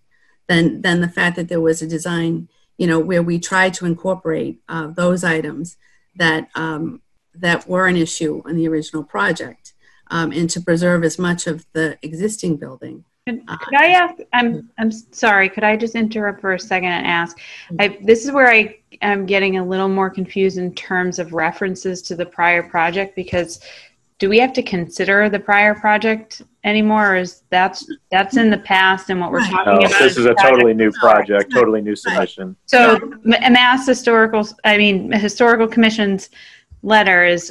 than 0.48 0.82
than 0.82 1.00
the 1.00 1.08
fact 1.08 1.36
that 1.36 1.48
there 1.48 1.60
was 1.60 1.82
a 1.82 1.86
design, 1.86 2.48
you 2.80 2.86
know, 2.86 2.98
where 2.98 3.22
we 3.22 3.38
tried 3.38 3.74
to 3.74 3.84
incorporate 3.84 4.58
uh, 4.66 4.86
those 4.86 5.22
items 5.22 5.76
that 6.16 6.48
um, 6.54 7.02
that 7.34 7.68
were 7.68 7.86
an 7.86 7.96
issue 7.96 8.42
in 8.48 8.56
the 8.56 8.66
original 8.66 9.04
project, 9.04 9.74
um, 10.10 10.32
and 10.32 10.48
to 10.48 10.62
preserve 10.62 11.04
as 11.04 11.18
much 11.18 11.46
of 11.46 11.66
the 11.74 11.98
existing 12.00 12.56
building. 12.56 13.04
Could 13.28 13.46
could 13.46 13.76
I 13.76 13.88
ask, 13.88 14.14
I'm, 14.32 14.70
I'm 14.78 14.90
sorry, 14.90 15.50
could 15.50 15.62
I 15.62 15.76
just 15.76 15.94
interrupt 15.94 16.40
for 16.40 16.54
a 16.54 16.58
second 16.58 16.88
and 16.88 17.06
ask? 17.06 17.38
I, 17.78 17.98
this 18.02 18.24
is 18.24 18.32
where 18.32 18.48
I 18.48 18.78
am 19.02 19.26
getting 19.26 19.58
a 19.58 19.64
little 19.64 19.90
more 19.90 20.08
confused 20.08 20.56
in 20.56 20.74
terms 20.74 21.18
of 21.18 21.34
references 21.34 22.00
to 22.02 22.16
the 22.16 22.24
prior 22.24 22.62
project 22.62 23.14
because 23.14 23.60
do 24.20 24.28
we 24.28 24.38
have 24.38 24.52
to 24.52 24.62
consider 24.62 25.28
the 25.30 25.40
prior 25.40 25.74
project 25.74 26.42
anymore 26.62 27.14
or 27.14 27.16
is 27.16 27.42
that's, 27.48 27.90
that's 28.10 28.36
in 28.36 28.50
the 28.50 28.58
past 28.58 29.08
and 29.08 29.18
what 29.18 29.32
we're 29.32 29.40
talking 29.40 29.72
No, 29.72 29.78
about? 29.80 29.98
this 29.98 30.18
is 30.18 30.26
a 30.26 30.34
totally 30.34 30.74
new 30.74 30.92
project, 30.92 31.50
totally 31.52 31.80
new 31.80 31.96
submission. 31.96 32.54
So 32.66 32.96
M- 32.96 33.52
Mass 33.54 33.86
Historical, 33.86 34.46
I 34.62 34.76
mean, 34.76 35.10
Historical 35.10 35.66
Commission's 35.66 36.28
letter 36.82 37.24
is, 37.24 37.50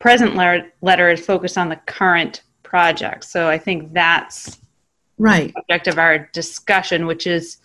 present 0.00 0.34
letter, 0.34 0.72
letter 0.82 1.08
is 1.08 1.24
focused 1.24 1.56
on 1.56 1.68
the 1.68 1.76
current 1.86 2.42
project. 2.64 3.24
So 3.24 3.48
I 3.48 3.56
think 3.56 3.94
that's 3.94 4.58
Right. 5.18 5.54
the 5.54 5.60
subject 5.62 5.86
of 5.86 5.98
our 5.98 6.18
discussion, 6.32 7.06
which 7.06 7.26
is 7.28 7.58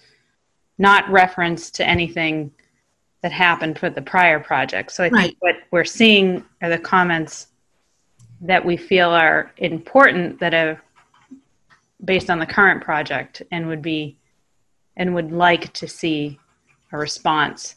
not 0.78 1.10
reference 1.10 1.72
to 1.72 1.86
anything 1.86 2.52
that 3.24 3.32
happened 3.32 3.78
for 3.80 3.90
the 3.90 4.02
prior 4.02 4.40
project. 4.40 4.92
So 4.92 5.04
I 5.04 5.10
Right. 5.10 5.22
think 5.26 5.38
what 5.40 5.56
we're 5.72 5.84
seeing 5.86 6.46
are 6.62 6.70
the 6.70 6.78
comments 6.78 7.48
that 8.42 8.66
we 8.66 8.76
feel 8.76 9.10
are 9.10 9.52
important 9.58 10.40
that 10.40 10.54
are 10.54 10.82
based 12.04 12.30
on 12.30 12.40
the 12.40 12.46
current 12.46 12.84
project 12.84 13.42
and 13.52 13.68
would 13.68 13.82
be 13.82 14.18
and 14.98 15.14
would 15.14 15.32
like 15.32 15.72
to 15.74 15.88
see 15.88 16.40
a 16.92 16.98
response 16.98 17.76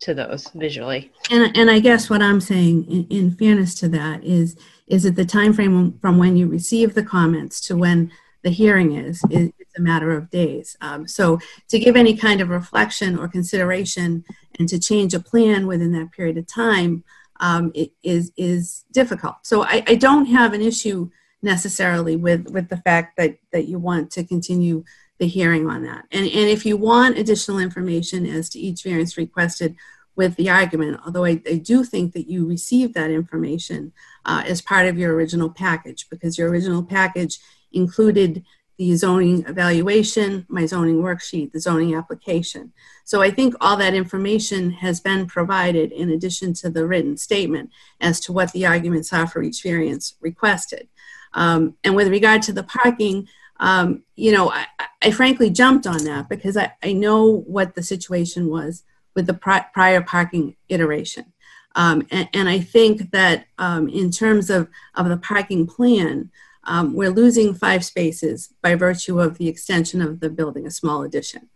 to 0.00 0.12
those 0.12 0.48
visually. 0.54 1.10
And, 1.30 1.56
and 1.56 1.70
I 1.70 1.78
guess 1.78 2.10
what 2.10 2.20
I'm 2.20 2.40
saying, 2.40 2.84
in, 2.90 3.06
in 3.08 3.30
fairness 3.30 3.74
to 3.76 3.88
that, 3.90 4.22
is 4.22 4.56
is 4.86 5.04
that 5.04 5.16
the 5.16 5.24
time 5.24 5.54
frame 5.54 5.98
from 6.00 6.18
when 6.18 6.36
you 6.36 6.46
receive 6.46 6.94
the 6.94 7.02
comments 7.02 7.58
to 7.62 7.76
when 7.76 8.12
the 8.42 8.50
hearing 8.50 8.92
is, 8.92 9.22
it's 9.30 9.78
a 9.78 9.80
matter 9.80 10.14
of 10.14 10.28
days. 10.28 10.76
Um, 10.82 11.08
so 11.08 11.38
to 11.68 11.78
give 11.78 11.96
any 11.96 12.14
kind 12.14 12.42
of 12.42 12.50
reflection 12.50 13.18
or 13.18 13.26
consideration 13.26 14.22
and 14.58 14.68
to 14.68 14.78
change 14.78 15.14
a 15.14 15.20
plan 15.20 15.66
within 15.66 15.92
that 15.92 16.12
period 16.12 16.36
of 16.36 16.46
time 16.46 17.02
um, 17.40 17.72
is 18.02 18.32
is 18.36 18.84
difficult. 18.92 19.36
So 19.42 19.64
I, 19.64 19.82
I 19.86 19.94
don't 19.94 20.26
have 20.26 20.52
an 20.52 20.62
issue 20.62 21.10
necessarily 21.42 22.16
with 22.16 22.50
with 22.50 22.68
the 22.68 22.78
fact 22.78 23.16
that 23.16 23.36
that 23.52 23.66
you 23.66 23.78
want 23.78 24.10
to 24.12 24.24
continue 24.24 24.84
the 25.18 25.26
hearing 25.26 25.68
on 25.68 25.82
that. 25.84 26.06
And 26.10 26.24
and 26.24 26.48
if 26.50 26.64
you 26.66 26.76
want 26.76 27.18
additional 27.18 27.58
information 27.58 28.26
as 28.26 28.48
to 28.50 28.58
each 28.58 28.82
variance 28.82 29.16
requested 29.16 29.76
with 30.16 30.36
the 30.36 30.48
argument, 30.48 31.00
although 31.04 31.24
I, 31.24 31.42
I 31.48 31.56
do 31.56 31.82
think 31.82 32.12
that 32.12 32.28
you 32.28 32.46
received 32.46 32.94
that 32.94 33.10
information 33.10 33.92
uh, 34.24 34.44
as 34.46 34.62
part 34.62 34.86
of 34.86 34.96
your 34.96 35.12
original 35.14 35.50
package 35.50 36.08
because 36.08 36.38
your 36.38 36.48
original 36.48 36.84
package 36.84 37.40
included 37.72 38.44
the 38.76 38.96
zoning 38.96 39.44
evaluation, 39.46 40.46
my 40.48 40.66
zoning 40.66 41.00
worksheet, 41.00 41.52
the 41.52 41.60
zoning 41.60 41.94
application. 41.94 42.72
So 43.04 43.22
I 43.22 43.30
think 43.30 43.54
all 43.60 43.76
that 43.76 43.94
information 43.94 44.70
has 44.70 45.00
been 45.00 45.26
provided 45.26 45.92
in 45.92 46.10
addition 46.10 46.54
to 46.54 46.70
the 46.70 46.86
written 46.86 47.16
statement 47.16 47.70
as 48.00 48.18
to 48.20 48.32
what 48.32 48.52
the 48.52 48.66
arguments 48.66 49.12
are 49.12 49.26
for 49.26 49.42
each 49.42 49.62
variance 49.62 50.14
requested. 50.20 50.88
Um, 51.34 51.76
and 51.84 51.94
with 51.94 52.08
regard 52.08 52.42
to 52.42 52.52
the 52.52 52.64
parking, 52.64 53.28
um, 53.60 54.02
you 54.16 54.32
know, 54.32 54.50
I, 54.50 54.66
I 55.02 55.10
frankly 55.10 55.50
jumped 55.50 55.86
on 55.86 56.04
that 56.04 56.28
because 56.28 56.56
I, 56.56 56.72
I 56.82 56.92
know 56.92 57.42
what 57.46 57.74
the 57.74 57.82
situation 57.82 58.48
was 58.50 58.82
with 59.14 59.26
the 59.26 59.34
pri- 59.34 59.66
prior 59.72 60.00
parking 60.00 60.56
iteration. 60.68 61.32
Um, 61.76 62.06
and, 62.10 62.28
and, 62.32 62.48
I 62.48 62.60
think 62.60 63.10
that 63.10 63.46
um, 63.58 63.88
in 63.88 64.12
terms 64.12 64.48
of, 64.48 64.68
of 64.94 65.08
the 65.08 65.16
parking 65.16 65.66
plan, 65.66 66.30
um, 66.66 66.94
we're 66.94 67.10
losing 67.10 67.54
five 67.54 67.84
spaces 67.84 68.52
by 68.62 68.74
virtue 68.74 69.20
of 69.20 69.38
the 69.38 69.48
extension 69.48 70.00
of 70.00 70.20
the 70.20 70.30
building, 70.30 70.66
a 70.66 70.70
small 70.70 71.02
addition. 71.02 71.48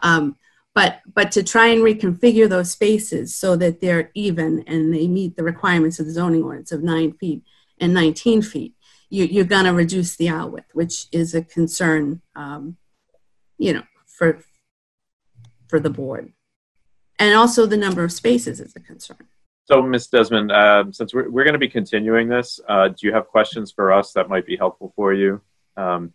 Um, 0.00 0.36
but, 0.74 1.00
but 1.06 1.32
to 1.32 1.42
try 1.42 1.68
and 1.68 1.82
reconfigure 1.82 2.48
those 2.48 2.70
spaces 2.70 3.34
so 3.34 3.56
that 3.56 3.80
they're 3.80 4.10
even 4.14 4.62
and 4.66 4.92
they 4.92 5.08
meet 5.08 5.36
the 5.36 5.42
requirements 5.42 5.98
of 5.98 6.06
the 6.06 6.12
zoning 6.12 6.42
ordinance 6.42 6.72
of 6.72 6.82
nine 6.82 7.12
feet 7.12 7.42
and 7.80 7.94
19 7.94 8.42
feet, 8.42 8.74
you, 9.08 9.40
are 9.40 9.44
going 9.44 9.64
to 9.64 9.72
reduce 9.72 10.16
the 10.16 10.28
aisle 10.28 10.50
width, 10.50 10.74
which 10.74 11.06
is 11.12 11.34
a 11.34 11.42
concern, 11.42 12.20
um, 12.34 12.76
you 13.58 13.72
know, 13.72 13.82
for 14.06 14.40
for 15.68 15.80
the 15.80 15.90
board, 15.90 16.32
and 17.18 17.34
also 17.34 17.66
the 17.66 17.76
number 17.76 18.04
of 18.04 18.12
spaces 18.12 18.60
is 18.60 18.74
a 18.76 18.80
concern. 18.80 19.26
So, 19.66 19.82
Ms. 19.82 20.06
Desmond, 20.06 20.52
uh, 20.52 20.84
since 20.92 21.12
we're, 21.12 21.28
we're 21.28 21.42
going 21.42 21.54
to 21.54 21.58
be 21.58 21.68
continuing 21.68 22.28
this, 22.28 22.60
uh, 22.68 22.88
do 22.88 23.06
you 23.06 23.12
have 23.12 23.26
questions 23.26 23.72
for 23.72 23.92
us 23.92 24.12
that 24.12 24.28
might 24.28 24.46
be 24.46 24.56
helpful 24.56 24.92
for 24.94 25.12
you 25.12 25.40
um, 25.76 26.12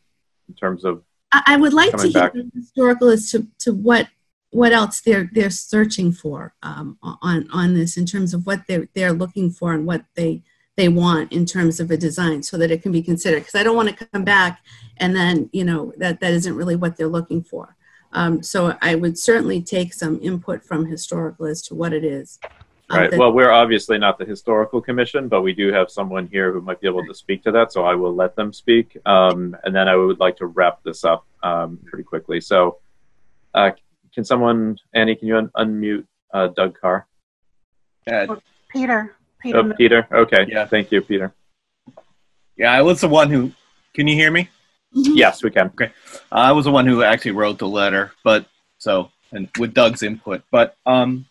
in 0.47 0.55
terms 0.55 0.85
of? 0.85 1.03
I, 1.33 1.43
I 1.47 1.57
would 1.57 1.73
like 1.73 1.91
to 1.91 2.07
hear 2.07 2.13
back? 2.13 2.33
as 2.35 3.31
to, 3.31 3.47
to 3.59 3.73
what 3.73 4.07
what 4.51 4.73
else 4.73 5.01
they're 5.01 5.29
they're 5.33 5.49
searching 5.49 6.11
for 6.11 6.53
um, 6.61 6.97
on 7.01 7.47
on 7.51 7.73
this 7.73 7.97
in 7.97 8.05
terms 8.05 8.33
of 8.33 8.45
what 8.45 8.61
they're 8.67 8.87
they're 8.93 9.13
looking 9.13 9.49
for 9.49 9.73
and 9.73 9.85
what 9.85 10.03
they 10.15 10.43
they 10.77 10.87
want 10.87 11.31
in 11.31 11.45
terms 11.45 11.79
of 11.79 11.89
a 11.89 11.97
design 11.97 12.43
so 12.43 12.57
that 12.57 12.71
it 12.71 12.81
can 12.81 12.91
be 12.91 13.01
considered 13.01 13.39
because 13.39 13.55
i 13.55 13.63
don't 13.63 13.75
want 13.75 13.89
to 13.89 14.05
come 14.07 14.23
back 14.23 14.61
and 14.97 15.15
then 15.15 15.49
you 15.53 15.63
know 15.63 15.93
that 15.97 16.19
that 16.19 16.33
isn't 16.33 16.55
really 16.55 16.75
what 16.75 16.97
they're 16.97 17.07
looking 17.07 17.41
for 17.41 17.75
um, 18.11 18.43
so 18.43 18.75
i 18.81 18.93
would 18.93 19.17
certainly 19.17 19.61
take 19.61 19.93
some 19.93 20.19
input 20.21 20.63
from 20.63 20.85
historical 20.85 21.45
as 21.45 21.61
to 21.61 21.73
what 21.73 21.93
it 21.93 22.03
is 22.03 22.37
um, 22.43 22.51
Right. 22.93 23.11
that- 23.11 23.19
Well, 23.19 23.31
we're 23.31 23.51
obviously 23.51 23.97
not 23.97 24.17
the 24.17 24.25
historical 24.25 24.81
commission, 24.81 25.27
but 25.27 25.41
we 25.41 25.53
do 25.53 25.71
have 25.71 25.89
someone 25.89 26.27
here 26.27 26.51
who 26.51 26.61
might 26.61 26.79
be 26.81 26.87
able 26.87 27.05
to 27.05 27.13
speak 27.13 27.43
to 27.43 27.51
that. 27.51 27.71
So 27.71 27.83
I 27.85 27.95
will 27.95 28.13
let 28.15 28.35
them 28.35 28.51
speak, 28.53 28.97
um, 29.05 29.55
and 29.63 29.75
then 29.75 29.87
I 29.87 29.95
would 29.95 30.19
like 30.19 30.37
to 30.37 30.45
wrap 30.47 30.83
this 30.83 31.03
up 31.03 31.25
um, 31.43 31.79
pretty 31.85 32.03
quickly. 32.03 32.39
So, 32.41 32.77
uh, 33.53 33.71
can 34.13 34.23
someone, 34.23 34.77
Annie, 34.93 35.15
can 35.15 35.27
you 35.27 35.37
un- 35.37 35.51
unmute 35.57 36.05
uh, 36.33 36.47
Doug 36.47 36.79
Carr? 36.79 37.07
Peter. 38.69 39.15
Peter. 39.41 39.57
Oh, 39.59 39.73
Peter. 39.73 40.07
Okay. 40.11 40.45
Yeah. 40.47 40.65
Thank 40.65 40.91
you, 40.91 41.01
Peter. 41.01 41.33
Yeah, 42.57 42.71
I 42.71 42.81
was 42.81 43.01
the 43.01 43.09
one 43.09 43.29
who. 43.29 43.51
Can 43.93 44.07
you 44.07 44.15
hear 44.15 44.31
me? 44.31 44.49
Yes, 44.93 45.43
we 45.43 45.49
can. 45.51 45.67
Okay, 45.67 45.91
I 46.31 46.51
was 46.51 46.65
the 46.65 46.71
one 46.71 46.85
who 46.85 47.01
actually 47.03 47.31
wrote 47.31 47.57
the 47.59 47.67
letter, 47.67 48.11
but 48.23 48.45
so 48.77 49.09
and 49.31 49.49
with 49.57 49.73
Doug's 49.73 50.03
input, 50.03 50.43
but 50.51 50.75
um, 50.85 51.25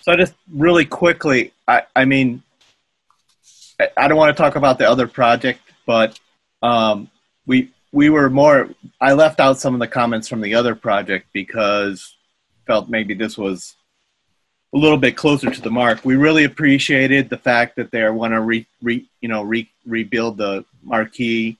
so 0.00 0.16
just 0.16 0.34
really 0.52 0.84
quickly, 0.84 1.52
I 1.68 1.82
I 1.94 2.04
mean, 2.04 2.42
I, 3.80 3.88
I 3.96 4.08
don't 4.08 4.18
want 4.18 4.36
to 4.36 4.42
talk 4.42 4.56
about 4.56 4.78
the 4.78 4.88
other 4.88 5.06
project, 5.06 5.60
but 5.86 6.18
um, 6.62 7.10
we 7.46 7.70
we 7.92 8.10
were 8.10 8.30
more. 8.30 8.68
I 9.00 9.12
left 9.12 9.40
out 9.40 9.58
some 9.58 9.74
of 9.74 9.80
the 9.80 9.88
comments 9.88 10.28
from 10.28 10.40
the 10.40 10.54
other 10.54 10.74
project 10.74 11.26
because 11.32 12.16
felt 12.66 12.88
maybe 12.88 13.14
this 13.14 13.36
was 13.36 13.74
a 14.72 14.78
little 14.78 14.98
bit 14.98 15.16
closer 15.16 15.50
to 15.50 15.60
the 15.60 15.70
mark. 15.70 16.04
We 16.04 16.16
really 16.16 16.44
appreciated 16.44 17.28
the 17.28 17.38
fact 17.38 17.76
that 17.76 17.90
they 17.90 18.08
want 18.08 18.32
to 18.32 18.40
re, 18.40 18.66
re 18.82 19.06
you 19.20 19.28
know 19.28 19.42
re, 19.42 19.68
rebuild 19.86 20.36
the 20.36 20.64
marquee. 20.82 21.58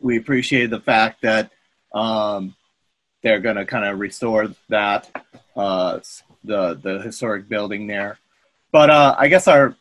We 0.00 0.18
appreciated 0.18 0.70
the 0.70 0.80
fact 0.80 1.22
that 1.22 1.50
um, 1.94 2.54
they're 3.22 3.40
going 3.40 3.56
to 3.56 3.64
kind 3.64 3.84
of 3.84 3.98
restore 3.98 4.48
that 4.68 5.08
uh, 5.56 6.00
the 6.44 6.74
the 6.74 7.00
historic 7.00 7.48
building 7.48 7.86
there. 7.86 8.18
But 8.72 8.90
uh, 8.90 9.16
I 9.18 9.28
guess 9.28 9.48
our 9.48 9.74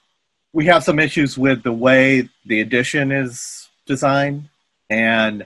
we 0.54 0.66
have 0.66 0.84
some 0.84 1.00
issues 1.00 1.38
with 1.38 1.64
the 1.64 1.74
way 1.74 2.30
the 2.46 2.62
addition 2.62 3.12
is 3.12 3.70
designed, 3.86 4.50
and 4.90 5.46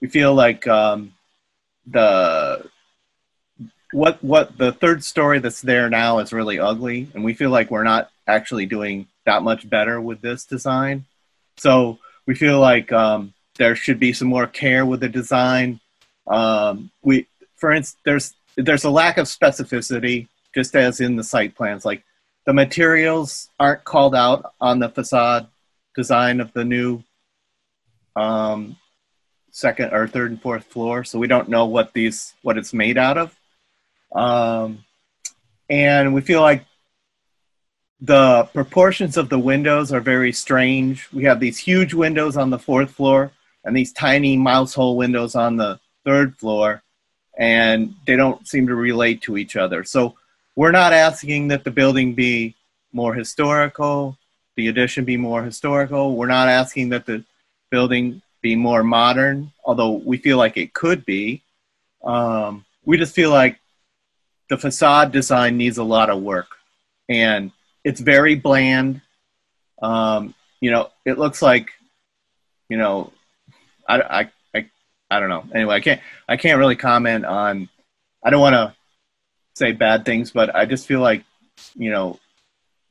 we 0.00 0.08
feel 0.08 0.34
like 0.34 0.66
um, 0.66 1.12
the 1.86 2.68
what 3.92 4.22
what 4.22 4.56
the 4.56 4.72
third 4.72 5.04
story 5.04 5.38
that's 5.38 5.60
there 5.60 5.88
now 5.88 6.18
is 6.18 6.32
really 6.32 6.58
ugly, 6.58 7.08
and 7.14 7.24
we 7.24 7.34
feel 7.34 7.50
like 7.50 7.70
we're 7.70 7.84
not 7.84 8.10
actually 8.26 8.66
doing 8.66 9.06
that 9.26 9.42
much 9.42 9.68
better 9.68 10.00
with 10.00 10.20
this 10.20 10.44
design. 10.44 11.04
So 11.56 11.98
we 12.26 12.34
feel 12.34 12.60
like 12.60 12.92
um, 12.92 13.34
there 13.56 13.74
should 13.74 13.98
be 13.98 14.12
some 14.12 14.28
more 14.28 14.46
care 14.46 14.86
with 14.86 15.00
the 15.00 15.08
design. 15.08 15.80
Um, 16.26 16.90
we, 17.02 17.26
for 17.56 17.72
instance, 17.72 18.00
there's 18.04 18.34
there's 18.56 18.84
a 18.84 18.90
lack 18.90 19.18
of 19.18 19.26
specificity, 19.26 20.28
just 20.54 20.74
as 20.74 21.00
in 21.00 21.16
the 21.16 21.24
site 21.24 21.54
plans. 21.54 21.84
Like 21.84 22.04
the 22.46 22.52
materials 22.52 23.48
aren't 23.58 23.84
called 23.84 24.14
out 24.14 24.54
on 24.60 24.78
the 24.78 24.88
facade 24.88 25.46
design 25.94 26.40
of 26.40 26.52
the 26.52 26.64
new 26.64 27.02
um, 28.16 28.76
second 29.50 29.92
or 29.92 30.08
third 30.08 30.30
and 30.30 30.42
fourth 30.42 30.64
floor, 30.64 31.04
so 31.04 31.18
we 31.18 31.26
don't 31.26 31.48
know 31.48 31.66
what 31.66 31.92
these 31.92 32.34
what 32.42 32.58
it's 32.58 32.72
made 32.72 32.98
out 32.98 33.18
of. 33.18 33.36
Um, 34.12 34.84
and 35.68 36.14
we 36.14 36.20
feel 36.20 36.40
like 36.40 36.64
the 38.00 38.44
proportions 38.52 39.16
of 39.16 39.28
the 39.28 39.38
windows 39.38 39.92
are 39.92 40.00
very 40.00 40.32
strange. 40.32 41.08
We 41.12 41.24
have 41.24 41.38
these 41.38 41.58
huge 41.58 41.94
windows 41.94 42.36
on 42.36 42.50
the 42.50 42.58
fourth 42.58 42.90
floor 42.90 43.30
and 43.64 43.76
these 43.76 43.92
tiny 43.92 44.36
mouse 44.36 44.74
hole 44.74 44.96
windows 44.96 45.34
on 45.34 45.56
the 45.56 45.78
third 46.04 46.36
floor, 46.38 46.82
and 47.38 47.94
they 48.06 48.16
don't 48.16 48.46
seem 48.48 48.66
to 48.68 48.74
relate 48.74 49.22
to 49.22 49.36
each 49.36 49.54
other. 49.54 49.84
So 49.84 50.16
we're 50.60 50.72
not 50.72 50.92
asking 50.92 51.48
that 51.48 51.64
the 51.64 51.70
building 51.70 52.12
be 52.12 52.54
more 52.92 53.14
historical, 53.14 54.18
the 54.56 54.68
addition 54.68 55.06
be 55.06 55.16
more 55.16 55.42
historical. 55.42 56.14
We're 56.16 56.26
not 56.26 56.50
asking 56.50 56.90
that 56.90 57.06
the 57.06 57.24
building 57.70 58.20
be 58.42 58.56
more 58.56 58.84
modern, 58.84 59.52
although 59.64 59.92
we 59.92 60.18
feel 60.18 60.36
like 60.36 60.58
it 60.58 60.74
could 60.74 61.06
be. 61.06 61.40
Um, 62.04 62.66
we 62.84 62.98
just 62.98 63.14
feel 63.14 63.30
like 63.30 63.58
the 64.50 64.58
facade 64.58 65.12
design 65.12 65.56
needs 65.56 65.78
a 65.78 65.82
lot 65.82 66.10
of 66.10 66.20
work 66.20 66.48
and 67.08 67.52
it's 67.82 68.00
very 68.02 68.34
bland 68.34 69.00
um, 69.80 70.34
you 70.60 70.70
know 70.70 70.90
it 71.06 71.18
looks 71.18 71.40
like 71.40 71.70
you 72.68 72.76
know 72.76 73.14
I, 73.88 74.00
I, 74.02 74.30
I, 74.54 74.70
I 75.10 75.20
don't 75.20 75.30
know 75.30 75.44
anyway 75.54 75.76
i 75.76 75.80
can't 75.80 76.00
i 76.28 76.36
can't 76.36 76.58
really 76.58 76.76
comment 76.76 77.24
on 77.24 77.70
i 78.22 78.28
don't 78.28 78.42
want 78.42 78.54
to 78.54 78.74
say 79.60 79.72
bad 79.72 80.04
things 80.04 80.30
but 80.38 80.54
i 80.54 80.64
just 80.64 80.86
feel 80.86 81.00
like 81.00 81.22
you 81.84 81.90
know 81.90 82.18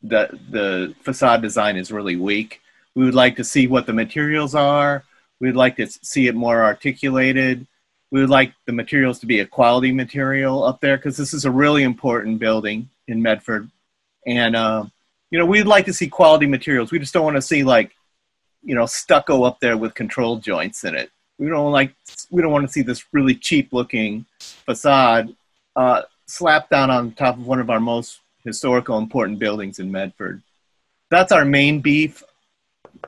the 0.04 0.24
the 0.50 0.94
facade 1.02 1.42
design 1.42 1.76
is 1.76 1.92
really 1.92 2.16
weak 2.16 2.62
we 2.96 3.04
would 3.06 3.20
like 3.24 3.36
to 3.36 3.44
see 3.44 3.66
what 3.68 3.86
the 3.86 3.94
materials 4.04 4.54
are 4.56 5.04
we'd 5.42 5.62
like 5.64 5.76
to 5.76 5.88
see 5.88 6.28
it 6.28 6.36
more 6.36 6.64
articulated 6.64 7.66
we 8.12 8.22
would 8.22 8.30
like 8.30 8.54
the 8.66 8.72
materials 8.72 9.20
to 9.20 9.26
be 9.26 9.40
a 9.40 9.46
quality 9.46 9.92
material 9.92 10.64
up 10.64 10.82
there 10.82 10.98
because 10.98 11.18
this 11.18 11.34
is 11.34 11.46
a 11.46 11.52
really 11.52 11.84
important 11.84 12.40
building 12.40 12.90
in 13.08 13.22
Medford. 13.22 13.70
And, 14.26 14.56
uh, 14.56 14.86
you 15.30 15.38
know, 15.38 15.46
we'd 15.46 15.68
like 15.68 15.86
to 15.86 15.94
see 15.94 16.08
quality 16.08 16.48
materials. 16.48 16.92
We 16.92 17.00
just 17.00 17.14
don't 17.14 17.24
want 17.24 17.38
to 17.38 17.42
see 17.42 17.64
like, 17.64 17.92
you 18.64 18.76
know, 18.76 18.86
stucco 18.86 19.44
up 19.44 19.60
there 19.60 19.78
with 19.78 19.94
control 19.94 20.38
joints 20.38 20.84
in 20.84 20.96
it. 20.96 21.12
We 21.38 21.48
don't 21.48 21.72
like, 21.72 21.94
we 22.32 22.42
don't 22.42 22.52
want 22.52 22.66
to 22.66 22.72
see 22.72 22.82
this 22.82 23.06
really 23.14 23.36
cheap 23.36 23.72
looking 23.72 24.26
facade 24.40 25.36
uh, 25.76 26.02
slapped 26.30 26.70
down 26.70 26.90
on 26.90 27.12
top 27.12 27.38
of 27.38 27.46
one 27.46 27.60
of 27.60 27.70
our 27.70 27.80
most 27.80 28.20
historical 28.44 28.98
important 28.98 29.40
buildings 29.40 29.80
in 29.80 29.92
Medford. 29.92 30.42
That's 31.10 31.32
our 31.32 31.46
main 31.46 31.82
beef. 31.82 32.24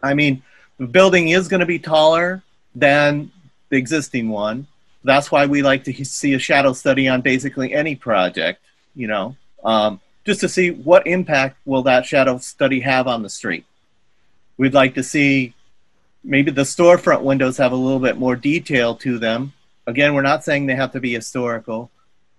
I 0.01 0.13
mean, 0.13 0.43
the 0.77 0.87
building 0.87 1.29
is 1.29 1.47
going 1.47 1.59
to 1.59 1.65
be 1.65 1.79
taller 1.79 2.43
than 2.75 3.31
the 3.69 3.77
existing 3.77 4.29
one 4.29 4.67
that's 5.03 5.31
why 5.31 5.45
we 5.45 5.61
like 5.61 5.83
to 5.85 6.05
see 6.05 6.33
a 6.33 6.39
shadow 6.39 6.73
study 6.73 7.07
on 7.07 7.21
basically 7.21 7.73
any 7.73 7.95
project 7.95 8.61
you 8.95 9.07
know 9.07 9.35
um, 9.63 9.99
just 10.25 10.41
to 10.41 10.49
see 10.49 10.71
what 10.71 11.07
impact 11.07 11.57
will 11.65 11.83
that 11.83 12.05
shadow 12.05 12.37
study 12.37 12.79
have 12.79 13.07
on 13.07 13.23
the 13.23 13.29
street 13.29 13.65
we'd 14.57 14.73
like 14.73 14.93
to 14.95 15.03
see 15.03 15.53
maybe 16.23 16.51
the 16.51 16.61
storefront 16.61 17.21
windows 17.21 17.57
have 17.57 17.71
a 17.71 17.75
little 17.75 17.99
bit 17.99 18.17
more 18.17 18.35
detail 18.35 18.95
to 18.95 19.17
them 19.17 19.53
again 19.87 20.13
we're 20.13 20.21
not 20.21 20.43
saying 20.43 20.65
they 20.65 20.75
have 20.75 20.91
to 20.91 20.99
be 20.99 21.13
historical 21.13 21.89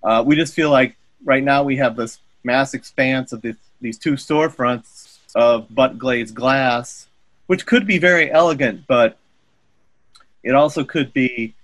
uh, 0.04 0.22
we 0.24 0.36
just 0.36 0.54
feel 0.54 0.70
like 0.70 0.96
right 1.24 1.42
now 1.42 1.62
we 1.62 1.76
have 1.76 1.96
this 1.96 2.18
mass 2.44 2.74
expanse 2.74 3.32
of 3.32 3.42
this, 3.42 3.56
these 3.80 3.98
two 3.98 4.12
storefronts 4.12 5.18
of 5.34 5.72
butt 5.74 5.98
glazed 5.98 6.34
glass 6.34 7.06
which 7.46 7.66
could 7.66 7.86
be 7.86 7.98
very 7.98 8.30
elegant 8.30 8.84
but 8.86 9.16
it 10.42 10.54
also 10.54 10.84
could 10.84 11.12
be 11.12 11.54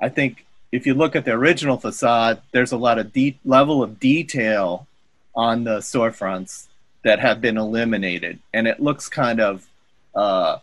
I 0.00 0.08
think 0.08 0.44
if 0.74 0.86
you 0.86 0.94
look 0.94 1.14
at 1.14 1.24
the 1.24 1.30
original 1.30 1.78
facade, 1.78 2.42
there's 2.50 2.72
a 2.72 2.76
lot 2.76 2.98
of 2.98 3.12
de- 3.12 3.38
level 3.44 3.82
of 3.82 4.00
detail 4.00 4.88
on 5.34 5.62
the 5.62 5.78
storefronts 5.78 6.66
that 7.04 7.20
have 7.20 7.40
been 7.40 7.56
eliminated, 7.56 8.40
and 8.52 8.66
it 8.66 8.80
looks 8.80 9.08
kind 9.08 9.40
of, 9.40 9.66
uh, 10.14 10.58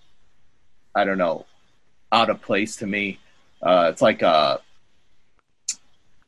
I 0.94 1.06
don't 1.06 1.18
know, 1.18 1.46
out 2.12 2.30
of 2.30 2.42
place 2.42 2.76
to 2.78 2.88
me. 2.88 3.20
Uh, 3.62 3.88
it's 3.90 4.02
like 4.02 4.22
a 4.22 4.60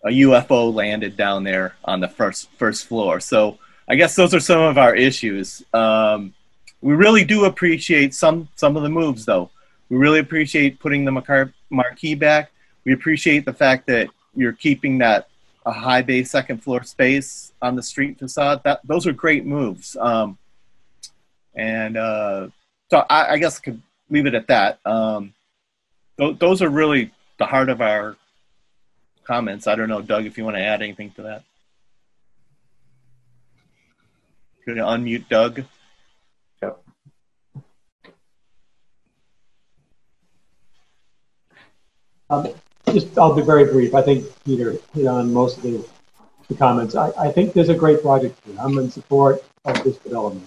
a 0.06 0.10
UFO 0.10 0.74
landed 0.74 1.16
down 1.16 1.44
there 1.44 1.76
on 1.86 2.00
the 2.00 2.08
first 2.08 2.50
first 2.58 2.88
floor. 2.88 3.20
So 3.20 3.58
I 3.88 3.96
guess 3.96 4.16
those 4.16 4.34
are 4.34 4.40
some 4.40 4.62
of 4.62 4.78
our 4.78 4.96
issues. 4.96 5.64
Um, 5.74 6.34
we 6.82 6.94
really 6.94 7.24
do 7.24 7.46
appreciate 7.46 8.14
some 8.14 8.50
some 8.56 8.76
of 8.76 8.84
the 8.84 8.90
moves, 8.90 9.26
though. 9.26 9.50
We 9.90 9.98
really 9.98 10.20
appreciate 10.20 10.80
putting 10.80 11.06
the 11.06 11.12
mar- 11.12 11.54
marquee 11.70 12.16
back. 12.16 12.52
We 12.86 12.94
appreciate 12.94 13.46
the 13.46 13.54
fact 13.54 13.88
that 13.88 14.10
you're 14.36 14.54
keeping 14.54 14.98
that 15.00 15.28
a 15.66 15.72
high 15.72 16.02
bay 16.02 16.24
second 16.24 16.62
floor 16.62 16.84
space 16.84 17.54
on 17.62 17.76
the 17.76 17.84
street 17.84 18.20
facade. 18.20 18.62
That 18.64 18.82
those 18.84 19.08
are 19.08 19.14
great 19.14 19.46
moves. 19.46 19.96
Um, 19.96 20.38
and 21.56 21.98
uh, 21.98 22.48
so 22.90 23.06
I, 23.10 23.34
I, 23.34 23.38
guess 23.38 23.60
I 23.60 23.62
could 23.62 23.82
leave 24.10 24.26
it 24.26 24.34
at 24.34 24.48
that. 24.48 24.80
Um, 24.86 25.34
th- 26.18 26.40
those 26.40 26.62
are 26.62 26.70
really 26.70 27.12
the 27.38 27.46
heart 27.46 27.70
of 27.70 27.80
our 27.80 28.18
comments. 29.24 29.68
I 29.68 29.76
don't 29.76 29.90
know, 29.90 30.02
Doug, 30.02 30.26
if 30.26 30.38
you 30.38 30.44
want 30.44 30.58
to 30.58 30.62
add 30.62 30.82
anything 30.82 31.12
to 31.12 31.24
that. 31.24 31.44
Could 34.66 34.78
you 34.78 34.84
unmute 34.84 35.28
Doug? 35.28 35.64
Yep. 36.62 36.84
Um, 42.30 42.48
just, 42.92 43.18
I'll 43.18 43.36
be 43.36 43.42
very 43.42 43.66
brief. 43.66 43.94
I 43.94 44.02
think 44.02 44.26
Peter 44.46 44.76
hit 44.94 45.08
on 45.08 45.34
most 45.34 45.58
of 45.58 45.64
the, 45.64 45.86
the 46.48 46.56
comments. 46.56 46.96
I, 46.96 47.12
I 47.20 47.32
think 47.32 47.54
there's 47.54 47.70
a 47.70 47.76
great 47.76 48.02
project 48.02 48.40
here. 48.46 48.56
I'm 48.60 48.78
in 48.78 48.90
support 48.90 49.44
of 49.66 49.84
this 49.84 49.98
development. 49.98 50.46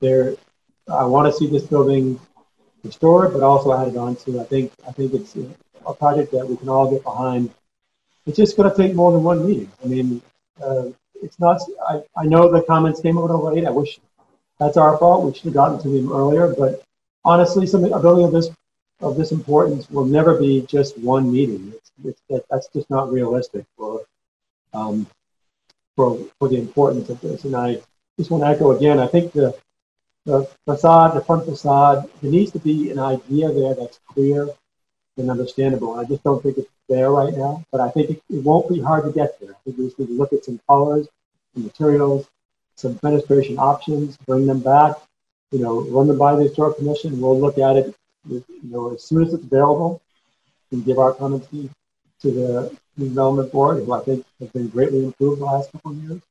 There, 0.00 0.34
I 0.92 1.04
want 1.04 1.32
to 1.32 1.38
see 1.38 1.48
this 1.48 1.62
building 1.62 2.20
restored, 2.82 3.32
but 3.32 3.42
also 3.42 3.72
added 3.72 3.96
on 3.96 4.16
to. 4.16 4.40
I 4.40 4.44
think 4.44 4.72
I 4.86 4.92
think 4.92 5.14
it's 5.14 5.36
a 5.86 5.94
project 5.94 6.32
that 6.32 6.46
we 6.46 6.56
can 6.56 6.68
all 6.68 6.90
get 6.90 7.02
behind. 7.02 7.50
It's 8.26 8.36
just 8.36 8.56
going 8.56 8.70
to 8.70 8.76
take 8.76 8.94
more 8.94 9.12
than 9.12 9.22
one 9.22 9.46
meeting. 9.46 9.70
I 9.82 9.86
mean, 9.86 10.22
uh, 10.62 10.86
it's 11.22 11.38
not. 11.38 11.60
I, 11.88 12.02
I 12.16 12.24
know 12.24 12.50
the 12.50 12.62
comments 12.62 13.00
came 13.00 13.16
a 13.16 13.20
little 13.20 13.44
late. 13.44 13.66
I 13.66 13.70
wish 13.70 14.00
that's 14.58 14.76
our 14.76 14.96
fault. 14.98 15.24
We 15.24 15.34
should 15.34 15.44
have 15.44 15.54
gotten 15.54 15.82
to 15.82 15.88
them 15.88 16.12
earlier. 16.12 16.54
But 16.54 16.82
honestly, 17.24 17.66
something 17.66 17.92
a 17.92 17.98
building 17.98 18.26
of 18.26 18.32
this 18.32 18.50
of 19.00 19.16
this 19.16 19.32
importance 19.32 19.90
will 19.90 20.04
never 20.04 20.38
be 20.38 20.62
just 20.62 20.96
one 20.98 21.30
meeting. 21.30 21.72
It's, 21.74 21.90
it's 22.04 22.22
that, 22.30 22.44
that's 22.50 22.68
just 22.68 22.88
not 22.88 23.12
realistic 23.12 23.64
for 23.76 24.02
um, 24.72 25.06
for 25.96 26.18
for 26.38 26.48
the 26.48 26.56
importance 26.58 27.08
of 27.10 27.20
this. 27.20 27.44
And 27.44 27.56
I 27.56 27.80
just 28.18 28.30
want 28.30 28.44
to 28.44 28.48
echo 28.48 28.70
again. 28.72 28.98
I 28.98 29.06
think 29.06 29.32
the 29.32 29.56
the 30.24 30.48
facade, 30.64 31.14
the 31.14 31.20
front 31.24 31.44
facade, 31.44 32.08
there 32.22 32.30
needs 32.30 32.52
to 32.52 32.58
be 32.58 32.90
an 32.90 32.98
idea 32.98 33.52
there 33.52 33.74
that's 33.74 34.00
clear 34.08 34.48
and 35.16 35.30
understandable. 35.30 35.98
I 35.98 36.04
just 36.04 36.24
don't 36.24 36.42
think 36.42 36.58
it's 36.58 36.68
there 36.88 37.10
right 37.10 37.34
now, 37.34 37.64
but 37.70 37.80
I 37.80 37.90
think 37.90 38.10
it, 38.10 38.22
it 38.30 38.42
won't 38.42 38.68
be 38.68 38.80
hard 38.80 39.04
to 39.04 39.12
get 39.12 39.40
there. 39.40 39.50
I 39.50 39.58
think 39.64 39.78
we 39.78 39.86
just 39.86 39.98
need 39.98 40.08
to 40.08 40.14
look 40.14 40.32
at 40.32 40.44
some 40.44 40.60
colors, 40.68 41.08
some 41.54 41.64
materials, 41.64 42.28
some 42.76 42.96
fenestration 42.96 43.58
options, 43.58 44.16
bring 44.26 44.46
them 44.46 44.60
back, 44.60 44.96
you 45.52 45.60
know, 45.60 45.82
run 45.82 46.08
them 46.08 46.18
by 46.18 46.34
the 46.34 46.42
historic 46.42 46.76
commission. 46.78 47.20
We'll 47.20 47.40
look 47.40 47.58
at 47.58 47.76
it, 47.76 47.94
you 48.28 48.44
know, 48.64 48.94
as 48.94 49.04
soon 49.04 49.22
as 49.22 49.32
it's 49.32 49.44
available 49.44 50.02
and 50.72 50.84
give 50.84 50.98
our 50.98 51.14
comments 51.14 51.46
to, 51.48 51.70
to 52.22 52.30
the 52.30 52.78
development 52.98 53.52
board, 53.52 53.84
who 53.84 53.92
I 53.92 54.00
think 54.00 54.26
has 54.40 54.48
been 54.50 54.68
greatly 54.68 55.04
improved 55.04 55.40
the 55.40 55.44
last 55.44 55.70
couple 55.72 55.92
of 55.92 55.98
years. 55.98 56.22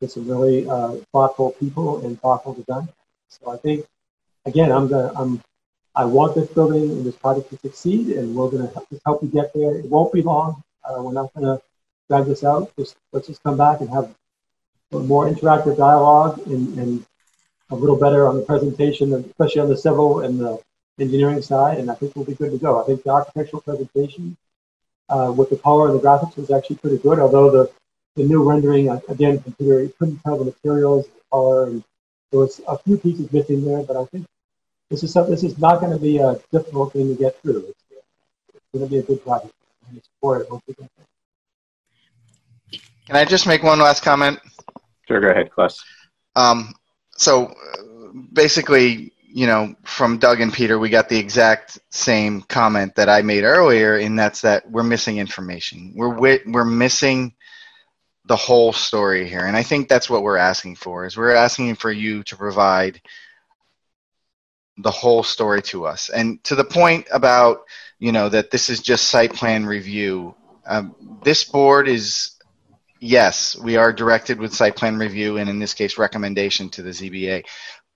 It's 0.00 0.14
some 0.14 0.28
really 0.28 0.68
uh, 0.68 0.96
thoughtful 1.12 1.52
people 1.52 2.04
and 2.04 2.20
thoughtful 2.20 2.54
design. 2.54 2.88
So 3.28 3.50
I 3.50 3.56
think, 3.58 3.86
again, 4.46 4.72
I'm 4.72 4.88
gonna, 4.88 5.12
I'm, 5.14 5.42
I 5.96 6.04
want 6.04 6.34
this 6.34 6.48
building 6.48 6.90
and 6.90 7.06
this 7.06 7.16
project 7.16 7.50
to 7.50 7.58
succeed, 7.58 8.08
and 8.16 8.34
we're 8.34 8.50
gonna 8.50 8.70
help, 8.72 8.88
help 9.06 9.22
you 9.22 9.28
get 9.28 9.52
there. 9.54 9.76
It 9.76 9.86
won't 9.86 10.12
be 10.12 10.22
long. 10.22 10.62
Uh, 10.84 11.02
we're 11.02 11.12
not 11.12 11.32
gonna 11.34 11.60
drag 12.08 12.26
this 12.26 12.44
out. 12.44 12.72
Just 12.76 12.96
let's 13.12 13.28
just 13.28 13.42
come 13.42 13.56
back 13.56 13.80
and 13.80 13.88
have 13.90 14.14
a 14.92 14.98
more 14.98 15.28
interactive 15.28 15.76
dialogue 15.76 16.40
and, 16.46 16.78
and 16.78 17.06
a 17.70 17.76
little 17.76 17.96
better 17.96 18.26
on 18.26 18.36
the 18.36 18.42
presentation, 18.42 19.12
especially 19.14 19.60
on 19.60 19.68
the 19.68 19.76
civil 19.76 20.20
and 20.20 20.38
the 20.38 20.60
engineering 20.98 21.42
side. 21.42 21.78
And 21.78 21.90
I 21.90 21.94
think 21.94 22.14
we'll 22.14 22.24
be 22.24 22.34
good 22.34 22.50
to 22.50 22.58
go. 22.58 22.82
I 22.82 22.86
think 22.86 23.02
the 23.02 23.10
architectural 23.10 23.62
presentation 23.62 24.36
uh, 25.08 25.32
with 25.36 25.50
the 25.50 25.56
color 25.56 25.88
and 25.88 25.98
the 25.98 26.02
graphics 26.02 26.36
was 26.36 26.50
actually 26.50 26.76
pretty 26.76 26.98
good, 26.98 27.18
although 27.18 27.50
the 27.50 27.70
the 28.16 28.24
new 28.24 28.48
rendering, 28.48 28.88
again, 29.08 29.40
computer, 29.40 29.82
you 29.82 29.92
couldn't 29.98 30.20
tell 30.20 30.38
the 30.38 30.44
materials, 30.44 31.06
the 31.06 31.20
color, 31.32 31.64
and 31.64 31.82
there 32.30 32.40
was 32.40 32.60
a 32.68 32.78
few 32.78 32.96
pieces 32.96 33.32
missing 33.32 33.64
there, 33.64 33.82
but 33.82 33.96
I 33.96 34.04
think 34.06 34.26
this 34.94 35.02
is 35.02 35.12
some, 35.12 35.28
this 35.28 35.42
is 35.42 35.58
not 35.58 35.80
going 35.80 35.92
to 35.92 35.98
be 35.98 36.18
a 36.18 36.38
difficult 36.52 36.92
thing 36.92 37.08
to 37.08 37.20
get 37.20 37.40
through. 37.42 37.64
It's, 37.68 37.84
it's 38.54 38.64
going 38.72 38.84
to 38.84 38.90
be 38.90 38.98
a 38.98 39.02
good 39.02 39.22
project. 39.24 39.52
And 39.88 40.00
support 40.02 40.42
it. 40.42 40.48
Hopefully 40.48 40.88
Can 43.06 43.16
I 43.16 43.24
just 43.24 43.46
make 43.46 43.62
one 43.62 43.80
last 43.80 44.02
comment? 44.02 44.38
Sure, 45.08 45.20
go 45.20 45.28
ahead, 45.28 45.50
Kless. 45.50 45.80
Um, 46.36 46.74
so 47.16 47.46
uh, 47.46 48.18
basically, 48.32 49.12
you 49.20 49.48
know, 49.48 49.74
from 49.82 50.18
Doug 50.18 50.40
and 50.40 50.52
Peter, 50.52 50.78
we 50.78 50.90
got 50.90 51.08
the 51.08 51.18
exact 51.18 51.78
same 51.90 52.42
comment 52.42 52.94
that 52.94 53.08
I 53.08 53.20
made 53.22 53.42
earlier, 53.42 53.96
and 53.96 54.16
that's 54.16 54.40
that 54.42 54.70
we're 54.70 54.84
missing 54.84 55.18
information. 55.18 55.92
We're 55.94 56.40
we're 56.46 56.64
missing 56.64 57.34
the 58.26 58.36
whole 58.36 58.72
story 58.72 59.28
here. 59.28 59.44
And 59.46 59.56
I 59.56 59.62
think 59.62 59.88
that's 59.88 60.08
what 60.08 60.22
we're 60.22 60.38
asking 60.38 60.76
for 60.76 61.04
is 61.04 61.16
we're 61.16 61.34
asking 61.34 61.74
for 61.74 61.92
you 61.92 62.22
to 62.22 62.36
provide 62.36 63.00
the 64.78 64.90
whole 64.90 65.22
story 65.22 65.62
to 65.62 65.86
us. 65.86 66.08
And 66.08 66.42
to 66.44 66.54
the 66.54 66.64
point 66.64 67.06
about, 67.12 67.64
you 67.98 68.12
know, 68.12 68.28
that 68.28 68.50
this 68.50 68.68
is 68.68 68.80
just 68.80 69.08
site 69.08 69.32
plan 69.32 69.66
review. 69.66 70.34
Um, 70.66 71.20
this 71.22 71.44
board 71.44 71.88
is 71.88 72.32
yes, 73.00 73.56
we 73.58 73.76
are 73.76 73.92
directed 73.92 74.38
with 74.38 74.54
site 74.54 74.76
plan 74.76 74.96
review 74.96 75.36
and 75.36 75.48
in 75.48 75.58
this 75.58 75.74
case 75.74 75.98
recommendation 75.98 76.70
to 76.70 76.82
the 76.82 76.90
ZBA. 76.90 77.44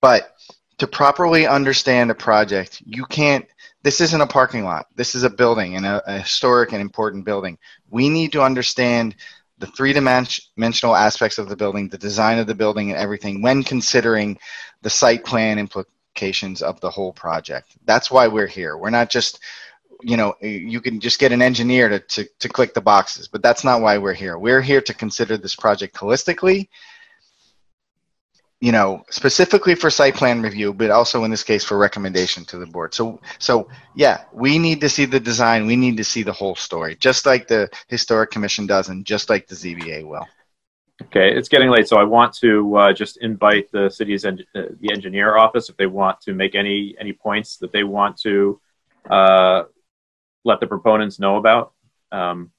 But 0.01 0.35
to 0.79 0.87
properly 0.87 1.47
understand 1.47 2.11
a 2.11 2.15
project, 2.15 2.83
you 2.85 3.05
can't 3.07 3.47
this 3.83 4.01
isn't 4.01 4.21
a 4.21 4.27
parking 4.27 4.65
lot. 4.65 4.87
This 4.97 5.15
is 5.15 5.23
a 5.23 5.31
building 5.31 5.77
and 5.77 5.87
a, 5.87 6.03
a 6.07 6.19
historic 6.19 6.73
and 6.73 6.81
important 6.81 7.25
building. 7.25 7.59
We 7.91 8.09
need 8.09 8.33
to 8.33 8.43
understand 8.43 9.15
the 9.59 9.67
three 9.69 9.93
dimensional 9.93 10.95
aspects 10.95 11.39
of 11.39 11.49
the 11.49 11.57
building, 11.57 11.89
the 11.89 11.99
design 11.99 12.39
of 12.39 12.47
the 12.47 12.55
building, 12.55 12.91
and 12.91 12.99
everything 12.99 13.43
when 13.43 13.65
considering 13.65 14.39
the 14.83 14.91
site 14.91 15.25
plan 15.25 15.59
of 16.63 16.81
the 16.81 16.91
whole 16.91 17.13
project. 17.13 17.77
That's 17.85 18.11
why 18.11 18.29
we're 18.29 18.47
here. 18.47 18.77
We're 18.77 18.91
not 18.91 19.11
just, 19.11 19.41
you 20.03 20.17
know, 20.17 20.35
you 20.41 20.81
can 20.81 21.01
just 21.01 21.19
get 21.19 21.33
an 21.33 21.43
engineer 21.43 21.89
to, 21.89 21.99
to, 22.01 22.29
to 22.39 22.49
click 22.49 22.75
the 22.75 22.81
boxes, 22.81 23.29
but 23.29 23.43
that's 23.43 23.65
not 23.65 23.81
why 23.81 23.99
we're 23.99 24.13
here. 24.15 24.39
We're 24.39 24.63
here 24.63 24.81
to 24.81 24.95
consider 24.95 25.37
this 25.37 25.57
project 25.57 25.97
holistically 25.97 26.69
you 28.61 28.73
know, 28.73 29.05
specifically 29.11 29.75
for 29.75 29.89
site 29.89 30.17
plan 30.17 30.43
review, 30.43 30.75
but 30.75 30.91
also 30.91 31.23
in 31.25 31.31
this 31.31 31.45
case 31.45 31.63
for 31.63 31.79
recommendation 31.79 32.45
to 32.47 32.59
the 32.59 32.67
board. 32.67 32.93
So, 32.93 33.21
so 33.39 33.69
yeah, 33.95 34.25
we 34.33 34.59
need 34.59 34.81
to 34.81 34.89
see 34.89 35.05
the 35.05 35.21
design. 35.21 35.67
We 35.67 35.77
need 35.77 35.97
to 35.99 36.05
see 36.05 36.25
the 36.25 36.33
whole 36.33 36.57
story, 36.57 36.97
just 36.97 37.25
like 37.25 37.47
the 37.47 37.71
historic 37.87 38.31
commission 38.31 38.67
does, 38.67 38.89
and 38.89 39.05
just 39.07 39.31
like 39.31 39.47
the 39.47 39.55
ZBA 39.55 40.07
will. 40.07 40.27
Okay, 41.01 41.33
it's 41.33 41.49
getting 41.49 41.71
late, 41.71 41.87
so 41.87 41.97
I 41.97 42.03
want 42.03 42.33
to 42.39 42.77
uh, 42.77 42.93
just 42.93 43.19
invite 43.19 43.71
the 43.71 43.89
city's 43.89 44.25
en- 44.25 44.45
uh, 44.55 44.63
the 44.81 44.93
engineer 44.93 45.37
office 45.37 45.69
if 45.69 45.77
they 45.77 45.87
want 45.87 46.21
to 46.23 46.35
make 46.35 46.57
any 46.57 46.97
any 46.99 47.13
points 47.13 47.57
that 47.59 47.73
they 47.73 47.85
want 47.85 48.19
to 48.23 48.61
uh, 49.09 49.63
let 50.45 50.59
the 50.59 50.67
proponents 50.67 51.21
know 51.21 51.37
about, 51.37 51.73
um, 52.11 52.51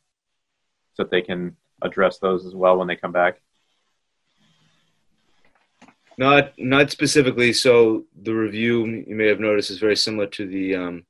so 0.93 1.03
that 1.03 1.11
they 1.11 1.21
can 1.21 1.57
address 1.81 2.19
those 2.19 2.45
as 2.45 2.55
well 2.55 2.77
when 2.77 2.87
they 2.87 2.95
come 2.95 3.11
back. 3.11 3.41
Not 6.17 6.53
not 6.57 6.91
specifically. 6.91 7.51
So 7.51 8.05
the 8.21 8.33
review 8.33 8.85
you 8.85 9.15
may 9.15 9.27
have 9.27 9.39
noticed 9.41 9.69
is 9.69 9.79
very 9.79 9.97
similar 9.97 10.27
to 10.27 10.47
the 10.47 10.75
um, 10.75 11.05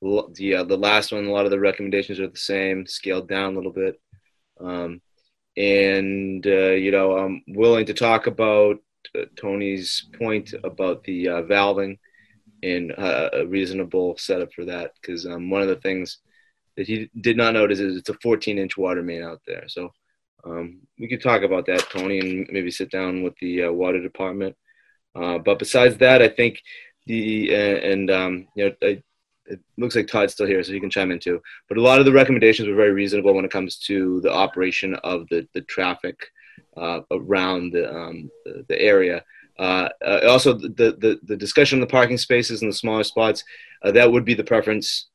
the 0.00 0.54
uh, 0.54 0.64
the 0.64 0.76
last 0.76 1.10
one. 1.10 1.26
A 1.26 1.32
lot 1.32 1.44
of 1.44 1.50
the 1.50 1.60
recommendations 1.60 2.20
are 2.20 2.28
the 2.28 2.36
same, 2.38 2.86
scaled 2.86 3.28
down 3.28 3.54
a 3.54 3.56
little 3.56 3.72
bit. 3.72 4.00
Um, 4.60 5.00
and 5.58 6.46
uh, 6.46 6.70
you 6.70 6.92
know, 6.92 7.18
I'm 7.18 7.42
willing 7.48 7.86
to 7.86 7.94
talk 7.94 8.28
about 8.28 8.76
uh, 9.18 9.24
Tony's 9.36 10.06
point 10.16 10.54
about 10.62 11.02
the 11.02 11.28
uh, 11.28 11.42
valving 11.42 11.98
and 12.62 12.92
uh, 12.96 13.30
a 13.32 13.46
reasonable 13.46 14.16
setup 14.18 14.52
for 14.52 14.64
that 14.66 14.92
because 15.00 15.26
um, 15.26 15.50
one 15.50 15.62
of 15.62 15.68
the 15.68 15.76
things 15.76 16.18
that 16.76 16.86
he 16.86 17.10
did 17.20 17.36
not 17.36 17.54
notice 17.54 17.80
is 17.80 17.96
it's 17.96 18.08
a 18.08 18.14
14 18.22 18.56
inch 18.56 18.76
water 18.76 19.02
main 19.02 19.24
out 19.24 19.40
there. 19.48 19.64
So 19.66 19.90
um, 20.44 20.82
we 20.96 21.08
could 21.08 21.22
talk 21.22 21.42
about 21.42 21.66
that, 21.66 21.90
Tony, 21.90 22.20
and 22.20 22.48
maybe 22.52 22.70
sit 22.70 22.92
down 22.92 23.24
with 23.24 23.34
the 23.40 23.64
uh, 23.64 23.72
water 23.72 24.00
department. 24.00 24.54
Uh, 25.16 25.38
but 25.38 25.58
besides 25.58 25.96
that, 25.98 26.22
I 26.22 26.28
think 26.28 26.62
the 27.06 27.52
and 27.52 28.10
um, 28.12 28.46
you 28.54 28.66
know 28.66 28.74
I, 28.80 29.02
it 29.50 29.60
looks 29.76 29.96
like 29.96 30.06
Todd's 30.06 30.32
still 30.32 30.46
here, 30.46 30.62
so 30.62 30.72
he 30.72 30.80
can 30.80 30.90
chime 30.90 31.10
in 31.10 31.18
too. 31.18 31.40
But 31.68 31.78
a 31.78 31.82
lot 31.82 31.98
of 31.98 32.04
the 32.04 32.12
recommendations 32.12 32.68
were 32.68 32.74
very 32.74 32.92
reasonable 32.92 33.34
when 33.34 33.44
it 33.44 33.50
comes 33.50 33.76
to 33.86 34.20
the 34.20 34.32
operation 34.32 34.94
of 34.96 35.28
the 35.28 35.46
the 35.54 35.62
traffic 35.62 36.16
uh, 36.76 37.00
around 37.10 37.72
the, 37.72 37.92
um, 37.94 38.30
the, 38.44 38.64
the 38.68 38.80
area. 38.80 39.24
Uh, 39.58 39.88
uh, 40.04 40.20
also, 40.28 40.52
the, 40.52 40.96
the 40.98 41.18
the 41.24 41.36
discussion 41.36 41.80
of 41.80 41.88
the 41.88 41.92
parking 41.92 42.18
spaces 42.18 42.62
and 42.62 42.70
the 42.70 42.76
smaller 42.76 43.04
spots 43.04 43.42
that 43.82 44.10
would 44.10 44.24
be 44.24 44.34
the 44.34 44.44
preference 44.44 45.08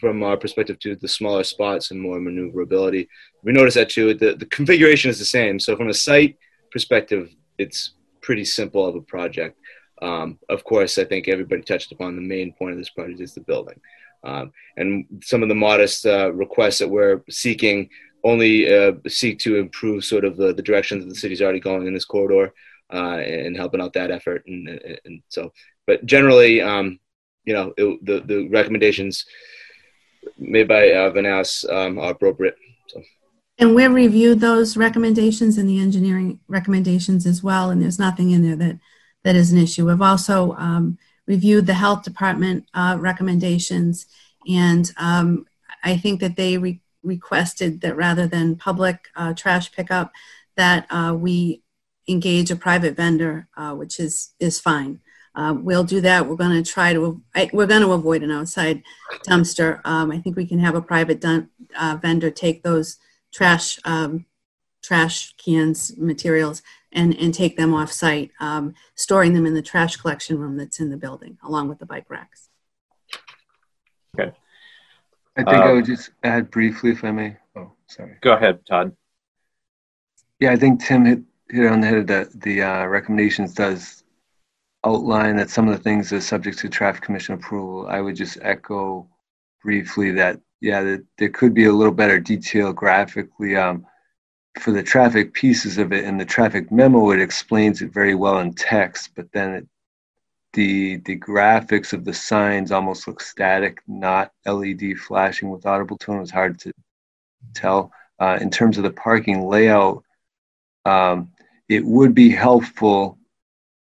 from 0.00 0.22
our 0.22 0.36
perspective 0.36 0.78
to 0.78 0.96
the 0.96 1.08
smaller 1.08 1.44
spots 1.44 1.90
and 1.90 2.00
more 2.00 2.20
maneuverability. 2.20 3.08
We 3.42 3.52
noticed 3.52 3.76
that 3.76 3.90
too. 3.90 4.14
The, 4.14 4.34
the 4.34 4.46
configuration 4.46 5.10
is 5.10 5.18
the 5.18 5.24
same. 5.24 5.58
So 5.58 5.76
from 5.76 5.88
a 5.88 5.94
site 5.94 6.36
perspective, 6.70 7.34
it's 7.58 7.94
pretty 8.20 8.44
simple 8.44 8.86
of 8.86 8.94
a 8.94 9.00
project. 9.00 9.58
Um, 10.02 10.38
of 10.48 10.64
course, 10.64 10.98
I 10.98 11.04
think 11.04 11.28
everybody 11.28 11.62
touched 11.62 11.92
upon 11.92 12.16
the 12.16 12.22
main 12.22 12.52
point 12.52 12.72
of 12.72 12.78
this 12.78 12.90
project 12.90 13.20
is 13.20 13.34
the 13.34 13.40
building. 13.40 13.80
Um, 14.24 14.52
and 14.76 15.06
some 15.22 15.42
of 15.42 15.48
the 15.48 15.54
modest 15.54 16.06
uh, 16.06 16.32
requests 16.32 16.78
that 16.78 16.88
we're 16.88 17.22
seeking 17.28 17.90
only 18.24 18.74
uh, 18.74 18.92
seek 19.06 19.38
to 19.40 19.56
improve 19.56 20.04
sort 20.04 20.24
of 20.24 20.36
the, 20.36 20.54
the 20.54 20.62
direction 20.62 20.98
that 20.98 21.08
the 21.08 21.14
city's 21.14 21.42
already 21.42 21.60
going 21.60 21.86
in 21.86 21.94
this 21.94 22.06
corridor 22.06 22.54
uh, 22.92 23.18
and 23.18 23.56
helping 23.56 23.80
out 23.80 23.92
that 23.92 24.10
effort. 24.10 24.44
And, 24.46 24.68
and 25.04 25.22
so, 25.28 25.52
but 25.86 26.06
generally, 26.06 26.62
um, 26.62 26.98
you 27.44 27.52
know, 27.52 27.74
it, 27.76 28.04
the, 28.04 28.20
the 28.20 28.48
recommendations 28.48 29.26
made 30.38 30.68
by 30.68 30.90
uh, 30.90 31.10
Vanasse 31.10 31.70
um, 31.70 31.98
are 31.98 32.12
appropriate. 32.12 32.56
So. 32.88 33.02
And 33.58 33.74
we 33.74 33.86
reviewed 33.86 34.40
those 34.40 34.76
recommendations 34.76 35.58
and 35.58 35.68
the 35.68 35.78
engineering 35.78 36.40
recommendations 36.48 37.26
as 37.26 37.42
well, 37.42 37.70
and 37.70 37.82
there's 37.82 37.98
nothing 37.98 38.30
in 38.30 38.42
there 38.42 38.56
that, 38.56 38.78
that 39.24 39.36
is 39.36 39.52
an 39.52 39.58
issue. 39.58 39.86
We've 39.86 40.00
also 40.00 40.52
um, 40.52 40.98
reviewed 41.26 41.66
the 41.66 41.74
health 41.74 42.04
department 42.04 42.66
uh, 42.74 42.96
recommendations, 43.00 44.06
and 44.48 44.90
um, 44.96 45.46
I 45.82 45.96
think 45.96 46.20
that 46.20 46.36
they 46.36 46.58
re- 46.58 46.80
requested 47.02 47.80
that 47.80 47.96
rather 47.96 48.26
than 48.26 48.56
public 48.56 49.08
uh, 49.16 49.34
trash 49.34 49.72
pickup, 49.72 50.12
that 50.56 50.86
uh, 50.90 51.14
we 51.18 51.62
engage 52.08 52.50
a 52.50 52.56
private 52.56 52.96
vendor, 52.96 53.48
uh, 53.56 53.72
which 53.72 53.98
is 53.98 54.34
is 54.38 54.60
fine. 54.60 55.00
Uh, 55.34 55.54
we'll 55.58 55.84
do 55.84 56.00
that. 56.00 56.28
We're 56.28 56.36
going 56.36 56.62
to 56.62 56.70
try 56.70 56.92
to 56.92 57.20
I, 57.34 57.50
we're 57.52 57.66
going 57.66 57.82
to 57.82 57.92
avoid 57.92 58.22
an 58.22 58.30
outside 58.30 58.82
dumpster. 59.26 59.80
Um, 59.84 60.12
I 60.12 60.20
think 60.20 60.36
we 60.36 60.46
can 60.46 60.60
have 60.60 60.74
a 60.74 60.82
private 60.82 61.24
uh, 61.24 61.98
vendor 62.00 62.30
take 62.30 62.62
those 62.62 62.98
trash 63.32 63.80
um, 63.84 64.26
trash 64.84 65.34
cans 65.44 65.96
materials 65.96 66.62
and 66.92 67.16
and 67.16 67.34
take 67.34 67.56
them 67.56 67.74
off 67.74 67.90
site, 67.90 68.30
um, 68.38 68.74
storing 68.94 69.32
them 69.32 69.46
in 69.46 69.54
the 69.54 69.62
trash 69.62 69.96
collection 69.96 70.38
room 70.38 70.56
that's 70.56 70.78
in 70.78 70.90
the 70.90 70.96
building, 70.96 71.38
along 71.42 71.68
with 71.68 71.78
the 71.78 71.86
bike 71.86 72.08
racks. 72.08 72.48
Okay. 74.18 74.30
I 75.36 75.42
think 75.42 75.48
I 75.48 75.72
would 75.72 75.86
just 75.86 76.10
add 76.22 76.50
briefly, 76.50 76.92
if 76.92 77.02
I 77.02 77.10
may. 77.10 77.36
Oh, 77.56 77.72
sorry. 77.88 78.16
Go 78.20 78.34
ahead, 78.34 78.64
Todd. 78.66 78.94
Yeah, 80.38 80.52
I 80.52 80.56
think 80.56 80.84
Tim 80.84 81.04
hit, 81.04 81.22
hit 81.50 81.66
on 81.66 81.80
the 81.80 81.88
head 81.88 82.06
that 82.06 82.40
the 82.40 82.62
uh, 82.62 82.86
recommendations 82.86 83.52
does 83.52 84.04
outline 84.86 85.34
that 85.36 85.50
some 85.50 85.66
of 85.66 85.76
the 85.76 85.82
things 85.82 86.12
are 86.12 86.20
subject 86.20 86.58
to 86.58 86.68
traffic 86.68 87.02
commission 87.02 87.34
approval. 87.34 87.88
I 87.88 88.00
would 88.00 88.14
just 88.14 88.38
echo 88.42 89.08
briefly 89.60 90.12
that, 90.12 90.38
yeah, 90.60 90.82
that 90.82 91.04
there 91.18 91.30
could 91.30 91.54
be 91.54 91.64
a 91.64 91.72
little 91.72 91.94
better 91.94 92.20
detail 92.20 92.72
graphically 92.72 93.56
um, 93.56 93.84
for 94.58 94.70
the 94.70 94.82
traffic 94.82 95.34
pieces 95.34 95.78
of 95.78 95.92
it. 95.92 96.04
In 96.04 96.16
the 96.16 96.24
traffic 96.24 96.70
memo, 96.70 97.10
it 97.10 97.20
explains 97.20 97.82
it 97.82 97.92
very 97.92 98.14
well 98.14 98.38
in 98.38 98.52
text, 98.52 99.10
but 99.14 99.30
then 99.32 99.54
it 99.54 99.68
the 100.54 100.96
the 100.98 101.18
graphics 101.18 101.92
of 101.92 102.04
the 102.04 102.14
signs 102.14 102.72
almost 102.72 103.06
look 103.06 103.20
static, 103.20 103.80
not 103.86 104.32
LED 104.46 104.96
flashing 104.96 105.50
with 105.50 105.66
audible 105.66 105.98
tone. 105.98 106.22
It's 106.22 106.30
hard 106.30 106.58
to 106.60 106.72
tell. 107.52 107.92
Uh, 108.18 108.38
in 108.40 108.50
terms 108.50 108.78
of 108.78 108.84
the 108.84 108.90
parking 108.90 109.46
layout, 109.46 110.04
um, 110.84 111.32
it 111.68 111.84
would 111.84 112.14
be 112.14 112.30
helpful 112.30 113.18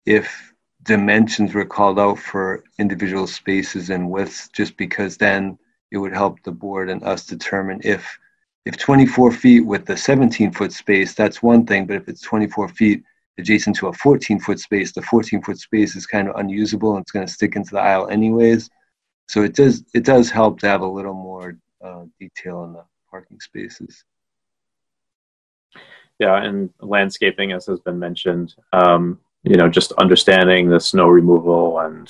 if 0.06 0.52
dimensions 0.82 1.54
were 1.54 1.64
called 1.64 1.98
out 1.98 2.18
for 2.18 2.64
individual 2.78 3.26
spaces 3.26 3.90
and 3.90 4.10
widths, 4.10 4.48
just 4.48 4.76
because 4.76 5.16
then 5.16 5.58
it 5.90 5.98
would 5.98 6.12
help 6.12 6.42
the 6.42 6.52
board 6.52 6.88
and 6.88 7.02
us 7.04 7.26
determine 7.26 7.80
if 7.84 8.18
if 8.64 8.78
24 8.78 9.32
feet 9.32 9.60
with 9.60 9.84
the 9.84 9.96
17 9.96 10.52
foot 10.52 10.72
space, 10.72 11.14
that's 11.14 11.42
one 11.42 11.66
thing, 11.66 11.86
but 11.86 11.96
if 11.96 12.08
it's 12.08 12.22
24 12.22 12.68
feet 12.68 13.02
adjacent 13.38 13.76
to 13.76 13.88
a 13.88 13.92
14 13.92 14.40
foot 14.40 14.58
space, 14.58 14.92
the 14.92 15.02
14 15.02 15.42
foot 15.42 15.58
space 15.58 15.96
is 15.96 16.06
kind 16.06 16.28
of 16.28 16.36
unusable 16.36 16.96
and 16.96 17.02
it's 17.02 17.12
going 17.12 17.26
to 17.26 17.32
stick 17.32 17.56
into 17.56 17.70
the 17.70 17.80
aisle 17.80 18.08
anyways. 18.08 18.70
So 19.28 19.42
it 19.42 19.54
does 19.54 19.84
it 19.94 20.04
does 20.04 20.30
help 20.30 20.60
to 20.60 20.68
have 20.68 20.82
a 20.82 20.86
little 20.86 21.14
more 21.14 21.56
uh, 21.84 22.04
detail 22.20 22.64
in 22.64 22.74
the 22.74 22.84
parking 23.10 23.40
spaces. 23.40 24.04
Yeah, 26.18 26.42
and 26.42 26.70
landscaping, 26.80 27.52
as 27.52 27.66
has 27.66 27.80
been 27.80 27.98
mentioned, 27.98 28.54
um, 28.72 29.18
you 29.42 29.56
know, 29.56 29.68
just 29.68 29.92
understanding 29.92 30.68
the 30.68 30.78
snow 30.78 31.08
removal 31.08 31.80
and 31.80 32.08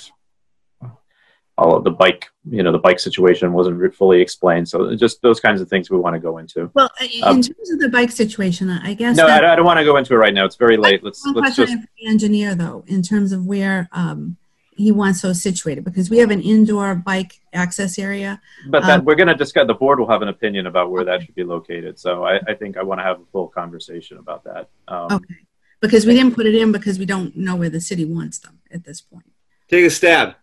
all 1.57 1.75
of 1.75 1.83
the 1.83 1.91
bike, 1.91 2.29
you 2.49 2.63
know, 2.63 2.71
the 2.71 2.79
bike 2.79 2.99
situation 2.99 3.53
wasn't 3.53 3.95
fully 3.95 4.21
explained. 4.21 4.67
So 4.67 4.93
just 4.95 5.21
those 5.21 5.39
kinds 5.39 5.61
of 5.61 5.69
things 5.69 5.89
we 5.89 5.97
want 5.97 6.13
to 6.15 6.19
go 6.19 6.37
into. 6.37 6.69
Well, 6.73 6.89
in 7.01 7.23
um, 7.23 7.41
terms 7.41 7.71
of 7.71 7.79
the 7.79 7.89
bike 7.89 8.11
situation, 8.11 8.69
I 8.69 8.93
guess. 8.93 9.15
No, 9.15 9.27
I, 9.27 9.53
I, 9.53 9.55
don't 9.55 9.65
want 9.65 9.79
to 9.79 9.85
go 9.85 9.95
into 9.95 10.13
it 10.13 10.17
right 10.17 10.33
now. 10.33 10.45
It's 10.45 10.57
very 10.57 10.75
late. 10.75 11.03
Let's 11.03 11.25
one 11.25 11.35
let's 11.35 11.55
question 11.55 11.77
just. 11.77 11.89
the 11.97 12.07
engineer, 12.07 12.55
though, 12.55 12.83
in 12.87 13.01
terms 13.01 13.31
of 13.31 13.45
where 13.45 13.87
um, 13.93 14.35
he 14.75 14.91
wants 14.91 15.21
those 15.21 15.41
situated, 15.41 15.85
because 15.85 16.09
we 16.09 16.17
have 16.17 16.29
an 16.29 16.41
indoor 16.41 16.93
bike 16.93 17.39
access 17.53 17.97
area. 17.97 18.41
But 18.67 18.81
that, 18.81 18.99
um, 18.99 19.05
we're 19.05 19.15
going 19.15 19.29
to 19.29 19.35
discuss. 19.35 19.65
The 19.65 19.73
board 19.73 19.99
will 19.99 20.09
have 20.09 20.21
an 20.21 20.27
opinion 20.27 20.67
about 20.67 20.91
where 20.91 21.05
that 21.05 21.21
should 21.21 21.35
be 21.35 21.45
located. 21.45 21.97
So 21.97 22.25
I, 22.25 22.41
I 22.49 22.53
think 22.53 22.75
I 22.75 22.83
want 22.83 22.99
to 22.99 23.03
have 23.03 23.21
a 23.21 23.25
full 23.31 23.47
conversation 23.47 24.17
about 24.17 24.43
that. 24.43 24.67
Um, 24.89 25.07
okay. 25.09 25.35
Because 25.79 26.05
we 26.05 26.15
didn't 26.15 26.35
put 26.35 26.47
it 26.47 26.55
in 26.55 26.73
because 26.73 26.99
we 26.99 27.05
don't 27.05 27.35
know 27.37 27.55
where 27.55 27.69
the 27.69 27.81
city 27.81 28.03
wants 28.03 28.39
them 28.39 28.59
at 28.71 28.83
this 28.83 28.99
point. 28.99 29.31
Take 29.69 29.85
a 29.85 29.89
stab. 29.89 30.35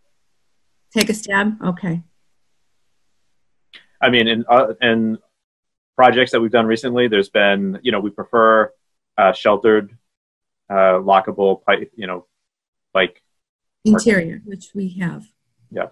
Take 0.95 1.09
a 1.09 1.15
stab. 1.15 1.63
Okay. 1.63 2.03
I 4.01 4.11
mean, 4.11 4.29
in 4.29 4.45
uh, 4.49 4.75
in 4.81 5.19
projects 5.97 6.33
that 6.33 6.41
we've 6.41 6.51
done 6.51 6.67
recently, 6.67 7.09
there's 7.09 7.31
been 7.31 7.79
you 7.83 7.93
know 7.93 8.01
we 8.01 8.11
prefer 8.11 8.73
uh, 9.17 9.33
sheltered, 9.33 9.97
uh, 10.69 10.99
lockable 11.01 11.63
pipe, 11.65 11.93
you 11.95 12.07
know, 12.07 12.27
like 12.95 13.23
interior, 13.85 14.39
parking. 14.39 14.51
which 14.51 14.71
we 14.75 14.91
have. 15.01 15.25
Yeah. 15.71 15.89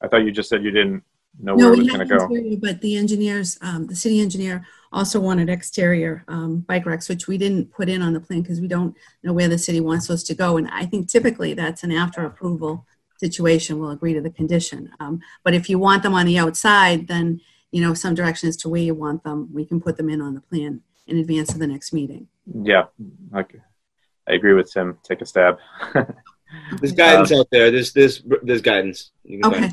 I 0.00 0.08
thought 0.08 0.24
you 0.24 0.32
just 0.32 0.48
said 0.48 0.62
you 0.64 0.70
didn't 0.70 1.04
know 1.40 1.54
no, 1.54 1.70
where 1.70 1.74
it 1.74 1.78
was 1.78 1.88
going 1.88 2.08
to 2.08 2.16
go. 2.18 2.56
But 2.60 2.80
the 2.80 2.96
engineers, 2.96 3.58
um, 3.62 3.86
the 3.86 3.96
city 3.96 4.20
engineer, 4.20 4.66
also 4.92 5.20
wanted 5.20 5.48
exterior 5.48 6.24
um, 6.28 6.60
bike 6.60 6.86
racks, 6.86 7.08
which 7.08 7.26
we 7.26 7.38
didn't 7.38 7.72
put 7.72 7.88
in 7.88 8.02
on 8.02 8.12
the 8.12 8.20
plan 8.20 8.42
because 8.42 8.60
we 8.60 8.68
don't 8.68 8.94
know 9.22 9.32
where 9.32 9.48
the 9.48 9.58
city 9.58 9.80
wants 9.80 10.06
those 10.06 10.22
to 10.24 10.34
go. 10.34 10.56
And 10.56 10.68
I 10.70 10.84
think 10.84 11.08
typically 11.08 11.54
that's 11.54 11.82
an 11.82 11.92
after 11.92 12.24
approval 12.24 12.86
situation 13.22 13.78
We'll 13.78 13.90
agree 13.90 14.14
to 14.14 14.20
the 14.20 14.30
condition. 14.30 14.90
Um, 14.98 15.20
but 15.44 15.54
if 15.54 15.70
you 15.70 15.78
want 15.78 16.02
them 16.02 16.14
on 16.14 16.26
the 16.26 16.38
outside, 16.38 17.06
then, 17.06 17.40
you 17.70 17.80
know, 17.80 17.94
some 17.94 18.14
direction 18.14 18.48
as 18.48 18.56
to 18.58 18.68
where 18.68 18.82
you 18.82 18.94
want 18.94 19.22
them, 19.22 19.48
we 19.52 19.64
can 19.64 19.80
put 19.80 19.96
them 19.96 20.08
in 20.08 20.20
on 20.20 20.34
the 20.34 20.40
plan 20.40 20.80
in 21.06 21.18
advance 21.18 21.52
of 21.52 21.60
the 21.60 21.66
next 21.66 21.92
meeting. 21.92 22.26
Yeah, 22.52 22.86
okay. 23.34 23.60
I 24.28 24.32
agree 24.32 24.54
with 24.54 24.72
Tim. 24.72 24.98
Take 25.04 25.20
a 25.20 25.26
stab. 25.26 25.58
there's 26.78 26.92
guidance 26.92 27.30
um, 27.30 27.40
out 27.40 27.48
there. 27.52 27.70
There's, 27.70 27.92
there's, 27.92 28.22
there's 28.42 28.60
guidance. 28.60 29.12
okay. 29.44 29.70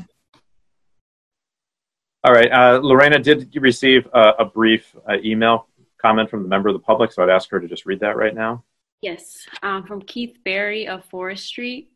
All 2.22 2.32
right. 2.32 2.52
Uh, 2.52 2.80
Lorena, 2.82 3.18
did 3.18 3.54
receive 3.56 4.06
a, 4.12 4.32
a 4.40 4.44
brief 4.44 4.94
uh, 5.08 5.16
email 5.24 5.66
comment 6.00 6.28
from 6.28 6.42
the 6.42 6.48
member 6.48 6.68
of 6.68 6.74
the 6.74 6.80
public? 6.80 7.12
So 7.12 7.22
I'd 7.22 7.30
ask 7.30 7.50
her 7.50 7.60
to 7.60 7.66
just 7.66 7.86
read 7.86 8.00
that 8.00 8.16
right 8.16 8.34
now. 8.34 8.64
Yes, 9.00 9.46
um, 9.62 9.84
from 9.84 10.02
Keith 10.02 10.36
Berry 10.44 10.86
of 10.86 11.04
Forest 11.06 11.46
Street. 11.46 11.90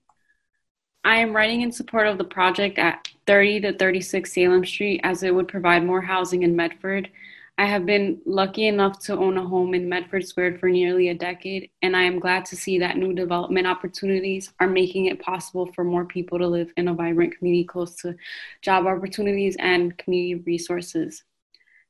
I 1.04 1.16
am 1.16 1.36
writing 1.36 1.60
in 1.60 1.70
support 1.70 2.06
of 2.06 2.16
the 2.16 2.24
project 2.24 2.78
at 2.78 3.06
30 3.26 3.60
to 3.60 3.72
36 3.76 4.32
Salem 4.32 4.64
Street 4.64 5.02
as 5.04 5.22
it 5.22 5.34
would 5.34 5.48
provide 5.48 5.84
more 5.84 6.00
housing 6.00 6.42
in 6.42 6.56
Medford. 6.56 7.10
I 7.56 7.66
have 7.66 7.86
been 7.86 8.20
lucky 8.26 8.66
enough 8.66 8.98
to 9.04 9.16
own 9.16 9.38
a 9.38 9.46
home 9.46 9.74
in 9.74 9.88
Medford 9.88 10.26
Square 10.26 10.58
for 10.58 10.68
nearly 10.68 11.10
a 11.10 11.14
decade, 11.14 11.70
and 11.82 11.96
I 11.96 12.02
am 12.02 12.18
glad 12.18 12.44
to 12.46 12.56
see 12.56 12.80
that 12.80 12.96
new 12.96 13.12
development 13.14 13.68
opportunities 13.68 14.52
are 14.58 14.66
making 14.66 15.06
it 15.06 15.22
possible 15.22 15.70
for 15.72 15.84
more 15.84 16.04
people 16.04 16.36
to 16.38 16.48
live 16.48 16.72
in 16.76 16.88
a 16.88 16.94
vibrant 16.94 17.38
community 17.38 17.64
close 17.64 17.94
to 18.02 18.16
job 18.60 18.86
opportunities 18.86 19.56
and 19.60 19.96
community 19.98 20.42
resources. 20.44 21.22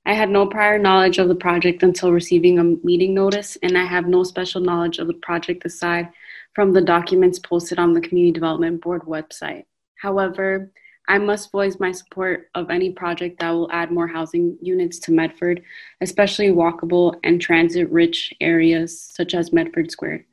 I 0.05 0.13
had 0.13 0.29
no 0.29 0.47
prior 0.47 0.79
knowledge 0.79 1.17
of 1.17 1.29
the 1.29 1.35
project 1.35 1.83
until 1.83 2.13
receiving 2.13 2.59
a 2.59 2.65
meeting 2.65 3.15
notice, 3.15 3.57
and 3.63 3.79
I 3.79 3.87
have 3.87 4.07
no 4.07 4.23
special 4.23 4.61
knowledge 4.61 4.99
of 4.99 5.07
the 5.07 5.15
project 5.15 5.65
aside 5.65 6.11
from 6.55 6.75
the 6.75 6.83
documents 6.83 7.39
posted 7.39 7.79
on 7.79 7.95
the 7.95 8.03
Community 8.03 8.33
Development 8.33 8.83
Board 8.83 9.03
website. 9.03 9.65
However, 9.97 10.71
I 11.07 11.19
must 11.19 11.53
voice 11.53 11.79
my 11.79 11.93
support 11.93 12.49
of 12.55 12.71
any 12.71 12.91
project 12.91 13.41
that 13.41 13.51
will 13.51 13.71
add 13.71 13.91
more 13.91 14.07
housing 14.07 14.57
units 14.63 14.99
to 15.01 15.13
Medford, 15.13 15.63
especially 16.01 16.49
walkable 16.49 17.17
and 17.25 17.41
transit 17.41 17.91
rich 17.91 18.33
areas 18.41 18.99
such 18.99 19.35
as 19.35 19.53
Medford 19.53 19.91
Square. 19.91 20.25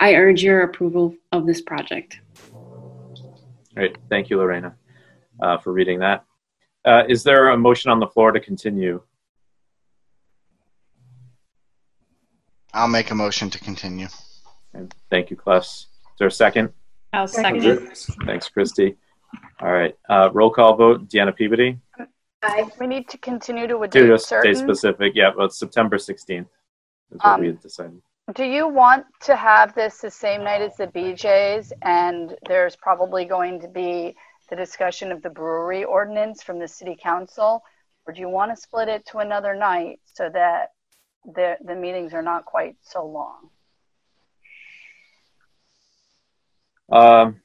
I 0.00 0.14
urge 0.14 0.42
your 0.42 0.62
approval 0.62 1.14
of 1.30 1.46
this 1.46 1.60
project. 1.60 2.20
Great. 3.74 3.96
Thank 4.08 4.30
you, 4.30 4.38
Lorena, 4.38 4.74
uh, 5.40 5.58
for 5.58 5.72
reading 5.72 6.00
that. 6.00 6.24
Uh, 6.84 7.04
is 7.08 7.22
there 7.22 7.50
a 7.50 7.56
motion 7.56 7.90
on 7.90 8.00
the 8.00 8.06
floor 8.06 8.32
to 8.32 8.40
continue? 8.40 9.02
I'll 12.72 12.88
make 12.88 13.10
a 13.10 13.14
motion 13.14 13.50
to 13.50 13.58
continue. 13.60 14.08
And 14.74 14.92
thank 15.10 15.30
you, 15.30 15.36
Kless. 15.36 15.64
Is 15.64 15.86
there 16.18 16.28
a 16.28 16.32
second? 16.32 16.72
I'll 17.12 17.28
second. 17.28 17.96
Thanks, 18.24 18.48
Christy. 18.48 18.96
All 19.60 19.72
right. 19.72 19.96
Uh, 20.08 20.30
roll 20.32 20.50
call 20.50 20.76
vote. 20.76 21.08
Deanna 21.08 21.34
Peabody. 21.34 21.78
Aye. 22.42 22.70
We 22.78 22.86
need 22.86 23.08
to 23.10 23.18
continue 23.18 23.66
to 23.66 23.78
a 23.78 23.88
To 23.88 24.00
date 24.00 24.06
just 24.08 24.26
stay 24.26 24.36
certain. 24.36 24.54
specific. 24.56 25.12
Yeah, 25.14 25.32
it's 25.38 25.58
September 25.58 25.96
16th 25.96 26.46
is 27.12 27.18
what 27.20 27.24
Um, 27.24 27.40
we 27.40 27.46
had 27.48 27.60
decided. 27.60 28.00
do 28.34 28.44
you 28.44 28.66
want 28.68 29.04
to 29.22 29.36
have 29.36 29.74
this 29.74 30.00
the 30.00 30.10
same 30.10 30.42
night 30.44 30.62
as 30.62 30.76
the 30.76 30.86
BJ's? 30.86 31.72
And 31.82 32.36
there's 32.48 32.76
probably 32.76 33.24
going 33.26 33.60
to 33.60 33.68
be 33.68 34.16
the 34.48 34.56
discussion 34.56 35.12
of 35.12 35.22
the 35.22 35.30
brewery 35.30 35.84
ordinance 35.84 36.42
from 36.42 36.58
the 36.58 36.66
city 36.68 36.96
council? 37.00 37.62
Or 38.06 38.12
do 38.14 38.20
you 38.20 38.28
want 38.28 38.50
to 38.50 38.56
split 38.60 38.88
it 38.88 39.06
to 39.08 39.18
another 39.18 39.54
night 39.54 40.00
so 40.06 40.28
that 40.30 40.72
the, 41.24 41.56
the 41.64 41.74
meetings 41.74 42.14
are 42.14 42.22
not 42.22 42.46
quite 42.46 42.76
so 42.80 43.04
long? 43.06 43.50
Um, 46.90 47.40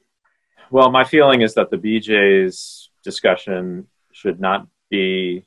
well, 0.70 0.90
my 0.90 1.04
feeling 1.04 1.42
is 1.42 1.54
that 1.54 1.70
the 1.70 1.76
BJ's 1.76 2.90
discussion 3.02 3.86
should 4.12 4.40
not 4.40 4.66
be 4.90 5.46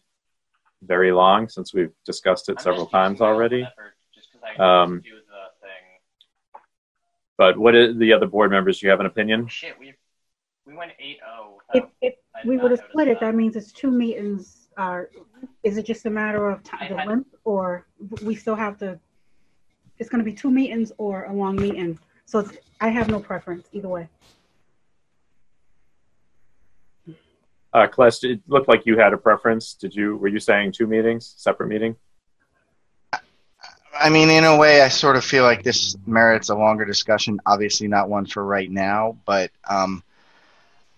very 0.81 1.11
long 1.11 1.49
since 1.49 1.73
we've 1.73 1.91
discussed 2.05 2.49
it 2.49 2.61
several 2.61 2.85
times 2.85 3.21
already. 3.21 3.67
Um, 4.57 5.01
but 7.37 7.57
what 7.57 7.75
is 7.75 7.97
the 7.97 8.13
other 8.13 8.27
board 8.27 8.51
members? 8.51 8.79
Do 8.79 8.85
you 8.85 8.91
have 8.91 8.99
an 8.99 9.05
opinion? 9.05 9.47
Shit, 9.47 9.77
we 9.79 9.93
we 10.65 10.75
went 10.75 10.91
eight 10.99 11.19
oh. 11.27 11.59
If, 11.73 11.85
if 12.01 12.15
we 12.45 12.57
would 12.57 12.71
have 12.71 12.81
split 12.89 13.07
it, 13.07 13.19
that 13.19 13.35
means 13.35 13.55
it's 13.55 13.71
two 13.71 13.91
meetings. 13.91 14.69
Uh, 14.77 15.03
is 15.63 15.77
it 15.77 15.85
just 15.85 16.05
a 16.05 16.09
matter 16.09 16.49
of 16.49 16.63
time, 16.63 16.89
the 16.89 17.03
length, 17.05 17.35
or 17.43 17.85
we 18.23 18.35
still 18.35 18.55
have 18.55 18.77
to? 18.79 18.99
It's 19.97 20.09
going 20.09 20.23
to 20.23 20.29
be 20.29 20.35
two 20.35 20.49
meetings 20.49 20.91
or 20.97 21.25
a 21.25 21.33
long 21.33 21.55
meeting. 21.57 21.99
So 22.25 22.39
it's- 22.39 22.57
I 22.79 22.87
have 22.89 23.09
no 23.09 23.19
preference 23.19 23.67
either 23.73 23.89
way. 23.89 24.07
Uh, 27.73 27.87
Celeste, 27.93 28.23
it 28.25 28.41
looked 28.47 28.67
like 28.67 28.85
you 28.85 28.97
had 28.97 29.13
a 29.13 29.17
preference. 29.17 29.73
Did 29.73 29.95
you? 29.95 30.17
Were 30.17 30.27
you 30.27 30.39
saying 30.39 30.71
two 30.71 30.87
meetings, 30.87 31.33
separate 31.37 31.67
meeting? 31.67 31.95
I 33.99 34.09
mean, 34.09 34.29
in 34.29 34.43
a 34.45 34.57
way, 34.57 34.81
I 34.81 34.87
sort 34.87 35.17
of 35.17 35.25
feel 35.25 35.43
like 35.43 35.63
this 35.63 35.97
merits 36.05 36.49
a 36.49 36.55
longer 36.55 36.85
discussion. 36.85 37.39
Obviously, 37.45 37.87
not 37.87 38.09
one 38.09 38.25
for 38.25 38.43
right 38.45 38.69
now, 38.71 39.17
but 39.25 39.51
um, 39.69 40.03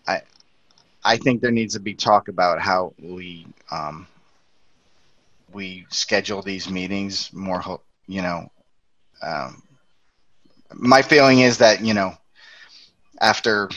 I 0.07 0.21
I 1.03 1.17
think 1.17 1.41
there 1.41 1.51
needs 1.51 1.73
to 1.73 1.79
be 1.79 1.93
talk 1.93 2.27
about 2.27 2.59
how 2.59 2.93
we 3.01 3.47
um, 3.71 4.07
we 5.51 5.85
schedule 5.89 6.41
these 6.41 6.69
meetings 6.69 7.33
more. 7.33 7.81
You 8.07 8.21
know, 8.21 8.51
um, 9.21 9.63
my 10.73 11.01
feeling 11.01 11.39
is 11.39 11.57
that 11.57 11.83
you 11.83 11.93
know 11.93 12.15
after 13.19 13.69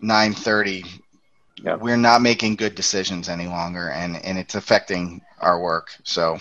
nine 0.00 0.32
thirty, 0.34 0.84
we're 1.62 1.96
not 1.96 2.22
making 2.22 2.56
good 2.56 2.74
decisions 2.74 3.28
any 3.28 3.46
longer, 3.46 3.90
and 3.90 4.16
and 4.24 4.38
it's 4.38 4.54
affecting 4.54 5.22
our 5.40 5.60
work. 5.60 5.90
So. 6.04 6.38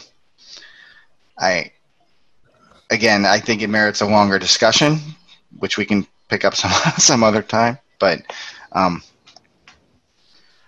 I 1.40 1.72
again, 2.91 3.26
I 3.26 3.40
think 3.40 3.61
it 3.61 3.69
merits 3.69 4.02
a 4.02 4.06
longer 4.06 4.40
discussion, 4.40 4.99
which 5.60 5.77
we 5.77 5.86
can 5.86 6.06
pick 6.27 6.45
up 6.45 6.56
some 6.56 6.72
some 6.98 7.23
other 7.23 7.41
time. 7.41 7.80
But 7.99 8.22
um, 8.72 9.02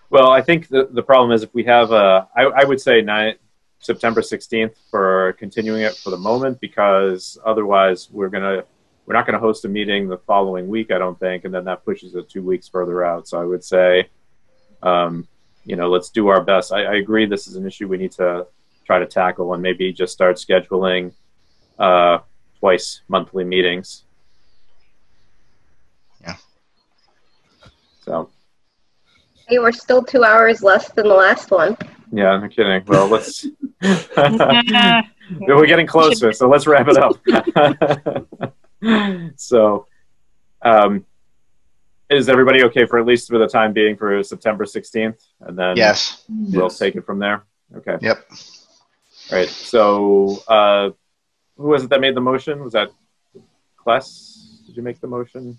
Well, 0.10 0.32
I 0.32 0.42
think 0.42 0.68
the, 0.68 0.88
the 0.92 1.04
problem 1.04 1.32
is 1.32 1.44
if 1.44 1.54
we 1.54 1.64
have 1.66 1.92
a, 1.92 2.28
I, 2.36 2.44
I 2.44 2.64
would 2.64 2.82
say 2.82 3.02
nine, 3.02 3.36
September 3.80 4.22
16th 4.22 4.76
for 4.90 5.34
continuing 5.34 5.82
it 5.82 5.96
for 5.96 6.10
the 6.10 6.18
moment 6.18 6.60
because 6.60 7.38
otherwise 7.46 8.10
we're 8.12 8.30
gonna 8.30 8.64
we're 9.06 9.14
not 9.14 9.26
gonna 9.26 9.40
host 9.40 9.66
a 9.66 9.70
meeting 9.70 10.08
the 10.08 10.18
following 10.18 10.68
week, 10.68 10.92
I 10.92 10.98
don't 10.98 11.20
think, 11.20 11.46
and 11.46 11.54
then 11.54 11.66
that 11.66 11.84
pushes 11.86 12.16
it 12.16 12.30
two 12.30 12.44
weeks 12.44 12.68
further 12.68 13.04
out. 13.04 13.28
So 13.28 13.40
I 13.42 13.46
would 13.46 13.64
say, 13.64 14.10
um, 14.84 15.28
you 15.66 15.76
know, 15.76 15.90
let's 15.90 16.10
do 16.10 16.28
our 16.28 16.42
best. 16.44 16.72
I, 16.72 16.84
I 16.84 16.96
agree 16.96 17.26
this 17.26 17.48
is 17.48 17.56
an 17.56 17.66
issue 17.66 17.88
we 17.88 17.98
need 17.98 18.12
to 18.14 18.48
try 18.86 19.00
to 19.00 19.06
tackle 19.06 19.54
and 19.54 19.62
maybe 19.62 19.92
just 19.94 20.14
start 20.14 20.38
scheduling 20.38 21.14
uh, 21.80 22.20
twice 22.60 23.02
monthly 23.08 23.44
meetings. 23.44 24.04
Yeah. 26.22 26.36
So 28.06 28.30
Hey, 29.52 29.60
we're 29.60 29.74
still 29.74 30.02
two 30.02 30.24
hours 30.24 30.64
less 30.64 30.94
than 30.94 31.10
the 31.10 31.14
last 31.14 31.52
one. 31.52 31.76
yeah, 32.14 32.38
no 32.38 32.48
kidding. 32.48 32.86
Well, 32.88 33.10
let's. 33.10 33.46
we're 33.82 35.66
getting 35.66 35.86
closer, 35.86 36.32
so 36.32 36.48
let's 36.48 36.66
wrap 36.66 36.88
it 36.88 36.98
up. 36.98 38.56
so, 39.36 39.88
um, 40.62 41.06
is 42.10 42.28
everybody 42.30 42.64
okay 42.66 42.86
for 42.86 43.00
at 43.00 43.06
least 43.06 43.30
for 43.30 43.38
the 43.38 43.48
time 43.48 43.74
being 43.74 43.96
for 43.96 44.22
September 44.24 44.66
16th? 44.66 45.18
And 45.42 45.58
then 45.58 45.78
Yes. 45.78 46.24
we'll 46.28 46.64
Yes. 46.66 46.78
take 46.78 46.96
it 46.96 47.06
from 47.06 47.20
there. 47.20 47.44
Okay. 47.78 47.98
Yep. 48.02 48.26
All 49.32 49.38
right. 49.38 49.48
So, 49.48 50.44
uh, 50.48 50.90
who 51.58 51.68
was 51.68 51.84
it 51.84 51.90
that 51.92 52.02
made 52.02 52.16
the 52.16 52.22
motion? 52.22 52.64
Was 52.64 52.74
that 52.74 52.90
Kless? 53.78 54.66
Did 54.66 54.76
you 54.78 54.84
make 54.84 55.00
the 55.00 55.08
motion? 55.08 55.58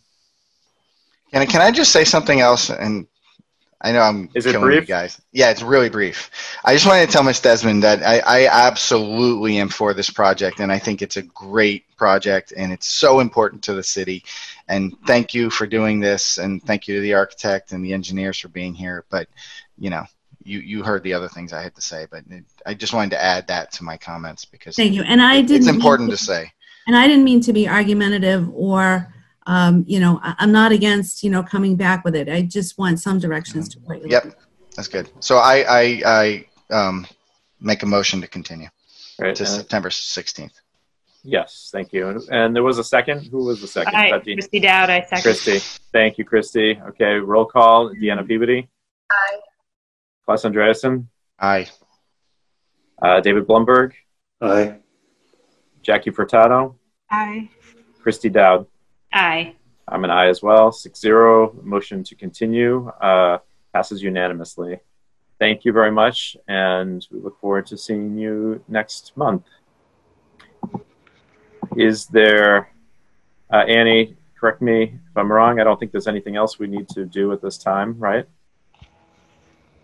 can 1.31 1.40
I, 1.43 1.47
can 1.47 1.62
I 1.62 1.70
just 1.70 1.93
say 1.93 2.05
something 2.05 2.40
else? 2.40 2.69
And 2.69 3.07
I 3.84 3.90
know 3.90 4.00
I'm 4.00 4.28
Is 4.34 4.46
it 4.46 4.52
killing 4.52 4.66
brief? 4.68 4.80
you 4.82 4.86
guys. 4.86 5.20
Yeah, 5.32 5.50
it's 5.50 5.62
really 5.62 5.90
brief. 5.90 6.30
I 6.64 6.72
just 6.72 6.86
wanted 6.86 7.06
to 7.06 7.12
tell 7.12 7.24
Ms. 7.24 7.40
Desmond 7.40 7.82
that 7.82 8.02
I, 8.04 8.20
I 8.20 8.46
absolutely 8.68 9.59
am 9.59 9.68
for 9.68 9.92
this 9.92 10.09
project, 10.09 10.61
and 10.61 10.70
I 10.70 10.78
think 10.78 11.02
it's 11.02 11.16
a 11.16 11.22
great 11.22 11.85
project, 11.96 12.52
and 12.56 12.72
it's 12.72 12.86
so 12.88 13.19
important 13.19 13.62
to 13.64 13.74
the 13.74 13.82
city. 13.82 14.24
And 14.69 14.94
thank 15.06 15.35
you 15.35 15.51
for 15.51 15.66
doing 15.66 15.98
this, 15.98 16.38
and 16.38 16.62
thank 16.62 16.86
you 16.86 16.94
to 16.94 17.01
the 17.01 17.14
architect 17.14 17.72
and 17.72 17.85
the 17.85 17.93
engineers 17.93 18.38
for 18.38 18.48
being 18.48 18.72
here. 18.72 19.04
But 19.11 19.28
you 19.78 19.90
know, 19.90 20.04
you 20.44 20.61
you 20.61 20.85
heard 20.85 21.02
the 21.02 21.14
other 21.14 21.28
things 21.28 21.52
I 21.52 21.62
had 21.62 21.74
to 21.74 21.82
say, 21.82 22.06
but 22.09 22.22
it, 22.30 22.44
I 22.64 22.74
just 22.74 22.93
wanted 22.94 23.11
to 23.11 23.22
add 23.22 23.48
that 23.48 23.72
to 23.72 23.85
my 23.85 23.96
comments 23.96 24.44
because 24.44 24.77
Thank 24.77 24.93
you. 24.94 25.02
And 25.02 25.20
I 25.20 25.43
didn't 25.43 25.66
mean 25.66 25.74
important 25.74 26.11
to- 26.11 26.16
to 26.16 26.22
say. 26.22 26.52
And 26.86 26.96
I 26.96 27.06
didn't 27.06 27.24
mean 27.24 27.40
to 27.43 27.52
be 27.52 27.69
argumentative 27.69 28.51
or, 28.54 29.12
um, 29.46 29.85
you 29.87 30.01
know, 30.01 30.21
I- 30.22 30.35
I'm 30.38 30.53
not 30.53 30.72
against, 30.72 31.22
you 31.22 31.30
know, 31.30 31.43
coming 31.43 31.77
back 31.77 32.04
with 32.04 32.14
it. 32.16 32.29
I 32.29 32.43
just 32.43 32.79
want 32.79 33.01
some 33.01 33.19
directions 33.19 33.69
to 33.71 33.79
what 33.80 34.01
you're 34.01 34.11
Yep, 34.11 34.35
that's 34.77 34.88
good. 34.88 35.11
So 35.21 35.37
I 35.38 35.64
I, 35.69 36.03
I 36.71 36.74
um, 36.74 37.06
make 37.61 37.82
a 37.82 37.87
motion 37.87 38.21
to 38.21 38.29
continue 38.29 38.69
Right, 39.19 39.35
to 39.35 39.43
uh, 39.45 39.46
September 39.46 39.88
16th. 39.90 40.53
Yes, 41.24 41.69
thank 41.72 41.93
you. 41.93 42.09
And, 42.09 42.21
and 42.30 42.56
there 42.56 42.64
was 42.64 42.79
a 42.79 42.85
second. 42.85 43.27
Who 43.30 43.45
was 43.45 43.61
the 43.61 43.69
second? 43.69 43.95
Aye, 43.95 44.11
Was 44.12 44.24
Dean? 44.24 44.37
Christy 44.38 44.59
Dowd, 44.61 44.90
I 44.90 45.03
second. 45.03 45.22
Christy. 45.22 45.59
Thank 45.93 46.19
you, 46.19 46.24
Christy. 46.24 46.80
Okay, 46.88 47.14
roll 47.14 47.45
call. 47.45 47.90
Deanna 47.95 48.27
Peabody. 48.27 48.69
Aye. 49.11 49.38
Klaus 50.24 50.43
Andreasen. 50.45 51.06
Aye. 51.38 51.69
Uh, 53.01 53.21
David 53.21 53.46
Blumberg. 53.46 53.93
Aye. 54.40 54.79
Jackie 55.82 56.11
Furtado. 56.11 56.74
Aye. 57.11 57.48
Christy 58.03 58.29
Dowd. 58.29 58.66
Aye. 59.13 59.55
I'm 59.89 60.05
an 60.05 60.11
aye 60.11 60.29
as 60.29 60.43
well. 60.43 60.73
Six 60.73 61.01
zero. 61.01 61.55
Motion 61.63 62.03
to 62.05 62.15
continue 62.15 62.89
uh, 63.01 63.39
passes 63.73 64.03
unanimously. 64.03 64.79
Thank 65.39 65.65
you 65.65 65.73
very 65.73 65.91
much, 65.91 66.37
and 66.47 67.07
we 67.11 67.19
look 67.21 67.39
forward 67.41 67.66
to 67.66 67.77
seeing 67.77 68.16
you 68.16 68.63
next 68.69 69.13
month. 69.16 69.45
Is 71.77 72.07
there, 72.07 72.73
uh, 73.53 73.65
Annie? 73.69 74.16
Correct 74.39 74.63
me 74.63 74.82
if 74.82 75.16
I'm 75.16 75.31
wrong. 75.31 75.61
I 75.61 75.65
don't 75.65 75.79
think 75.79 75.93
there's 75.93 76.09
anything 76.09 76.37
else 76.37 76.59
we 76.59 76.66
need 76.66 76.89
to 76.91 77.05
do 77.05 77.32
at 77.32 77.43
this 77.43 77.59
time, 77.59 77.99
right? 77.99 78.27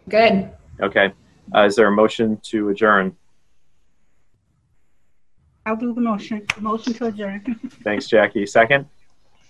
Good. 0.09 0.51
Okay. 0.81 1.13
Uh, 1.55 1.65
is 1.65 1.77
there 1.77 1.89
a 1.89 1.93
motion 1.93 2.39
to 2.45 2.69
adjourn? 2.69 3.17
I'll 5.67 5.77
do 5.77 5.93
the 5.93 6.01
motion. 6.01 6.47
Motion 6.61 6.95
to 6.95 7.07
adjourn. 7.07 7.61
Thanks, 7.85 8.07
Jackie. 8.07 8.47
Second. 8.47 8.87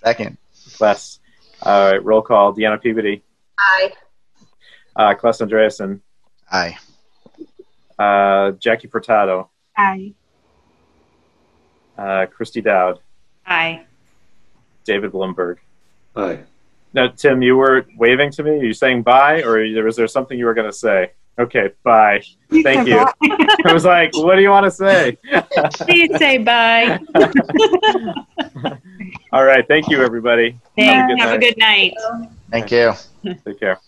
Second. 0.05 0.39
Kless. 0.71 1.19
All 1.63 1.91
right. 1.91 2.05
Roll 2.05 2.23
call. 2.23 2.55
Deanna 2.55 2.81
Peabody. 2.81 3.23
Aye. 3.59 3.93
Uh, 4.95 5.15
Kless 5.15 5.41
Andreasen. 5.41 6.01
Aye. 6.51 6.77
Uh, 7.99 8.53
Jackie 8.53 8.89
Furtado. 8.89 9.49
Aye. 9.77 10.15
Uh, 11.97 12.27
Christy 12.27 12.61
Dowd. 12.61 13.01
Aye. 13.47 13.85
David 14.85 15.13
Bloomberg. 15.13 15.57
Aye. 16.15 16.41
Now, 16.95 17.09
Tim, 17.09 17.43
you 17.43 17.57
were 17.57 17.87
waving 17.97 18.31
to 18.33 18.43
me. 18.43 18.51
Are 18.53 18.65
you 18.65 18.73
saying 18.73 19.03
bye, 19.03 19.43
or 19.43 19.59
was 19.83 19.97
there 19.97 20.07
something 20.07 20.39
you 20.39 20.47
were 20.47 20.55
going 20.55 20.71
to 20.71 20.77
say? 20.77 21.13
Okay, 21.39 21.71
bye. 21.85 22.21
Thank 22.51 22.89
you. 22.89 22.99
I 23.65 23.73
was 23.73 23.85
like, 23.85 24.11
what 24.17 24.35
do 24.35 24.43
you 24.43 24.51
want 24.51 24.65
to 24.65 24.71
say? 24.71 25.17
Please 25.87 26.11
say 26.19 26.39
bye. 26.39 26.99
All 29.33 29.45
right. 29.45 29.67
Thank 29.69 29.89
you, 29.89 30.03
everybody. 30.03 30.59
Thanks. 30.77 31.23
Have 31.23 31.31
a 31.31 31.33
night. 31.35 31.41
good 31.41 31.59
night. 31.59 31.95
Thank 32.51 32.73
you. 32.73 32.93
Take 33.45 33.61
care. 33.61 33.79